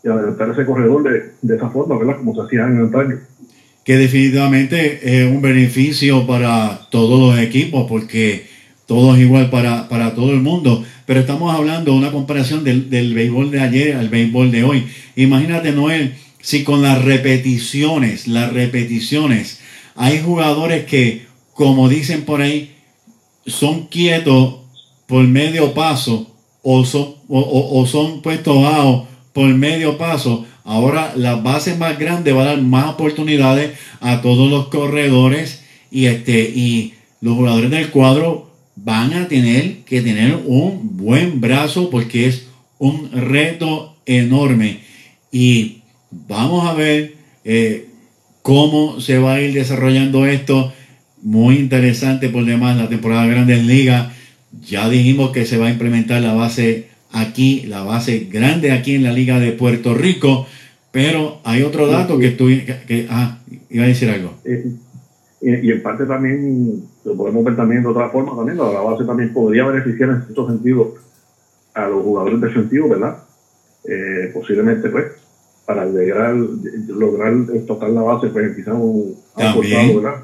y 0.05 0.09
adelantar 0.09 0.51
ese 0.51 0.65
corredor 0.65 1.03
de, 1.03 1.33
de 1.43 1.57
esa 1.57 1.69
forma, 1.71 1.99
¿verdad? 1.99 2.17
Como 2.19 2.35
se 2.35 2.43
hacía 2.43 2.67
en 2.67 2.79
antaño. 2.79 3.19
que 3.85 3.97
definitivamente 3.97 5.01
es 5.03 5.31
un 5.31 5.43
beneficio 5.43 6.27
para 6.27 6.89
todos 6.91 7.19
los 7.21 7.39
equipos 7.41 7.87
porque 7.89 8.47
todo 8.87 9.15
es 9.15 9.21
igual 9.21 9.51
para, 9.51 9.89
para 9.89 10.15
todo 10.15 10.33
el 10.33 10.41
mundo. 10.41 10.85
Pero 11.07 11.21
estamos 11.21 11.53
hablando 11.55 11.93
de 11.93 11.99
una 11.99 12.13
comparación 12.13 12.63
del, 12.65 12.89
del 12.91 13.15
béisbol 13.15 13.51
de 13.51 13.61
ayer 13.61 13.97
al 13.97 14.09
béisbol 14.09 14.51
de 14.51 14.65
hoy. 14.65 14.87
Imagínate, 15.17 15.73
Noel, 15.73 16.15
si 16.41 16.63
con 16.65 16.83
las 16.83 17.05
repeticiones, 17.05 18.27
las 18.29 18.53
repeticiones, 18.53 19.61
hay 19.97 20.21
jugadores 20.21 20.85
que, 20.85 21.27
como 21.55 21.89
dicen 21.89 22.23
por 22.23 22.41
ahí, 22.43 22.75
son 23.47 23.87
quietos 23.89 24.57
por 25.07 25.25
medio 25.27 25.75
paso 25.75 26.35
o 26.63 26.85
son, 26.85 27.15
o, 27.29 27.41
o- 27.41 27.81
o 27.81 27.87
son 27.87 28.23
puestos 28.23 28.63
bajos 28.63 29.09
por 29.33 29.49
medio 29.55 29.99
paso. 29.99 30.47
Ahora 30.65 31.13
las 31.17 31.43
bases 31.43 31.79
más 31.79 31.99
grandes 31.99 32.35
van 32.35 32.47
a 32.47 32.51
dar 32.51 32.63
más 32.63 32.87
oportunidades 32.91 33.73
a 34.01 34.21
todos 34.23 34.51
los 34.51 34.69
corredores 34.69 35.65
y 35.91 36.07
este 36.07 36.43
y 36.43 36.95
los 37.21 37.35
jugadores 37.37 37.71
del 37.71 37.91
cuadro 37.91 38.51
van 38.77 39.13
a 39.13 39.29
tener 39.29 39.79
que 39.85 40.01
tener 40.01 40.39
un 40.47 40.97
buen 40.97 41.41
brazo 41.41 41.91
porque 41.91 42.27
es 42.27 42.47
un 42.79 43.11
reto 43.13 43.97
enorme 44.07 44.81
y 45.31 45.83
vamos 46.11 46.67
a 46.67 46.73
ver 46.73 47.15
eh, 47.45 47.89
cómo 48.43 49.01
se 49.01 49.19
va 49.19 49.35
a 49.35 49.41
ir 49.41 49.53
desarrollando 49.53 50.27
esto 50.27 50.73
muy 51.23 51.57
interesante 51.57 52.31
por 52.31 52.45
demás 52.47 52.77
la 52.77 52.89
temporada 52.89 53.25
de 53.25 53.31
Grandes 53.31 53.65
Ligas 53.65 54.13
ya 54.67 54.89
dijimos 54.89 55.31
que 55.31 55.45
se 55.45 55.59
va 55.59 55.67
a 55.67 55.71
implementar 55.71 56.23
la 56.23 56.33
base 56.33 56.89
aquí, 57.13 57.63
la 57.67 57.83
base 57.83 58.29
grande 58.31 58.73
aquí 58.73 58.95
en 58.95 59.03
la 59.05 59.13
Liga 59.13 59.39
de 59.41 59.53
Puerto 59.53 59.95
Rico, 59.95 60.47
pero 60.93 61.39
hay 61.45 61.63
otro 61.63 61.87
dato 61.87 62.19
que 62.19 62.31
tú, 62.31 62.47
que, 62.47 62.77
que- 62.87 63.07
ah, 63.11 63.39
iba 63.71 63.85
a 63.85 63.89
decir 63.89 64.11
algo. 64.11 64.35
Eh, 64.45 64.65
y, 65.43 65.69
y 65.69 65.71
en 65.73 65.83
parte 65.83 66.05
también 66.05 66.83
lo 67.05 67.17
podemos 67.17 67.45
ver 67.45 67.57
también 67.57 67.83
de 67.83 67.89
otra 67.89 68.11
forma 68.11 68.37
también 68.37 68.59
la, 68.59 68.65
base 68.65 69.05
también 69.05 69.33
podría 69.33 69.65
beneficiar 69.65 70.11
en 70.11 70.23
cierto 70.25 70.47
sentido 70.49 70.95
a 71.73 71.89
los 71.89 72.03
jugadores 72.03 72.41
defensivos 72.41 72.91
verdad 72.91 73.17
Eh, 73.85 74.31
posiblemente 74.35 74.91
pues 74.91 75.07
para 75.65 75.87
lograr 75.87 76.35
lograr 76.89 77.33
tocar 77.67 77.89
la 77.89 78.03
base 78.03 78.27
pues 78.29 78.55
quizás 78.55 78.75
un 78.75 79.15
a 79.35 79.41
un 79.41 79.53
También. 79.55 79.87
costado, 79.87 80.01
verdad 80.03 80.21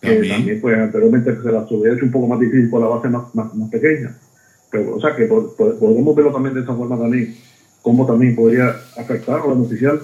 También. 0.00 0.32
también 0.36 0.60
pues 0.60 0.78
anteriormente 0.78 1.34
se 1.42 1.50
las 1.50 1.68
hubiera 1.72 1.96
hecho 1.96 2.04
un 2.04 2.12
poco 2.12 2.28
más 2.28 2.38
difícil 2.38 2.70
con 2.70 2.82
la 2.82 2.86
base 2.86 3.08
más, 3.08 3.34
más, 3.34 3.52
más 3.56 3.68
pequeña 3.68 4.14
o 4.78 5.00
sea 5.00 5.14
que 5.14 5.24
po- 5.26 5.54
po- 5.56 5.74
podemos 5.78 6.14
verlo 6.16 6.32
también 6.32 6.54
de 6.54 6.62
esa 6.62 6.74
forma 6.74 6.98
también 6.98 7.36
cómo 7.82 8.06
también 8.06 8.34
podría 8.36 8.68
afectar 8.96 9.40
o 9.40 9.54
beneficiar 9.54 9.98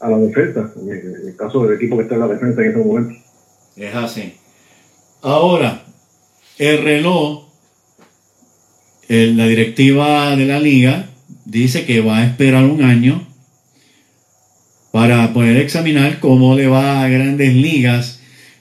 a 0.00 0.10
la 0.10 0.18
defensa 0.18 0.70
en 0.80 0.88
el, 1.28 1.36
caso 1.36 1.64
del 1.66 1.76
equipo 1.76 1.96
que 1.96 2.02
está 2.02 2.14
en 2.14 2.20
la 2.20 2.28
defensa 2.28 2.60
en 2.60 2.68
este 2.68 2.78
momento 2.84 3.14
Es 3.76 3.94
así. 3.94 4.34
Ahora, 5.22 5.84
el 6.58 6.82
reloj, 6.84 7.44
el- 9.08 9.36
la 9.36 9.46
directiva 9.46 10.36
de 10.36 10.44
la 10.46 10.60
liga 10.60 11.06
dice 11.46 11.86
que 11.86 12.00
va 12.00 12.18
a 12.18 12.24
esperar 12.26 12.64
un 12.64 12.82
año 12.82 13.26
para 14.92 15.32
poder 15.32 15.56
examinar 15.56 16.20
cómo 16.20 16.54
le 16.54 16.66
va 16.68 17.02
a 17.02 17.08
grandes 17.08 17.54
ligas. 17.54 18.20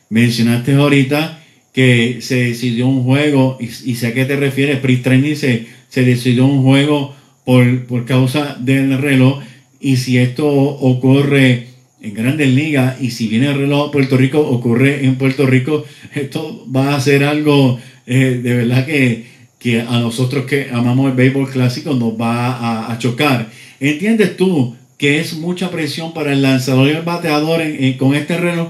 Mencionaste 0.10 0.74
ahorita 0.76 1.43
que 1.74 2.20
se 2.22 2.36
decidió 2.36 2.88
un 2.88 3.04
juego 3.04 3.58
y, 3.60 3.96
sé 3.96 4.08
a 4.08 4.14
qué 4.14 4.26
te 4.26 4.36
refieres. 4.36 4.78
Sprint 4.78 5.04
Training 5.04 5.36
se, 5.36 5.66
decidió 5.96 6.46
un 6.46 6.64
juego 6.64 7.16
por, 7.44 7.86
por 7.86 8.06
causa 8.06 8.56
del 8.60 8.98
reloj 9.00 9.42
y 9.82 9.98
si 9.98 10.18
esto 10.18 10.48
ocurre 10.48 11.68
en 12.02 12.14
grandes 12.14 12.50
ligas 12.50 13.02
y 13.02 13.12
si 13.12 13.28
viene 13.28 13.48
el 13.48 13.58
reloj 13.58 13.90
a 13.90 13.92
Puerto 13.92 14.18
Rico, 14.18 14.40
ocurre 14.40 15.06
en 15.06 15.16
Puerto 15.16 15.46
Rico, 15.46 15.84
esto 16.14 16.66
va 16.74 16.96
a 16.96 17.02
ser 17.02 17.24
algo 17.24 17.80
eh, 18.06 18.40
de 18.44 18.56
verdad 18.56 18.86
que, 18.86 19.26
que 19.60 19.82
a 19.82 20.00
nosotros 20.00 20.46
que 20.46 20.70
amamos 20.72 21.10
el 21.10 21.16
béisbol 21.16 21.50
clásico 21.50 21.94
nos 21.94 22.20
va 22.20 22.92
a, 22.92 22.98
chocar. 23.00 23.50
¿Entiendes 23.80 24.36
tú 24.38 24.76
que 24.98 25.20
es 25.20 25.34
mucha 25.34 25.72
presión 25.72 26.14
para 26.14 26.34
el 26.34 26.42
lanzador 26.42 26.88
y 26.88 26.92
el 26.92 27.02
bateador 27.02 27.62
con 27.98 28.16
este 28.16 28.38
reloj? 28.38 28.70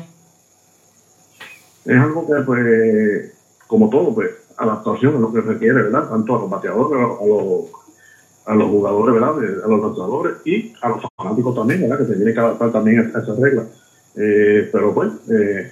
Es 1.85 1.97
algo 1.97 2.25
que, 2.25 2.41
pues, 2.43 3.33
como 3.67 3.89
todo, 3.89 4.13
pues, 4.13 4.29
adaptación 4.57 5.15
es 5.15 5.21
lo 5.21 5.33
que 5.33 5.41
requiere, 5.41 5.83
¿verdad? 5.83 6.09
Tanto 6.09 6.35
a 6.35 6.39
los 6.39 6.49
bateadores, 6.49 6.99
a 6.99 7.25
los, 7.25 7.65
a 8.45 8.55
los, 8.55 8.69
jugadores, 8.69 9.13
¿verdad? 9.15 9.63
A 9.65 9.67
los 9.67 9.81
lanzadores 9.81 10.33
y 10.45 10.73
a 10.81 10.89
los 10.89 11.01
fanáticos 11.17 11.55
también, 11.55 11.81
¿verdad? 11.81 11.99
Que 11.99 12.05
se 12.05 12.15
tiene 12.15 12.33
que 12.33 12.39
adaptar 12.39 12.71
también 12.71 13.11
a, 13.13 13.19
esas 13.19 13.37
reglas. 13.37 13.67
Eh, 14.15 14.69
pero, 14.71 14.93
pues, 14.93 15.11
eh, 15.29 15.71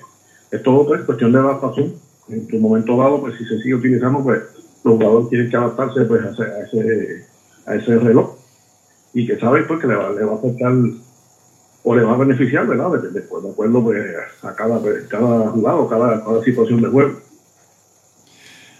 es 0.52 0.64
todo 0.64 0.86
pues, 0.86 1.02
cuestión 1.02 1.32
de 1.32 1.40
adaptación. 1.40 1.94
En 2.28 2.48
un 2.54 2.62
momento 2.62 2.98
dado, 2.98 3.22
pues, 3.22 3.38
si 3.38 3.46
se 3.46 3.58
sigue 3.60 3.76
utilizando, 3.76 4.24
pues, 4.24 4.42
los 4.84 4.96
jugadores 4.96 5.30
tienen 5.30 5.50
que 5.50 5.58
adaptarse, 5.58 6.06
pues, 6.06 6.26
a 6.26 6.30
ese, 6.32 6.44
a 6.44 6.60
ese, 6.64 7.26
a 7.68 7.76
ese 7.76 8.00
reloj. 8.00 8.36
Y 9.14 9.28
que 9.28 9.40
saben, 9.40 9.66
pues, 9.68 9.80
que 9.80 9.88
le 9.88 9.96
va, 9.96 10.12
le 10.12 10.26
va 10.26 10.34
a 10.34 10.36
afectar 10.36 10.74
o 11.84 11.96
le 11.96 12.04
va 12.04 12.14
a 12.14 12.18
beneficiar, 12.18 12.68
¿verdad? 12.68 12.92
De, 12.92 13.10
de- 13.10 13.26
acuerdo 13.26 13.84
pues, 13.84 13.98
a 14.44 14.56
cada, 14.56 14.80
cada 15.10 15.50
jugado, 15.50 15.88
cada, 15.88 16.24
cada 16.24 16.44
situación 16.44 16.82
de 16.82 16.88
juego. 16.90 17.20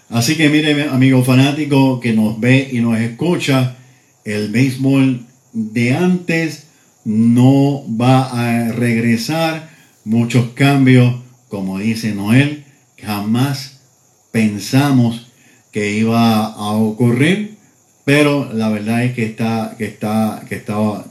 Así 0.08 0.36
que 0.36 0.48
mire, 0.48 0.88
amigo 0.88 1.24
fanático 1.24 1.98
que 2.00 2.12
nos 2.12 2.38
ve 2.38 2.68
y 2.70 2.80
nos 2.80 2.98
escucha, 2.98 3.76
el 4.24 4.52
béisbol 4.52 5.20
de 5.52 5.94
antes 5.94 6.66
no 7.04 7.82
va 8.00 8.24
a 8.30 8.72
regresar. 8.72 9.70
Muchos 10.04 10.50
cambios, 10.50 11.14
como 11.48 11.78
dice 11.78 12.14
Noel, 12.14 12.64
jamás 13.00 13.80
pensamos 14.32 15.32
que 15.70 15.92
iba 15.92 16.44
a 16.46 16.72
ocurrir, 16.72 17.56
pero 18.04 18.52
la 18.52 18.68
verdad 18.68 19.04
es 19.04 19.14
que 19.14 19.24
está, 19.24 19.74
que 19.78 19.86
está, 19.86 20.44
que 20.48 20.56
está, 20.56 21.04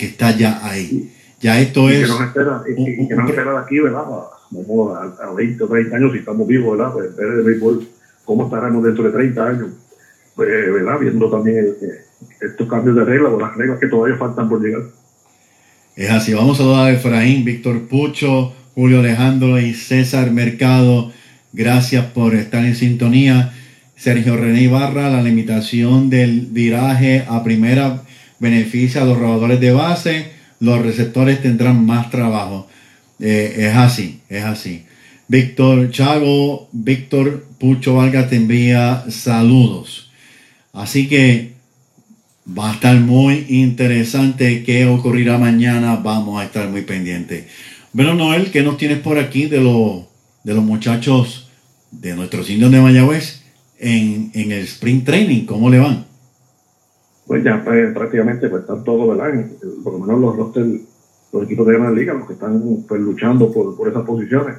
que 0.00 0.06
está 0.06 0.34
ya 0.34 0.66
ahí. 0.66 1.12
Ya 1.40 1.60
esto 1.60 1.88
y 1.88 1.92
que 1.92 2.02
es. 2.02 2.08
nos 2.08 2.20
espera, 2.22 2.62
y, 2.66 3.02
y 3.02 3.08
que 3.08 3.14
nos 3.14 3.28
espera 3.28 3.52
de 3.52 3.58
aquí, 3.58 3.78
¿verdad? 3.80 4.04
Vamos 4.50 4.96
a, 4.96 5.26
a 5.26 5.32
20 5.34 5.62
o 5.62 5.68
30 5.68 5.96
años, 5.96 6.12
si 6.12 6.18
estamos 6.18 6.46
vivos, 6.46 6.76
¿verdad? 6.76 6.92
Pues 6.94 7.14
ver 7.16 7.26
el 7.26 7.42
béisbol, 7.42 7.86
cómo 8.24 8.44
estaremos 8.44 8.82
dentro 8.82 9.04
de 9.04 9.10
30 9.10 9.46
años, 9.46 9.68
pues, 10.34 10.48
¿verdad? 10.48 10.98
Viendo 10.98 11.30
también 11.30 11.66
eh, 11.82 12.04
estos 12.40 12.66
cambios 12.66 12.96
de 12.96 13.04
reglas 13.04 13.32
o 13.32 13.38
las 13.38 13.54
reglas 13.54 13.78
que 13.78 13.88
todavía 13.88 14.16
faltan 14.16 14.48
por 14.48 14.62
llegar. 14.62 14.82
Es 15.96 16.10
así, 16.10 16.32
vamos 16.32 16.58
a 16.58 16.62
saludar 16.62 16.86
a 16.86 16.92
Efraín, 16.92 17.44
Víctor 17.44 17.86
Pucho, 17.88 18.54
Julio 18.74 19.00
Alejandro 19.00 19.60
y 19.60 19.74
César 19.74 20.30
Mercado. 20.30 21.12
Gracias 21.52 22.06
por 22.06 22.34
estar 22.34 22.64
en 22.64 22.74
sintonía. 22.74 23.52
Sergio 23.96 24.38
René 24.38 24.62
Ibarra, 24.62 25.10
la 25.10 25.22
limitación 25.22 26.08
del 26.08 26.46
viraje 26.50 27.26
a 27.28 27.44
primera 27.44 28.02
beneficia 28.40 29.02
a 29.02 29.04
los 29.04 29.18
robadores 29.18 29.60
de 29.60 29.70
base. 29.70 30.32
Los 30.58 30.82
receptores 30.82 31.40
tendrán 31.40 31.86
más 31.86 32.10
trabajo. 32.10 32.68
Eh, 33.20 33.54
es 33.58 33.76
así, 33.76 34.20
es 34.28 34.44
así. 34.44 34.84
Víctor 35.28 35.92
Chago, 35.92 36.68
Víctor 36.72 37.46
Pucho 37.58 37.94
Valga 37.94 38.28
te 38.28 38.36
envía 38.36 39.04
saludos. 39.08 40.10
Así 40.72 41.06
que 41.08 41.50
Va 42.56 42.70
a 42.70 42.74
estar 42.74 42.96
muy 42.96 43.46
interesante 43.48 44.64
qué 44.64 44.86
ocurrirá 44.86 45.38
mañana. 45.38 45.96
Vamos 45.96 46.40
a 46.40 46.44
estar 46.44 46.68
muy 46.68 46.82
pendientes. 46.82 47.44
Bueno, 47.92 48.14
Noel, 48.14 48.50
¿qué 48.50 48.62
nos 48.62 48.76
tienes 48.76 48.98
por 48.98 49.18
aquí 49.18 49.46
de, 49.46 49.60
los 49.60 50.04
de 50.42 50.54
los 50.54 50.64
muchachos 50.64 51.48
de 51.92 52.16
nuestros 52.16 52.48
indios 52.50 52.72
de 52.72 52.80
Mayagüez 52.80 53.42
en, 53.78 54.32
en 54.34 54.52
el 54.52 54.64
Spring 54.64 55.04
Training? 55.04 55.44
¿Cómo 55.44 55.70
le 55.70 55.78
van? 55.78 56.06
Pues 57.30 57.44
ya 57.44 57.62
pues, 57.64 57.94
prácticamente 57.94 58.48
pues, 58.48 58.62
están 58.62 58.82
todos, 58.82 59.16
¿verdad? 59.16 59.46
Por 59.84 59.92
lo 59.92 59.98
menos 60.00 60.20
los 60.20 60.36
roster, 60.36 60.66
los 61.32 61.44
equipos 61.44 61.64
de 61.64 61.78
la 61.78 61.92
liga, 61.92 62.12
los 62.12 62.26
que 62.26 62.32
están 62.32 62.60
pues, 62.88 63.00
luchando 63.00 63.52
por, 63.52 63.76
por 63.76 63.86
esas 63.86 64.04
posiciones. 64.04 64.56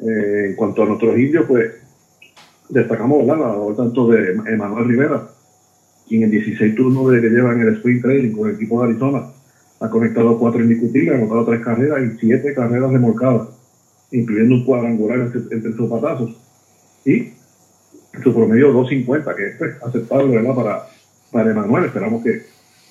Eh, 0.00 0.46
en 0.48 0.56
cuanto 0.56 0.82
a 0.82 0.86
nuestros 0.86 1.16
indios, 1.16 1.44
pues 1.46 1.70
destacamos 2.68 3.24
¿verdad? 3.24 3.38
la 3.38 3.48
labor 3.50 3.76
tanto 3.76 4.08
de 4.08 4.32
Emanuel 4.32 4.88
Rivera, 4.88 5.28
quien 6.08 6.24
en 6.24 6.32
16 6.32 6.74
turnos 6.74 7.12
de 7.12 7.20
que 7.20 7.28
lleva 7.28 7.52
en 7.52 7.60
el 7.60 7.76
Spring 7.76 8.02
Training 8.02 8.32
con 8.32 8.48
el 8.48 8.56
equipo 8.56 8.80
de 8.80 8.88
Arizona 8.88 9.26
ha 9.78 9.88
conectado 9.88 10.36
cuatro 10.36 10.62
indiscutibles, 10.64 11.14
ha 11.14 11.16
anotado 11.16 11.44
tres 11.44 11.60
carreras 11.60 12.00
y 12.02 12.18
siete 12.18 12.54
carreras 12.54 12.90
remolcadas, 12.90 13.50
incluyendo 14.10 14.56
un 14.56 14.64
cuadrangular 14.64 15.30
entre 15.52 15.72
sus 15.74 15.88
patazos. 15.88 16.36
Y 17.04 17.34
su 18.20 18.34
promedio 18.34 18.74
2.50, 18.74 19.36
que 19.36 19.46
es 19.46 19.56
pues, 19.58 19.80
aceptable 19.80 20.34
¿verdad? 20.34 20.54
para, 20.56 20.89
para 21.30 21.50
Emanuel. 21.50 21.84
Esperamos 21.86 22.22
que 22.22 22.42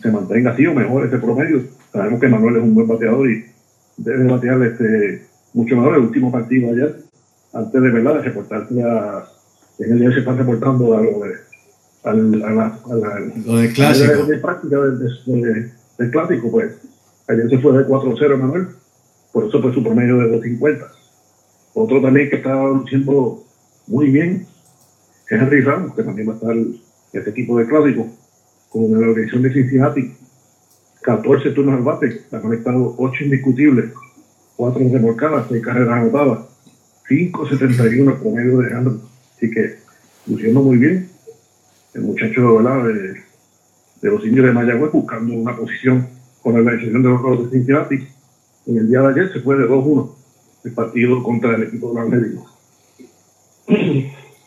se 0.02 0.12
mantenga 0.12 0.52
así 0.52 0.66
o 0.66 0.74
mejor 0.74 1.06
ese 1.06 1.18
promedio. 1.18 1.64
Sabemos 1.92 2.20
que 2.20 2.26
Emanuel 2.28 2.58
es 2.58 2.64
un 2.64 2.74
buen 2.76 2.88
bateador 2.88 3.30
y 3.30 3.46
debe 3.98 4.26
batear 4.32 4.62
este, 4.64 5.26
mucho 5.54 5.76
mejor 5.76 5.96
el 5.96 6.04
último 6.04 6.32
partido 6.32 6.72
ayer, 6.72 7.02
antes 7.54 7.82
de 7.82 7.90
verdad 7.90 8.16
de 8.16 8.22
reportarse 8.22 8.82
a. 8.84 9.26
En 9.80 9.94
el 9.94 10.00
día 10.00 10.12
se 10.12 10.20
están 10.20 10.38
reportando 10.38 10.98
a 10.98 11.02
lo 11.02 11.20
de, 11.22 11.32
al, 12.04 12.44
a 12.44 12.52
la, 12.52 12.66
a 12.90 12.96
la, 12.96 13.20
Lo 13.46 13.56
del 13.58 13.74
clásico. 13.74 14.26
de, 14.26 14.34
de 14.36 14.38
práctica 14.40 14.78
del, 14.78 15.00
de- 15.98 16.10
clásico, 16.12 16.52
pues. 16.52 16.74
Ayer 17.30 17.50
se 17.50 17.60
fue 17.60 17.78
de 17.78 17.86
4-0 17.86 18.34
Emanuel, 18.34 18.68
por 19.32 19.46
eso 19.48 19.62
fue 19.62 19.74
su 19.74 19.84
promedio 19.84 20.18
de 20.18 20.32
2.50. 20.42 20.80
Otro 21.76 22.02
también 22.02 22.30
que 22.30 22.38
está 22.38 22.62
luciendo 22.68 23.44
muy 23.88 24.10
bien 24.12 24.46
es 25.30 25.42
Henry 25.42 25.62
Ramos, 25.62 25.94
que 25.96 26.04
también 26.04 26.28
va 26.30 26.34
a 26.34 26.36
estar 26.38 26.52
en 26.52 26.76
este 27.14 27.30
equipo 27.30 27.58
de 27.60 27.68
con 28.70 28.92
la 28.92 29.08
organización 29.08 29.44
de 29.44 29.54
Cincinnati. 29.54 30.14
14 31.02 31.52
turnos 31.52 31.76
al 31.76 31.84
bate, 31.84 32.22
ha 32.32 32.40
conectado 32.40 32.96
8 32.98 33.24
indiscutibles, 33.24 33.92
4 34.58 34.90
remolcadas, 34.92 35.48
6 35.50 35.64
carreras 35.64 36.02
anotadas, 36.02 36.40
5.71 37.10 38.14
el 38.14 38.20
promedio 38.20 38.58
de 38.60 38.70
Henry. 38.70 39.00
Así 39.36 39.50
que 39.50 39.76
luciendo 40.28 40.62
muy 40.62 40.78
bien. 40.78 41.10
El 41.94 42.02
muchacho. 42.02 42.62
De, 42.62 43.14
de 44.02 44.10
los 44.10 44.26
indios 44.26 44.46
de 44.46 44.52
Mayagüez 44.54 44.92
buscando 44.92 45.34
una 45.34 45.56
posición 45.56 46.08
con 46.42 46.54
la 46.54 46.60
organización 46.60 47.02
de 47.02 47.10
los 47.10 47.22
Rojos 47.22 47.46
de 47.46 47.58
Cincinnati. 47.58 48.08
En 48.68 48.78
el 48.78 48.88
día 48.88 49.02
de 49.02 49.08
ayer 49.08 49.34
se 49.34 49.40
fue 49.40 49.58
de 49.58 49.68
2-1 49.68 50.16
el 50.66 50.72
partido 50.74 51.24
contra 51.24 51.56
el 51.56 51.64
equipo 51.64 51.94
de 51.94 52.10
Médico. 52.10 52.46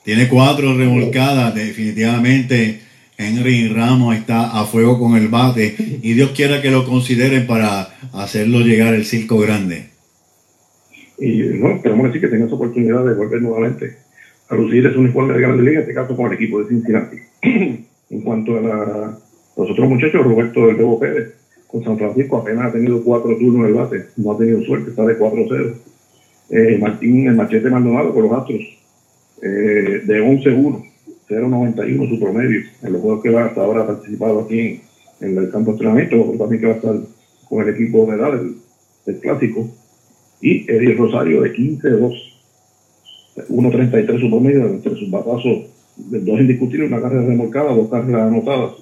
Tiene 0.05 0.29
cuatro 0.29 0.77
remolcadas, 0.77 1.55
definitivamente. 1.55 2.82
Henry 3.23 3.69
Ramos 3.69 4.15
está 4.17 4.59
a 4.61 4.65
fuego 4.67 4.99
con 4.99 5.17
el 5.17 5.29
bate 5.29 5.75
y 6.03 6.13
Dios 6.15 6.33
quiera 6.33 6.61
que 6.61 6.71
lo 6.71 6.85
consideren 6.85 7.47
para 7.47 7.89
hacerlo 8.13 8.61
llegar 8.61 8.95
el 8.95 9.05
circo 9.05 9.39
grande. 9.39 9.91
Y 11.19 11.39
no, 11.59 11.73
esperamos 11.77 12.09
que 12.09 12.15
sí 12.15 12.21
que 12.21 12.29
tenga 12.29 12.47
esa 12.47 12.55
oportunidad 12.55 13.05
de 13.05 13.15
volver 13.15 13.41
nuevamente 13.43 13.97
a 14.49 14.55
lucir 14.57 14.85
ese 14.87 14.99
uniforme 14.99 15.35
de 15.35 15.41
Grande 15.41 15.63
Liga, 15.63 15.77
en 15.77 15.83
este 15.83 15.95
caso 15.95 16.17
con 16.17 16.27
el 16.27 16.33
equipo 16.35 16.61
de 16.63 16.69
Cincinnati. 16.69 17.17
en 17.43 18.21
cuanto 18.25 18.59
a 18.59 18.61
la- 18.61 19.19
los 19.57 19.71
otros 19.71 19.89
muchachos, 19.89 20.25
Roberto 20.25 20.67
del 20.67 20.77
Bebo 20.77 20.99
Pérez, 20.99 21.35
con 21.67 21.85
San 21.85 21.97
Francisco 21.99 22.39
apenas 22.39 22.67
ha 22.67 22.73
tenido 22.73 23.03
cuatro 23.03 23.37
turnos 23.39 23.61
en 23.63 23.67
el 23.67 23.75
bate, 23.75 24.07
no 24.17 24.33
ha 24.33 24.39
tenido 24.39 24.63
suerte, 24.63 24.91
está 24.91 25.05
de 25.07 25.19
4-0. 25.19 25.75
Eh, 26.51 26.79
Martín, 26.81 27.27
el 27.29 27.35
machete 27.35 27.71
Maldonado 27.71 28.13
con 28.13 28.25
los 28.25 28.33
Astros, 28.33 28.61
eh, 29.43 30.03
de 30.05 30.21
11-1, 30.23 30.85
0.91 31.33 32.09
su 32.09 32.21
promedio, 32.21 32.61
en 32.83 32.93
los 32.93 33.01
juegos 33.01 33.23
que 33.23 33.31
va 33.31 33.47
hasta 33.47 33.63
ahora 33.63 33.87
participado 33.87 34.41
aquí 34.41 34.81
en, 35.21 35.39
el 35.39 35.51
campo 35.51 35.71
de 35.71 35.77
entrenamiento, 35.77 36.35
también 36.39 36.61
que 36.61 36.67
va 36.67 36.73
a 36.75 36.77
estar 36.77 36.95
con 37.49 37.63
el 37.63 37.75
equipo 37.75 38.07
de 38.07 38.17
edad 38.17 38.33
del, 39.05 39.21
clásico 39.21 39.69
y 40.41 40.71
Eddie 40.71 40.95
Rosario 40.95 41.43
de 41.43 41.53
15-2. 41.53 42.29
1.33 43.49 44.21
su 44.21 44.31
promedio 44.31 44.67
entre 44.67 44.95
sus 44.95 45.11
batazos 45.11 45.65
de 45.97 46.21
dos 46.21 46.41
indiscutibles, 46.41 46.89
una 46.89 47.01
carrera 47.01 47.23
remolcada, 47.23 47.75
dos 47.75 47.89
carreras 47.89 48.29
anotadas. 48.29 48.73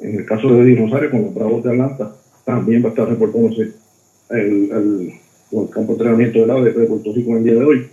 En 0.00 0.16
el 0.16 0.26
caso 0.26 0.48
de 0.48 0.62
Eddie 0.62 0.80
Rosario 0.80 1.10
con 1.10 1.22
los 1.22 1.34
Bravos 1.34 1.62
de 1.62 1.70
Atlanta, 1.70 2.16
también 2.44 2.82
va 2.82 2.88
a 2.88 2.90
estar 2.90 3.08
reportándose 3.08 3.72
el, 4.30 4.70
el, 4.70 5.12
el 5.52 5.70
campo 5.70 5.86
de 5.86 5.92
entrenamiento 5.92 6.40
del 6.40 6.50
ADP 6.50 6.76
de 6.76 6.86
Puerto 6.86 7.12
Rico 7.14 7.30
en 7.30 7.36
el 7.36 7.44
día 7.44 7.54
de 7.54 7.64
hoy. 7.64 7.86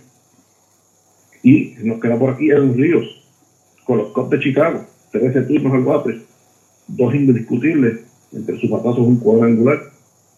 Y 1.42 1.74
nos 1.82 2.00
queda 2.00 2.18
por 2.18 2.30
aquí 2.30 2.50
Edwin 2.50 2.74
Ríos 2.74 3.21
con 3.84 3.98
los 3.98 4.08
Cubs 4.12 4.30
de 4.30 4.40
Chicago, 4.40 4.84
13 5.12 5.42
turnos 5.42 5.72
al 5.72 5.84
bate, 5.84 6.22
dos 6.88 7.14
indiscutibles, 7.14 8.00
entre 8.32 8.58
sus 8.58 8.70
batazos 8.70 8.98
un 8.98 9.18
cuadrangular, 9.18 9.78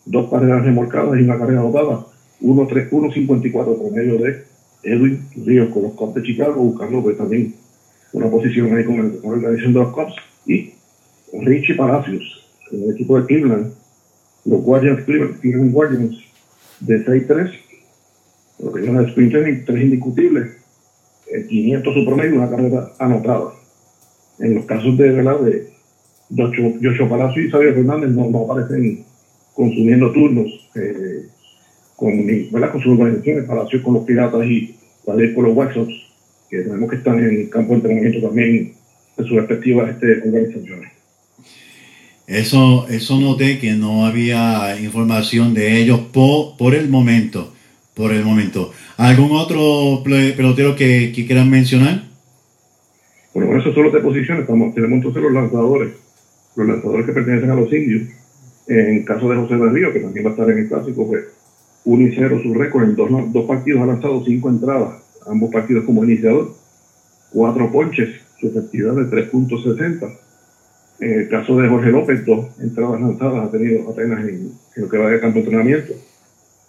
dos 0.07 0.31
carreras 0.31 0.65
remolcadas 0.65 1.19
y 1.19 1.23
una 1.23 1.39
carrera 1.39 1.61
anotada, 1.61 2.07
1.3, 2.41 2.91
1.54 2.91 3.79
promedio 3.79 4.19
de 4.19 4.45
Edwin 4.83 5.27
Ríos 5.45 5.73
con 5.73 5.85
los 5.85 5.93
Cubs 5.93 6.15
de 6.15 6.23
Chicago, 6.23 6.62
buscando 6.62 7.03
pues 7.03 7.16
también 7.16 7.55
una 8.12 8.29
posición 8.29 8.75
ahí 8.77 8.85
con, 8.85 8.97
el, 8.97 9.19
con 9.21 9.31
la 9.31 9.37
organización 9.37 9.73
de 9.73 9.81
los 9.81 9.93
Cubs. 9.93 10.15
Y 10.47 10.73
Richie 11.33 11.75
Palacios, 11.75 12.23
en 12.71 12.85
el 12.85 12.91
equipo 12.91 13.19
de 13.19 13.27
Cleveland, 13.27 13.73
los 14.45 14.62
Guardians, 14.62 15.05
Cleveland, 15.05 15.41
Cleveland 15.41 15.73
Guardians, 15.73 16.19
de 16.81 17.05
6-3, 17.05 17.51
lo 18.61 18.73
que 18.73 18.83
llaman 18.83 19.07
sprint 19.07 19.33
training, 19.33 19.65
tres 19.65 19.83
indiscutibles, 19.83 20.57
500 21.43 21.94
su 21.94 22.05
promedio, 22.05 22.36
una 22.36 22.51
carrera 22.51 22.93
anotada. 22.98 23.52
En 24.39 24.55
los 24.55 24.65
casos 24.65 24.97
de, 24.97 25.11
¿verdad? 25.11 25.40
de 25.40 25.74
Joshua 26.31 27.09
Palacio 27.09 27.43
y 27.43 27.51
Xavier 27.51 27.74
Fernández 27.74 28.11
no, 28.11 28.28
no 28.31 28.44
aparecen 28.44 29.05
consumiendo 29.55 30.11
turnos 30.12 30.47
eh, 30.74 31.27
con, 31.97 32.27
¿verdad? 32.51 32.73
con 32.73 32.81
sus 32.81 32.93
organizaciones, 32.98 33.44
Palacio 33.44 33.82
con 33.82 33.94
los 33.94 34.05
Piratas 34.05 34.44
y 34.47 34.74
Valer 35.06 35.35
con 35.35 35.44
los 35.44 35.74
Sox, 35.74 35.93
que 36.51 36.59
tenemos 36.59 36.90
que 36.90 36.97
están 36.97 37.19
en 37.19 37.40
el 37.40 37.51
campo 37.51 37.70
de 37.70 37.77
entrenamiento 37.77 38.27
también 38.27 38.74
en 39.16 39.24
sus 39.24 39.36
respectivas 39.36 39.90
este, 39.90 40.28
organizaciones. 40.28 40.93
Eso, 42.27 42.89
eso 42.89 43.20
noté 43.20 43.59
que 43.59 43.73
no 43.73 44.06
había 44.06 44.81
información 44.81 45.52
de 45.52 45.78
ellos 45.78 46.01
por, 46.12 46.56
por 46.56 46.74
el 46.74 46.89
momento. 46.89 47.53
Por 47.95 48.12
el 48.12 48.25
momento. 48.25 48.73
¿Algún 48.97 49.31
otro 49.33 50.03
pelotero 50.03 50.75
que, 50.75 51.12
quieran 51.12 51.49
mencionar? 51.49 52.03
Bueno, 53.33 53.51
con 53.51 53.61
esos 53.61 53.75
son 53.75 53.93
de 53.93 54.01
posiciones, 54.01 54.43
estamos, 54.43 54.75
tenemos 54.75 54.97
entonces 54.97 55.23
los 55.23 55.33
lanzadores, 55.33 55.93
los 56.57 56.66
lanzadores 56.66 57.07
que 57.07 57.12
pertenecen 57.12 57.51
a 57.51 57.55
los 57.55 57.73
indios. 57.73 58.03
En 58.66 59.05
caso 59.05 59.29
de 59.29 59.37
José 59.37 59.57
de 59.57 59.71
Río, 59.71 59.93
que 59.93 60.01
también 60.01 60.27
va 60.27 60.31
a 60.31 60.33
estar 60.33 60.51
en 60.51 60.59
el 60.59 60.69
clásico, 60.69 61.07
pues 61.07 61.25
1 61.85 62.09
y 62.09 62.15
0 62.16 62.41
su 62.43 62.55
récord, 62.55 62.85
en 62.85 62.97
dos, 62.97 63.11
dos 63.33 63.45
partidos 63.47 63.83
ha 63.83 63.87
lanzado 63.87 64.25
cinco 64.25 64.49
entradas, 64.49 65.03
ambos 65.27 65.53
partidos 65.53 65.85
como 65.85 66.03
iniciador, 66.05 66.55
cuatro 67.31 67.71
ponches, 67.71 68.09
su 68.41 68.49
efectividad 68.49 68.95
de 68.95 69.03
3.60. 69.03 70.19
En 71.01 71.21
el 71.21 71.29
caso 71.29 71.57
de 71.57 71.69
Jorge 71.69 71.91
López, 71.91 72.25
dos 72.25 72.47
entradas 72.61 73.01
lanzadas 73.01 73.47
ha 73.47 73.51
tenido 73.51 73.89
apenas 73.91 74.21
en, 74.21 74.53
en 74.77 74.83
lo 74.83 74.89
que 74.89 74.99
va 74.99 75.11
de 75.11 75.21
campo 75.21 75.35
de 75.35 75.45
entrenamiento, 75.45 75.93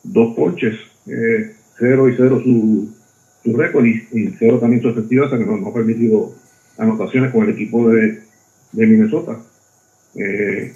dos 0.03 0.35
ponches, 0.35 0.75
eh, 1.07 1.53
0 1.79 2.09
y 2.09 2.15
0 2.15 2.41
su, 2.43 2.95
su 3.43 3.57
récord 3.57 3.85
y, 3.85 4.01
cero 4.39 4.59
también 4.59 4.81
su 4.81 4.89
efectividad, 4.89 5.29
que 5.29 5.45
no, 5.45 5.67
ha 5.67 5.73
permitido 5.73 6.33
anotaciones 6.77 7.31
con 7.31 7.43
el 7.43 7.51
equipo 7.51 7.89
de, 7.89 8.21
de 8.71 8.87
Minnesota. 8.87 9.39
Eh, 10.15 10.73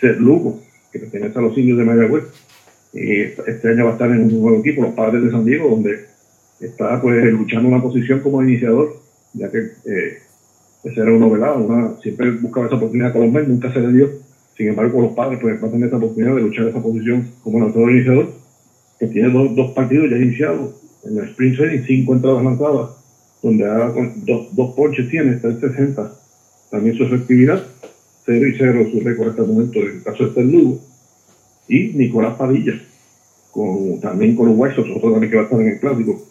Seth 0.00 0.18
Lugo, 0.18 0.60
que 0.92 0.98
pertenece 0.98 1.38
a 1.38 1.42
los 1.42 1.56
indios 1.58 1.78
de 1.78 1.84
Mayagüez, 1.84 2.24
este 2.92 3.68
año 3.68 3.84
va 3.84 3.90
a 3.90 3.92
estar 3.94 4.10
en 4.10 4.22
un 4.22 4.40
nuevo 4.40 4.60
equipo, 4.60 4.82
los 4.82 4.94
padres 4.94 5.22
de 5.22 5.30
San 5.30 5.44
Diego, 5.44 5.68
donde 5.68 6.06
está 6.60 7.00
pues 7.00 7.32
luchando 7.32 7.68
una 7.68 7.82
posición 7.82 8.20
como 8.20 8.42
iniciador, 8.42 9.00
ya 9.34 9.50
que 9.50 9.58
eh, 9.58 10.18
ese 10.84 11.00
era 11.00 11.12
uno 11.12 11.30
velado, 11.30 11.58
una, 11.58 12.00
siempre 12.00 12.30
buscaba 12.32 12.66
esa 12.66 12.76
oportunidad 12.76 13.12
con 13.12 13.32
los 13.32 13.48
nunca 13.48 13.72
se 13.72 13.80
le 13.80 13.92
dio. 13.92 14.10
Sin 14.56 14.68
embargo, 14.68 15.02
los 15.02 15.12
padres 15.12 15.38
pues 15.40 15.62
va 15.62 15.68
a 15.68 15.70
tener 15.70 15.88
esa 15.88 15.98
oportunidad 15.98 16.34
de 16.34 16.42
luchar 16.42 16.66
esa 16.66 16.82
posición 16.82 17.28
como 17.42 17.60
lanzador 17.60 17.90
iniciador, 17.90 18.32
que 18.98 19.06
tiene 19.06 19.30
dos, 19.30 19.54
dos 19.54 19.72
partidos 19.72 20.10
ya 20.10 20.16
iniciados 20.16 20.74
en 21.04 21.18
el 21.18 21.24
Spring 21.24 21.56
Training, 21.56 21.84
cinco 21.86 22.14
entradas 22.14 22.44
lanzadas, 22.44 22.90
donde 23.42 23.64
ha, 23.64 23.92
con 23.92 24.24
dos, 24.24 24.54
dos 24.54 24.74
ponches 24.74 25.08
tiene, 25.08 25.32
está 25.32 25.48
en 25.48 25.60
60. 25.60 26.12
También 26.70 26.96
su 26.96 27.04
efectividad, 27.04 27.62
0 28.26 28.46
y 28.46 28.54
0 28.58 28.86
su 28.92 29.00
récord 29.00 29.30
hasta 29.30 29.42
el 29.42 29.48
momento, 29.48 29.78
en 29.78 29.88
el 29.88 30.02
caso 30.02 30.24
de 30.24 30.28
este 30.28 30.44
Lugo. 30.44 30.80
Y 31.68 31.92
Nicolás 31.94 32.36
Padilla, 32.36 32.74
con, 33.50 34.00
también 34.00 34.36
con 34.36 34.46
los 34.46 34.58
White 34.58 34.76
Sox, 34.76 34.90
otro 34.90 35.12
también 35.12 35.30
que 35.30 35.36
va 35.36 35.42
a 35.42 35.44
estar 35.46 35.60
en 35.60 35.68
el 35.68 35.80
clásico. 35.80 36.22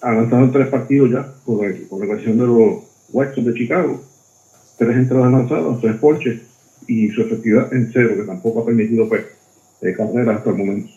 Ha 0.00 0.12
lanzado 0.12 0.50
tres 0.50 0.68
partidos 0.68 1.10
ya 1.10 1.34
con, 1.44 1.64
el, 1.64 1.88
con 1.88 2.00
la 2.00 2.06
versión 2.06 2.38
de 2.38 2.46
los 2.46 2.84
White 3.12 3.34
Sox 3.34 3.46
de 3.46 3.54
Chicago. 3.54 4.00
Tres 4.78 4.96
entradas 4.96 5.32
lanzadas, 5.32 5.80
tres 5.80 5.96
ponches 5.96 6.40
y 6.86 7.08
su 7.10 7.22
efectividad 7.22 7.72
en 7.72 7.90
cero, 7.92 8.14
que 8.16 8.22
tampoco 8.22 8.60
ha 8.60 8.66
permitido 8.66 9.08
pues, 9.08 9.24
carreras 9.96 10.38
hasta 10.38 10.50
el 10.50 10.56
momento. 10.56 10.93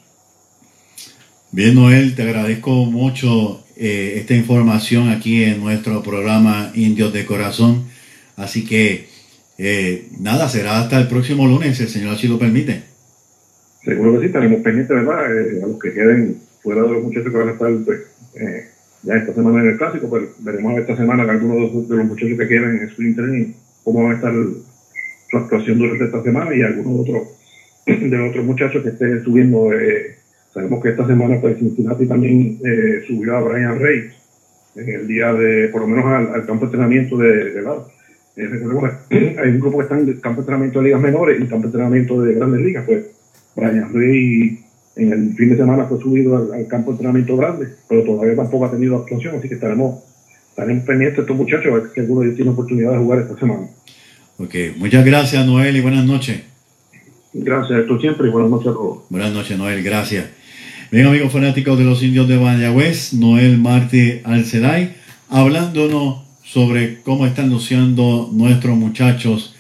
Bien, 1.58 1.74
Noel, 1.74 2.14
te 2.14 2.22
agradezco 2.22 2.86
mucho 2.86 3.64
eh, 3.76 4.14
esta 4.18 4.36
información 4.36 5.10
aquí 5.10 5.44
en 5.44 5.60
nuestro 5.60 6.04
programa 6.04 6.72
Indios 6.76 7.12
de 7.12 7.26
Corazón. 7.26 7.86
Así 8.36 8.64
que, 8.64 9.08
eh, 9.58 10.08
nada, 10.20 10.50
será 10.50 10.80
hasta 10.82 11.02
el 11.02 11.08
próximo 11.08 11.48
lunes, 11.48 11.80
el 11.80 11.88
Señor 11.88 12.14
así 12.14 12.28
lo 12.28 12.38
permite. 12.38 12.84
Seguro 13.84 14.14
que 14.14 14.20
sí, 14.20 14.26
estaremos 14.28 14.62
pendientes, 14.62 14.96
¿verdad? 14.96 15.36
Eh, 15.36 15.64
a 15.64 15.66
los 15.66 15.80
que 15.80 15.94
queden 15.94 16.38
fuera 16.62 16.84
de 16.84 16.90
los 16.90 17.04
muchachos 17.04 17.32
que 17.32 17.38
van 17.40 17.50
a 17.50 17.54
estar 17.54 17.72
pues, 17.84 18.02
eh, 18.36 18.68
ya 19.02 19.16
esta 19.16 19.34
semana 19.34 19.64
en 19.64 19.70
el 19.70 19.78
clásico, 19.80 20.10
pues 20.12 20.26
veremos 20.38 20.78
esta 20.78 20.96
semana 20.96 21.26
que 21.26 21.32
algunos 21.32 21.90
de 21.90 21.96
los, 21.96 22.06
muchachos 22.06 22.38
que 22.38 22.48
queden 22.48 22.78
en 22.78 22.90
Spring 22.90 23.16
Training, 23.16 23.54
cómo 23.84 24.04
va 24.04 24.12
a 24.12 24.14
estar 24.14 24.32
su 24.32 25.38
actuación 25.38 25.80
durante 25.80 26.06
esta 26.06 26.22
semana 26.22 26.56
y 26.56 26.62
algunos 26.62 27.02
otros 27.02 27.30
de 27.88 28.16
los 28.16 28.30
otros 28.30 28.46
muchachos 28.46 28.84
que 28.84 28.90
estén 28.90 29.24
subiendo. 29.24 29.74
Eh, 29.74 30.17
sabemos 30.54 30.82
que 30.82 30.90
esta 30.90 31.06
semana 31.06 31.40
pues 31.42 31.58
Cincinnati 31.58 32.06
también 32.06 32.60
eh, 32.66 33.04
subió 33.08 33.38
a 33.38 33.42
Brian 33.42 33.80
Reyes 33.80 34.14
en 34.76 34.90
el 34.90 35.08
día 35.08 35.34
de, 35.34 35.70
por 35.70 35.82
lo 35.82 35.88
menos 35.88 36.06
al, 36.06 36.34
al 36.34 36.46
campo 36.46 36.66
de 36.66 36.66
entrenamiento 36.66 37.18
de, 37.18 37.52
de 37.52 37.62
lado. 37.62 37.90
Eh, 38.36 38.46
recordemos 38.46 38.92
hay 39.10 39.50
un 39.50 39.60
grupo 39.60 39.78
que 39.78 39.84
está 39.84 40.00
en 40.00 40.08
el 40.08 40.22
campo 40.22 40.38
de 40.38 40.42
entrenamiento 40.42 40.80
de 40.80 40.86
ligas 40.86 41.02
menores 41.02 41.38
y 41.40 41.48
campo 41.48 41.64
de 41.64 41.68
entrenamiento 41.68 42.22
de 42.22 42.34
grandes 42.36 42.62
ligas, 42.62 42.86
pues 42.86 43.06
Brian 43.56 43.94
Rey 43.94 44.60
en 44.96 45.14
el 45.14 45.34
fin 45.36 45.50
de 45.50 45.58
semana 45.58 45.86
fue 45.86 46.00
subido 46.00 46.38
al, 46.38 46.54
al 46.54 46.68
campo 46.68 46.92
de 46.92 46.96
entrenamiento 46.96 47.38
grande, 47.38 47.68
pero 47.88 48.04
todavía 48.04 48.36
tampoco 48.36 48.66
ha 48.66 48.72
tenido 48.72 48.98
actuación, 48.98 49.36
así 49.36 49.48
que 49.48 49.56
estaremos, 49.56 50.04
estaremos 50.50 50.84
pendientes 50.86 51.18
de 51.18 51.22
estos 51.24 51.38
muchachos 51.38 51.68
a 51.68 51.76
ver 51.76 51.84
si 51.94 52.00
alguno 52.00 52.22
de 52.22 52.28
ellos 52.28 52.36
tiene 52.36 52.52
oportunidad 52.52 52.92
de 52.92 52.98
jugar 52.98 53.20
esta 53.20 53.38
semana. 53.38 53.68
Ok, 54.40 54.56
muchas 54.78 55.04
gracias, 55.06 55.46
Noel, 55.46 55.76
y 55.76 55.82
buenas 55.82 56.06
noches. 56.06 56.42
Gracias, 57.34 57.80
esto 57.80 58.00
siempre 58.00 58.28
y 58.28 58.32
buenas 58.32 58.50
noches 58.50 58.68
a 58.68 58.74
todos. 58.74 59.00
Buenas 59.10 59.34
noches, 59.34 59.58
Noel, 59.58 59.84
gracias. 59.84 60.26
Bien, 60.90 61.06
amigos 61.06 61.34
fanáticos 61.34 61.78
de 61.78 61.84
los 61.84 62.02
indios 62.02 62.30
de 62.30 62.38
Mayagüez, 62.38 63.12
Noel 63.12 63.58
Martí 63.58 64.22
Alceday, 64.24 64.94
hablándonos 65.28 66.20
sobre 66.46 67.02
cómo 67.02 67.26
están 67.26 67.50
luciendo 67.50 68.30
nuestros 68.32 68.78
muchachos 68.78 69.54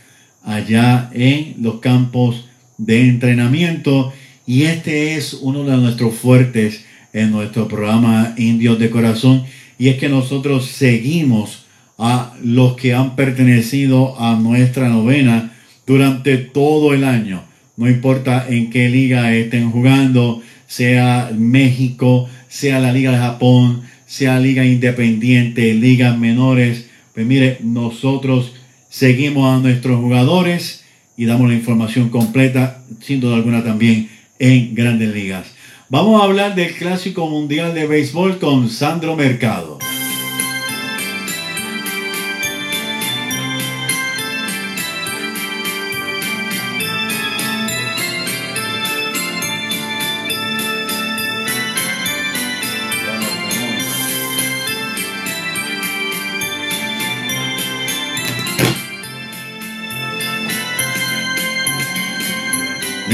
allá 0.45 1.09
en 1.13 1.55
los 1.59 1.81
campos 1.81 2.47
de 2.77 3.09
entrenamiento. 3.09 4.13
Y 4.45 4.63
este 4.63 5.15
es 5.15 5.33
uno 5.33 5.65
de 5.65 5.75
nuestros 5.75 6.15
fuertes 6.15 6.85
en 7.11 7.31
nuestro 7.31 7.67
programa 7.67 8.33
Indios 8.37 8.79
de 8.79 8.89
Corazón. 8.89 9.43
Y 9.77 9.89
es 9.89 9.97
que 9.97 10.07
nosotros 10.07 10.67
seguimos 10.67 11.65
a 11.97 12.35
los 12.41 12.77
que 12.77 12.93
han 12.93 13.17
pertenecido 13.17 14.17
a 14.17 14.37
nuestra 14.37 14.87
novena 14.87 15.51
durante 15.85 16.37
todo 16.37 16.93
el 16.93 17.03
año. 17.03 17.43
No 17.75 17.89
importa 17.89 18.47
en 18.47 18.69
qué 18.69 18.87
liga 18.87 19.35
estén 19.35 19.71
jugando, 19.71 20.41
sea 20.67 21.31
México, 21.35 22.29
sea 22.47 22.79
la 22.79 22.91
Liga 22.91 23.11
de 23.11 23.17
Japón, 23.17 23.81
sea 24.05 24.39
Liga 24.39 24.65
Independiente, 24.65 25.73
ligas 25.73 26.17
menores. 26.17 26.89
Pues 27.13 27.25
mire, 27.25 27.57
nosotros 27.61 28.53
seguimos 28.89 29.51
a 29.51 29.59
nuestros 29.59 29.99
jugadores 29.99 30.83
y 31.17 31.25
damos 31.25 31.49
la 31.49 31.55
información 31.55 32.09
completa, 32.09 32.83
sin 33.01 33.19
duda 33.19 33.35
alguna 33.35 33.63
también 33.63 34.09
en 34.37 34.75
grandes 34.75 35.13
ligas. 35.13 35.47
Vamos 35.89 36.21
a 36.21 36.25
hablar 36.25 36.53
del 36.53 36.75
Clásico 36.75 37.27
Mundial 37.27 37.73
de 37.73 37.87
Béisbol 37.87 38.37
con 38.39 38.69
Sandro 38.69 39.15
Mercado. 39.15 39.79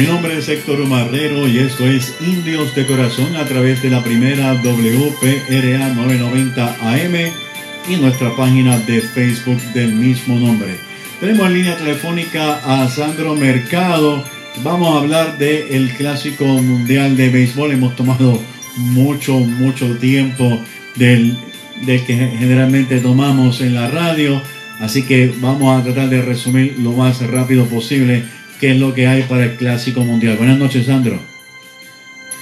Mi 0.04 0.10
nombre 0.10 0.38
es 0.38 0.50
Héctor 0.50 0.86
Marrero 0.86 1.48
y 1.48 1.60
esto 1.60 1.88
es 1.88 2.14
Indios 2.20 2.76
de 2.76 2.86
Corazón 2.86 3.38
a 3.38 3.46
través 3.46 3.82
de 3.82 3.90
la 3.90 4.04
primera 4.04 4.54
WPRA 4.56 5.94
990 5.94 6.76
AM 6.82 7.16
y 7.88 7.96
nuestra 7.96 8.36
página 8.36 8.78
de 8.80 9.00
Facebook 9.00 9.62
del 9.74 9.94
mismo 9.94 10.38
nombre. 10.38 10.76
Tenemos 11.22 11.48
en 11.48 11.54
línea 11.54 11.78
telefónica 11.78 12.60
a 12.66 12.90
Sandro 12.90 13.34
Mercado. 13.38 14.26
Vamos 14.62 14.94
a 14.94 15.00
hablar 15.00 15.38
del 15.38 15.90
Clásico 15.94 16.44
Mundial 16.44 17.16
de 17.16 17.30
Béisbol. 17.30 17.72
Hemos 17.72 17.96
tomado 17.96 18.42
mucho, 18.76 19.40
mucho 19.40 19.96
tiempo 20.00 20.60
del, 20.96 21.38
del 21.86 22.04
que 22.04 22.14
generalmente 22.14 23.00
tomamos 23.00 23.62
en 23.62 23.74
la 23.74 23.90
radio. 23.90 24.42
Así 24.82 25.04
que 25.04 25.34
vamos 25.40 25.80
a 25.80 25.82
tratar 25.82 26.10
de 26.10 26.22
resumir 26.22 26.76
lo 26.78 26.92
más 26.92 27.26
rápido 27.26 27.68
posible 27.68 28.43
qué 28.64 28.72
es 28.72 28.80
lo 28.80 28.94
que 28.94 29.08
hay 29.08 29.24
para 29.24 29.44
el 29.44 29.58
Clásico 29.58 30.00
Mundial. 30.00 30.38
Buenas 30.38 30.58
noches, 30.58 30.86
Sandro. 30.86 31.18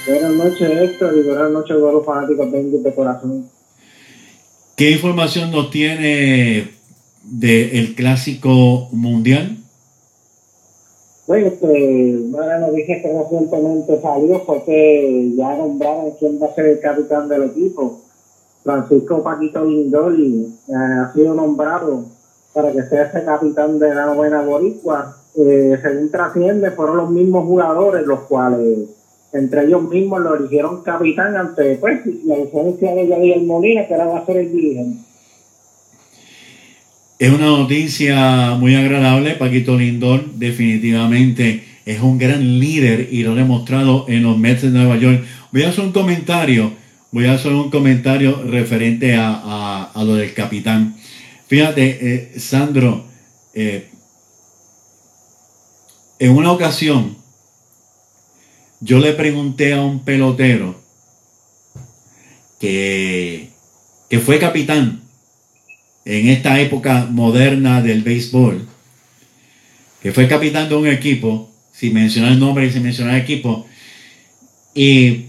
Buenas 0.06 0.30
noches, 0.30 0.70
Héctor, 0.70 1.18
y 1.18 1.22
buenas 1.22 1.50
noches 1.50 1.72
a 1.72 1.80
todos 1.80 1.94
los 1.94 2.06
fanáticos 2.06 2.48
de 2.52 2.94
Corazón. 2.94 3.50
¿Qué 4.76 4.92
información 4.92 5.50
nos 5.50 5.70
tiene 5.70 6.70
del 7.24 7.96
clásico 7.96 8.88
mundial? 8.92 9.56
Bueno, 11.26 11.48
este, 11.48 12.16
una 12.16 12.58
noticia 12.58 13.02
que 13.02 13.18
recientemente 13.18 14.00
salió 14.00 14.44
fue 14.46 14.62
que 14.64 15.32
ya 15.36 15.56
nombraron 15.56 16.12
quién 16.20 16.40
va 16.40 16.46
a 16.46 16.54
ser 16.54 16.66
el 16.66 16.78
capitán 16.78 17.28
del 17.28 17.50
equipo. 17.50 18.00
Francisco 18.62 19.24
Paquito 19.24 19.64
Lindor 19.64 20.14
eh, 20.14 20.46
ha 20.72 21.12
sido 21.14 21.34
nombrado 21.34 22.04
para 22.52 22.70
que 22.70 22.84
sea 22.84 23.06
ese 23.06 23.24
capitán 23.24 23.80
de 23.80 23.92
la 23.92 24.06
novena 24.06 24.42
boricua. 24.42 25.16
Eh, 25.34 25.78
según 25.80 26.10
trasciende, 26.10 26.70
fueron 26.72 26.96
los 26.98 27.10
mismos 27.10 27.44
jugadores 27.44 28.06
los 28.06 28.20
cuales 28.20 28.88
entre 29.32 29.64
ellos 29.64 29.88
mismos 29.88 30.20
lo 30.20 30.36
eligieron 30.36 30.82
capitán 30.82 31.36
ante 31.36 31.76
pues, 31.76 32.00
la 32.26 32.34
ausencia 32.34 32.94
de 32.94 33.08
Yadier 33.08 33.40
Molina, 33.40 33.86
que 33.86 33.94
ahora 33.94 34.06
va 34.06 34.18
a 34.18 34.26
ser 34.26 34.36
el 34.36 34.52
dirigente. 34.52 34.98
Es 37.18 37.32
una 37.32 37.46
noticia 37.46 38.56
muy 38.58 38.74
agradable. 38.74 39.36
Paquito 39.36 39.76
Lindor 39.76 40.24
definitivamente 40.34 41.62
es 41.86 42.00
un 42.00 42.18
gran 42.18 42.58
líder 42.58 43.08
y 43.10 43.22
lo 43.22 43.32
ha 43.32 43.36
demostrado 43.36 44.06
en 44.08 44.24
los 44.24 44.36
Mets 44.36 44.62
de 44.62 44.70
Nueva 44.70 44.96
York. 44.96 45.22
Voy 45.52 45.62
a 45.62 45.68
hacer 45.68 45.84
un 45.84 45.92
comentario, 45.92 46.72
voy 47.10 47.26
a 47.26 47.34
hacer 47.34 47.52
un 47.52 47.70
comentario 47.70 48.42
referente 48.42 49.14
a, 49.14 49.90
a, 49.94 50.04
lo 50.04 50.16
del 50.16 50.34
capitán. 50.34 50.96
Fíjate, 51.46 51.98
eh, 52.00 52.32
Sandro, 52.38 53.04
eh, 53.54 53.91
en 56.22 56.30
una 56.30 56.52
ocasión 56.52 57.16
yo 58.80 59.00
le 59.00 59.12
pregunté 59.12 59.72
a 59.72 59.82
un 59.82 60.04
pelotero 60.04 60.80
que, 62.60 63.50
que 64.08 64.20
fue 64.20 64.38
capitán 64.38 65.02
en 66.04 66.28
esta 66.28 66.60
época 66.60 67.08
moderna 67.10 67.82
del 67.82 68.02
béisbol, 68.02 68.68
que 70.00 70.12
fue 70.12 70.28
capitán 70.28 70.68
de 70.68 70.76
un 70.76 70.86
equipo, 70.86 71.50
sin 71.72 71.94
mencionar 71.94 72.30
el 72.30 72.38
nombre 72.38 72.66
y 72.66 72.70
sin 72.70 72.84
mencionar 72.84 73.16
el 73.16 73.22
equipo, 73.22 73.66
y 74.76 75.26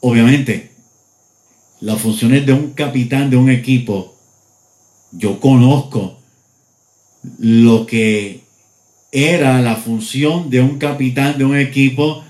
obviamente 0.00 0.72
las 1.80 2.02
funciones 2.02 2.44
de 2.44 2.52
un 2.52 2.74
capitán 2.74 3.30
de 3.30 3.38
un 3.38 3.48
equipo, 3.48 4.14
yo 5.10 5.40
conozco 5.40 6.18
lo 7.38 7.86
que 7.86 8.45
era 9.12 9.60
la 9.62 9.76
función 9.76 10.50
de 10.50 10.60
un 10.60 10.78
capitán 10.78 11.38
de 11.38 11.44
un 11.44 11.56
equipo 11.56 12.24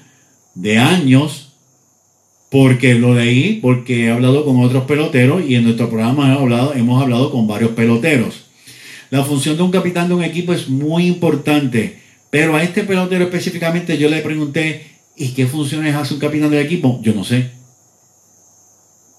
de 0.55 0.79
años 0.79 1.47
porque 2.51 2.95
lo 2.95 3.15
leí, 3.15 3.55
porque 3.61 4.07
he 4.07 4.11
hablado 4.11 4.45
con 4.45 4.63
otros 4.63 4.85
peloteros 4.85 5.43
y 5.47 5.57
en 5.57 5.65
nuestro 5.65 5.89
programa 5.89 6.29
hemos 6.29 6.43
hablado, 6.43 6.75
hemos 6.75 7.03
hablado 7.03 7.31
con 7.31 7.47
varios 7.47 7.73
peloteros. 7.73 8.47
La 9.11 9.25
función 9.25 9.57
de 9.57 9.63
un 9.63 9.71
capitán 9.71 10.09
de 10.09 10.15
un 10.15 10.25
equipo 10.25 10.53
es 10.53 10.69
muy 10.69 11.07
importante, 11.07 12.01
pero 12.31 12.57
a 12.57 12.63
este 12.63 12.85
pelotero 12.85 13.25
específicamente 13.25 13.99
yo 13.99 14.09
le 14.09 14.21
pregunté, 14.21 14.87
¿y 15.17 15.29
qué 15.29 15.47
funciones 15.47 15.95
hace 15.95 16.15
un 16.15 16.21
capitán 16.21 16.51
del 16.51 16.65
equipo? 16.65 17.01
Yo 17.03 17.15
no 17.15 17.25
sé. 17.25 17.51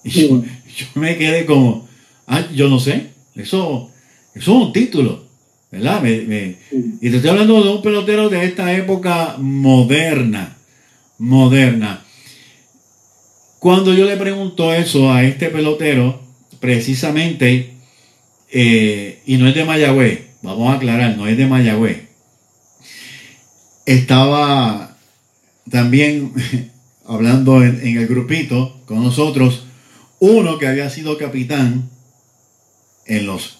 Y 0.04 0.10
yo, 0.10 0.42
me 0.94 1.16
quedé 1.16 1.46
como, 1.46 1.88
ah, 2.26 2.46
yo 2.54 2.68
no 2.68 2.80
sé, 2.80 3.08
eso, 3.34 3.90
eso 4.34 4.58
es 4.58 4.66
un 4.66 4.72
título, 4.72 5.27
¿verdad? 5.70 6.02
y 6.04 7.10
te 7.10 7.16
estoy 7.16 7.30
hablando 7.30 7.62
de 7.62 7.70
un 7.70 7.82
pelotero 7.82 8.28
de 8.28 8.44
esta 8.44 8.72
época 8.72 9.36
moderna, 9.38 10.56
moderna. 11.18 12.04
Cuando 13.58 13.92
yo 13.92 14.06
le 14.06 14.16
pregunto 14.16 14.72
eso 14.72 15.12
a 15.12 15.24
este 15.24 15.50
pelotero, 15.50 16.22
precisamente, 16.60 17.74
eh, 18.50 19.20
y 19.26 19.36
no 19.36 19.48
es 19.48 19.54
de 19.54 19.64
Mayagüez, 19.64 20.26
vamos 20.42 20.72
a 20.72 20.76
aclarar, 20.76 21.16
no 21.16 21.26
es 21.26 21.36
de 21.36 21.46
Mayagüez, 21.46 22.08
estaba 23.84 24.96
también 25.70 26.32
hablando 27.06 27.62
en, 27.62 27.98
el 27.98 28.06
grupito 28.06 28.80
con 28.86 29.02
nosotros, 29.02 29.64
uno 30.20 30.58
que 30.58 30.66
había 30.66 30.88
sido 30.90 31.18
capitán 31.18 31.90
en 33.06 33.26
los 33.26 33.58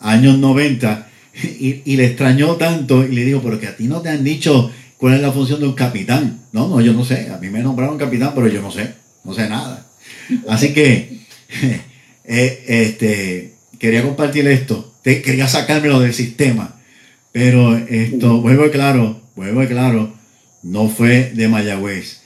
años 0.00 0.38
90 0.38 1.11
y, 1.34 1.82
y, 1.84 1.96
le 1.96 2.06
extrañó 2.06 2.56
tanto 2.56 3.04
y 3.04 3.14
le 3.14 3.24
dijo, 3.24 3.40
pero 3.42 3.58
que 3.58 3.68
a 3.68 3.76
ti 3.76 3.84
no 3.84 4.00
te 4.00 4.10
han 4.10 4.24
dicho 4.24 4.70
cuál 4.98 5.14
es 5.14 5.20
la 5.20 5.32
función 5.32 5.60
de 5.60 5.66
un 5.66 5.74
capitán. 5.74 6.40
No, 6.52 6.68
no, 6.68 6.80
yo 6.80 6.92
no 6.92 7.04
sé, 7.04 7.30
a 7.30 7.38
mí 7.38 7.48
me 7.48 7.60
nombraron 7.60 7.98
capitán, 7.98 8.32
pero 8.34 8.48
yo 8.48 8.60
no 8.60 8.70
sé 8.70 9.02
no 9.24 9.34
sé 9.34 9.48
nada. 9.48 9.86
Así 10.48 10.72
que 10.72 11.18
eh, 12.24 12.64
este, 12.66 13.54
quería 13.78 14.02
compartir 14.02 14.46
esto, 14.48 14.94
Te, 15.02 15.22
quería 15.22 15.48
sacármelo 15.48 16.00
del 16.00 16.14
sistema, 16.14 16.80
pero 17.32 17.76
esto, 17.76 18.40
vuelvo 18.40 18.70
claro, 18.70 19.20
vuelvo 19.34 19.66
claro, 19.66 20.14
no 20.62 20.88
fue 20.88 21.32
de 21.34 21.48
Mayagüez, 21.48 22.22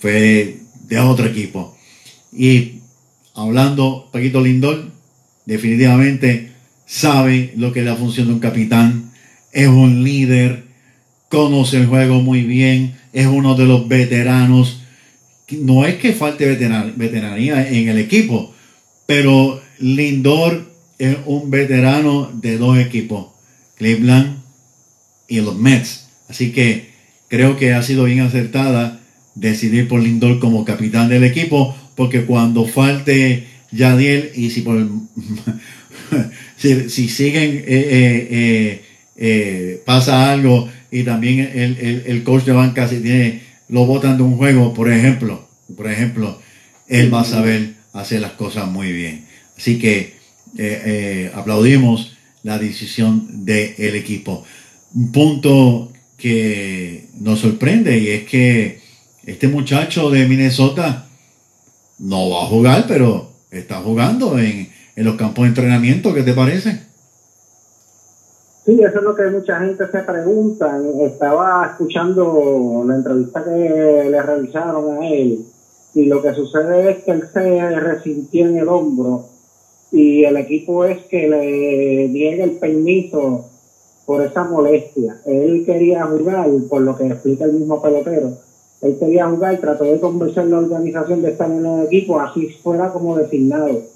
fue 0.00 0.58
de 0.88 0.98
otro 0.98 1.26
equipo. 1.26 1.76
Y 2.32 2.80
hablando 3.34 4.08
Paquito 4.12 4.40
Lindor, 4.40 4.90
definitivamente 5.44 6.52
sabe 6.86 7.52
lo 7.56 7.72
que 7.72 7.80
es 7.80 7.86
la 7.86 7.96
función 7.96 8.28
de 8.28 8.34
un 8.34 8.40
capitán, 8.40 9.10
es 9.52 9.68
un 9.68 10.02
líder, 10.04 10.64
conoce 11.28 11.76
el 11.76 11.86
juego 11.86 12.22
muy 12.22 12.42
bien, 12.42 12.94
es 13.12 13.26
uno 13.26 13.54
de 13.54 13.66
los 13.66 13.88
veteranos 13.88 14.80
no 15.52 15.86
es 15.86 15.96
que 15.96 16.12
falte 16.12 16.46
veteranía 16.96 17.68
en 17.68 17.88
el 17.88 17.98
equipo, 17.98 18.52
pero 19.06 19.60
Lindor 19.78 20.72
es 20.98 21.16
un 21.26 21.50
veterano 21.50 22.30
de 22.34 22.58
dos 22.58 22.78
equipos, 22.78 23.28
Cleveland 23.76 24.38
y 25.28 25.40
los 25.40 25.56
Mets. 25.56 26.08
Así 26.28 26.50
que 26.52 26.90
creo 27.28 27.56
que 27.56 27.74
ha 27.74 27.82
sido 27.82 28.04
bien 28.04 28.20
acertada 28.20 29.00
decidir 29.34 29.86
por 29.86 30.00
Lindor 30.00 30.40
como 30.40 30.64
capitán 30.64 31.08
del 31.08 31.22
equipo, 31.22 31.76
porque 31.94 32.24
cuando 32.24 32.66
falte 32.66 33.46
Yadiel 33.70 34.32
y 34.34 34.50
si 34.50 34.62
por 34.62 34.78
si, 36.56 37.08
siguen 37.08 37.64
eh, 37.66 38.28
eh, 38.30 38.82
eh, 39.16 39.82
pasa 39.84 40.32
algo 40.32 40.68
y 40.90 41.02
también 41.02 41.40
el, 41.54 42.04
el 42.06 42.22
coach 42.22 42.44
de 42.44 42.52
banca 42.52 42.88
si 42.88 43.00
tiene 43.00 43.42
lo 43.68 43.84
votan 43.84 44.16
de 44.16 44.22
un 44.22 44.36
juego, 44.36 44.72
por 44.72 44.90
ejemplo, 44.90 45.48
por 45.76 45.90
ejemplo, 45.90 46.40
él 46.86 47.12
va 47.12 47.22
a 47.22 47.24
saber 47.24 47.74
hacer 47.92 48.20
las 48.20 48.32
cosas 48.32 48.68
muy 48.68 48.92
bien. 48.92 49.26
Así 49.56 49.78
que 49.78 49.98
eh, 50.58 50.82
eh, 50.84 51.32
aplaudimos 51.34 52.16
la 52.42 52.58
decisión 52.58 53.44
del 53.44 53.94
equipo. 53.96 54.44
Un 54.94 55.12
punto 55.12 55.92
que 56.16 57.08
nos 57.18 57.40
sorprende 57.40 57.98
y 57.98 58.08
es 58.08 58.24
que 58.24 58.80
este 59.24 59.48
muchacho 59.48 60.10
de 60.10 60.28
Minnesota 60.28 61.08
no 61.98 62.30
va 62.30 62.44
a 62.44 62.46
jugar, 62.46 62.84
pero 62.86 63.32
está 63.50 63.76
jugando 63.76 64.38
en, 64.38 64.68
en 64.96 65.04
los 65.04 65.16
campos 65.16 65.44
de 65.44 65.48
entrenamiento. 65.50 66.12
¿Qué 66.12 66.22
te 66.22 66.32
parece? 66.32 66.80
Sí, 68.64 68.80
eso 68.82 68.98
es 68.98 69.04
lo 69.04 69.14
que 69.14 69.26
mucha 69.28 69.60
gente 69.60 69.86
se 69.86 69.98
pregunta. 70.00 70.80
Estaba 71.02 71.68
escuchando 71.70 72.84
la 72.86 72.96
entrevista 72.96 73.44
que 73.44 74.08
le 74.10 74.22
realizaron 74.22 74.96
a 74.96 75.08
él 75.08 75.44
y 75.94 76.06
lo 76.06 76.20
que 76.20 76.34
sucede 76.34 76.90
es 76.90 77.04
que 77.04 77.12
él 77.12 77.22
se 77.32 77.80
resintió 77.80 78.46
en 78.46 78.56
el 78.56 78.68
hombro 78.68 79.26
y 79.92 80.24
el 80.24 80.36
equipo 80.36 80.84
es 80.84 81.04
que 81.04 81.28
le 81.28 82.08
niegue 82.08 82.42
el 82.42 82.58
permiso 82.58 83.48
por 84.04 84.22
esa 84.22 84.44
molestia. 84.44 85.18
Él 85.26 85.64
quería 85.64 86.04
jugar, 86.06 86.48
por 86.68 86.82
lo 86.82 86.96
que 86.96 87.06
explica 87.06 87.44
el 87.44 87.52
mismo 87.52 87.80
pelotero, 87.80 88.38
él 88.82 88.96
quería 88.98 89.28
jugar 89.28 89.54
y 89.54 89.58
trató 89.58 89.84
de 89.84 90.00
convencer 90.00 90.46
la 90.46 90.58
organización 90.58 91.22
de 91.22 91.30
estar 91.30 91.50
en 91.50 91.64
el 91.64 91.86
equipo, 91.86 92.20
así 92.20 92.48
fuera 92.62 92.92
como 92.92 93.16
designado 93.16 93.95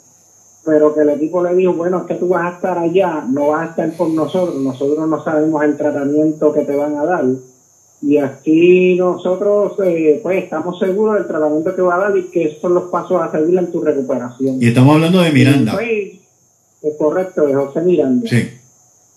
pero 0.65 0.95
que 0.95 1.01
el 1.01 1.11
equipo 1.11 1.43
le 1.43 1.55
dijo, 1.55 1.73
bueno, 1.73 2.01
es 2.01 2.05
que 2.05 2.15
tú 2.15 2.29
vas 2.29 2.53
a 2.53 2.57
estar 2.57 2.79
allá, 2.79 3.25
no 3.29 3.49
vas 3.49 3.69
a 3.69 3.71
estar 3.71 3.97
con 3.97 4.15
nosotros, 4.15 4.57
nosotros 4.57 5.09
no 5.09 5.25
sabemos 5.25 5.63
el 5.65 5.77
tratamiento 5.77 6.53
que 6.53 6.63
te 6.63 6.77
van 6.77 6.97
a 6.97 7.05
dar. 7.05 7.25
Y 8.03 8.17
aquí 8.17 8.97
nosotros 8.97 9.75
eh, 9.85 10.21
pues 10.23 10.45
estamos 10.45 10.79
seguros 10.79 11.17
del 11.17 11.27
tratamiento 11.27 11.75
que 11.75 11.83
va 11.83 11.97
a 11.97 11.99
dar 11.99 12.17
y 12.17 12.25
que 12.25 12.45
estos 12.45 12.61
son 12.63 12.75
los 12.75 12.85
pasos 12.85 13.21
a 13.21 13.31
seguir 13.31 13.59
en 13.59 13.71
tu 13.71 13.83
recuperación. 13.83 14.63
Y 14.63 14.69
estamos 14.69 14.95
hablando 14.95 15.21
de 15.21 15.33
Miranda. 15.33 15.73
Pues, 15.73 16.13
es 16.83 16.97
correcto, 16.99 17.47
de 17.47 17.55
José 17.55 17.83
Miranda. 17.83 18.29
Sí. 18.29 18.49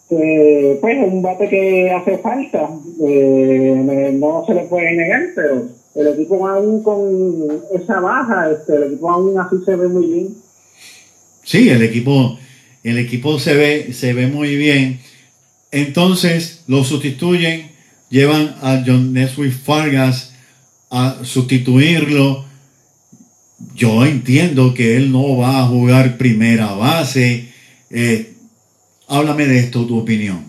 Eh, 0.10 0.78
pues 0.82 0.98
es 0.98 1.14
un 1.14 1.22
bate 1.22 1.48
que 1.50 1.92
hace 1.92 2.18
falta, 2.20 2.70
eh, 3.02 4.12
no 4.20 4.44
se 4.46 4.54
le 4.54 4.66
puede 4.66 4.96
negar, 4.96 5.22
pero 5.34 5.64
el 5.96 6.08
equipo 6.08 6.46
aún 6.46 6.84
con 6.84 7.62
esa 7.74 8.00
baja, 8.00 8.52
este, 8.52 8.76
el 8.76 8.84
equipo 8.84 9.10
aún 9.10 9.40
así 9.40 9.58
se 9.66 9.76
ve 9.76 9.88
muy 9.88 10.06
bien. 10.06 10.43
Sí, 11.44 11.70
el 11.70 11.82
equipo, 11.82 12.38
el 12.84 12.98
equipo 12.98 13.40
se 13.40 13.56
ve, 13.56 13.94
se 13.94 14.14
ve 14.14 14.28
muy 14.28 14.56
bien. 14.56 15.00
Entonces 15.72 16.64
lo 16.68 16.84
sustituyen, 16.84 17.72
llevan 18.10 18.56
a 18.62 18.84
John 18.86 19.14
Neswick 19.14 19.54
Fargas 19.54 20.34
a 20.90 21.20
sustituirlo. 21.24 22.46
Yo 23.76 24.06
entiendo 24.06 24.74
que 24.74 24.98
él 24.98 25.12
no 25.12 25.38
va 25.38 25.62
a 25.62 25.68
jugar 25.68 26.18
primera 26.18 26.74
base. 26.74 27.50
Eh, 27.90 28.34
Háblame 29.08 29.46
de 29.46 29.60
esto, 29.60 29.86
tu 29.86 30.00
opinión. 30.00 30.44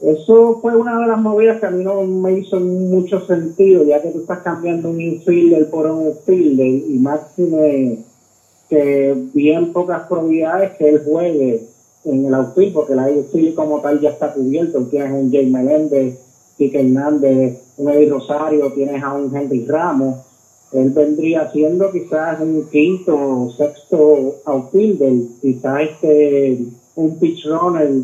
Eso 0.00 0.58
fue 0.60 0.76
una 0.76 0.98
de 1.00 1.06
las 1.06 1.20
movidas 1.20 1.60
que 1.60 1.66
a 1.66 1.70
mí 1.70 1.82
no 1.82 2.02
me 2.02 2.38
hizo 2.38 2.60
mucho 2.60 3.24
sentido, 3.26 3.84
ya 3.86 4.02
que 4.02 4.10
tú 4.10 4.20
estás 4.20 4.40
cambiando 4.40 4.90
un 4.90 5.00
infielder 5.00 5.70
por 5.70 5.86
un 5.86 6.06
outfielder 6.06 6.66
y 6.66 6.98
máxime 6.98 7.98
que 8.68 9.14
bien 9.32 9.72
pocas 9.72 10.06
probabilidades 10.08 10.72
que 10.76 10.88
él 10.88 11.02
juegue 11.04 11.66
en 12.04 12.26
el 12.26 12.34
outfield, 12.34 12.74
porque 12.74 12.94
la 12.94 13.06
outfield 13.06 13.54
como 13.54 13.80
tal 13.80 14.00
ya 14.00 14.10
está 14.10 14.32
cubierto. 14.32 14.84
Tienes 14.86 15.12
un 15.12 15.30
Jay 15.30 15.50
Meléndez, 15.50 16.18
Kike 16.56 16.80
Hernández, 16.80 17.58
un 17.78 17.90
Eddie 17.90 18.10
Rosario, 18.10 18.72
tienes 18.72 19.02
a 19.02 19.12
un 19.14 19.34
Henry 19.34 19.64
Ramos. 19.66 20.20
Él 20.72 20.90
vendría 20.90 21.50
siendo 21.52 21.90
quizás 21.90 22.40
un 22.40 22.68
quinto 22.68 23.14
o 23.14 23.50
sexto 23.52 24.40
outfielder, 24.44 25.12
quizás 25.40 25.82
este, 25.82 26.58
un 26.96 27.18
pitch 27.18 27.46
runner 27.46 28.02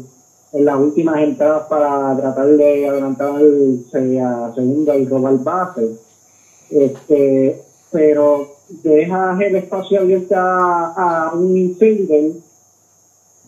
en 0.52 0.64
las 0.64 0.76
últimas 0.76 1.20
entradas 1.20 1.66
para 1.68 2.16
tratar 2.16 2.46
de 2.46 2.88
adelantar 2.88 3.34
a 3.34 4.52
segunda 4.54 4.96
y 4.96 5.06
robar 5.06 5.38
base. 5.38 5.96
Este, 6.70 7.60
pero 7.90 8.59
dejas 8.82 9.40
el 9.40 9.56
espacio 9.56 10.00
abierto 10.00 10.34
a, 10.36 11.32
un 11.34 11.56
infielder 11.56 12.32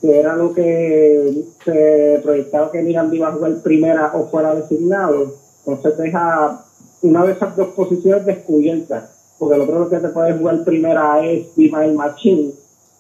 que 0.01 0.19
era 0.19 0.35
lo 0.35 0.53
que 0.53 1.45
se 1.65 2.21
proyectaba 2.23 2.73
que 2.73 2.83
Miranda 2.83 3.15
iba 3.15 3.29
a 3.29 3.33
jugar 3.33 3.63
primera 3.63 4.13
o 4.15 4.27
fuera 4.27 4.55
designado, 4.55 5.35
entonces 5.65 5.97
deja 5.97 6.65
una 7.03 7.25
de 7.25 7.33
esas 7.33 7.57
dos 7.57 7.69
posiciones 7.69 8.27
descubiertas, 8.27 9.11
porque 9.39 9.55
el 9.55 9.61
otro 9.61 9.89
que 9.89 9.99
te 9.99 10.09
puede 10.09 10.37
jugar 10.37 10.65
primera 10.65 11.25
es 11.25 11.47
Ismael 11.57 11.95
Machín, 11.95 12.53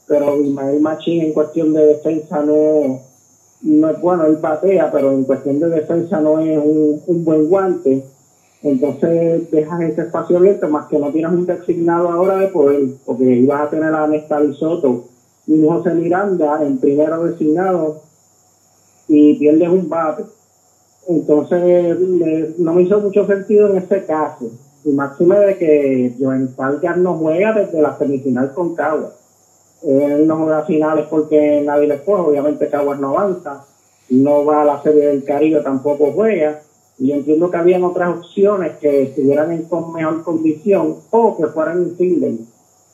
pero 0.07 0.41
Ismael 0.41 0.81
Machín 0.81 1.23
en 1.23 1.33
cuestión 1.33 1.73
de 1.73 1.87
defensa 1.87 2.41
no, 2.43 3.01
no 3.63 3.91
es 3.91 4.01
bueno, 4.01 4.27
él 4.27 4.37
batea, 4.37 4.91
pero 4.93 5.11
en 5.13 5.25
cuestión 5.25 5.59
de 5.59 5.71
defensa 5.71 6.21
no 6.21 6.39
es 6.41 6.59
un, 6.59 7.03
un 7.07 7.25
buen 7.25 7.49
guante. 7.49 8.05
Entonces 8.63 9.51
dejas 9.51 9.81
ese 9.81 10.03
espacio 10.03 10.37
abierto, 10.37 10.69
más 10.69 10.87
que 10.87 10.99
no 10.99 11.11
tienes 11.11 11.33
un 11.33 11.47
designado 11.47 12.09
ahora 12.11 12.37
de 12.37 12.49
poder, 12.49 12.83
porque 13.05 13.25
ibas 13.25 13.63
a 13.63 13.71
tener 13.71 13.93
a 13.93 14.07
Néstor 14.07 14.55
Soto 14.55 15.05
y 15.47 15.67
José 15.67 15.95
Miranda 15.95 16.63
en 16.63 16.79
primero 16.79 17.25
designado 17.25 18.03
y 19.09 19.35
pierdes 19.35 19.69
un 19.69 19.89
bate. 19.89 20.25
Entonces 21.09 21.99
no 22.59 22.75
me 22.75 22.83
hizo 22.83 23.01
mucho 23.01 23.27
sentido 23.27 23.69
en 23.69 23.79
ese 23.79 24.05
caso. 24.05 24.51
Y 24.85 24.91
máximo 24.91 25.35
de 25.35 25.59
que 25.59 26.15
Joan 26.19 26.49
Falcar 26.57 26.99
no 26.99 27.15
juega 27.15 27.53
desde 27.53 27.83
la 27.83 27.97
semifinal 27.99 28.53
con 28.53 28.75
Caguas. 28.75 29.13
Él 29.83 30.27
no 30.27 30.37
juega 30.37 30.65
finales 30.65 31.07
porque 31.11 31.63
nadie 31.65 31.89
le 31.89 31.99
juega, 31.99 32.23
obviamente 32.23 32.69
Caguas 32.69 33.01
no 33.01 33.09
avanza. 33.11 33.65
No 34.11 34.45
va 34.45 34.63
a 34.63 34.65
la 34.65 34.83
serie 34.83 35.07
del 35.09 35.25
Caribe, 35.25 35.61
tampoco 35.61 36.13
juega. 36.13 36.61
Y 37.03 37.09
yo 37.09 37.15
entiendo 37.17 37.51
que 37.51 37.57
habían 37.57 37.83
otras 37.83 38.17
opciones 38.17 38.79
que 38.81 39.03
estuvieran 39.03 39.51
en 39.51 39.65
con 39.65 39.93
mejor 39.93 40.23
condición 40.23 40.97
o 41.11 41.37
que 41.37 41.47
fueran 41.49 41.83
infielder 41.83 42.35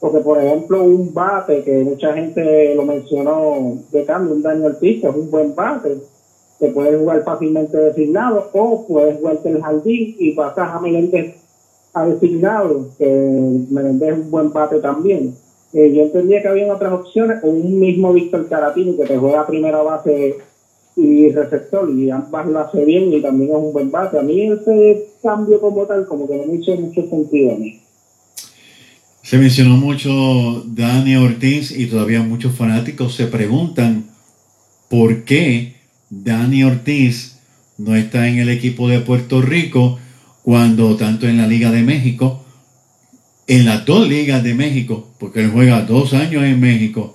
porque, 0.01 0.19
por 0.19 0.39
ejemplo, 0.39 0.83
un 0.85 1.13
bate, 1.13 1.63
que 1.65 1.83
mucha 1.83 2.13
gente 2.13 2.75
lo 2.75 2.85
mencionó 2.85 3.79
de 3.91 4.05
cambio, 4.05 4.35
un 4.35 4.43
daño 4.43 4.67
al 4.67 4.77
piso, 4.77 5.09
es 5.09 5.17
un 5.17 5.31
buen 5.31 5.55
bate, 5.55 5.99
que 6.61 6.69
puede 6.69 6.97
jugar 6.97 7.25
fácilmente 7.25 7.77
designado, 7.77 8.49
o 8.53 8.87
puedes 8.87 9.19
jugarte 9.19 9.49
el 9.49 9.61
jardín 9.61 10.17
y 10.19 10.33
pasas 10.35 10.71
a 10.71 10.81
Meléndez 10.81 11.37
a 11.95 12.07
designado, 12.07 12.87
que 12.97 13.67
Meléndez 13.71 14.13
es 14.13 14.19
un 14.19 14.31
buen 14.31 14.53
bate 14.53 14.79
también. 14.79 15.35
Eh, 15.73 15.93
yo 15.93 16.03
entendía 16.03 16.43
que 16.43 16.49
había 16.49 16.73
otras 16.73 16.93
opciones, 16.93 17.43
o 17.43 17.49
un 17.49 17.81
mismo 17.81 18.13
Víctor 18.13 18.49
Caratini, 18.49 18.97
que 18.97 19.05
te 19.05 19.19
juega 19.19 19.47
primera 19.47 19.83
base 19.83 20.39
y 20.99 21.31
receptor, 21.31 21.89
y 21.97 22.11
ambas 22.11 22.49
lo 22.49 22.59
hace 22.59 22.85
bien 22.85 23.13
y 23.13 23.23
también 23.23 23.51
es 23.51 23.57
un 23.57 23.73
buen 23.73 23.91
bate. 23.91 24.19
A 24.19 24.23
mí 24.23 24.43
ese 24.43 25.07
cambio 25.23 25.61
como 25.61 25.87
tal, 25.87 26.07
como 26.07 26.27
que 26.29 26.37
no 26.37 26.47
me 26.47 26.59
hizo 26.59 26.75
mucho 26.77 27.09
sentido 27.09 27.53
a 27.53 27.59
mí. 27.59 27.81
Se 29.23 29.39
mencionó 29.39 29.77
mucho 29.77 30.65
Dani 30.67 31.17
Ortiz 31.17 31.71
y 31.71 31.87
todavía 31.87 32.23
muchos 32.23 32.55
fanáticos 32.55 33.15
se 33.15 33.27
preguntan 33.27 34.07
por 34.89 35.25
qué 35.25 35.75
Dani 36.11 36.65
Ortiz 36.65 37.39
no 37.77 37.95
está 37.95 38.27
en 38.27 38.39
el 38.39 38.49
equipo 38.49 38.89
de 38.89 39.01
Puerto 39.01 39.41
Rico 39.41 39.99
cuando 40.43 40.97
tanto 40.97 41.29
en 41.29 41.37
la 41.37 41.47
Liga 41.47 41.71
de 41.71 41.83
México, 41.83 42.43
en 43.47 43.67
las 43.67 43.85
dos 43.85 44.09
ligas 44.09 44.43
de 44.43 44.55
México, 44.55 45.09
porque 45.19 45.41
él 45.41 45.51
juega 45.51 45.83
dos 45.83 46.15
años 46.15 46.43
en 46.43 46.59
México 46.59 47.15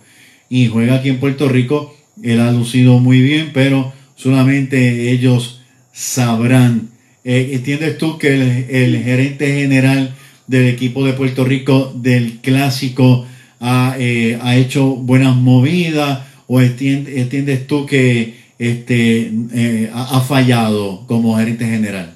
y 0.49 0.67
juega 0.67 0.95
aquí 0.95 1.09
en 1.09 1.19
Puerto 1.19 1.49
Rico, 1.49 1.95
él 2.21 2.39
ha 2.39 2.51
lucido 2.51 2.99
muy 2.99 3.21
bien, 3.21 3.51
pero 3.53 3.93
solamente 4.15 5.11
ellos 5.11 5.61
sabrán. 5.91 6.89
Eh, 7.23 7.51
¿Entiendes 7.53 7.97
tú 7.97 8.17
que 8.17 8.33
el, 8.33 8.41
el 8.69 9.03
gerente 9.03 9.59
general 9.59 10.13
del 10.47 10.67
equipo 10.67 11.05
de 11.05 11.13
Puerto 11.13 11.45
Rico 11.45 11.93
del 11.95 12.39
clásico 12.39 13.25
ha, 13.59 13.95
eh, 13.97 14.37
ha 14.41 14.55
hecho 14.57 14.87
buenas 14.95 15.35
movidas 15.35 16.27
o 16.47 16.61
entiendes, 16.61 17.65
tú 17.65 17.85
que 17.85 18.35
este, 18.59 19.31
eh, 19.53 19.89
ha, 19.93 20.19
fallado 20.21 21.05
como 21.07 21.37
gerente 21.37 21.65
general? 21.65 22.12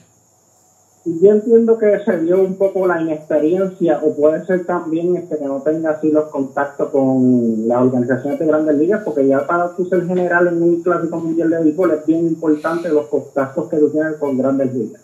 Yo 1.09 1.31
entiendo 1.31 1.77
que 1.77 2.03
se 2.03 2.19
dio 2.19 2.41
un 2.41 2.55
poco 2.55 2.85
la 2.85 3.01
inexperiencia 3.01 4.01
o 4.03 4.13
puede 4.13 4.45
ser 4.45 4.65
también 4.65 5.15
este, 5.15 5.37
que 5.37 5.45
no 5.45 5.61
tenga 5.61 5.91
así 5.91 6.11
los 6.11 6.25
contactos 6.25 6.89
con 6.89 7.65
las 7.65 7.81
organizaciones 7.81 8.37
de 8.37 8.45
grandes 8.45 8.75
ligas, 8.75 9.03
porque 9.05 9.25
ya 9.25 9.47
para 9.47 9.73
tú 9.73 9.85
ser 9.85 10.05
general 10.05 10.47
en 10.47 10.61
un 10.61 10.81
clásico 10.81 11.17
mundial 11.17 11.49
de 11.49 11.63
béisbol 11.63 11.91
es 11.91 12.05
bien 12.05 12.27
importante 12.27 12.89
los 12.89 13.05
contactos 13.05 13.69
que 13.69 13.77
tú 13.77 13.89
tienes 13.89 14.17
con 14.17 14.37
grandes 14.37 14.73
ligas. 14.73 15.01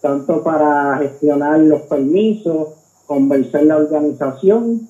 Tanto 0.00 0.42
para 0.42 0.96
gestionar 0.96 1.60
los 1.60 1.82
permisos, 1.82 2.68
convencer 3.04 3.66
la 3.66 3.76
organización 3.76 4.88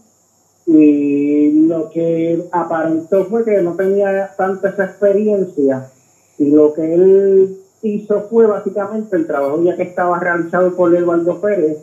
y 0.66 1.66
lo 1.66 1.90
que 1.90 2.44
aparentó 2.52 3.24
fue 3.24 3.44
que 3.44 3.60
no 3.60 3.74
tenía 3.74 4.32
tanta 4.36 4.68
esa 4.68 4.84
experiencia 4.84 5.90
y 6.38 6.50
lo 6.50 6.72
que 6.72 6.94
él 6.94 7.63
hizo 7.84 8.22
fue 8.30 8.46
básicamente 8.46 9.16
el 9.16 9.26
trabajo 9.26 9.62
ya 9.62 9.76
que 9.76 9.82
estaba 9.82 10.18
realizado 10.18 10.74
por 10.74 10.94
Eduardo 10.94 11.40
Pérez, 11.40 11.78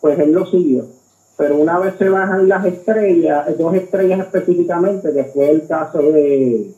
pues 0.00 0.18
él 0.18 0.32
lo 0.32 0.46
siguió. 0.46 0.84
Pero 1.36 1.56
una 1.56 1.78
vez 1.78 1.94
se 1.98 2.08
bajan 2.08 2.48
las 2.48 2.64
estrellas, 2.64 3.46
dos 3.58 3.74
estrellas 3.74 4.20
específicamente, 4.20 5.12
que 5.12 5.24
fue 5.24 5.50
el 5.50 5.66
caso 5.66 5.98
de 5.98 6.70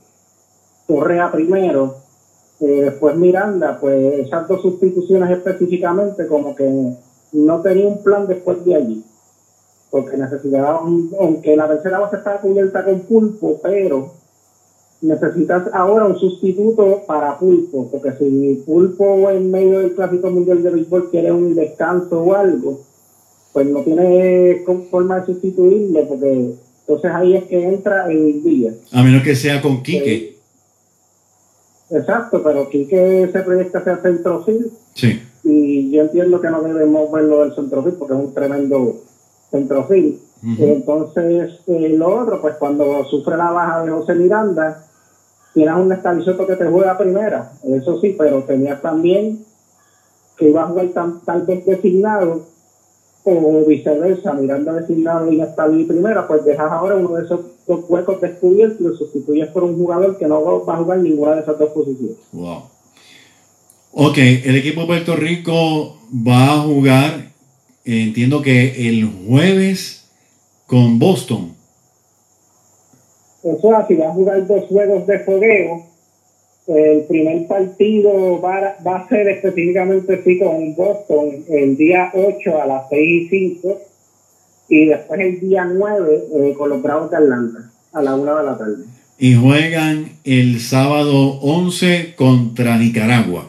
Correa 0.87 1.31
primero, 1.31 1.97
eh, 2.61 2.83
después 2.83 3.15
Miranda, 3.17 3.79
pues 3.81 4.27
esas 4.27 4.49
dos 4.49 4.63
sustituciones 4.63 5.31
específicamente 5.31 6.27
como 6.27 6.57
que 6.57 6.93
no 7.33 7.61
tenía 7.61 7.87
un 7.87 8.03
plan 8.03 8.27
después 8.27 8.65
de 8.65 8.75
allí. 8.75 9.05
Porque 9.91 10.17
necesitaba, 10.17 10.81
aunque 11.19 11.57
la 11.57 11.69
tercera 11.69 12.01
base 12.01 12.17
estaba 12.17 12.41
cubierta 12.41 12.85
con 12.85 13.01
pulpo, 13.01 13.61
pero 13.63 14.13
necesitas 15.01 15.65
ahora 15.73 16.07
un 16.07 16.19
sustituto 16.19 17.03
para 17.07 17.39
pulpo, 17.39 17.89
porque 17.91 18.13
si 18.19 18.63
pulpo 18.67 19.31
en 19.31 19.51
medio 19.51 19.81
del 19.81 19.95
clásico 19.95 20.31
mundial 20.31 20.63
de 20.63 20.71
béisbol 20.71 21.11
quiere 21.11 21.31
un 21.31 21.55
descanso 21.55 22.23
o 22.23 22.35
algo, 22.35 22.81
pues 23.53 23.67
no 23.67 23.81
tiene 23.83 24.65
forma 24.91 25.21
de 25.21 25.27
sustituirle, 25.27 26.03
porque 26.03 26.55
entonces 26.81 27.11
ahí 27.13 27.35
es 27.37 27.45
que 27.45 27.63
entra 27.63 28.11
el 28.11 28.43
día. 28.43 28.73
A 28.93 29.03
menos 29.03 29.23
que 29.23 29.37
sea 29.37 29.61
con 29.61 29.83
Quique. 29.83 30.37
Exacto, 31.91 32.43
pero 32.43 32.63
aquí 32.63 32.87
que 32.87 33.25
ese 33.25 33.41
proyecto 33.41 33.83
sea 33.83 33.97
centrofil. 33.99 34.71
Sí. 34.95 35.21
Y 35.45 35.91
yo 35.91 36.03
entiendo 36.03 36.41
que 36.41 36.51
no 36.51 36.63
debemos 36.63 37.11
verlo 37.11 37.41
del 37.41 37.55
centrofil 37.55 37.95
porque 37.95 38.15
es 38.15 38.21
un 38.21 38.35
tremendo 38.35 39.03
centrofil. 39.51 40.21
Entonces, 40.59 41.61
eh, 41.67 41.95
lo 41.97 42.21
otro, 42.23 42.41
pues 42.41 42.55
cuando 42.57 43.05
sufre 43.07 43.37
la 43.37 43.51
baja 43.51 43.83
de 43.83 43.91
José 43.91 44.15
Miranda, 44.15 44.88
tienes 45.59 45.75
un 45.75 45.93
estabilizoto 45.93 46.47
que 46.47 46.55
te 46.55 46.67
juega 46.67 46.97
primera, 46.97 47.51
eso 47.65 48.01
sí, 48.01 48.15
pero 48.17 48.45
tenías 48.45 48.81
también 48.81 49.45
que 50.37 50.51
iba 50.51 50.63
a 50.63 50.67
jugar 50.69 50.89
tal 51.25 51.43
vez 51.43 51.67
designado 51.67 52.47
o 53.25 53.65
viceversa, 53.67 54.35
Miranda 54.35 54.75
designado 54.75 55.33
y 55.33 55.37
Nestali 55.37 55.83
primera, 55.83 56.29
pues 56.29 56.45
dejas 56.45 56.71
ahora 56.71 56.95
uno 56.95 57.17
de 57.17 57.25
esos 57.25 57.41
dos 57.67 57.81
huecos 57.89 58.21
descubiertos 58.21 58.81
y 58.81 58.85
lo 58.85 58.97
sustituyes 58.97 59.49
por 59.49 59.65
un 59.65 59.77
jugador 59.77 60.17
que 60.17 60.29
no 60.29 60.65
va 60.65 60.75
a 60.75 60.77
jugar 60.77 60.99
ninguna 60.99 61.35
de 61.35 61.41
esas 61.41 61.59
dos 61.59 61.71
posiciones. 61.71 62.17
Wow. 62.31 62.63
Ok, 63.91 64.19
el 64.19 64.55
equipo 64.55 64.87
Puerto 64.87 65.17
Rico 65.17 65.99
va 66.15 66.55
a 66.55 66.61
jugar, 66.61 67.33
entiendo 67.85 68.43
que 68.43 68.89
el 68.89 69.11
jueves 69.27 70.09
con 70.67 71.01
Boston. 71.01 71.58
Eso 73.43 73.77
así, 73.77 73.95
va 73.95 74.09
a 74.09 74.13
jugar 74.13 74.47
dos 74.47 74.65
juegos 74.67 75.07
de 75.07 75.19
fogueo. 75.21 75.87
El 76.67 77.03
primer 77.05 77.47
partido 77.47 78.41
va, 78.41 78.77
va 78.87 78.97
a 78.97 79.09
ser 79.09 79.29
específicamente 79.29 80.23
sí 80.23 80.39
con 80.39 80.75
Boston 80.75 81.45
el 81.49 81.77
día 81.77 82.11
8 82.13 82.63
a 82.63 82.67
las 82.67 82.89
6 82.91 83.33
y 83.33 83.59
5 83.61 83.79
y 84.69 84.87
después 84.87 85.21
el 85.21 85.41
día 85.41 85.65
9 85.65 86.25
eh, 86.35 86.55
con 86.57 86.69
los 86.69 86.83
Bravos 86.83 87.11
de 87.11 87.17
Atlanta 87.17 87.71
a 87.93 88.03
la 88.03 88.15
1 88.15 88.37
de 88.37 88.45
la 88.45 88.59
tarde. 88.59 88.85
y 89.19 89.35
juegan 89.35 90.11
el 90.25 90.61
sábado 90.61 91.41
11 91.41 92.15
contra 92.17 92.77
Nicaragua. 92.77 93.49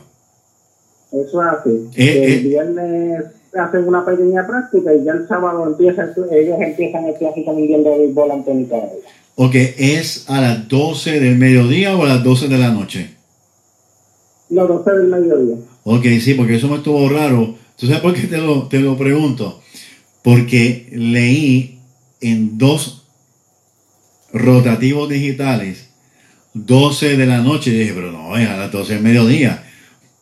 Eso 1.12 1.42
es 1.42 1.48
así. 1.48 1.90
Eh, 1.96 2.24
el 2.24 2.32
eh. 2.32 2.40
viernes 2.48 3.26
hacen 3.54 3.88
una 3.88 4.06
pequeña 4.06 4.46
práctica 4.48 4.94
y 4.94 5.04
ya 5.04 5.12
el 5.14 5.28
sábado 5.28 5.66
empieza, 5.68 6.14
ellos 6.32 6.58
empiezan 6.60 7.06
el 7.06 7.16
clásico 7.16 7.52
mundial 7.52 7.84
de 7.84 7.98
béisbol 7.98 8.32
ante 8.32 8.54
Nicaragua. 8.54 8.98
Ok, 9.42 9.56
¿es 9.56 10.26
a 10.28 10.42
las 10.42 10.68
12 10.68 11.22
del 11.22 11.38
mediodía 11.38 11.96
o 11.96 12.04
a 12.04 12.10
las 12.10 12.26
12 12.26 12.50
de 12.50 12.58
la 12.58 12.72
noche? 12.72 13.12
Los 14.50 14.68
12 14.68 14.92
del 14.92 15.08
mediodía. 15.08 15.56
Ok, 15.86 16.06
sí, 16.20 16.34
porque 16.34 16.56
eso 16.56 16.68
me 16.68 16.76
estuvo 16.76 17.08
raro. 17.08 17.56
¿Tú 17.78 17.88
sabes 17.88 18.02
por 18.02 18.14
qué 18.14 18.24
te 18.24 18.38
lo, 18.38 18.64
te 18.64 18.82
lo 18.82 18.98
pregunto? 18.98 19.62
Porque 20.26 20.90
leí 20.92 21.80
en 22.20 22.58
dos 22.58 23.06
rotativos 24.34 25.08
digitales 25.08 25.88
12 26.54 27.16
de 27.16 27.26
la 27.26 27.38
noche 27.38 27.72
y 27.72 27.80
dije, 27.80 27.94
pero 27.96 28.12
no, 28.12 28.36
es 28.36 28.46
a 28.50 28.58
las 28.58 28.74
12 28.74 28.96
del 28.96 29.04
mediodía. 29.04 29.64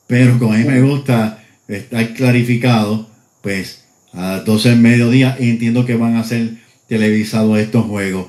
Pero 0.05 0.37
como 0.37 0.53
a 0.53 0.57
mí 0.57 0.63
me 0.63 0.83
gusta 0.83 1.43
estar 1.67 2.13
clarificado, 2.13 3.09
pues 3.41 3.83
a 4.13 4.33
las 4.33 4.45
12 4.45 4.69
del 4.69 4.79
mediodía 4.79 5.35
entiendo 5.39 5.87
que 5.87 5.95
van 5.95 6.17
a 6.17 6.23
ser 6.23 6.51
televisados 6.87 7.57
estos 7.57 7.83
juegos. 7.87 8.27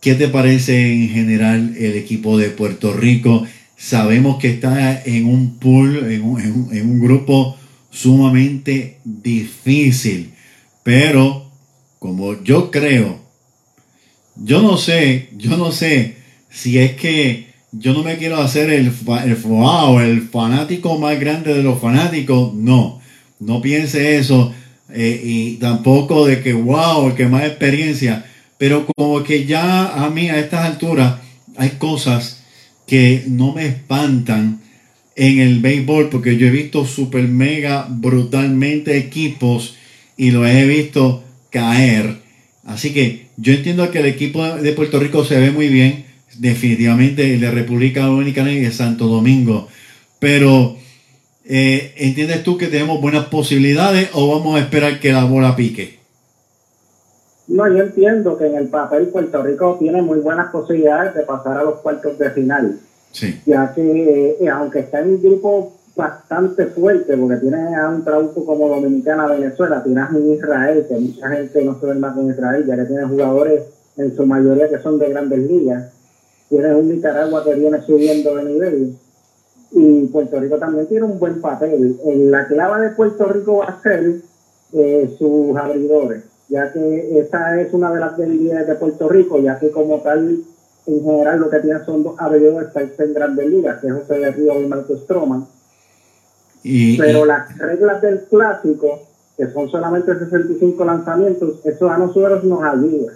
¿Qué 0.00 0.14
te 0.14 0.28
parece 0.28 0.92
en 0.92 1.08
general 1.08 1.74
el 1.76 1.96
equipo 1.96 2.38
de 2.38 2.50
Puerto 2.50 2.92
Rico? 2.92 3.44
Sabemos 3.76 4.38
que 4.38 4.48
está 4.50 5.02
en 5.04 5.26
un 5.26 5.58
pool, 5.58 6.10
en 6.10 6.22
un, 6.22 6.40
en 6.72 6.88
un- 6.90 7.00
grupo 7.00 7.56
sumamente 7.90 8.98
difícil, 9.04 10.32
pero 10.82 11.50
como 11.98 12.42
yo 12.44 12.70
creo, 12.70 13.20
yo 14.36 14.62
no 14.62 14.76
sé, 14.76 15.30
yo 15.36 15.56
no 15.56 15.72
sé 15.72 16.16
si 16.48 16.78
es 16.78 16.92
que 16.92 17.48
yo 17.72 17.92
no 17.92 18.02
me 18.02 18.16
quiero 18.18 18.36
hacer 18.40 18.70
el, 18.70 18.86
el 19.24 19.34
wow, 19.36 20.00
el 20.00 20.22
fanático 20.22 20.98
más 20.98 21.18
grande 21.18 21.54
de 21.54 21.62
los 21.62 21.80
fanáticos, 21.80 22.54
no, 22.54 23.00
no 23.40 23.60
piense 23.60 24.16
eso 24.16 24.52
eh, 24.90 25.20
y 25.24 25.54
tampoco 25.56 26.26
de 26.26 26.40
que 26.42 26.52
wow, 26.52 27.08
el 27.08 27.14
que 27.14 27.26
más 27.26 27.44
experiencia, 27.44 28.24
pero 28.58 28.86
como 28.86 29.22
que 29.22 29.46
ya 29.46 30.04
a 30.04 30.10
mí 30.10 30.28
a 30.28 30.38
estas 30.38 30.66
alturas 30.66 31.20
hay 31.56 31.70
cosas 31.70 32.42
que 32.86 33.24
no 33.26 33.52
me 33.54 33.66
espantan 33.66 34.60
en 35.14 35.40
el 35.40 35.60
béisbol 35.60 36.08
porque 36.10 36.36
yo 36.36 36.46
he 36.46 36.50
visto 36.50 36.84
super 36.86 37.26
mega 37.26 37.86
brutalmente 37.88 38.96
equipos 38.96 39.76
y 40.16 40.30
los 40.30 40.46
he 40.48 40.64
visto 40.66 41.24
caer. 41.50 42.18
Así 42.64 42.92
que 42.92 43.26
yo 43.36 43.52
entiendo 43.52 43.90
que 43.90 44.00
el 44.00 44.06
equipo 44.06 44.44
de 44.46 44.72
Puerto 44.72 44.98
Rico 45.00 45.24
se 45.24 45.38
ve 45.38 45.50
muy 45.50 45.68
bien, 45.68 46.04
definitivamente 46.36 47.34
el 47.34 47.40
de 47.40 47.50
República 47.50 48.02
Dominicana 48.02 48.52
y 48.52 48.60
de 48.60 48.70
Santo 48.70 49.06
Domingo, 49.06 49.68
pero 50.18 50.76
eh, 51.44 51.94
¿entiendes 51.96 52.42
tú 52.42 52.58
que 52.58 52.66
tenemos 52.66 53.00
buenas 53.00 53.26
posibilidades 53.26 54.10
o 54.12 54.28
vamos 54.38 54.56
a 54.56 54.62
esperar 54.62 55.00
que 55.00 55.12
la 55.12 55.24
bola 55.24 55.56
pique? 55.56 55.97
No, 57.48 57.66
yo 57.66 57.82
entiendo 57.82 58.36
que 58.36 58.46
en 58.46 58.56
el 58.56 58.68
papel 58.68 59.08
Puerto 59.08 59.42
Rico 59.42 59.76
tiene 59.78 60.02
muy 60.02 60.20
buenas 60.20 60.50
posibilidades 60.50 61.14
de 61.14 61.22
pasar 61.22 61.58
a 61.58 61.64
los 61.64 61.80
cuartos 61.80 62.18
de 62.18 62.30
final, 62.30 62.78
Sí, 63.10 63.40
ya 63.46 63.72
que 63.74 64.36
eh, 64.38 64.48
aunque 64.50 64.80
está 64.80 65.00
en 65.00 65.14
un 65.14 65.22
grupo 65.22 65.72
bastante 65.96 66.66
fuerte, 66.66 67.16
porque 67.16 67.36
tiene 67.36 67.74
a 67.74 67.88
un 67.88 68.04
trabuco 68.04 68.44
como 68.44 68.68
Dominicana, 68.68 69.26
Venezuela, 69.26 69.82
tienes 69.82 70.10
un 70.10 70.32
Israel, 70.32 70.86
que 70.88 70.94
mucha 70.94 71.28
gente 71.30 71.64
no 71.64 71.80
se 71.80 71.86
ve 71.86 71.94
más 71.94 72.14
con 72.14 72.30
Israel, 72.30 72.64
ya 72.66 72.76
que 72.76 72.84
tiene 72.84 73.04
jugadores 73.04 73.62
en 73.96 74.14
su 74.14 74.24
mayoría 74.24 74.68
que 74.68 74.78
son 74.78 74.98
de 74.98 75.08
grandes 75.08 75.38
ligas, 75.40 75.90
tienes 76.48 76.72
un 76.74 76.88
Nicaragua 76.88 77.42
que 77.42 77.54
viene 77.54 77.82
subiendo 77.82 78.36
de 78.36 78.44
nivel, 78.44 78.96
y 79.72 80.06
Puerto 80.06 80.38
Rico 80.38 80.56
también 80.56 80.86
tiene 80.86 81.04
un 81.04 81.18
buen 81.18 81.40
papel. 81.40 81.98
En 82.04 82.30
la 82.30 82.46
clave 82.46 82.88
de 82.88 82.94
Puerto 82.94 83.24
Rico 83.26 83.58
va 83.58 83.66
a 83.66 83.82
ser 83.82 84.20
eh, 84.74 85.16
sus 85.18 85.56
abridores, 85.56 86.22
ya 86.48 86.72
que 86.72 87.18
esa 87.20 87.60
es 87.60 87.72
una 87.72 87.92
de 87.92 88.00
las 88.00 88.16
debilidades 88.16 88.66
de 88.68 88.74
Puerto 88.76 89.08
Rico, 89.08 89.38
ya 89.38 89.58
que 89.58 89.70
como 89.70 90.00
tal, 90.00 90.38
en 90.86 91.04
general 91.04 91.40
lo 91.40 91.50
que 91.50 91.60
tiene 91.60 91.84
son 91.84 92.02
dos 92.02 92.14
abridores 92.18 92.68
en 92.98 93.14
grandes 93.14 93.46
ligas, 93.46 93.80
que 93.80 93.88
es 93.88 93.92
José 93.92 94.18
de 94.18 94.30
Río 94.32 94.60
y 94.60 94.66
Marco 94.66 94.96
Stroman, 94.96 95.46
y, 96.62 96.96
pero 96.98 97.24
y- 97.24 97.28
las 97.28 97.56
reglas 97.58 98.00
del 98.02 98.20
clásico, 98.24 99.00
que 99.36 99.46
son 99.52 99.70
solamente 99.70 100.18
65 100.18 100.84
lanzamientos, 100.84 101.60
eso 101.64 101.90
a 101.90 101.98
nosotros 101.98 102.42
nos 102.44 102.62
ayuda. 102.64 103.12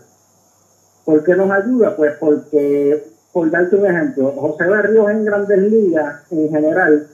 ¿Por 1.05 1.25
qué 1.25 1.35
nos 1.35 1.51
ayuda? 1.51 1.97
Pues 1.97 2.13
porque, 2.21 3.03
por 3.33 3.51
darte 3.51 3.75
un 3.75 3.87
ejemplo, 3.87 4.31
José 4.33 4.69
Berríos 4.69 5.11
en 5.11 5.25
grandes 5.25 5.59
ligas, 5.59 6.21
en 6.31 6.49
general, 6.51 7.09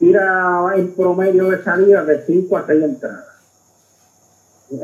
tira 0.00 0.64
en 0.74 0.92
promedio 0.94 1.50
de 1.50 1.62
salida 1.62 2.04
de 2.04 2.22
5 2.26 2.56
a 2.56 2.66
6 2.66 2.82
entradas. 2.82 3.27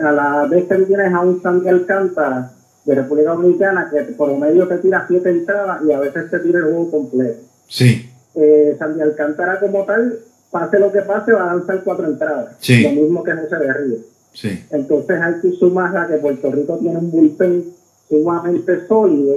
A 0.02 0.12
la 0.12 0.46
vez 0.46 0.64
que 0.66 0.74
tú 0.76 0.84
tienes 0.84 1.12
a 1.12 1.20
un 1.20 1.42
Sandy 1.42 1.68
Alcántara 1.68 2.50
de 2.84 2.94
República 2.94 3.30
Dominicana 3.32 3.88
que 3.90 4.02
por 4.14 4.28
promedio 4.30 4.66
te 4.68 4.78
tira 4.78 5.04
7 5.08 5.28
entradas 5.28 5.82
y 5.86 5.92
a 5.92 6.00
veces 6.00 6.30
te 6.30 6.38
tira 6.40 6.58
el 6.58 6.64
juego 6.64 6.90
completo. 6.90 7.40
sí, 7.68 8.10
Eh, 8.34 8.74
Sandy 8.78 9.00
Alcántara 9.00 9.60
como 9.60 9.84
tal, 9.84 10.18
pase 10.50 10.78
lo 10.80 10.90
que 10.90 11.02
pase, 11.02 11.32
va 11.32 11.50
a 11.50 11.54
lanzar 11.56 11.82
4 11.84 12.06
entradas. 12.06 12.56
Sí. 12.60 12.82
Lo 12.82 12.90
mismo 13.02 13.22
que 13.22 13.32
José 13.32 13.56
Berríos. 13.58 14.00
sí, 14.32 14.64
Entonces 14.70 15.20
hay 15.20 15.34
que 15.40 15.52
sumar 15.52 15.96
a 15.96 16.08
que 16.08 16.16
Puerto 16.16 16.50
Rico 16.50 16.76
tiene 16.78 16.98
un 16.98 17.10
bullpen 17.10 17.64
sumamente 18.08 18.86
sólido, 18.86 19.36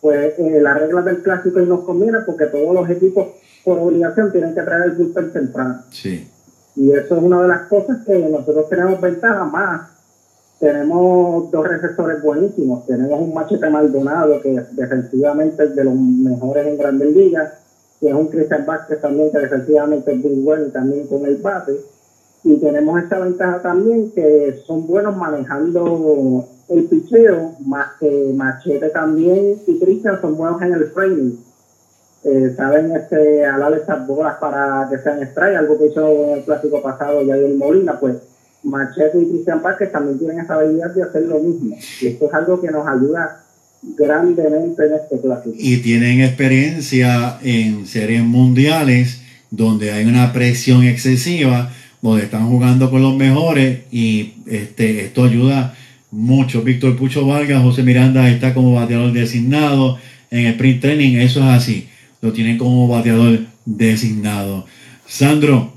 pues 0.00 0.38
eh, 0.38 0.60
las 0.60 0.78
reglas 0.80 1.04
del 1.04 1.22
clásico 1.22 1.60
y 1.60 1.66
nos 1.66 1.80
conviene 1.84 2.18
porque 2.26 2.46
todos 2.46 2.74
los 2.74 2.88
equipos 2.90 3.28
por 3.64 3.78
obligación 3.78 4.32
tienen 4.32 4.54
que 4.54 4.62
traer 4.62 4.84
el 4.86 4.92
bullpen 4.92 5.32
temprano. 5.32 5.82
sí, 5.90 6.28
Y 6.76 6.92
eso 6.92 7.16
es 7.16 7.22
una 7.22 7.42
de 7.42 7.48
las 7.48 7.62
cosas 7.62 8.04
que 8.06 8.18
nosotros 8.28 8.68
tenemos 8.68 9.00
ventaja 9.00 9.44
más. 9.44 9.90
Tenemos 10.58 11.50
dos 11.50 11.66
receptores 11.66 12.22
buenísimos. 12.22 12.86
Tenemos 12.86 13.20
un 13.20 13.34
machete 13.34 13.68
Maldonado 13.70 14.40
que 14.40 14.62
defensivamente 14.72 15.64
es 15.64 15.74
de 15.74 15.84
los 15.84 15.94
mejores 15.94 16.66
en 16.66 16.76
grandes 16.76 17.14
ligas. 17.14 17.52
Y 18.00 18.08
es 18.08 18.14
un 18.14 18.28
Christian 18.28 18.64
Vázquez 18.64 19.00
también 19.00 19.30
que 19.30 19.38
defensivamente 19.38 20.12
es 20.12 20.18
muy 20.18 20.42
bueno 20.42 20.66
también 20.66 21.06
con 21.06 21.24
el 21.26 21.36
bate. 21.36 21.80
Y 22.44 22.56
tenemos 22.56 23.02
esta 23.02 23.18
ventaja 23.18 23.60
también 23.60 24.10
que 24.12 24.62
son 24.66 24.86
buenos 24.86 25.16
manejando 25.16 26.46
el 26.68 26.84
picheo, 26.84 27.56
más 27.66 27.88
que 27.98 28.32
Machete 28.34 28.90
también 28.90 29.58
y 29.66 29.78
Christian 29.78 30.20
son 30.20 30.36
buenos 30.36 30.62
en 30.62 30.72
el 30.72 30.86
framing. 30.86 31.49
Eh, 32.22 32.52
saben 32.54 32.94
este, 32.94 33.46
alar 33.46 33.72
estas 33.72 34.06
bolas 34.06 34.36
para 34.38 34.86
que 34.90 34.98
sean 34.98 35.22
strike, 35.22 35.56
algo 35.56 35.78
que 35.78 35.86
hizo 35.86 36.24
en 36.24 36.38
el 36.38 36.44
clásico 36.44 36.82
pasado 36.82 37.20
Javier 37.26 37.54
Molina, 37.56 37.98
pues 37.98 38.16
Machete 38.62 39.18
y 39.20 39.26
Cristian 39.26 39.62
Vázquez 39.62 39.90
también 39.90 40.18
tienen 40.18 40.40
esa 40.40 40.56
habilidad 40.56 40.94
de 40.94 41.02
hacer 41.02 41.22
lo 41.22 41.38
mismo. 41.38 41.76
Y 42.00 42.06
esto 42.08 42.26
es 42.26 42.34
algo 42.34 42.60
que 42.60 42.70
nos 42.70 42.86
ayuda 42.86 43.42
grandemente 43.96 44.86
en 44.86 44.92
este 44.92 45.20
clásico. 45.20 45.56
y 45.58 45.78
tienen 45.78 46.20
experiencia 46.20 47.38
en 47.42 47.86
series 47.86 48.22
mundiales 48.22 49.22
donde 49.50 49.90
hay 49.90 50.04
una 50.04 50.32
presión 50.34 50.84
excesiva, 50.84 51.72
donde 52.02 52.24
están 52.24 52.48
jugando 52.48 52.90
con 52.90 53.02
los 53.02 53.16
mejores 53.16 53.80
y 53.90 54.34
este, 54.46 55.06
esto 55.06 55.24
ayuda 55.24 55.74
mucho. 56.10 56.62
Víctor 56.62 56.96
Pucho 56.96 57.26
Vargas, 57.26 57.62
José 57.62 57.82
Miranda 57.82 58.28
está 58.28 58.54
como 58.54 58.74
bateador 58.74 59.12
designado 59.12 59.98
en 60.30 60.46
el 60.46 60.52
sprint 60.52 60.80
training, 60.80 61.16
eso 61.18 61.40
es 61.40 61.46
así, 61.46 61.88
lo 62.20 62.32
tienen 62.32 62.58
como 62.58 62.88
bateador 62.88 63.46
designado. 63.64 64.66
Sandro, 65.06 65.72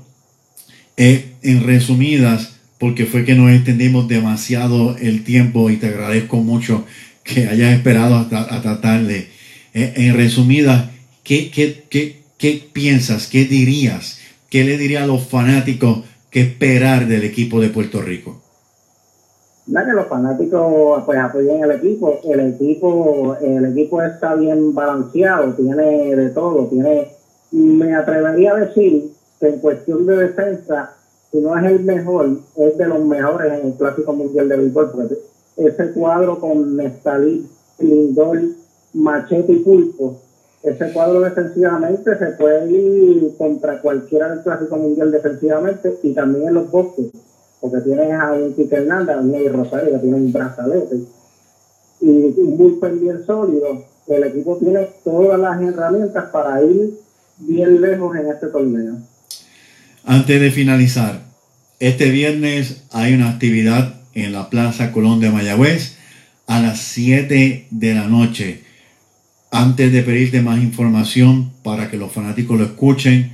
eh, 0.96 1.32
en 1.42 1.64
resumidas, 1.64 2.56
porque 2.78 3.06
fue 3.06 3.24
que 3.24 3.34
nos 3.34 3.50
extendimos 3.50 4.08
demasiado 4.08 4.96
el 4.98 5.24
tiempo 5.24 5.70
y 5.70 5.76
te 5.76 5.88
agradezco 5.88 6.36
mucho 6.38 6.86
que 7.24 7.48
hayas 7.48 7.74
esperado 7.74 8.16
hasta, 8.16 8.42
hasta 8.42 8.80
tarde. 8.80 9.28
Eh, 9.72 9.92
en 9.96 10.14
resumidas, 10.14 10.90
¿qué, 11.22 11.50
qué, 11.50 11.84
qué, 11.88 12.20
qué 12.38 12.68
piensas? 12.72 13.26
¿Qué 13.26 13.44
dirías? 13.44 14.18
¿Qué 14.50 14.64
le 14.64 14.78
diría 14.78 15.04
a 15.04 15.06
los 15.06 15.26
fanáticos 15.26 16.04
que 16.30 16.42
esperar 16.42 17.08
del 17.08 17.24
equipo 17.24 17.60
de 17.60 17.70
Puerto 17.70 18.02
Rico? 18.02 18.43
Ya 19.66 19.84
que 19.84 19.92
los 19.92 20.06
fanáticos 20.06 21.02
pues 21.06 21.18
apoyen 21.18 21.64
el 21.64 21.70
equipo, 21.70 22.18
el 22.24 22.40
equipo, 22.40 23.36
el 23.40 23.64
equipo 23.64 24.02
está 24.02 24.34
bien 24.34 24.74
balanceado, 24.74 25.54
tiene 25.54 26.14
de 26.14 26.28
todo, 26.30 26.66
tiene, 26.66 27.08
me 27.50 27.94
atrevería 27.94 28.52
a 28.52 28.60
decir 28.60 29.10
que 29.40 29.48
en 29.48 29.60
cuestión 29.60 30.04
de 30.04 30.16
defensa, 30.18 30.92
si 31.30 31.38
no 31.38 31.56
es 31.56 31.64
el 31.64 31.82
mejor, 31.82 32.28
es 32.56 32.76
de 32.76 32.86
los 32.86 33.04
mejores 33.06 33.52
en 33.54 33.68
el 33.68 33.72
Clásico 33.74 34.12
Mundial 34.12 34.50
de 34.50 34.56
Béisbol, 34.58 34.90
porque 34.92 35.18
ese 35.56 35.92
cuadro 35.92 36.38
con 36.38 36.76
Nestalí, 36.76 37.46
Lindor, 37.78 38.40
Machete 38.92 39.52
y 39.52 39.60
Pulpo, 39.60 40.20
ese 40.62 40.92
cuadro 40.92 41.20
defensivamente 41.20 42.18
se 42.18 42.26
puede 42.32 42.70
ir 42.70 43.34
contra 43.38 43.80
cualquiera 43.80 44.28
del 44.28 44.42
Clásico 44.42 44.76
Mundial 44.76 45.10
defensivamente 45.10 45.98
y 46.02 46.12
también 46.12 46.48
en 46.48 46.54
los 46.54 46.70
bosques 46.70 47.06
porque 47.64 47.80
tienes 47.80 48.12
a 48.12 48.30
un 48.34 48.54
Quique 48.54 48.74
Hernández, 48.74 49.16
a 49.16 49.20
un 49.20 49.48
Rosario 49.50 49.92
que 49.92 49.98
tiene 50.00 50.16
un 50.16 50.30
brazalete 50.30 50.96
y 51.98 52.06
un 52.06 52.58
bullpen 52.58 53.00
bien 53.00 53.24
sólido. 53.24 53.86
el 54.06 54.24
equipo 54.24 54.58
tiene 54.58 54.86
todas 55.02 55.40
las 55.40 55.62
herramientas 55.62 56.26
para 56.30 56.62
ir 56.62 56.90
bien 57.38 57.80
lejos 57.80 58.14
en 58.16 58.26
este 58.26 58.48
torneo. 58.48 58.98
Antes 60.04 60.42
de 60.42 60.50
finalizar, 60.50 61.22
este 61.80 62.10
viernes 62.10 62.84
hay 62.92 63.14
una 63.14 63.30
actividad 63.30 63.94
en 64.12 64.34
la 64.34 64.50
Plaza 64.50 64.92
Colón 64.92 65.20
de 65.20 65.30
Mayagüez 65.30 65.96
a 66.46 66.60
las 66.60 66.80
7 66.80 67.68
de 67.70 67.94
la 67.94 68.06
noche. 68.08 68.62
Antes 69.50 69.90
de 69.90 70.02
pedirte 70.02 70.42
más 70.42 70.62
información 70.62 71.50
para 71.62 71.90
que 71.90 71.96
los 71.96 72.12
fanáticos 72.12 72.58
lo 72.58 72.66
escuchen, 72.66 73.32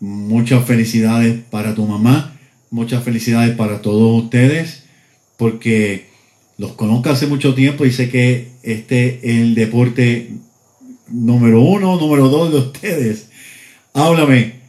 muchas 0.00 0.64
felicidades 0.64 1.38
para 1.50 1.74
tu 1.74 1.84
mamá, 1.84 2.32
muchas 2.70 3.02
felicidades 3.02 3.56
para 3.56 3.82
todos 3.82 4.22
ustedes, 4.24 4.84
porque 5.36 6.08
los 6.58 6.72
conozco 6.72 7.10
hace 7.10 7.26
mucho 7.26 7.54
tiempo 7.54 7.84
y 7.84 7.92
sé 7.92 8.10
que 8.10 8.48
este 8.62 9.20
es 9.22 9.40
el 9.40 9.54
deporte 9.54 10.30
número 11.08 11.62
uno, 11.62 11.96
número 11.96 12.28
dos 12.28 12.52
de 12.52 12.58
ustedes. 12.58 13.30
Háblame, 13.94 14.60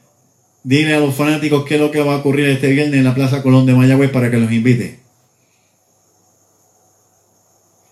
dile 0.63 0.95
a 0.95 0.99
los 0.99 1.15
fanáticos 1.15 1.65
qué 1.65 1.75
es 1.75 1.81
lo 1.81 1.91
que 1.91 2.01
va 2.01 2.15
a 2.15 2.17
ocurrir 2.17 2.47
este 2.49 2.69
viernes 2.69 2.99
en 2.99 3.03
la 3.03 3.15
Plaza 3.15 3.43
Colón 3.43 3.65
de 3.65 3.73
Mayagüez 3.73 4.11
para 4.11 4.31
que 4.31 4.37
los 4.37 4.51
invite. 4.51 4.99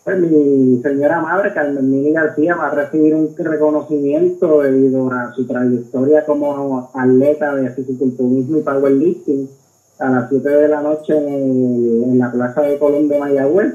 Pues 0.03 0.19
mi 0.21 0.81
señora 0.81 1.19
madre, 1.19 1.53
Carmen 1.53 1.91
Mini 1.91 2.13
García, 2.13 2.55
va 2.55 2.67
a 2.67 2.75
recibir 2.75 3.13
un 3.13 3.35
reconocimiento 3.37 4.61
debido 4.61 5.11
a 5.11 5.33
su 5.35 5.45
trayectoria 5.45 6.23
como 6.23 6.89
atleta 6.93 7.53
de 7.55 7.71
fisiculturismo 7.71 8.59
y 8.59 8.61
powerlifting 8.61 9.49
a 9.99 10.09
las 10.09 10.29
7 10.29 10.49
de 10.49 10.67
la 10.67 10.81
noche 10.81 11.17
en, 11.17 12.03
en 12.11 12.19
la 12.19 12.31
Plaza 12.31 12.61
de 12.61 12.77
Colón 12.77 13.07
de 13.07 13.19
Mayagüez. 13.19 13.73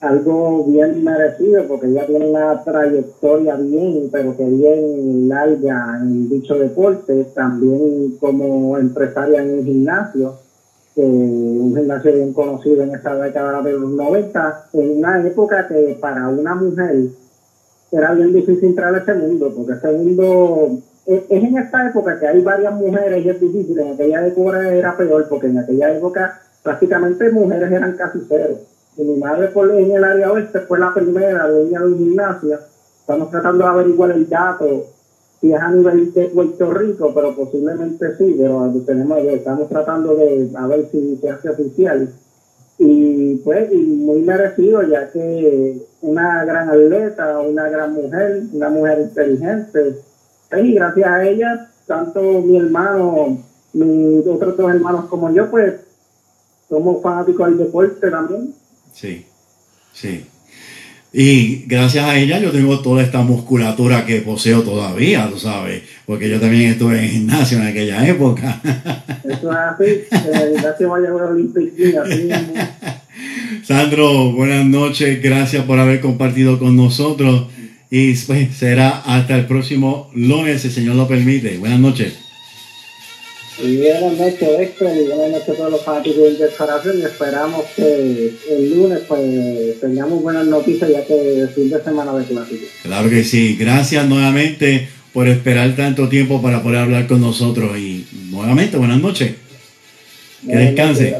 Algo 0.00 0.64
bien 0.64 1.02
merecido 1.02 1.66
porque 1.66 1.86
ella 1.86 2.06
tiene 2.06 2.28
una 2.28 2.62
trayectoria 2.62 3.56
bien, 3.56 4.10
pero 4.12 4.36
que 4.36 4.44
bien 4.44 5.28
larga 5.28 5.98
en 6.00 6.28
dicho 6.28 6.54
deporte, 6.58 7.24
también 7.34 8.16
como 8.20 8.76
empresaria 8.76 9.42
en 9.42 9.58
un 9.58 9.64
gimnasio 9.64 10.44
un 10.96 11.74
gimnasio 11.74 12.12
bien 12.12 12.32
conocido 12.32 12.82
en 12.82 12.94
esa 12.94 13.14
década 13.16 13.62
de 13.62 13.72
los 13.72 13.90
90, 13.90 14.68
en 14.74 14.98
una 14.98 15.26
época 15.26 15.66
que 15.66 15.96
para 16.00 16.28
una 16.28 16.54
mujer 16.54 17.08
era 17.90 18.14
bien 18.14 18.32
difícil 18.32 18.70
entrar 18.70 18.94
a 18.94 18.98
ese 18.98 19.14
mundo, 19.14 19.52
porque 19.54 19.72
ese 19.72 19.90
mundo 19.92 20.78
es, 21.06 21.22
en 21.30 21.56
esta 21.56 21.88
época 21.88 22.18
que 22.18 22.26
hay 22.26 22.42
varias 22.42 22.74
mujeres 22.74 23.24
y 23.24 23.28
es 23.28 23.40
difícil, 23.40 23.78
en 23.78 23.92
aquella 23.92 24.26
época 24.26 24.68
era 24.68 24.96
peor, 24.96 25.26
porque 25.28 25.46
en 25.46 25.58
aquella 25.58 25.96
época 25.96 26.40
prácticamente 26.62 27.30
mujeres 27.30 27.70
eran 27.70 27.96
casi 27.96 28.20
cero. 28.28 28.58
Y 28.96 29.02
mi 29.02 29.16
madre 29.16 29.48
por, 29.48 29.70
en 29.70 29.90
el 29.90 30.04
área 30.04 30.32
oeste 30.32 30.60
fue 30.60 30.78
la 30.78 30.94
primera 30.94 31.48
de 31.48 31.62
un 31.62 31.98
gimnasio, 31.98 32.58
estamos 33.00 33.30
tratando 33.30 33.64
de 33.64 33.70
averiguar 33.70 34.12
el 34.12 34.28
dato 34.28 34.86
si 35.40 35.52
es 35.52 35.60
a 35.60 35.70
nivel 35.70 36.10
de 36.14 36.24
Puerto 36.28 36.72
Rico, 36.72 37.12
pero 37.14 37.36
posiblemente 37.36 38.16
sí, 38.16 38.34
pero 38.38 38.72
tenemos, 38.86 39.18
estamos 39.18 39.68
tratando 39.68 40.14
de 40.14 40.48
a 40.56 40.66
ver 40.66 40.88
si 40.90 41.16
se 41.16 41.28
hace 41.28 41.50
oficial. 41.50 42.08
Y 42.78 43.36
pues, 43.44 43.70
y 43.70 43.76
muy 43.76 44.22
merecido, 44.22 44.82
ya 44.82 45.10
que 45.10 45.82
una 46.00 46.44
gran 46.46 46.70
atleta, 46.70 47.40
una 47.40 47.68
gran 47.68 47.92
mujer, 47.92 48.42
una 48.54 48.70
mujer 48.70 49.00
inteligente, 49.00 49.96
y 50.60 50.74
gracias 50.74 51.08
a 51.08 51.24
ella, 51.24 51.70
tanto 51.86 52.20
mi 52.42 52.56
hermano, 52.56 53.38
mis 53.72 54.26
otros 54.26 54.56
dos 54.56 54.70
hermanos 54.70 55.06
como 55.06 55.32
yo, 55.34 55.50
pues 55.50 55.74
somos 56.68 57.02
fanáticos 57.02 57.48
del 57.48 57.58
deporte 57.58 58.10
también. 58.10 58.54
Sí, 58.92 59.24
sí. 59.92 60.26
Y 61.16 61.64
gracias 61.66 62.04
a 62.04 62.18
ella 62.18 62.40
yo 62.40 62.50
tengo 62.50 62.80
toda 62.80 63.00
esta 63.00 63.22
musculatura 63.22 64.04
que 64.04 64.20
poseo 64.20 64.62
todavía, 64.62 65.30
tú 65.30 65.38
sabes, 65.38 65.82
porque 66.06 66.28
yo 66.28 66.40
también 66.40 66.72
estuve 66.72 66.98
en 66.98 67.08
gimnasio 67.08 67.58
en 67.58 67.68
aquella 67.68 68.04
época. 68.08 68.60
Eso 69.22 69.52
es 69.52 69.56
así, 69.56 69.84
el 70.10 70.54
gimnasio 70.54 70.90
vaya 70.90 71.10
a 71.10 71.14
Olympic 71.14 71.72
así. 71.96 72.28
Sandro, 73.64 74.32
buenas 74.32 74.66
noches, 74.66 75.22
gracias 75.22 75.64
por 75.64 75.78
haber 75.78 76.00
compartido 76.00 76.58
con 76.58 76.76
nosotros 76.76 77.44
y 77.96 78.12
pues, 78.12 78.56
será 78.56 79.02
hasta 79.06 79.36
el 79.36 79.46
próximo 79.46 80.10
lunes, 80.14 80.62
si 80.62 80.66
el 80.66 80.74
Señor 80.74 80.96
lo 80.96 81.06
permite. 81.06 81.58
Buenas 81.58 81.78
noches. 81.78 82.14
Y 83.62 83.76
buenas 83.76 84.18
noches, 84.18 84.48
Héctor, 84.58 84.96
y 84.96 85.06
buenas 85.06 85.30
noches 85.30 85.48
a 85.50 85.52
todos 85.52 85.70
los 85.70 85.84
fanáticos 85.84 86.36
de 86.40 86.48
Corazón. 86.58 86.98
Y 86.98 87.02
esperamos 87.02 87.62
que 87.76 88.32
el 88.50 88.74
lunes 88.74 88.98
pues 89.06 89.80
tengamos 89.80 90.20
buenas 90.24 90.44
noticias 90.44 90.90
ya 90.90 91.04
que 91.06 91.42
el 91.42 91.48
fin 91.50 91.70
de 91.70 91.84
semana 91.84 92.12
de 92.14 92.24
clásico. 92.24 92.64
Claro 92.82 93.08
que 93.08 93.22
sí, 93.22 93.54
gracias 93.54 94.08
nuevamente 94.08 94.88
por 95.12 95.28
esperar 95.28 95.76
tanto 95.76 96.08
tiempo 96.08 96.42
para 96.42 96.64
poder 96.64 96.80
hablar 96.80 97.06
con 97.06 97.20
nosotros 97.20 97.78
y 97.78 98.08
nuevamente 98.28 98.76
buenas 98.76 99.00
noches. 99.00 99.34
Que 100.44 100.56
descanse. 100.56 101.14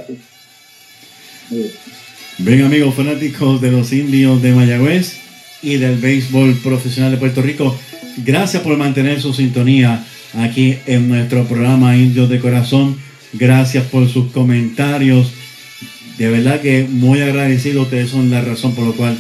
Bien 2.39 2.63
amigos 2.63 2.97
fanáticos 2.97 3.61
de 3.61 3.71
los 3.71 3.93
indios 3.93 4.43
de 4.43 4.51
Mayagüez 4.51 5.24
y 5.65 5.77
del 5.77 5.99
béisbol 5.99 6.55
profesional 6.57 7.13
de 7.13 7.17
Puerto 7.17 7.43
Rico, 7.43 7.77
gracias 8.19 8.63
por 8.63 8.77
mantener 8.77 9.21
su 9.21 9.33
sintonía 9.33 10.05
aquí 10.35 10.77
en 10.87 11.09
nuestro 11.09 11.45
programa 11.47 11.97
Indios 11.97 12.29
de 12.29 12.41
Corazón. 12.41 12.97
Gracias 13.33 13.85
por 13.87 14.09
sus 14.09 14.31
comentarios. 14.31 15.33
De 16.19 16.29
verdad 16.29 16.61
que 16.61 16.87
muy 16.89 17.21
agradecido. 17.21 17.83
Ustedes 17.83 18.11
son 18.11 18.31
la 18.31 18.41
razón 18.41 18.75
por 18.75 18.87
la 18.87 18.93
cual 18.93 19.19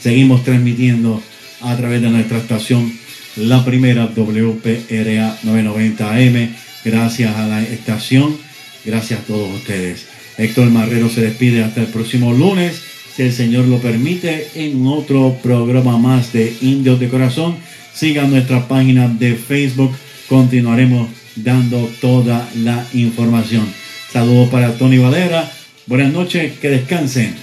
seguimos 0.00 0.42
transmitiendo 0.44 1.22
a 1.60 1.76
través 1.76 2.02
de 2.02 2.10
nuestra 2.10 2.38
estación, 2.38 2.92
la 3.36 3.64
primera 3.64 4.06
WPRA 4.06 5.38
990 5.42 6.14
AM. 6.14 6.50
Gracias 6.84 7.36
a 7.36 7.46
la 7.46 7.62
estación. 7.62 8.36
Gracias 8.84 9.20
a 9.20 9.22
todos 9.24 9.54
ustedes. 9.54 10.06
Héctor 10.38 10.70
Marrero 10.70 11.08
se 11.08 11.22
despide 11.22 11.64
hasta 11.64 11.80
el 11.80 11.86
próximo 11.88 12.32
lunes, 12.32 12.82
si 13.16 13.22
el 13.22 13.32
Señor 13.32 13.66
lo 13.66 13.78
permite, 13.78 14.48
en 14.56 14.86
otro 14.86 15.38
programa 15.42 15.96
más 15.96 16.34
de 16.34 16.54
Indios 16.60 17.00
de 17.00 17.08
Corazón. 17.08 17.56
Sigan 17.94 18.30
nuestra 18.30 18.68
página 18.68 19.08
de 19.08 19.36
Facebook. 19.36 19.90
Continuaremos 20.28 21.08
dando 21.34 21.90
toda 22.02 22.46
la 22.56 22.86
información. 22.92 23.66
Saludos 24.12 24.50
para 24.50 24.76
Tony 24.76 24.98
Valera. 24.98 25.50
Buenas 25.86 26.12
noches, 26.12 26.58
que 26.58 26.68
descansen. 26.68 27.34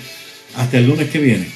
Hasta 0.55 0.77
el 0.77 0.85
lunes 0.85 1.09
que 1.09 1.17
viene. 1.17 1.52